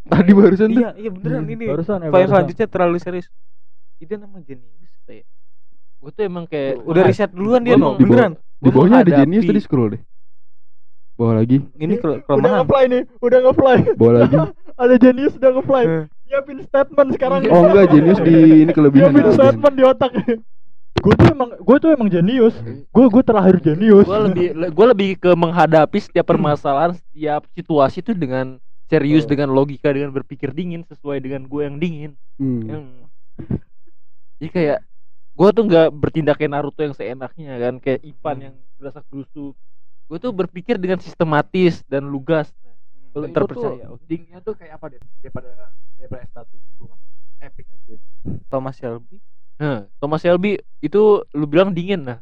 Tadi 0.05 0.31
barusan 0.31 0.67
tuh 0.69 0.81
Iya, 0.81 0.89
iya 0.95 1.09
beneran 1.09 1.45
ini. 1.45 1.65
Barusan 1.65 1.97
ya. 1.97 2.07
Poin 2.07 2.13
barusan. 2.15 2.29
selanjutnya 2.31 2.67
terlalu 2.67 2.97
serius. 2.97 3.27
Itu 3.95 4.13
nama 4.15 4.37
jenius 4.39 4.91
apa 4.99 5.11
ya? 5.13 5.25
gue 5.97 6.11
tuh 6.11 6.23
emang 6.23 6.45
kayak 6.45 6.77
Udah 6.81 7.01
riset 7.03 7.31
duluan 7.31 7.59
dia 7.59 7.73
mau- 7.75 7.93
di 7.93 8.03
beneran. 8.03 8.37
di 8.55 8.69
bawahnya 8.69 9.01
ada 9.01 9.11
jenius 9.17 9.41
tadi 9.43 9.57
scroll 9.57 9.89
deh 9.91 10.01
bawah 11.15 11.33
lagi 11.35 11.57
Ini 11.73 11.95
ke- 11.95 12.05
Udah 12.05 12.21
kelemahan. 12.21 12.57
nge-fly 12.59 12.83
nih, 12.85 13.01
udah 13.17 13.39
nge-fly. 13.41 13.77
bawah 13.95 14.13
lagi 14.15 14.35
Ada 14.83 14.95
jenius 14.97 15.33
udah 15.33 15.49
nge-fly. 15.51 15.83
Eh. 15.83 16.03
Nyiapin 16.25 16.57
statement 16.61 17.09
sekarang. 17.11 17.39
oh 17.47 17.61
enggak 17.63 17.85
jenius 17.89 18.19
di 18.19 18.33
ini 18.61 18.71
kelebihan 18.71 19.09
Nyiapin 19.09 19.31
statement 19.31 19.73
di 19.73 19.83
otak. 19.83 20.11
gue 20.95 21.13
tuh 21.13 21.27
emang 21.27 21.49
gue 21.55 21.77
tuh 21.79 21.89
emang 21.89 22.07
jenius. 22.07 22.55
Gue 22.87 23.05
gue 23.07 23.23
terlahir 23.23 23.55
jenius. 23.57 24.05
gue 24.05 24.19
lebih 24.25 24.45
gue 24.69 24.85
lebih 24.87 25.09
ke 25.17 25.31
menghadapi 25.33 25.97
setiap 25.97 26.27
permasalahan 26.31 26.93
setiap 26.93 27.47
situasi 27.49 27.99
itu 27.99 28.11
dengan 28.11 28.59
serius 28.85 29.23
Oh. 29.23 29.29
dengan 29.29 29.49
logika 29.49 29.89
dengan 29.89 30.11
berpikir 30.11 30.49
dingin 30.49 30.83
sesuai 30.83 31.17
dengan 31.19 31.43
gue 31.43 31.61
yang 31.61 31.77
dingin 31.77 32.11
Hmm. 32.35 32.61
yang 32.63 32.83
jadi 34.37 34.49
kayak 34.49 34.79
gue 35.35 35.49
tuh 35.51 35.63
nggak 35.65 35.87
bertindak 35.91 36.35
kayak 36.35 36.51
Naruto 36.51 36.79
yang 36.79 36.93
seenaknya 36.93 37.55
kan 37.57 37.75
kayak 37.77 37.99
Ipan 38.01 38.37
yang 38.41 38.55
berasa 38.75 38.99
gerusuk 39.05 39.55
gue 40.05 40.17
tuh 40.17 40.31
berpikir 40.31 40.75
dengan 40.75 40.99
sistematis 40.99 41.81
dan 41.85 42.05
lugas 42.05 42.51
Kalau 43.09 43.25
itu 43.25 43.33
terpercaya 43.33 43.85
tuh 43.87 43.99
dingnya 44.03 44.37
tuh 44.39 44.53
kayak 44.53 44.75
apa 44.75 44.85
deh 44.91 44.99
daripada 45.19 45.49
daripada 45.95 46.21
S1 46.27 46.47
itu 46.51 46.83
kan 46.83 46.99
epic 47.41 47.65
aja. 47.65 47.95
Thomas 48.45 48.75
Shelby. 48.75 49.17
nah 49.55 49.87
Thomas 49.97 50.19
Shelby 50.19 50.51
itu 50.77 51.01
lu 51.31 51.45
bilang 51.45 51.71
dingin 51.71 52.03
nah 52.03 52.19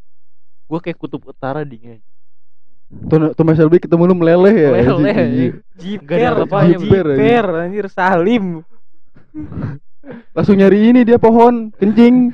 gue 0.64 0.80
kayak 0.80 0.96
kutub 0.96 1.26
utara 1.26 1.66
dingin 1.66 1.98
Thomas 3.34 3.56
Shelby 3.56 3.78
ketemu 3.78 4.04
lu 4.10 4.16
meleleh 4.16 4.56
ya 4.56 4.70
Meleleh, 4.74 5.18
ada 5.18 5.26
Jiper, 5.78 6.32
apa-apanya, 6.34 6.78
Jiper. 6.80 7.06
Jiper, 7.14 7.46
anjir 7.62 7.86
Salim. 7.90 8.46
langsung 10.36 10.58
nyari 10.60 10.92
ini 10.92 11.02
dia 11.04 11.16
pohon 11.18 11.72
kencing 11.74 12.34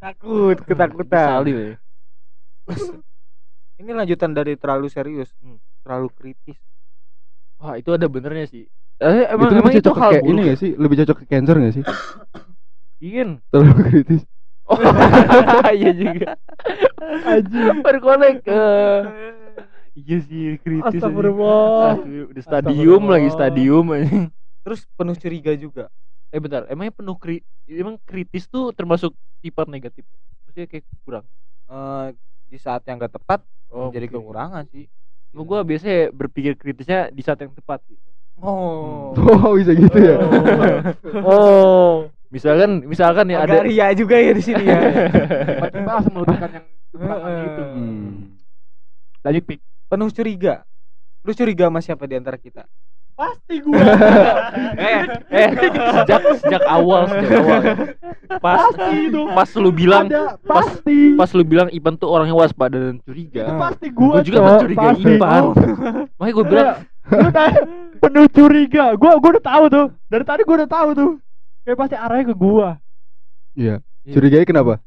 Takut, 0.00 0.56
ketakutan. 0.64 1.44
Salih, 1.44 1.54
ya. 1.54 1.74
Ini 3.76 3.90
lanjutan 3.92 4.32
dari 4.32 4.56
terlalu 4.56 4.88
serius, 4.88 5.28
Hmm. 5.40 5.60
terlalu 5.84 6.08
kritis. 6.12 6.56
Wah 7.60 7.76
itu 7.76 7.92
ada 7.92 8.08
benernya 8.08 8.48
sih. 8.48 8.64
Eh, 9.00 9.28
emang 9.28 9.48
itu 9.48 9.56
emang 9.56 9.68
lebih 9.68 9.80
itu 9.80 9.88
cocok 9.88 9.96
hal 9.96 10.10
kayak 10.12 10.24
ini 10.24 10.28
buruk 10.30 10.44
gak 10.44 10.58
sih 10.60 10.70
lebih 10.76 10.96
cocok 11.00 11.16
ke 11.16 11.24
cancer 11.24 11.56
gak 11.56 11.72
sih 11.72 11.84
Mungkin. 13.00 13.28
terlalu 13.48 13.72
kritis 13.88 14.22
Oh 14.70 14.78
iya 15.78 15.90
juga. 15.90 16.38
Aji. 17.26 17.58
Berkonek. 17.82 18.46
eh. 18.46 19.00
Iya 19.98 20.16
sih 20.22 20.42
kritis. 20.62 21.02
Astagfirullah. 21.02 21.98
Udah 22.30 22.42
stadium 22.46 23.02
lagi 23.10 23.28
stadium 23.34 23.90
anjing. 23.90 24.30
Terus 24.62 24.86
penuh 24.94 25.16
curiga 25.18 25.52
juga. 25.58 25.84
Eh 26.30 26.38
bentar, 26.38 26.62
emangnya 26.70 26.94
penuh 26.94 27.18
kri 27.18 27.42
emang 27.66 27.98
kritis 28.06 28.46
tuh 28.46 28.70
termasuk 28.70 29.10
sifat 29.42 29.66
negatif? 29.66 30.06
Maksudnya 30.46 30.70
kayak 30.70 30.84
kurang. 31.02 31.24
Eh, 31.66 32.06
di 32.46 32.58
saat 32.58 32.86
yang 32.86 32.98
gak 32.98 33.14
tepat 33.14 33.42
Oh, 33.70 33.90
jadi 33.90 34.06
oke. 34.10 34.18
kekurangan 34.18 34.66
sih. 34.70 34.86
Gua, 35.30 35.42
gua 35.46 35.60
biasanya 35.62 36.10
berpikir 36.10 36.54
kritisnya 36.54 37.10
di 37.10 37.22
saat 37.22 37.38
yang 37.38 37.50
tepat 37.50 37.82
gitu. 37.86 38.02
Oh. 38.38 39.10
oh 39.46 39.52
bisa 39.54 39.74
gitu 39.74 39.98
ya 39.98 40.16
Oh. 41.22 42.06
Misalkan 42.30 42.86
misalkan 42.86 43.26
ya 43.26 43.42
Agak 43.42 43.58
ada 43.58 43.66
ria 43.66 43.86
juga 43.90 44.14
ya 44.14 44.30
di 44.30 44.42
sini 44.42 44.62
ya. 44.62 44.78
Tiba-tiba 45.58 45.90
langsung 45.90 46.14
melututkan 46.14 46.50
yang 46.54 46.64
gitu. 47.42 47.62
Hmm. 47.74 48.08
Lanjut 49.26 49.44
pik. 49.50 49.60
penuh 49.90 50.08
curiga. 50.14 50.54
Lu 51.26 51.34
curiga 51.34 51.66
sama 51.66 51.82
siapa 51.82 52.06
di 52.06 52.14
antara 52.14 52.38
kita? 52.38 52.62
Pasti 53.18 53.58
gua. 53.60 53.76
eh 54.80 55.02
eh 55.28 55.48
sejak 56.00 56.22
sejak 56.40 56.62
awal 56.64 57.10
sejak 57.10 57.30
awal 57.36 57.60
ya. 57.60 57.74
pas 58.38 58.62
Pasti 58.72 58.96
itu. 59.10 59.20
pas 59.34 59.50
lu 59.58 59.70
bilang 59.74 60.06
Ada 60.08 60.38
pas 60.40 60.64
pasti. 60.64 61.18
pas 61.18 61.30
lu 61.34 61.42
bilang 61.44 61.68
Ipan 61.68 61.98
tuh 61.98 62.08
orangnya 62.08 62.32
waspada 62.32 62.78
dan 62.78 62.96
itu 62.96 63.10
curiga 63.10 63.44
pasti 63.58 63.86
gua. 63.90 64.16
Gua 64.16 64.22
juga 64.22 64.38
mencurigai 64.40 64.86
Pasti. 64.94 65.10
Ipan. 65.18 65.42
Oh. 65.42 65.54
makanya 66.16 66.32
gue 66.38 66.44
bilang 66.46 66.66
Lu 67.10 67.28
tanya 67.34 67.60
penuh 67.98 68.26
curiga. 68.30 68.84
Gua 68.94 69.18
gua 69.18 69.30
udah 69.34 69.44
tahu 69.44 69.64
tuh. 69.66 69.86
Dari 70.06 70.24
tadi 70.24 70.40
gua 70.46 70.56
udah 70.62 70.70
tahu 70.70 70.88
tuh. 70.94 71.10
Kayak 71.62 71.78
pasti 71.78 71.94
arahnya 71.94 72.24
ke 72.26 72.34
gua. 72.34 72.68
iya 73.52 73.78
curigai 74.06 74.44
kenapa 74.44 74.80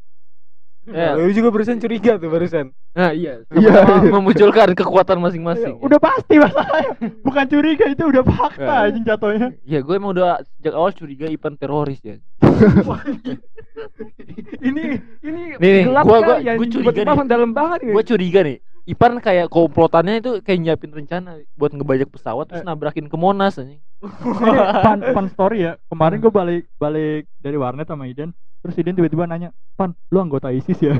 ya, 0.83 1.15
Lu 1.15 1.29
juga 1.29 1.47
barusan 1.49 1.77
curiga 1.77 2.15
tuh 2.15 2.27
barusan. 2.27 2.71
nah 2.91 3.11
iya 3.11 3.39
Iya, 3.49 3.71
iya. 3.71 4.09
memunculkan 4.09 4.73
kekuatan 4.73 5.17
masing-masing 5.17 5.79
Udah 5.79 5.95
pasti 5.97 6.35
masalahnya. 6.35 6.91
Bukan 7.19 7.45
curiga 7.47 7.85
itu 7.87 8.03
udah 8.03 8.23
fakta 8.23 8.63
Ya. 8.63 8.85
anjing 8.85 9.03
jatuhnya. 9.03 9.47
ya 9.63 9.79
gue 9.79 9.93
emang 9.93 10.11
udah 10.11 10.27
sejak 10.43 10.73
awal 10.73 10.91
curiga 10.91 11.25
Ipan 11.25 11.55
teroris 11.55 11.99
ya 12.01 12.17
ini 14.61 14.83
ini 15.21 15.41
nih 15.61 15.83
Gelap 15.85 16.03
gue 16.03 16.13
gue 16.13 16.23
kali, 16.25 16.41
anjing. 16.41 16.57
gue 16.57 16.67
curiga 16.69 16.91
nih 16.93 17.05
langsung 17.05 17.29
dalam 17.29 17.51
banget 17.51 17.79
ini. 17.81 17.91
gue 17.91 18.03
curiga 18.05 18.39
nih 18.41 18.57
Ipan 18.83 19.23
kayak 19.23 19.47
komplotannya 19.47 20.19
itu 20.19 20.31
kayak 20.43 20.59
nyiapin 20.59 20.91
rencana 20.91 21.39
buat 21.55 21.71
ngebajak 21.71 22.11
pesawat 22.11 22.51
terus 22.51 22.61
Eh. 22.61 22.67
nabrakin 22.67 23.07
ke 23.07 23.15
Monas 23.15 23.55
anjing. 23.55 23.79
ini 23.79 24.59
fun, 24.83 24.99
fun 25.15 25.27
story 25.35 25.63
ya 25.63 25.79
kemarin 25.87 26.19
gue 26.19 26.27
balik 26.27 26.63
balik 26.75 27.23
dari 27.39 27.55
warnet 27.55 27.87
sama 27.87 28.11
Iden 28.11 28.35
terus 28.59 28.75
Iden 28.75 28.91
tiba-tiba 28.93 29.23
nanya 29.23 29.55
Pan 29.79 29.95
lu 30.11 30.19
anggota 30.19 30.51
ISIS 30.51 30.75
ya 30.83 30.99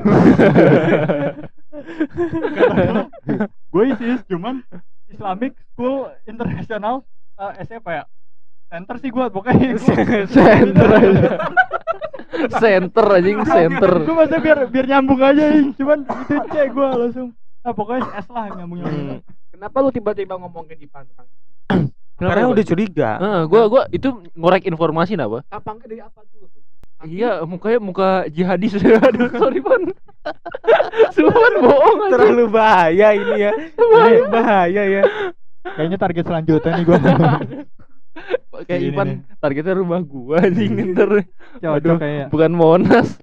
gue 3.68 3.84
ISIS 3.92 4.24
cuman 4.24 4.64
Islamic 5.12 5.52
School 5.72 6.08
International 6.24 7.04
uh, 7.36 7.52
ya 7.84 8.08
center 8.72 8.96
sih 8.96 9.10
gue 9.12 9.24
pokoknya 9.28 9.76
Center 10.32 10.88
aja. 10.88 11.30
Center 12.58 13.06
anjing, 13.14 13.38
center. 13.46 13.92
gue 14.02 14.10
maksudnya 14.10 14.40
biar 14.42 14.58
biar 14.66 14.86
nyambung 14.90 15.20
aja 15.22 15.44
cuman 15.78 15.98
itu 16.02 16.34
cek 16.50 16.68
gue 16.72 16.88
langsung 16.88 17.28
ah 17.64 17.72
pokoknya 17.72 18.04
S 18.14 18.28
lah 18.28 18.46
nyambung 18.52 18.78
nyambung 18.78 19.02
Hmm. 19.04 19.20
Kenapa 19.50 19.76
lu 19.80 19.90
tiba-tiba 19.90 20.34
ngomongin 20.36 20.76
Ipan 20.78 21.06
tentang 21.06 21.28
Karena 22.14 22.46
udah 22.46 22.64
curiga. 22.64 23.10
Heeh, 23.16 23.42
gua 23.46 23.62
gua 23.66 23.82
itu 23.88 24.06
ngorek 24.32 24.64
informasi 24.64 25.14
apa? 25.16 25.42
Tampangnya 25.46 25.86
dari 25.86 25.98
apa 25.98 26.20
dulu 26.28 26.46
tuh? 26.46 26.62
Iya, 27.02 27.42
mukanya 27.42 27.78
muka 27.78 28.08
jihadis. 28.28 28.76
Aduh, 29.08 29.28
sorry, 29.30 29.58
Pan. 29.58 29.82
Sumpah 31.10 31.50
bohong 31.58 31.98
aja. 32.02 32.12
Terlalu 32.14 32.44
bahaya 32.48 33.08
ini 33.12 33.34
ya. 33.40 33.50
Terlalu 33.74 34.24
bahaya 34.28 34.82
ya. 34.84 35.02
kayaknya 35.64 35.96
target 35.96 36.24
selanjutnya 36.24 36.70
nih 36.72 36.84
gue 36.84 36.98
Kayak 38.64 38.80
Ini 38.80 38.88
Ipan 38.90 39.06
nih. 39.06 39.18
targetnya 39.40 39.74
rumah 39.74 40.00
gua 40.00 40.38
anjing 40.40 40.70
ntar. 40.92 41.10
cocok 41.56 41.96
kayak 41.98 42.26
Bukan 42.30 42.52
Monas. 42.52 43.18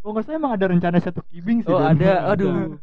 oh 0.00 0.10
nggak 0.10 0.24
salah 0.24 0.38
emang 0.38 0.52
ada 0.54 0.66
rencana 0.66 0.96
satu 0.98 1.20
kibing 1.28 1.60
sih 1.60 1.68
Oh, 1.68 1.78
ada. 1.78 2.30
Aduh. 2.30 2.78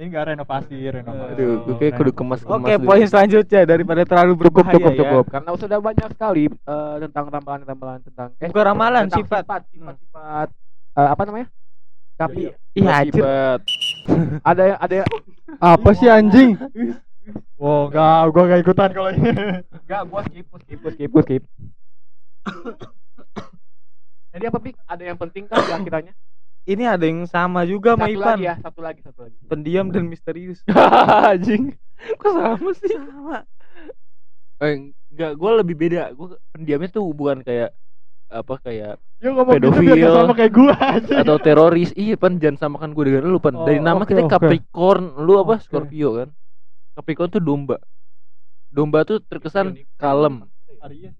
Ini 0.00 0.08
nggak 0.08 0.32
renovasi 0.32 0.76
renovasi 0.80 1.32
Aduh, 1.36 1.52
gue 1.60 1.74
kayak 1.76 1.92
kudu 1.94 2.12
kemas 2.16 2.40
kemas. 2.40 2.56
Oke, 2.56 2.72
poin 2.80 3.04
selanjutnya 3.04 3.60
daripada 3.68 4.00
terlalu 4.08 4.32
Cukup 4.40 4.64
cukup 4.64 4.90
ya. 4.90 4.98
cukup 5.04 5.24
karena 5.28 5.50
sudah 5.54 5.78
banyak 5.78 6.08
sekali 6.10 6.44
eh, 6.48 6.94
tentang 7.04 7.26
tambahan-tambahan 7.28 8.00
tentang 8.08 8.28
eh, 8.34 8.48
Bukan 8.48 8.64
ramalan, 8.64 9.04
tentang 9.04 9.20
sifat. 9.20 9.42
sifat 9.44 9.62
sifat, 9.68 9.94
sifat 10.00 10.48
eh, 10.96 11.08
apa 11.12 11.22
namanya? 11.28 11.48
Tapi 12.16 12.40
Iya, 12.72 12.90
anjir. 12.96 13.22
ada 14.40 14.62
yang 14.64 14.78
ada 14.80 14.94
yang 15.04 15.08
apa 15.60 15.90
sih 15.92 16.08
anjing 16.08 16.56
wow 17.60 17.92
nggak 17.92 18.08
gue 18.32 18.42
nggak 18.48 18.60
ikutan 18.64 18.88
kalau 18.90 19.10
ini 19.12 19.28
enggak 19.84 20.02
gua 20.08 20.20
skip 20.24 20.44
gua 20.48 20.58
skip 20.64 20.78
gua 20.80 20.92
skip 20.96 21.10
gua 21.12 21.22
skip. 21.22 21.42
Jadi 24.30 24.44
apa 24.46 24.58
Pik? 24.58 24.76
Ada 24.86 25.02
yang 25.04 25.18
penting 25.18 25.44
kan 25.44 25.58
di 25.60 25.72
akhirannya? 25.74 26.14
Ini 26.70 26.84
ada 26.86 27.02
yang 27.02 27.26
sama 27.26 27.66
juga 27.66 27.98
sama 27.98 28.06
Satu 28.06 28.14
Ipan. 28.14 28.30
lagi 28.30 28.44
ya, 28.46 28.54
satu 28.62 28.80
lagi, 28.80 29.00
satu 29.02 29.18
lagi. 29.26 29.34
Pendiam 29.44 29.90
dan 29.90 30.06
misterius. 30.06 30.62
anjing. 31.26 31.74
Kok 32.16 32.30
sama 32.30 32.70
sih? 32.72 32.94
Sama. 32.94 33.38
Eh, 34.60 34.74
enggak, 35.10 35.32
gua 35.34 35.50
lebih 35.58 35.74
beda. 35.74 36.12
Gua 36.12 36.38
pendiamnya 36.50 36.88
tuh 36.88 37.10
bukan 37.10 37.42
kayak 37.42 37.74
apa 38.30 38.54
kayak 38.62 38.94
Yuk 39.18 39.34
ngomong 39.34 39.58
gitu 39.58 39.68
biar 39.74 39.82
Pedofil. 39.82 39.98
nggak 39.98 40.14
sama 40.14 40.32
kayak 40.32 40.52
gue 40.54 40.70
aja 40.72 41.14
atau 41.18 41.36
teroris 41.36 41.90
iya 41.92 42.14
pan 42.14 42.38
jangan 42.38 42.56
samakan 42.62 42.94
gue 42.94 43.04
dengan 43.10 43.26
lu 43.26 43.42
pan 43.42 43.52
Oh, 43.52 43.66
dari 43.66 43.82
nama 43.82 44.00
oke, 44.00 44.06
kita. 44.06 44.30
Capricorn 44.30 45.18
lu 45.18 45.34
apa. 45.36 45.58
Scorpio 45.58 46.08
kan 46.14 46.28
Capricorn 46.94 47.28
tuh 47.28 47.42
domba 47.42 47.82
domba 48.70 49.02
tuh 49.02 49.18
terkesan 49.20 49.74
kalem 49.98 50.46
Aries 50.80 51.10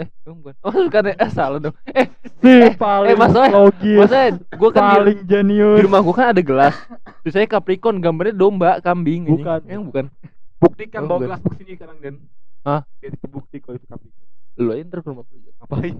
eh 0.00 0.08
emang 0.24 0.38
bukan 0.40 0.54
oh 0.64 0.72
bukan 0.82 1.02
ya? 1.04 1.14
eh 1.14 1.30
salah 1.30 1.58
dong 1.60 1.76
eh 1.86 2.06
sih 2.40 2.56
Eh, 2.62 2.72
paling 2.74 3.14
masalahnya- 3.14 3.54
logis 3.54 3.96
maksudnya 3.98 4.26
gue 4.50 4.70
kan 4.70 4.82
di, 4.82 4.90
paling 4.94 5.18
jenius 5.24 5.76
di 5.76 5.84
rumah 5.84 6.00
gue 6.00 6.14
kan 6.14 6.26
ada 6.30 6.42
gelas 6.42 6.74
terus 7.20 7.32
saya 7.32 7.46
Capricorn 7.46 7.98
gambarnya 7.98 8.32
domba 8.32 8.80
kambing. 8.80 9.28
Bukan. 9.28 9.60
yang 9.64 9.84
bukan 9.84 10.08
Buktikan 10.56 11.00
Oh, 11.02 11.08
bawa 11.10 11.18
gelas 11.22 11.40
box 11.40 11.56
ini 11.58 11.72
sekarang 11.72 11.96
Den. 11.98 12.16
Hah? 12.62 12.84
Biar 12.94 13.12
terbukti 13.14 13.56
kalau 13.58 13.74
itu 13.74 13.86
kambing. 13.86 14.12
Lu 14.54 14.68
aja 14.70 14.82
ntar 14.82 15.00
ke 15.00 15.08
rumah 15.08 15.24
gua 15.24 15.40
ngapain? 15.58 15.96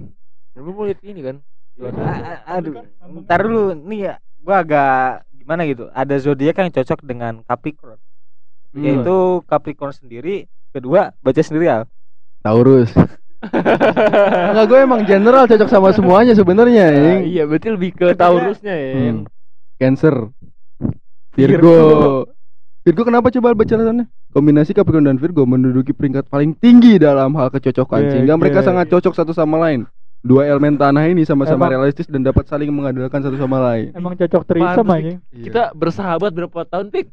Ya, 0.51 0.59
lu 0.59 0.71
mau 0.71 0.85
lihat 0.85 1.01
ini 1.01 1.21
kan? 1.23 1.37
A- 1.81 1.97
a- 2.37 2.45
aduh 2.55 2.77
ntar 3.21 3.41
dulu 3.41 3.73
nih 3.75 4.01
ya 4.03 4.15
gua 4.39 4.57
agak 4.59 4.93
gimana 5.33 5.65
gitu 5.65 5.89
ada 5.91 6.13
zodiak 6.15 6.53
yang 6.55 6.69
cocok 6.71 7.01
dengan 7.03 7.41
Capricorn 7.43 7.97
Hmm. 8.71 8.81
yaitu 8.81 9.17
Capricorn 9.45 9.91
sendiri 9.91 10.45
kedua 10.71 11.11
baca 11.19 11.41
sendiri 11.41 11.67
ya 11.67 11.79
Taurus. 12.39 12.93
Enggak 14.53 14.67
gue 14.69 14.79
emang 14.85 15.01
general 15.09 15.49
cocok 15.49 15.69
sama 15.73 15.89
semuanya 15.97 16.37
sebenarnya, 16.37 16.93
Ing. 16.93 17.21
iya 17.25 17.49
berarti 17.49 17.69
lebih 17.73 17.97
ke 17.97 18.13
Taurusnya 18.13 18.75
ya. 18.77 18.93
Hmm. 18.93 19.25
Cancer. 19.81 20.15
Virgo. 21.33 21.77
Virgo 22.85 23.03
kenapa 23.05 23.33
coba 23.33 23.57
baca 23.57 23.73
alasannya? 23.77 24.09
Kombinasi 24.33 24.77
Capricorn 24.77 25.09
dan 25.09 25.17
Virgo 25.17 25.49
menduduki 25.49 25.97
peringkat 25.97 26.29
paling 26.29 26.53
tinggi 26.57 27.01
dalam 27.01 27.33
hal 27.37 27.49
kecocokan 27.49 28.01
Yeah, 28.01 28.13
sehingga 28.13 28.35
mereka 28.37 28.61
yeah. 28.61 28.69
sangat 28.73 28.87
cocok 28.93 29.13
satu 29.17 29.33
sama 29.33 29.57
lain. 29.61 29.89
Dua 30.21 30.45
elemen 30.45 30.77
tanah 30.77 31.09
ini 31.09 31.25
sama-sama 31.25 31.73
realistis 31.73 32.05
dan 32.05 32.21
dapat 32.21 32.45
saling 32.45 32.69
mengandalkan 32.69 33.25
satu 33.25 33.41
sama 33.41 33.57
lain. 33.73 33.97
Emang 33.97 34.13
cocok 34.21 34.43
trisam 34.45 34.85
Pantes, 34.85 35.17
anjing. 35.17 35.19
Kita 35.33 35.73
bersahabat 35.73 36.31
berapa 36.37 36.61
tahun, 36.69 36.93
Pik? 36.93 37.09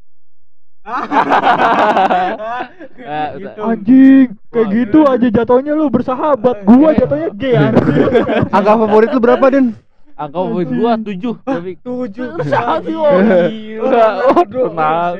Ah, 2.98 3.28
udah. 3.32 3.52
Anjing, 3.72 4.28
kayak 4.48 4.66
Wah, 4.66 4.74
gitu 4.74 5.00
aja 5.02 5.28
jatuhnya 5.32 5.72
lu 5.72 5.88
bersahabat. 5.88 6.56
Gua 6.62 6.92
jatuhnya 6.92 7.28
gay 7.32 7.54
anjing. 7.60 8.10
Angka 8.48 8.72
favorit 8.76 9.08
lu 9.08 9.18
berapa, 9.18 9.44
Den? 9.48 9.66
Angka 10.14 10.38
favorit 10.38 10.68
gua 10.68 10.92
7, 10.96 11.14
Pik. 11.38 11.76
tujuh 11.80 12.28
Satu, 12.42 12.96
oh, 12.98 13.20
gila. 13.48 14.06
Oh, 14.26 14.42
tenang. 14.44 15.14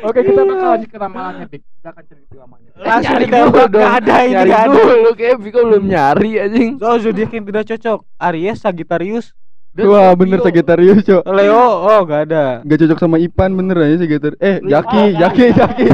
Oke, 0.00 0.20
kita 0.20 0.40
bakal 0.42 0.68
lanjut 0.74 0.90
ke 0.90 0.98
ramalannya, 0.98 1.46
Pik. 1.46 1.62
Kita 1.62 1.88
akan 1.88 2.04
cerita 2.04 2.32
ramalannya. 2.34 2.70
langsung 2.78 3.16
ditembak 3.16 3.46
dulu 3.48 3.66
dong. 3.68 3.80
gak 3.80 3.94
ada 3.96 4.14
ini 4.18 4.32
Nyari 4.32 4.48
gak 4.48 4.60
ada 4.60 4.78
dulu 4.78 5.10
kayak 5.12 5.36
Piko 5.38 5.58
belum 5.60 5.82
nyari 5.84 6.30
anjing. 6.38 6.70
so 6.78 6.88
zodiak 6.98 7.30
yang 7.32 7.44
tidak 7.44 7.64
cocok 7.66 7.98
Aries 8.20 8.58
Sagittarius 8.58 9.26
Dan 9.68 9.84
Wah, 9.86 10.10
Scorpio. 10.10 10.18
bener 10.18 10.38
Sagittarius, 10.42 11.00
Cok. 11.06 11.22
Leo 11.28 11.54
oh 11.60 12.00
gak 12.02 12.20
ada 12.26 12.44
Gak 12.66 12.78
cocok 12.82 12.98
sama 12.98 13.16
Ipan 13.20 13.52
bener 13.54 13.76
aja 13.78 13.96
Sagittarius. 14.00 14.40
Eh, 14.40 14.56
Jaki, 14.64 15.02
Jaki, 15.14 15.44
Jaki. 15.60 15.86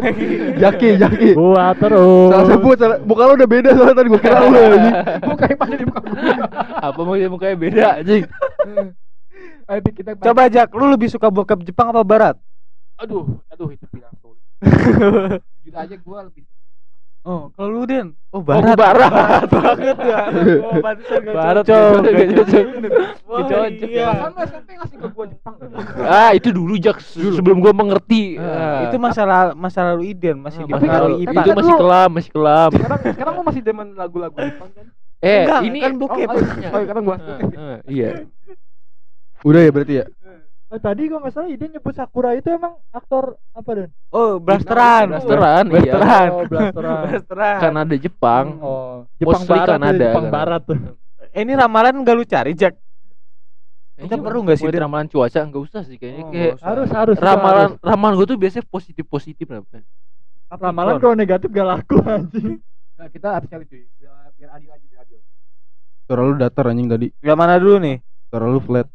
Jaki, 0.56 0.88
Jaki. 0.96 1.28
Gua 1.36 1.74
terus. 1.76 2.30
Salah 2.32 2.46
sebut, 2.48 2.76
salah. 2.78 2.98
Muka 3.02 3.22
lu 3.28 3.34
udah 3.36 3.48
beda 3.50 3.68
soalnya 3.74 3.94
tadi 3.98 4.08
gua 4.08 4.20
kira 4.22 4.36
lu 4.40 4.56
anjing. 4.56 4.94
Muka 5.30 5.44
Ipan 5.50 5.68
di 5.74 5.84
muka 5.84 6.00
gue. 6.00 6.32
Apa 6.80 7.00
maksudnya 7.02 7.28
mukanya 7.28 7.56
beda 7.58 7.86
anjing? 8.00 8.24
Ayo, 9.68 9.80
kita 9.80 10.10
coba 10.16 10.42
Jack 10.48 10.68
lu 10.72 10.86
lebih 10.88 11.08
suka 11.08 11.28
bokep 11.28 11.64
Jepang 11.64 11.88
apa 11.88 12.04
Barat 12.04 12.36
Aduh, 13.00 13.40
aduh 13.50 13.72
itu 13.72 13.84
pilihan 13.90 14.12
sulit. 14.20 14.40
Jujur 15.60 15.74
aja 15.74 15.96
gue 15.96 16.18
lebih 16.30 16.42
oh 17.24 17.48
kalau 17.52 17.68
lu 17.72 17.82
Den 17.84 18.12
oh 18.30 18.40
Barat. 18.44 18.76
Barat 18.76 18.78
barat 18.78 19.48
banget 19.56 19.96
ya 19.98 20.20
oh 20.60 20.72
pantesan 20.78 21.20
gak 21.24 21.34
Barat 21.34 21.64
cocok 21.64 22.00
gak 22.04 22.28
cocok. 22.28 22.64
Gak 22.84 23.44
cocok. 23.48 23.88
iya. 23.88 24.08
Kan 24.12 24.30
lu 24.30 24.40
SMP 24.44 24.68
ngasih 24.76 24.96
ke 25.00 25.08
gue 25.08 25.24
Jepang? 25.32 25.54
Ah, 26.04 26.30
itu 26.32 26.48
dulu 26.52 26.74
Jak 26.76 26.98
sebelum 27.00 27.58
gua 27.58 27.72
mengerti. 27.72 28.36
Ah. 28.36 28.86
itu 28.86 28.96
masalah 29.00 29.56
masa 29.56 29.80
lalu 29.92 30.12
Iden 30.12 30.36
masih 30.38 30.62
Ah, 30.62 30.68
dipengaruhi 30.68 30.84
masa 30.84 31.00
lalu. 31.00 31.24
Itu 31.24 31.36
kan 31.40 31.56
masih 31.56 31.74
kelam, 31.80 32.08
masih 32.12 32.30
kelam. 32.30 32.70
Sekarang 32.76 33.00
sekarang 33.16 33.32
lu 33.34 33.42
masih 33.42 33.62
demen 33.64 33.88
lagu-lagu 33.96 34.36
Jepang 34.36 34.70
kan? 34.70 34.86
Eh, 35.24 35.48
Enggak, 35.48 35.60
ini 35.64 35.78
kan 35.80 35.92
bokep. 35.96 36.28
Oh, 36.28 36.36
iya. 36.36 36.68
Oh, 36.68 36.80
sekarang 36.84 37.02
gua. 37.08 37.16
Ah, 37.16 37.38
ah, 37.40 37.78
iya. 37.88 38.10
Udah 39.40 39.60
ya 39.60 39.70
berarti 39.72 39.94
ya? 40.00 40.04
Eh, 40.74 40.80
tadi 40.82 41.06
gua 41.06 41.22
nggak 41.22 41.34
salah 41.38 41.46
ide 41.46 41.70
nyebut 41.70 41.94
Sakura 41.94 42.34
itu 42.34 42.50
emang 42.50 42.74
aktor 42.90 43.38
apa 43.54 43.70
dan? 43.78 43.90
oh 44.10 44.42
blasteran 44.42 45.06
Blasteran, 45.14 45.64
iya. 45.70 45.70
blasteran 45.70 46.28
Oh, 46.34 46.44
blasteran. 46.50 47.02
blasteran 47.06 47.58
Kanada 47.62 47.94
Jepang. 47.94 48.46
Oh, 48.58 49.06
Jepang 49.22 49.42
Mostly 49.46 49.54
Barat 49.54 49.68
Kanada, 49.70 49.94
tuh, 49.94 50.02
Jepang 50.10 50.26
kan. 50.26 50.32
Barat 50.34 50.62
tuh. 50.66 50.78
Eh, 51.30 51.40
ini 51.46 51.52
ramalan 51.54 51.94
gak 52.02 52.16
lu 52.18 52.24
cari 52.26 52.52
Jack 52.58 52.74
Kita 52.74 54.10
Kayaknya 54.10 54.26
perlu 54.26 54.38
nggak 54.42 54.58
sih, 54.58 54.66
ramalan 54.74 55.06
cuaca 55.06 55.38
enggak 55.46 55.62
usah 55.62 55.82
sih 55.86 55.94
kayaknya 55.94 56.22
Oh, 56.26 56.30
kayak. 56.34 56.54
Harus 56.58 56.88
harus 56.90 57.16
ramalan 57.22 57.68
harus. 57.70 57.78
ramalan 57.78 58.14
gue 58.18 58.26
tuh 58.34 58.38
biasanya 58.42 58.64
positif 58.66 59.04
positif 59.06 59.46
lah. 59.46 59.62
ramalan 60.58 60.98
kalau 60.98 61.14
negatif 61.14 61.54
gak 61.54 61.66
laku 61.70 62.02
anjing. 62.02 62.58
Nah, 62.94 63.10
kita 63.10 63.26
habis 63.34 63.50
kali 63.50 63.66
cuy. 63.66 63.90
Biar, 63.98 64.30
biar 64.38 64.50
adil 64.54 64.70
aja, 64.70 64.86
biar 64.86 65.02
adil. 65.02 65.18
Suara 66.06 66.22
lu 66.22 66.34
datar 66.38 66.70
anjing 66.70 66.86
tadi. 66.86 67.10
yang 67.26 67.34
mana 67.34 67.58
dulu 67.58 67.82
nih 67.82 67.98
Suara 68.30 68.46
lu 68.46 68.62
flat. 68.62 68.86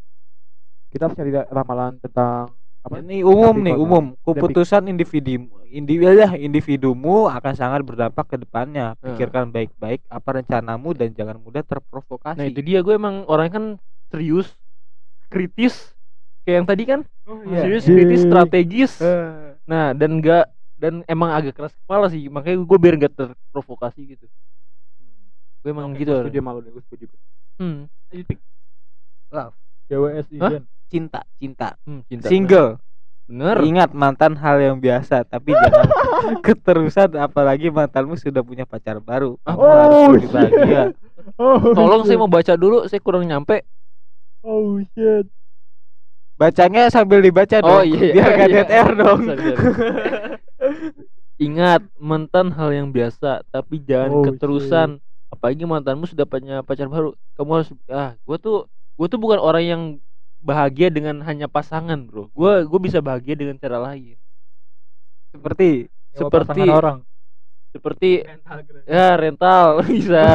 Kita 0.90 1.06
harus 1.06 1.18
cari 1.18 1.32
ramalan 1.32 2.02
tentang 2.02 2.50
apa? 2.80 3.04
ini 3.04 3.22
umum 3.28 3.56
nih 3.60 3.76
umum 3.76 4.06
keputusan 4.24 4.88
individu 4.88 5.52
individu 5.68 6.16
ya 6.16 6.32
individumu 6.40 7.28
akan 7.28 7.54
sangat 7.54 7.84
berdampak 7.84 8.26
ke 8.26 8.36
depannya 8.40 8.96
pikirkan 9.04 9.52
baik-baik 9.52 10.00
apa 10.08 10.40
rencanamu 10.40 10.96
dan 10.96 11.12
jangan 11.12 11.38
mudah 11.38 11.62
terprovokasi 11.62 12.40
Nah 12.40 12.48
itu 12.48 12.64
dia 12.64 12.80
gue 12.80 12.96
emang 12.96 13.28
orangnya 13.28 13.60
kan 13.60 13.66
serius, 14.10 14.56
kritis, 15.30 15.94
kayak 16.48 16.64
yang 16.64 16.68
tadi 16.68 16.84
kan 16.88 17.00
iya. 17.52 17.62
serius, 17.68 17.84
kritis, 17.86 18.22
strategis. 18.26 18.94
Nah 19.68 19.94
dan 19.94 20.10
enggak 20.18 20.50
dan 20.80 21.04
emang 21.06 21.36
agak 21.36 21.60
keras 21.60 21.76
kepala 21.76 22.08
sih 22.08 22.32
makanya 22.32 22.64
gue 22.64 22.78
biar 22.80 22.96
gak 22.96 23.14
terprovokasi 23.20 24.16
gitu. 24.16 24.26
Hmm. 24.98 25.28
Gue 25.62 25.70
emang 25.76 25.92
gitu. 26.00 26.16
Gue 26.16 26.32
setuju 26.32 26.40
malu 26.40 26.64
deh, 26.64 26.72
gue 26.72 26.84
setuju. 26.88 27.06
Hmm. 27.60 27.92
GWS 29.92 30.28
Hah? 30.40 30.50
Iden. 30.56 30.64
Cinta 30.90 31.22
cinta 31.38 31.78
Hmm, 31.82 32.02
cinta. 32.04 32.26
single 32.26 32.70
Bener. 33.24 33.62
ingat 33.62 33.94
mantan 33.94 34.34
hal 34.36 34.58
yang 34.58 34.78
biasa 34.78 35.22
tapi 35.24 35.54
jangan 35.54 35.86
keterusan 36.46 37.14
apalagi 37.16 37.70
mantanmu 37.70 38.14
sudah 38.14 38.42
punya 38.42 38.66
pacar 38.66 38.98
baru 38.98 39.38
Kamu 39.40 39.56
Oh, 39.56 39.70
harus 39.70 40.02
shit. 40.20 40.32
bahagia 40.32 40.84
Oh, 41.38 41.62
Tolong 41.72 42.02
shit. 42.02 42.10
saya 42.10 42.18
mau 42.18 42.28
baca 42.28 42.54
dulu, 42.54 42.90
saya 42.90 42.98
kurang 42.98 43.22
nyampe. 43.24 43.62
Oh 44.42 44.82
shit. 44.90 45.30
bacanya 46.34 46.88
sambil 46.88 47.20
dibaca 47.20 47.60
dong 47.60 47.70
Oh 47.70 47.84
iya, 47.84 48.16
biar 48.16 48.30
gak 48.34 48.48
iya. 48.48 48.56
dead 48.58 48.70
air 48.72 48.90
dong. 48.94 49.22
Ingat, 51.40 51.88
mantan 51.98 52.52
hal 52.52 52.70
yang 52.74 52.90
biasa, 52.90 53.48
tapi 53.48 53.80
jangan 53.80 54.12
Oh, 54.12 54.24
keterusan. 54.26 54.90
Apalagi 55.30 55.64
mantanmu 55.64 56.04
sudah 56.04 56.26
punya 56.26 56.60
pacar 56.60 56.88
baru. 56.88 57.16
Kamu 57.36 57.52
harus 57.54 57.70
ah, 57.88 58.18
gue 58.18 58.38
tuh 58.38 58.66
gue 58.98 59.08
tuh 59.08 59.16
bukan 59.16 59.38
orang 59.38 59.64
yang 59.64 59.82
bahagia 60.40 60.88
dengan 60.88 61.20
hanya 61.22 61.46
pasangan, 61.46 62.00
Bro. 62.02 62.32
Gue 62.32 62.64
gue 62.64 62.80
bisa 62.82 63.00
bahagia 63.00 63.36
dengan 63.36 63.56
cara 63.56 63.80
lain. 63.82 64.16
seperti 65.30 65.86
Seperti 66.10 66.66
orang. 66.66 67.06
seperti 67.70 68.26
ya 68.84 69.14
rental 69.14 69.78
bisa. 69.86 70.26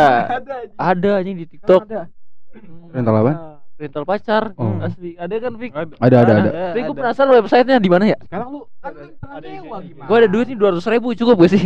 Ada 0.73 1.19
anjing 1.19 1.35
di 1.37 1.47
TikTok. 1.49 1.83
Hmm. 1.91 2.95
Rental 2.95 3.15
apa? 3.19 3.33
Rental 3.75 4.05
pacar. 4.07 4.55
Oh. 4.55 4.79
Asli. 4.79 5.19
Ada 5.19 5.35
kan, 5.43 5.53
Fik? 5.59 5.75
Ada 5.75 6.15
ada 6.17 6.33
ada. 6.33 6.51
Tapi 6.71 6.81
gue 6.81 6.95
penasaran 6.95 7.35
websitenya 7.35 7.83
di 7.83 7.91
mana 7.91 8.05
ya? 8.07 8.19
Sekarang 8.23 8.49
lu 8.53 8.61
kan 8.79 8.95
lu 8.95 9.11
pernah 9.19 9.43
nyewa 9.43 9.79
gimana? 9.83 10.07
Gue 10.07 10.17
ada 10.17 10.29
duit 10.31 10.47
nih 10.47 10.55
dua 10.55 10.69
ratus 10.71 10.87
ribu 10.87 11.11
cukup 11.13 11.35
gak 11.43 11.51
sih? 11.51 11.65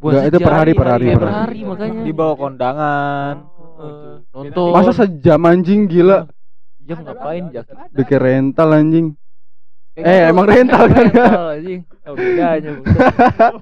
Buat 0.00 0.12
Nggak, 0.16 0.24
itu 0.24 0.38
per 0.40 0.54
hari, 0.56 0.72
per 0.72 0.88
hari, 0.88 1.04
Iya, 1.04 1.12
per 1.12 1.20
per 1.20 1.28
hari. 1.28 1.36
hari 1.36 1.60
makanya. 1.68 2.00
di 2.00 2.12
bawah 2.16 2.36
kondangan 2.38 3.34
Eh, 3.80 4.14
nonton. 4.30 4.72
Masa 4.72 4.92
sejam 4.94 5.40
anjing 5.42 5.84
gila? 5.84 6.24
Jam 6.90 6.98
ngapain 7.06 7.44
jak? 7.54 7.64
Kayak 7.94 8.20
rental 8.26 8.68
anjing. 8.74 9.06
Eh, 9.94 10.02
gitu. 10.02 10.30
emang 10.34 10.46
rental 10.50 10.84
kan? 10.90 11.04
Rental, 11.06 11.46
anjing. 11.54 11.80
Bedanya? 12.10 12.70
buset. 12.82 13.54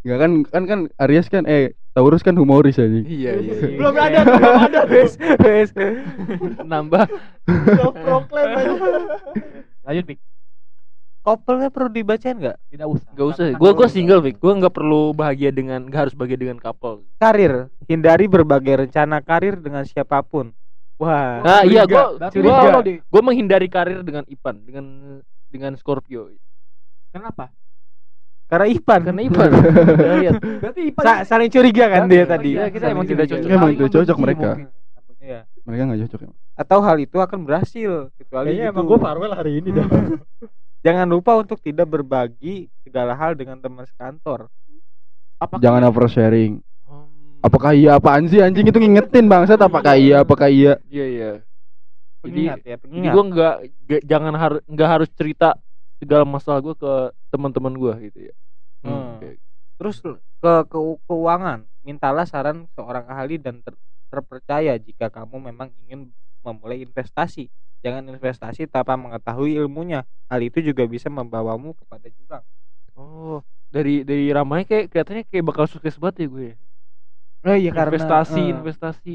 Enggak 0.00 0.18
kan 0.20 0.32
kan 0.48 0.62
kan 0.64 0.80
Aries 0.96 1.28
kan 1.28 1.44
eh 1.44 1.76
Taurus 1.96 2.20
kan 2.20 2.36
humoris 2.36 2.76
anjing. 2.76 3.04
Iya 3.08 3.40
iya. 3.40 3.54
iya. 3.56 3.76
Belum 3.80 3.94
ada, 3.96 4.18
belum 4.24 4.56
ada. 4.68 4.80
wes 4.92 5.16
wes 5.20 5.70
Nambah. 6.60 7.08
Self 7.48 7.94
proclaim 7.96 8.48
aja. 8.56 8.72
Lanjut, 9.88 10.04
Pik. 10.12 10.18
couple 11.20 11.68
perlu 11.68 11.92
dibacain 11.92 12.32
nggak 12.32 12.56
Tidak 12.72 12.88
usah. 12.88 13.10
Gak 13.12 13.26
usah. 13.28 13.44
Gue 13.60 13.70
kan 13.72 13.78
gue 13.84 13.88
single, 13.92 14.24
Vic. 14.24 14.40
Gue 14.40 14.56
nggak 14.56 14.72
perlu 14.72 15.12
bahagia 15.12 15.52
dengan, 15.52 15.84
nggak 15.84 16.00
harus 16.08 16.14
bahagia 16.16 16.40
dengan 16.40 16.56
couple. 16.56 17.04
karir 17.20 17.68
hindari 17.84 18.24
berbagai 18.24 18.88
rencana 18.88 19.20
karir 19.20 19.60
dengan 19.60 19.84
siapa 19.84 20.24
pun 20.24 20.56
wah 21.00 21.40
Nah, 21.40 21.60
iya 21.64 21.82
solo, 21.88 22.80
Dik. 22.84 23.08
gue 23.08 23.22
menghindari 23.24 23.66
karir 23.66 24.04
dengan 24.04 24.22
Ipan, 24.28 24.60
dengan 24.60 24.84
dengan 25.48 25.72
Scorpio. 25.74 26.28
Kenapa? 27.10 27.50
karena 28.46 28.66
Ipan 28.66 29.00
Karena 29.06 29.22
Ipan. 29.22 29.50
Lihat. 30.26 30.34
Berarti 30.42 30.80
Ipan 30.90 31.04
Sa- 31.06 31.22
saling 31.24 31.46
curiga 31.48 31.86
kan 31.86 32.10
dia 32.10 32.26
tadi 32.26 32.58
Iya, 32.58 32.66
kita 32.68 32.90
emang 32.90 33.06
tidak 33.06 33.30
cocok. 33.30 33.46
Emang 33.46 33.70
tidak 33.72 33.90
cocok 33.94 34.16
mereka. 34.18 34.48
Iya. 35.22 35.40
Mereka 35.62 35.82
nggak 35.86 36.00
cocok 36.08 36.20
ya. 36.26 36.30
atau 36.60 36.78
hal 36.84 36.96
itu 36.98 37.16
akan 37.16 37.38
berhasil 37.46 38.10
kecuali 38.18 38.52
Kayaknya 38.52 38.66
gitu. 38.68 38.74
emang 38.74 38.84
gue 38.84 38.98
farewell 38.98 39.32
hari 39.32 39.52
ini 39.62 39.68
dah. 39.70 39.86
jangan 40.84 41.06
lupa 41.06 41.38
untuk 41.38 41.56
tidak 41.62 41.86
berbagi 41.88 42.68
segala 42.82 43.14
hal 43.14 43.32
dengan 43.32 43.56
teman 43.56 43.86
sekantor 43.86 44.50
Jangan 45.56 45.88
oversharing. 45.88 46.60
Hmm. 47.40 47.48
Apakah 47.48 47.72
iya 47.72 47.96
apaan 47.96 48.28
sih 48.28 48.44
anjing 48.44 48.68
itu 48.68 48.76
ngingetin 48.76 49.24
bangsat 49.24 49.56
apakah 49.56 49.96
iya 49.96 50.20
apakah 50.20 50.52
iya 50.52 50.76
Iya 50.92 51.06
iya. 51.08 51.30
Jadi 52.20 52.42
pengingat 52.52 52.60
ya 52.68 52.76
jadi 52.76 53.08
gue 53.16 53.24
nggak 53.32 53.54
jangan 54.04 54.34
harus 54.36 54.60
nggak 54.68 54.90
harus 54.92 55.08
cerita 55.16 55.56
segala 55.96 56.28
masalah 56.28 56.60
gue 56.60 56.76
ke 56.76 56.92
teman-teman 57.32 57.72
gue 57.72 57.94
gitu 58.12 58.18
ya. 58.28 58.34
Hmm. 58.84 59.16
Oke. 59.16 59.40
Terus 59.80 59.96
ke, 60.04 60.52
ke 60.68 60.78
keuangan, 61.08 61.64
mintalah 61.80 62.28
saran 62.28 62.68
seorang 62.76 63.08
ahli 63.08 63.40
dan 63.40 63.64
ter- 63.64 63.80
terpercaya 64.12 64.76
jika 64.76 65.08
kamu 65.08 65.48
memang 65.48 65.72
ingin 65.88 66.12
memulai 66.44 66.84
investasi. 66.84 67.48
Jangan 67.80 68.04
investasi 68.12 68.68
tanpa 68.68 69.00
mengetahui 69.00 69.56
ilmunya. 69.56 70.04
Hal 70.28 70.44
itu 70.44 70.60
juga 70.60 70.84
bisa 70.84 71.08
membawamu 71.08 71.72
kepada 71.72 72.12
jurang. 72.12 72.44
Oh, 72.92 73.40
dari 73.72 74.04
dari 74.04 74.28
ramai 74.28 74.68
kayak 74.68 74.92
kelihatannya 74.92 75.24
kayak 75.24 75.44
bakal 75.48 75.64
sukses 75.64 75.96
banget 75.96 76.24
ya 76.24 76.28
gue. 76.28 76.50
Oh 77.40 77.56
iya 77.56 77.72
investasi, 77.72 78.42
eh, 78.42 78.52
investasi. 78.52 79.14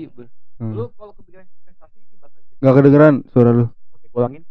Hmm. 0.58 0.74
Lu 0.74 0.90
kalau 0.98 1.14
kepikiran 1.14 1.46
investasi 1.46 1.96
ini 2.02 2.16
bakal 2.18 2.40
Nggak 2.58 2.74
kedengeran 2.74 3.14
suara 3.30 3.52
lu. 3.54 3.66
Oke, 3.94 4.06
gua 4.10 4.20
ulangin. 4.26 4.42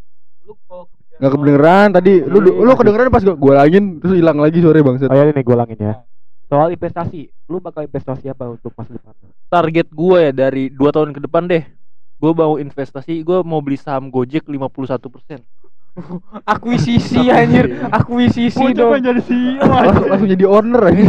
Lu 0.46 0.52
kalau 0.70 0.84
kepikiran 0.86 1.18
Nggak 1.18 1.32
kedengeran 1.34 1.88
tadi. 1.90 2.14
Lu 2.22 2.38
lu, 2.38 2.50
lu 2.62 2.72
kedengeran 2.78 3.10
pas 3.10 3.22
gua, 3.26 3.34
gua 3.34 3.54
langin 3.66 3.98
terus 3.98 4.14
hilang 4.14 4.38
lagi 4.38 4.58
suaranya 4.62 4.84
bangsat. 4.86 5.08
Oh 5.10 5.16
ya 5.18 5.24
ini 5.26 5.42
gue 5.42 5.54
ulangin 5.54 5.78
ya. 5.82 5.94
Soal 6.46 6.68
investasi, 6.70 7.32
lu 7.50 7.58
bakal 7.58 7.82
investasi 7.88 8.30
apa 8.30 8.46
untuk 8.46 8.70
masa 8.78 8.94
depan? 8.94 9.14
target 9.54 9.86
gue 9.94 10.18
ya 10.18 10.32
dari 10.34 10.66
dua 10.66 10.90
tahun 10.90 11.14
ke 11.14 11.20
depan 11.30 11.46
deh. 11.46 11.62
Gue 12.18 12.32
mau 12.34 12.58
investasi, 12.58 13.22
gue 13.22 13.38
mau 13.46 13.62
beli 13.62 13.78
saham 13.78 14.10
Gojek 14.10 14.50
51 14.50 15.14
persen. 15.14 15.40
akuisisi 16.52 17.30
anjir, 17.30 17.86
akuisisi 17.86 18.58
Bocah 18.58 18.74
dong. 18.74 18.90
pengen 18.98 19.04
jadi 19.14 19.22
CEO 19.22 19.62
Langsung, 19.62 20.06
langsung 20.10 20.28
jadi 20.34 20.44
owner 20.50 20.82
aja. 20.90 21.04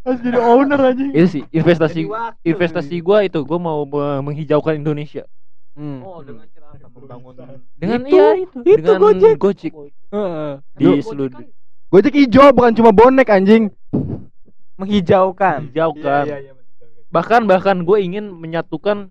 Harus 0.00 0.20
jadi 0.20 0.38
owner 0.38 0.80
aja 0.80 1.04
Itu 1.12 1.28
sih 1.28 1.42
investasi 1.50 2.08
investasi 2.40 2.96
gue 2.98 3.18
itu 3.26 3.38
gue 3.40 3.58
mau 3.58 3.84
me- 3.84 4.20
menghijaukan 4.24 4.74
Indonesia. 4.74 5.28
Hmm. 5.76 6.02
dengan 6.24 6.46
cara 6.50 6.66
apa? 6.74 6.86
Membangun 6.90 7.32
Itu, 7.32 7.42
dengan 7.76 8.00
iya 8.04 8.26
itu, 8.36 8.58
itu 8.64 8.80
dengan 8.80 8.98
Gojek. 8.98 9.34
Gojek 9.36 9.72
Heeh. 10.10 10.52
di 10.74 10.84
Lu- 10.84 11.00
seluruh 11.00 11.40
Gojek 11.90 12.14
hijau 12.14 12.48
bukan 12.50 12.72
cuma 12.72 12.90
bonek 12.90 13.28
anjing. 13.28 13.68
Menghijaukan. 14.78 15.68
hijaukan. 15.68 16.24
Bahkan 17.10 17.40
bahkan 17.44 17.76
gue 17.82 17.98
ingin 18.00 18.30
menyatukan 18.30 19.10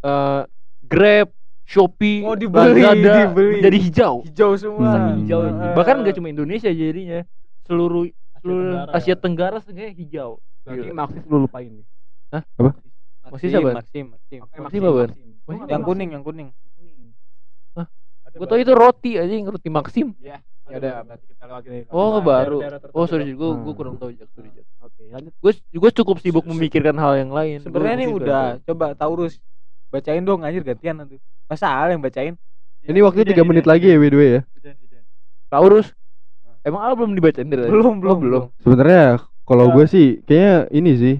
eh, 0.00 0.42
Grab, 0.84 1.28
Shopee, 1.64 2.22
Oh, 2.24 2.32
dibeli, 2.32 2.80
Lazada 2.80 3.28
dibeli. 3.28 3.60
menjadi 3.60 3.78
hijau. 3.82 4.14
Hijau 4.24 4.50
semua. 4.54 4.88
Saking 4.88 5.16
hijau 5.26 5.40
Hmm. 5.42 5.74
bahkan 5.74 6.00
gak 6.00 6.14
cuma 6.14 6.28
Indonesia 6.30 6.70
jadinya 6.70 7.26
seluruh 7.66 8.06
Tenggara 8.50 8.90
Asia 8.92 9.08
ya. 9.08 9.16
Tenggara 9.16 9.56
sebenarnya 9.60 9.92
hijau 9.92 10.30
Berarti 10.64 10.80
Gila. 10.84 10.94
Marxis 10.94 11.24
lu 11.24 11.36
lupain 11.44 11.70
nih. 11.70 11.86
Masih 13.28 13.48
siapa? 13.48 13.70
Maksim, 13.76 14.04
Maksim. 14.12 14.40
Maksim 14.56 14.80
apa? 14.82 15.04
Yang 15.68 15.82
kuning, 15.84 16.10
yang 16.12 16.24
kuning. 16.24 16.48
gue 18.28 18.44
tau 18.46 18.60
itu 18.60 18.70
roti 18.70 19.16
aja 19.16 19.32
yang 19.34 19.48
roti 19.48 19.66
Maxim 19.66 20.12
Ya 20.20 20.38
udah, 20.68 21.00
berarti 21.00 21.24
kita 21.32 21.48
lewatin. 21.48 21.88
oh 21.88 22.06
nggak 22.12 22.24
baru 22.28 22.58
oh 22.92 23.04
sorry 23.08 23.32
gue 23.32 23.40
Hmm. 23.50 23.64
gue 23.64 23.72
kurang 23.74 23.96
tahu 23.96 24.12
Jak 24.12 24.28
sorry 24.36 24.52
Jak 24.52 24.68
Oke, 24.84 25.02
lanjut. 25.10 25.32
gue 25.32 25.52
gue 25.56 25.90
cukup 25.96 26.16
sibuk 26.20 26.44
memikirkan 26.44 26.92
hal 27.00 27.16
yang 27.16 27.32
lain 27.32 27.64
Sebenarnya 27.64 27.96
Gua 27.96 28.02
nih 28.04 28.08
udah 28.12 28.44
coba 28.62 28.86
Taurus 28.92 29.40
bacain 29.88 30.20
dong 30.22 30.44
anjir 30.44 30.60
gantian 30.60 31.00
nanti. 31.00 31.16
Masa 31.48 31.88
yang 31.88 32.04
bacain? 32.04 32.36
Ini 32.84 33.00
waktunya 33.00 33.26
3 33.32 33.48
menit 33.48 33.64
lagi 33.64 33.88
ya 33.88 33.96
by 33.96 34.08
the 34.12 34.18
way 34.20 34.30
ya. 34.30 34.40
Taurus 35.48 35.96
emang 36.68 36.82
Al 36.82 36.92
belum 36.92 37.12
dibacain 37.12 37.46
dari 37.46 37.60
tadi? 37.60 37.70
Belum, 37.70 37.94
Oh, 37.94 37.98
belum, 37.98 38.18
belum 38.20 38.42
Sebenarnya 38.58 39.04
kalau 39.42 39.64
Ya. 39.66 39.72
gue 39.72 39.84
sih 39.86 40.06
kayaknya 40.22 40.54
ini 40.70 40.92
sih 40.94 41.16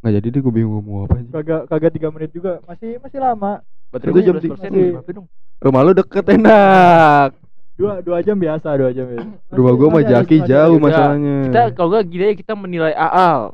nggak 0.00 0.12
jadi 0.14 0.26
deh 0.28 0.40
gue 0.40 0.52
bingung 0.52 0.74
ngomong 0.78 0.96
apa 1.04 1.14
aja. 1.16 1.30
Kagak 1.32 1.62
kagak 1.68 1.90
3 1.92 2.08
menit 2.10 2.30
juga. 2.30 2.58
Masih 2.64 2.96
masih 2.98 3.18
lama. 3.18 3.60
baterai 3.86 4.06
Itu 4.06 4.16
gue 4.16 4.22
jam 4.22 4.36
11 4.36 4.50
persen 4.50 4.70
tiga. 4.70 4.90
berapa 4.94 5.10
dong 5.12 5.26
Rumah 5.60 5.80
lu 5.82 5.92
deket 5.92 6.24
enak. 6.30 7.30
Dua 7.74 7.92
dua 8.00 8.18
jam 8.20 8.36
biasa, 8.36 8.68
dua 8.74 8.90
jam 8.90 9.06
biasa. 9.06 9.28
Rumah 9.56 9.72
gue 9.74 9.88
mah 9.90 10.02
Jaki 10.04 10.36
jauh 10.42 10.76
masalahnya. 10.78 11.36
kita 11.44 11.62
kalau 11.72 11.88
nggak 11.90 12.04
gini 12.06 12.22
aja 12.24 12.36
kita 12.36 12.52
menilai 12.54 12.92
Aal 12.92 13.52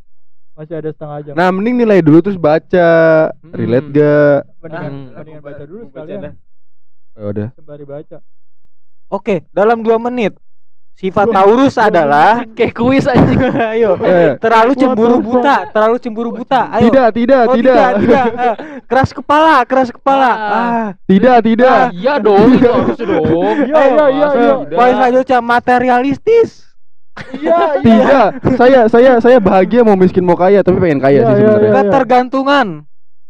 Masih 0.53 0.75
ada 0.75 0.89
setengah 0.89 1.19
jam. 1.21 1.35
Nah 1.35 1.49
mending 1.49 1.77
nilai 1.77 1.99
dulu 2.01 2.19
terus 2.21 2.37
baca 2.37 2.89
relate 3.47 3.89
gak? 3.91 4.39
mendingan, 4.57 4.89
Hmm. 4.89 5.07
mendingan 5.13 5.43
baca 5.43 5.63
dulu 5.63 5.81
Baca 5.83 5.91
sekalian. 5.93 6.19
dah. 6.23 6.33
Ya 7.13 7.23
udah. 7.27 7.49
Sembari 7.53 7.85
baca. 7.85 8.17
Oke, 9.09 9.35
dalam 9.51 9.79
dua 9.81 9.97
menit 9.97 10.33
sifat 10.97 11.29
Taurus 11.29 11.77
adalah 11.77 12.41
kayak 12.57 12.73
kuis 12.73 13.05
anjing 13.05 13.37
ayo 13.77 14.01
Eh, 14.01 14.41
terlalu 14.41 14.73
cemburu 14.75 15.21
buta, 15.21 15.69
terlalu 15.69 15.97
cemburu 16.01 16.31
buta. 16.33 16.73
Ayo. 16.73 16.89
tidak 16.89 17.07
tidak 17.13 17.43
Oh, 17.45 17.55
tidak 17.55 17.75
tidak, 17.77 17.93
tidak. 18.01 18.25
Ah, 18.33 18.55
keras 18.89 19.11
kepala, 19.13 19.57
keras 19.63 19.89
kepala. 19.93 20.31
Ah. 20.33 20.53
Ah. 20.57 20.87
tidak 21.05 21.37
tidak. 21.45 21.93
iya 21.93 22.17
dong 22.17 22.49
itu 22.51 22.65
harusnya 22.65 23.05
dong 23.07 23.57
Iya, 23.63 23.83
iya, 23.85 24.07
iya, 24.09 24.29
iya. 24.35 24.55
Poin 24.67 24.93
selanjutnya 24.95 25.39
materialistis. 25.41 26.51
Iya, 27.33 27.61
iya. 27.81 27.97
Tidak, 27.97 28.29
saya 28.57 28.81
saya 28.89 29.13
saya 29.19 29.39
bahagia 29.39 29.81
mau 29.81 29.97
miskin 29.97 30.21
mau 30.21 30.37
kaya 30.37 30.61
tapi 30.61 30.77
pengen 30.79 31.01
kaya 31.01 31.21
Iya, 31.21 31.27
sih 31.27 31.33
iya, 31.35 31.37
sebenarnya. 31.39 31.65
iya. 31.67 31.77
Ketergantungan. 31.83 32.67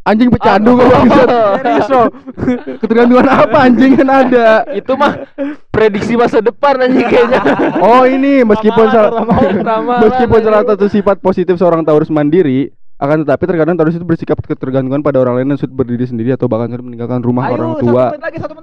Anjing 0.07 0.31
pecandu 0.31 0.79
kok 0.79 0.87
bangsat. 0.87 1.29
Serius 1.59 1.89
loh. 1.91 2.07
Ketergantungan 2.81 3.27
apa 3.27 3.59
anjing 3.67 3.93
kan 3.99 4.09
ada. 4.09 4.49
itu 4.71 4.93
mah 4.95 5.27
prediksi 5.75 6.15
masa 6.15 6.39
depan 6.39 6.79
anjing 6.79 7.07
kayaknya 7.11 7.41
Oh 7.83 8.07
ini 8.07 8.47
meskipun 8.47 8.87
salah 8.93 9.11
meskipun 10.05 10.41
salah 10.47 10.63
satu 10.63 10.87
sifat 10.87 11.19
positif 11.19 11.59
seorang 11.59 11.83
Taurus 11.83 12.13
mandiri 12.13 12.71
akan 12.97 13.23
tetapi 13.23 13.45
terkadang 13.45 13.77
Taurus 13.77 13.93
itu 13.93 14.03
bersikap 14.03 14.41
ketergantungan 14.41 15.01
pada 15.01 15.19
orang 15.19 15.37
lain 15.37 15.53
dan 15.53 15.59
sulit 15.59 15.71
berdiri 15.71 16.03
sendiri 16.03 16.33
atau 16.33 16.47
bahkan 16.47 16.71
sulit 16.71 16.81
meninggalkan 16.83 17.21
rumah 17.21 17.49
orang 17.49 17.77
tua 17.77 18.09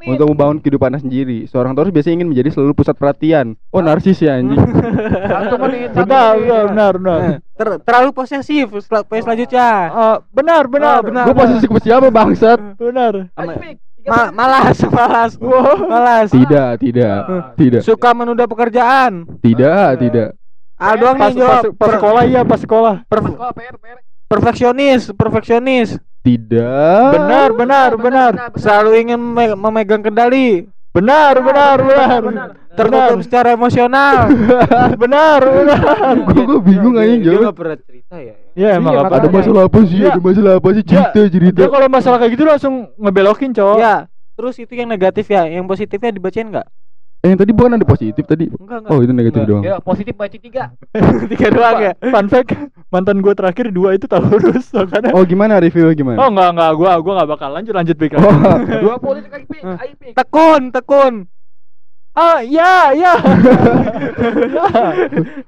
untuk 0.04 0.26
membangun 0.28 0.58
kehidupannya 0.58 1.00
sendiri. 1.00 1.46
Seorang 1.46 1.72
Taurus 1.72 1.90
biasanya 1.90 2.20
ingin 2.20 2.30
menjadi 2.30 2.50
selalu 2.50 2.74
pusat 2.74 2.98
perhatian. 2.98 3.54
Oh 3.70 3.80
narsis 3.80 4.18
ya 4.18 4.36
anjing. 4.36 4.58
satu 5.32 5.56
menit 5.60 5.94
satu 5.94 6.02
Benar, 6.04 6.34
menit. 6.34 6.44
benar, 6.44 6.64
benar, 6.66 6.94
benar. 6.98 7.20
Eh, 7.22 7.38
ter- 7.54 7.80
terlalu 7.82 8.10
posesif. 8.12 8.68
Sel- 8.80 9.06
Poin 9.06 9.22
selanjutnya. 9.22 9.70
Ah, 9.88 10.18
benar, 10.28 10.66
benar, 10.66 10.98
Ah, 10.98 11.06
benar. 11.06 11.24
Gue 11.24 11.36
posisi 11.38 11.66
ke 11.66 11.80
siapa 11.80 12.10
bangsat? 12.10 12.60
Benar. 12.74 13.30
Ma- 14.04 14.34
malas, 14.34 14.82
malas, 14.92 15.32
malas. 15.40 16.28
Tidak, 16.28 16.70
tidak, 16.76 17.18
tidak, 17.56 17.82
Suka 17.82 18.12
menunda 18.12 18.44
pekerjaan. 18.44 19.24
tidak, 19.40 19.96
tidak. 19.96 20.30
Ah, 20.74 20.98
doang 20.98 21.16
Pas, 21.16 21.32
nih 21.32 21.40
jawab. 21.40 21.62
pas, 21.64 21.64
pas 21.80 21.90
sekolah 21.96 22.24
iya, 22.26 22.42
pas 22.44 22.60
sekolah. 22.60 22.96
per- 23.06 23.24
perfeksionis, 24.26 25.12
perfeksionis. 25.12 26.00
Tidak. 26.24 27.10
Benar, 27.12 27.50
benar, 27.52 27.90
benar. 28.00 28.32
Selalu 28.56 28.90
ingin 29.02 29.20
meme- 29.20 29.60
memegang 29.60 30.00
kendali. 30.00 30.66
Benar, 30.94 31.42
benar, 31.42 31.78
benar. 31.82 32.22
Tertutup 32.74 33.20
secara 33.22 33.54
emosional. 33.54 34.30
Benar, 35.02 35.42
benar. 35.42 36.14
Gue 36.26 36.42
gue 36.42 36.60
bingung 36.64 36.98
Dia 36.98 37.18
jawab. 37.22 37.42
nggak 37.46 37.58
pernah 37.58 37.78
cerita 37.78 38.16
ya. 38.18 38.34
Iya, 38.54 38.70
emang 38.82 38.94
Iya, 38.94 39.02
apa 39.06 39.14
Ada 39.14 39.28
masalah 39.30 39.64
apa 39.70 39.80
sih? 39.86 39.98
Iya. 40.02 40.10
Ada 40.10 40.22
masalah 40.22 40.54
apa 40.58 40.68
sih? 40.74 40.84
Cerita, 40.86 41.20
cerita. 41.30 41.60
Dia 41.62 41.70
kalau 41.70 41.88
masalah 41.90 42.18
kayak 42.18 42.32
gitu 42.34 42.44
langsung 42.50 42.74
ngebelokin, 42.98 43.50
cowok. 43.54 43.78
Ya, 43.78 43.96
terus 44.34 44.56
itu 44.58 44.74
yang 44.74 44.90
negatif 44.90 45.26
ya. 45.30 45.46
Yang 45.46 45.66
positifnya 45.70 46.10
dibacain 46.14 46.50
enggak? 46.50 46.66
Eh, 47.24 47.32
yang 47.32 47.40
tadi 47.40 47.56
bukan 47.56 47.80
ada 47.80 47.88
positif 47.88 48.28
tadi. 48.28 48.52
Enggak, 48.52 48.84
enggak. 48.84 48.92
Oh, 48.92 49.00
itu 49.00 49.14
negatif 49.16 49.40
Enggak. 49.40 49.48
doang. 49.50 49.64
Ya, 49.64 49.76
positif 49.80 50.12
baca 50.12 50.36
tiga. 50.36 50.64
Tiga 51.32 51.48
doang 51.50 51.78
ya. 51.80 51.92
Fun 52.04 52.28
fact, 52.28 52.52
mantan 52.92 53.24
gue 53.24 53.32
terakhir 53.32 53.72
dua 53.72 53.96
itu 53.96 54.06
Taurus, 54.06 54.68
makanya. 54.76 55.16
Oh, 55.16 55.24
gimana 55.24 55.56
review 55.58 55.88
Oh 55.88 55.96
gimana? 55.96 56.20
enggak 56.20 56.50
enggak 56.52 56.72
gua 56.76 56.92
gua 57.00 57.14
enggak 57.16 57.30
bakal 57.32 57.50
lanjut 57.50 57.74
lanjut 57.74 57.96
Pik. 57.96 58.20
Oh, 58.20 58.28
Dua 58.60 58.96
politik. 59.00 59.32
Ayo, 59.56 59.94
Pik. 59.96 60.14
Tekun, 60.14 60.62
tekun. 60.70 61.14
Ah, 62.12 62.44
ya, 62.44 62.92
ya. 62.92 63.16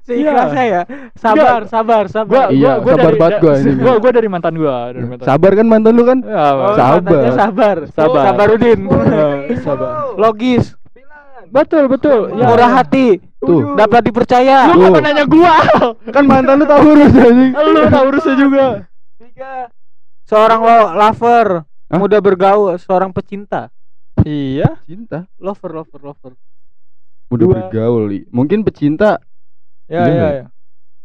Seikhlasnya 0.02 0.64
ya. 0.64 0.82
Sabar, 1.14 1.60
sabar, 1.68 2.04
sabar. 2.08 2.48
Gua 2.48 2.56
Iya, 2.56 2.80
gua, 2.80 2.82
gua 2.82 2.92
sabar 2.96 3.04
dari, 3.06 3.18
banget 3.20 3.38
gua 3.38 3.54
ini. 3.54 3.72
Gua 3.76 3.94
gua 4.00 4.10
dari 4.10 4.28
mantan 4.28 4.54
gua, 4.56 4.76
dari 4.90 5.06
mantan. 5.06 5.26
sabar 5.28 5.52
kan 5.52 5.66
mantan 5.68 5.92
lu 5.92 6.02
kan? 6.02 6.18
Ya, 6.24 6.46
Oh, 6.50 6.72
Sabar. 6.72 7.22
sabar. 7.36 7.76
Sabar. 7.86 8.22
Sabarudin. 8.24 8.80
Eh, 8.88 9.60
sabar. 9.60 9.90
Logis, 10.16 10.74
Betul, 11.48 11.84
betul. 11.86 12.20
Ya, 12.34 12.46
murah 12.46 12.70
ya. 12.70 12.76
hati, 12.78 13.06
Tuh. 13.38 13.74
dapat 13.74 14.00
dipercaya. 14.04 14.70
Lu 14.70 14.88
kenapa 14.88 14.98
nanya 15.00 15.24
gua? 15.24 15.54
Kan 16.10 16.24
mantan 16.24 16.58
lu 16.58 16.66
Taurus 16.66 17.12
anjing. 17.12 17.52
Lu 17.52 17.80
Taurusnya 17.86 18.34
juga. 18.34 18.66
Tiga. 19.16 19.52
Seorang 20.24 20.60
lo 20.60 20.78
lover, 20.92 21.48
Hah? 21.86 21.98
mudah 21.98 22.18
bergaul, 22.18 22.74
seorang 22.76 23.10
pecinta. 23.10 23.70
Iya. 24.20 24.82
Cinta. 24.82 25.30
Lover, 25.38 25.70
lover, 25.72 26.00
lover. 26.02 26.32
Mudah 27.26 27.46
Dua. 27.46 27.54
bergaul. 27.62 28.02
Li. 28.06 28.20
Mungkin 28.28 28.62
pecinta 28.62 29.22
Ya, 29.86 30.02
Iya 30.02 30.02
ya, 30.02 30.10
nggak? 30.10 30.32
ya. 30.34 30.44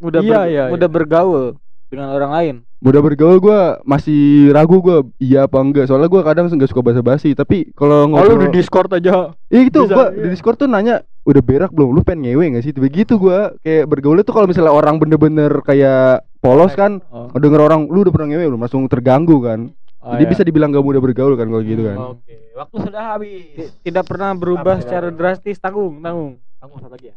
Mudah 0.01 0.21
Iya, 0.21 0.33
ber- 0.33 0.49
iya, 0.49 0.63
mudah 0.73 0.89
bergaul 0.89 1.43
dengan 1.85 2.09
orang 2.09 2.31
lain. 2.33 2.55
Mudah 2.81 2.97
bergaul 2.99 3.37
gua 3.37 3.59
masih 3.83 4.49
ragu 4.49 4.81
gua 4.81 5.05
iya 5.15 5.45
apa 5.45 5.53
enggak 5.55 5.85
soalnya 5.85 6.09
gua 6.09 6.25
kadang 6.25 6.49
nggak 6.49 6.65
suka 6.65 6.81
basa-basi 6.81 7.31
tapi 7.31 7.69
kalau 7.71 8.09
Oh, 8.09 8.17
lu 8.17 8.33
ngobrol 8.33 8.41
di 8.43 8.57
Discord 8.57 8.89
aja. 8.91 9.37
Iya 9.47 9.61
itu 9.63 9.79
Bisa, 9.79 9.93
gua 9.93 10.05
iya. 10.09 10.17
di 10.17 10.27
Discord 10.33 10.57
tuh 10.57 10.65
nanya 10.65 10.95
udah 11.21 11.39
berak 11.39 11.69
belum 11.69 11.93
lu 11.93 12.01
pengen 12.01 12.25
ngewe 12.25 12.57
gak 12.57 12.65
sih 12.65 12.73
begitu 12.73 13.15
gua 13.15 13.53
kayak 13.61 13.85
bergaul 13.85 14.17
tuh 14.19 14.33
kalau 14.33 14.49
misalnya 14.49 14.73
orang 14.73 14.97
bener-bener 14.97 15.61
kayak 15.61 16.25
polos 16.37 16.73
kan 16.73 16.97
Oh. 17.07 17.29
ngedenger 17.31 17.61
orang 17.61 17.85
lu 17.85 18.01
udah 18.01 18.09
pernah 18.09 18.33
ngewe 18.33 18.49
belum 18.49 18.59
langsung 18.59 18.83
terganggu 18.85 19.37
kan 19.39 19.69
Oh, 20.01 20.17
jadi 20.17 20.25
ya. 20.25 20.29
bisa 20.33 20.41
dibilang 20.41 20.73
gak 20.73 20.81
mudah 20.81 20.97
bergaul 20.97 21.37
kan 21.37 21.45
kalau 21.45 21.61
gitu 21.61 21.85
kan 21.85 21.97
Oke, 22.17 22.33
waktu 22.57 22.75
sudah 22.81 23.03
habis. 23.13 23.53
Ti- 23.53 23.69
Tidak 23.85 24.01
pernah 24.01 24.33
berubah 24.33 24.73
Apa, 24.73 24.81
secara 24.81 25.07
apa? 25.07 25.13
drastis, 25.13 25.61
tanggung, 25.61 26.01
tanggung. 26.01 26.41
Tanggung 26.57 26.81
satu 26.81 26.97
lagi 26.97 27.13
ya. 27.13 27.15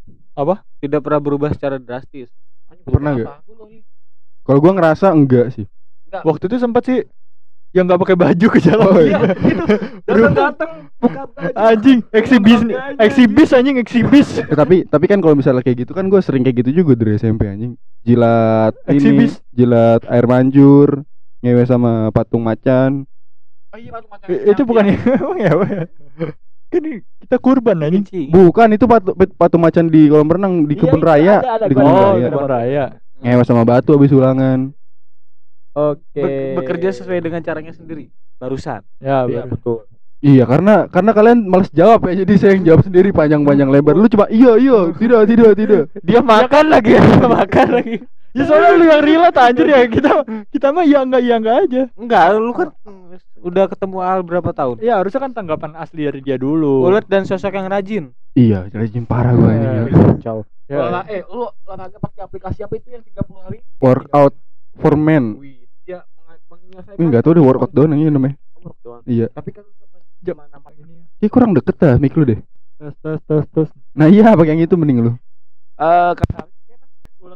Tidak 0.79 1.01
pernah 1.01 1.17
berubah 1.17 1.49
secara 1.49 1.81
drastis. 1.81 2.29
Pernah 2.85 3.17
nggak? 3.17 3.29
Kalau 4.45 4.59
gua 4.61 4.73
ngerasa 4.73 5.11
enggak 5.11 5.51
sih. 5.51 5.65
Waktu 6.15 6.47
itu 6.47 6.57
sempat 6.61 6.85
sih 6.85 7.03
yang 7.75 7.91
nggak 7.91 7.99
pakai 7.99 8.15
baju 8.15 8.47
ke 8.49 8.59
jalan. 8.63 8.87
Oh, 8.87 9.03
Iya, 9.03 9.19
iya. 9.19 9.35
gitu. 9.35 9.65
Datang-datang 10.07 10.71
buka 10.95 11.23
baju. 11.27 11.55
Anjing, 11.59 11.99
eksibis 12.13 12.61
eksibis 13.03 13.51
anjing 13.51 13.77
eksibis. 13.77 14.29
Eh, 14.39 14.55
tapi 14.55 14.87
tapi 14.87 15.05
kan 15.11 15.19
kalau 15.19 15.35
misalnya 15.35 15.59
kayak 15.59 15.83
gitu 15.83 15.91
kan 15.91 16.07
gue 16.07 16.21
sering 16.23 16.47
kayak 16.47 16.63
gitu 16.63 16.85
juga 16.85 16.95
dari 16.95 17.19
SMP 17.19 17.51
anjing. 17.51 17.75
Jilat 18.07 18.79
ini, 18.87 18.95
Eksibis. 18.95 19.33
jilat 19.51 20.07
air 20.07 20.23
mancur, 20.23 21.03
ngewe 21.43 21.65
sama 21.67 22.15
patung 22.15 22.47
macan. 22.47 23.09
Oh 23.75 23.79
iya, 23.81 23.91
patung 23.91 24.11
macan. 24.13 24.27
Itu 24.31 24.63
bukan 24.63 24.85
ya? 24.87 24.97
Emang 25.19 25.39
ya? 25.41 25.53
Pak? 25.59 25.69
Kan 26.71 26.83
kita 27.27 27.37
kurban 27.43 27.77
anjing. 27.83 28.31
Bukan 28.31 28.69
itu 28.71 28.87
patung 28.87 29.19
patung 29.35 29.63
macan 29.63 29.91
di 29.91 30.07
kolam 30.07 30.31
renang 30.31 30.55
di 30.63 30.79
Iya, 30.79 30.83
kebun 30.85 31.01
itu 31.03 31.09
raya, 31.11 31.35
ada, 31.43 31.51
ada, 31.59 31.67
di 31.67 31.75
kebun 31.75 31.91
Oh, 32.39 32.47
raya. 32.47 32.85
Ngewe 33.25 33.43
sama 33.43 33.65
batu 33.65 33.97
habis 33.97 34.13
ulangan. 34.13 34.69
Oke. 35.73 36.21
Be- 36.21 36.55
bekerja 36.55 36.93
sesuai 36.93 37.19
dengan 37.19 37.41
caranya 37.41 37.73
sendiri 37.73 38.07
barusan 38.37 38.85
Ya, 39.01 39.25
Iya, 39.25 39.49
betul. 39.49 39.51
betul. 39.51 39.79
Iya 40.25 40.45
karena 40.49 40.89
karena 40.89 41.13
kalian 41.13 41.45
males 41.45 41.69
jawab 41.69 42.09
ya 42.09 42.25
jadi 42.25 42.33
saya 42.41 42.53
yang 42.57 42.65
jawab 42.65 42.81
sendiri 42.85 43.13
panjang-panjang 43.13 43.69
lebar. 43.69 43.93
Lu 43.93 44.09
cuma 44.09 44.25
iya 44.33 44.57
iya 44.57 44.89
tidak 44.97 45.29
tidak 45.29 45.51
tidak. 45.53 45.83
dia 46.01 46.21
makan 46.25 46.65
lagi 46.73 46.97
dia 46.97 47.27
makan 47.29 47.67
lagi 47.77 47.97
Ya 48.35 48.43
soalnya 48.45 48.71
lu 48.75 48.85
yang 48.85 48.99
relate 49.01 49.39
anjir 49.39 49.67
ya 49.67 49.81
kita 49.95 50.11
kita 50.51 50.67
mah 50.69 50.83
iya 50.83 51.01
enggak 51.01 51.23
iya 51.23 51.35
enggak 51.39 51.57
aja. 51.63 51.83
enggak 51.95 52.25
lu 52.35 52.51
kan 52.51 52.69
udah 53.39 53.65
ketemu 53.69 53.97
Al 54.01 54.21
berapa 54.21 54.51
tahun 54.51 54.77
Ya 54.81 54.99
harusnya 54.99 55.21
kan 55.21 55.33
tanggapan 55.33 55.73
asli 55.75 56.03
dari 56.03 56.19
dia 56.19 56.35
dulu. 56.35 56.83
ulet 56.85 57.07
dan 57.07 57.23
sosok 57.23 57.53
yang 57.53 57.69
rajin 57.69 58.11
Iya 58.35 58.67
rajin 58.69 59.05
parah 59.05 59.31
gue 59.33 59.47
Ya, 59.47 59.71
ini. 59.81 59.91
kacau. 60.19 60.43
Ya. 60.67 60.79
Olah- 60.83 61.07
eh, 61.07 61.23
lu 61.25 61.47
olahraga 61.63 61.97
pakai 61.97 62.21
aplikasi 62.21 62.61
apa 62.61 62.75
itu 62.75 62.91
yang 62.91 63.05
30 63.05 63.39
hari? 63.39 63.59
Workout 63.79 64.35
for 64.75 64.99
men. 64.99 65.39
Wih, 65.39 65.63
Enggak 66.97 67.23
tahu 67.23 67.33
deh 67.33 67.45
workout 67.45 67.71
doang 67.71 67.95
ini 67.95 68.09
namanya. 68.09 68.35
Workout 68.57 68.79
doang. 68.81 69.03
Iya. 69.07 69.31
Tapi 69.31 69.51
kan 69.53 69.63
Jam. 70.19 70.35
zaman 70.35 70.47
nama 70.51 70.71
ini 70.75 70.93
ya. 71.21 71.29
Kurang 71.29 71.55
deket 71.55 71.77
dah 71.77 71.95
mic 71.95 72.15
lu 72.15 72.25
deh. 72.25 72.41
Tes 72.75 72.95
tes 72.99 73.19
tes 73.23 73.45
tes. 73.47 73.69
Nah 73.93 74.09
iya 74.09 74.33
pakai 74.33 74.51
yang 74.51 74.63
itu 74.63 74.75
mending 74.75 74.99
lu. 75.01 75.13
Eh, 75.77 76.11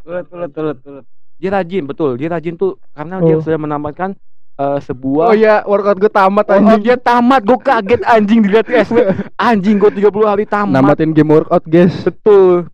ulet 0.09 0.26
ulet 0.26 0.52
ulet 0.52 0.78
ulet 0.82 1.05
dia 1.39 1.51
rajin 1.52 1.85
betul 1.85 2.16
dia 2.16 2.28
rajin 2.28 2.56
tuh 2.56 2.80
karena 2.90 3.20
dia 3.20 3.36
Oh. 3.36 3.43
sudah 3.44 3.60
menambahkan 3.60 4.16
eh, 4.56 4.78
sebuah 4.82 5.36
iya 5.36 5.62
workout 5.62 5.97
gue 5.97 6.10
tamat 6.10 6.44
Oh, 6.48 6.56
anjing. 6.56 6.82
dia 6.82 6.97
tamat, 6.97 7.44
gue 7.44 7.59
kaget 7.60 8.02
anjing 8.02 8.40
dilihat 8.43 8.66
di 8.66 8.74
SW. 8.74 8.98
Anjing 9.39 9.78
gue 9.78 9.86
30 9.93 10.10
hari 10.26 10.44
tamat. 10.44 10.74
Namatin 10.74 11.14
game 11.14 11.30
workout 11.30 11.62
guys. 11.62 11.94
Betul. 12.02 12.66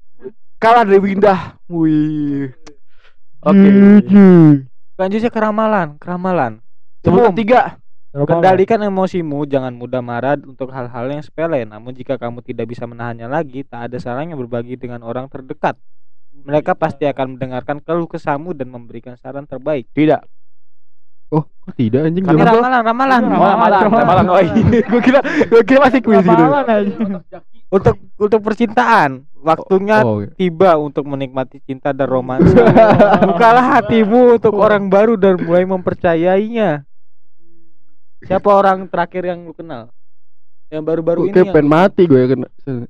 Kalah 0.57 0.89
dari 0.89 0.97
Windah. 0.97 1.61
Wih. 1.69 2.49
Oke. 3.43 3.69
lanjutnya 4.95 5.29
keramalan 5.29 5.99
keramalan 5.99 6.63
Sebut 7.05 7.37
tiga. 7.37 7.77
Kendalikan 8.15 8.79
emosimu, 8.81 9.43
jangan 9.45 9.75
mudah 9.75 9.99
marah 9.99 10.39
untuk 10.39 10.71
hal-hal 10.71 11.11
yang 11.11 11.19
sepele. 11.21 11.67
Namun 11.67 11.93
jika 11.93 12.15
kamu 12.15 12.41
tidak 12.41 12.71
bisa 12.71 12.87
menahannya 12.87 13.27
lagi, 13.27 13.61
tak 13.61 13.91
ada 13.91 13.99
salahnya 13.99 14.39
berbagi 14.39 14.79
dengan 14.79 15.03
orang 15.03 15.27
terdekat. 15.27 15.75
Mereka 16.43 16.75
pasti 16.75 17.07
akan 17.07 17.39
mendengarkan 17.39 17.79
keluh 17.79 18.05
kesahmu 18.05 18.53
dan 18.53 18.69
memberikan 18.69 19.15
saran 19.15 19.47
terbaik. 19.47 19.87
Tidak. 19.91 20.19
Oh 21.33 21.47
kok 21.47 21.75
tidak 21.75 22.05
anjing 22.05 22.23
gua- 22.23 22.37
ramalan, 22.37 22.83
ramalan. 22.85 23.23
Ramalan, 23.25 23.55
Ramalan, 23.57 23.81
ramalan. 23.89 24.27
Oh 24.29 24.41
iya. 24.41 24.83
Gue 24.91 25.01
kira 25.01 25.21
gue 25.25 25.63
kira 25.65 25.79
masih 25.81 26.01
kuis 26.01 26.21
gitu. 26.21 26.31
Ramalan 26.31 26.67
anjing. 26.69 27.11
Untuk 27.73 27.97
untuk 28.15 28.41
percintaan, 28.41 29.11
waktunya 29.35 30.05
Oh, 30.05 30.23
iya. 30.23 30.31
tiba 30.37 30.77
untuk 30.77 31.03
menikmati 31.05 31.59
cinta 31.61 31.91
dan 31.91 32.07
romansa. 32.07 32.55
Bukalah 33.31 33.81
hatimu 33.81 34.37
untuk 34.37 34.55
orang 34.55 34.87
baru 34.87 35.17
dan 35.17 35.41
mulai 35.41 35.65
mempercayainya. 35.65 36.85
Siapa 38.23 38.49
orang 38.49 38.87
terakhir 38.87 39.27
yang 39.27 39.43
lu 39.43 39.53
kenal? 39.53 39.91
Yang 40.69 40.83
baru-baru 40.83 41.21
ini 41.25 41.33
kayak 41.33 41.45
yang 41.45 41.55
pengen 41.55 41.69
mati 41.69 42.03
gue 42.05 42.19
ya 42.19 42.29
kena. 42.29 42.49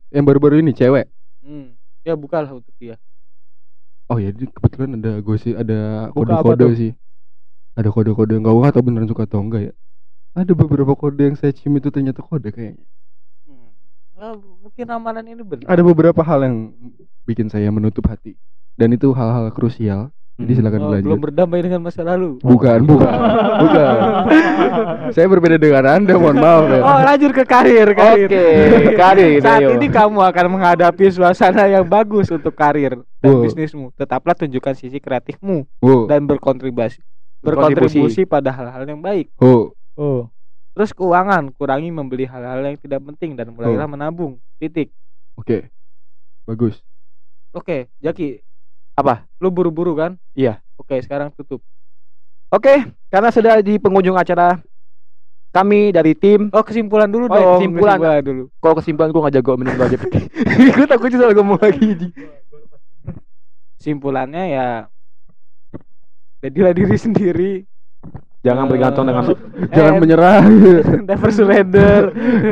Yang 0.09 0.25
baru-baru 0.25 0.55
ini 0.59 0.71
cewek. 0.71 1.07
Hmm. 1.41 1.75
Ya 2.03 2.15
bukalah 2.15 2.51
untuk 2.51 2.75
dia. 2.77 3.01
Oh 4.13 4.21
ya, 4.21 4.29
jadi 4.37 4.53
kebetulan 4.53 5.01
ada 5.01 5.13
gue 5.25 5.37
sih 5.41 5.53
ada 5.57 6.13
kode-kode 6.13 6.67
sih. 6.77 6.93
Ada 7.75 7.91
kode-kode 7.91 8.39
enggak 8.39 8.55
gua 8.55 8.71
atau 8.71 8.83
beneran 8.85 9.09
suka 9.11 9.27
atau 9.27 9.43
enggak 9.43 9.71
ya. 9.71 9.75
Ada 10.35 10.53
beberapa 10.55 10.93
kode 10.95 11.31
yang 11.31 11.37
saya 11.39 11.51
cium 11.55 11.79
itu 11.79 11.91
ternyata 11.91 12.23
kode 12.23 12.51
kayaknya. 12.53 12.87
Hmm. 13.47 13.71
Ah, 14.15 14.35
mungkin 14.37 14.85
ramalan 14.87 15.27
ini 15.27 15.43
benar. 15.43 15.67
Ada 15.67 15.83
beberapa 15.83 16.21
hal 16.23 16.47
yang 16.47 16.57
bikin 17.27 17.51
saya 17.51 17.71
menutup 17.75 18.07
hati. 18.07 18.39
Dan 18.79 18.95
itu 18.95 19.11
hal-hal 19.15 19.51
krusial. 19.55 20.11
Jadi 20.35 20.53
silakan 20.53 20.81
Oh, 20.81 20.87
belajar. 20.91 21.05
belum 21.07 21.21
berdamai 21.23 21.61
dengan 21.63 21.81
masa 21.81 22.03
lalu. 22.03 22.43
Bukan, 22.43 22.79
bukan. 22.83 23.07
bukan. 23.63 23.95
saya 25.15 25.27
berbeda 25.31 25.57
dengan 25.57 25.87
Anda, 25.87 26.19
mohon 26.19 26.37
maaf 26.37 26.67
ya. 26.67 26.81
Oh, 26.81 27.01
lanjut 27.01 27.31
ke 27.31 27.45
karir, 27.45 27.87
karir. 27.95 28.27
Oke, 28.27 28.45
karir. 28.99 29.39
Saat 29.39 29.63
ayo. 29.63 29.69
ini 29.73 29.87
kamu 29.87 30.19
akan 30.19 30.47
menghadapi 30.51 31.07
suasana 31.09 31.71
yang 31.71 31.87
bagus 31.87 32.27
untuk 32.29 32.51
karir 32.51 32.99
dan 33.17 33.31
Wow. 33.31 33.47
bisnismu. 33.47 33.95
Tetaplah 33.95 34.35
tunjukkan 34.35 34.75
sisi 34.75 34.99
kreatifmu 34.99 35.71
Wow. 35.79 36.11
dan 36.11 36.27
berkontribusi 36.27 36.99
Berkontribusi. 37.39 38.03
berkontribusi 38.03 38.23
pada 38.27 38.51
hal-hal 38.51 38.83
yang 38.85 38.99
baik. 38.99 39.31
Oh, 39.39 39.71
Oh. 39.95 40.27
Terus 40.75 40.91
keuangan, 40.91 41.55
kurangi 41.55 41.87
membeli 41.89 42.27
hal-hal 42.27 42.59
yang 42.61 42.75
tidak 42.75 42.99
penting 43.05 43.39
dan 43.39 43.55
mulailah 43.55 43.87
Oh. 43.87 43.93
menabung. 43.93 44.33
Titik. 44.59 44.91
oke. 45.37 45.71
Bagus. 46.45 46.83
Oke, 47.51 47.87
Jaki, 47.99 48.43
Apa? 48.95 49.27
lu 49.37 49.51
buru-buru 49.51 49.93
kan? 49.93 50.15
Iya. 50.33 50.63
Oke, 50.75 50.99
sekarang 50.99 51.31
tutup. 51.33 51.59
Oke, 52.49 52.71
karena 53.09 53.29
sudah 53.29 53.59
di 53.59 53.77
penghujung 53.77 54.15
acara 54.15 54.63
kami 55.51 55.91
dari 55.91 56.15
tim 56.15 56.51
Oh, 56.51 56.63
kesimpulan 56.63 57.07
dulu 57.07 57.27
Oh, 57.27 57.31
dong. 57.31 57.59
kesimpulan. 57.59 57.99
dulu. 58.21 58.43
kalau 58.59 58.75
kesimpulan 58.75 59.09
gue 59.09 59.21
gak 59.21 59.35
jago 59.35 59.53
lu 59.59 59.81
aja 59.81 59.97
gue 60.69 60.87
takutnya 60.87 61.19
salah 61.21 61.35
ngomong 61.35 61.59
lagi 61.59 61.85
anjing. 61.89 62.13
Simpulannya 63.77 64.45
ya 64.49 64.67
jadilah 66.41 66.73
diri 66.73 66.97
sendiri. 66.97 67.53
jangan 68.41 68.67
Eh, 68.67 68.71
bergantung 68.71 69.05
dengan 69.05 69.25
Jangan 69.71 69.93
and 69.93 69.99
menyerah. 69.99 70.41
Never 71.09 71.31
surrender. 71.31 72.01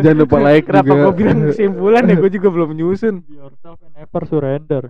Jangan 0.01 0.19
lupa 0.19 0.37
like 0.41 0.65
Kenapa 0.65 0.89
juga. 0.89 1.03
gue 1.03 1.15
bilang 1.15 1.39
kesimpulan 1.47 2.03
ya? 2.03 2.17
Gue 2.17 2.31
juga 2.33 2.49
belum 2.49 2.71
nyusun. 2.73 3.15
Be 3.21 3.37
yourself 3.37 3.77
and 3.83 3.93
never 3.93 4.23
surrender. 4.25 4.83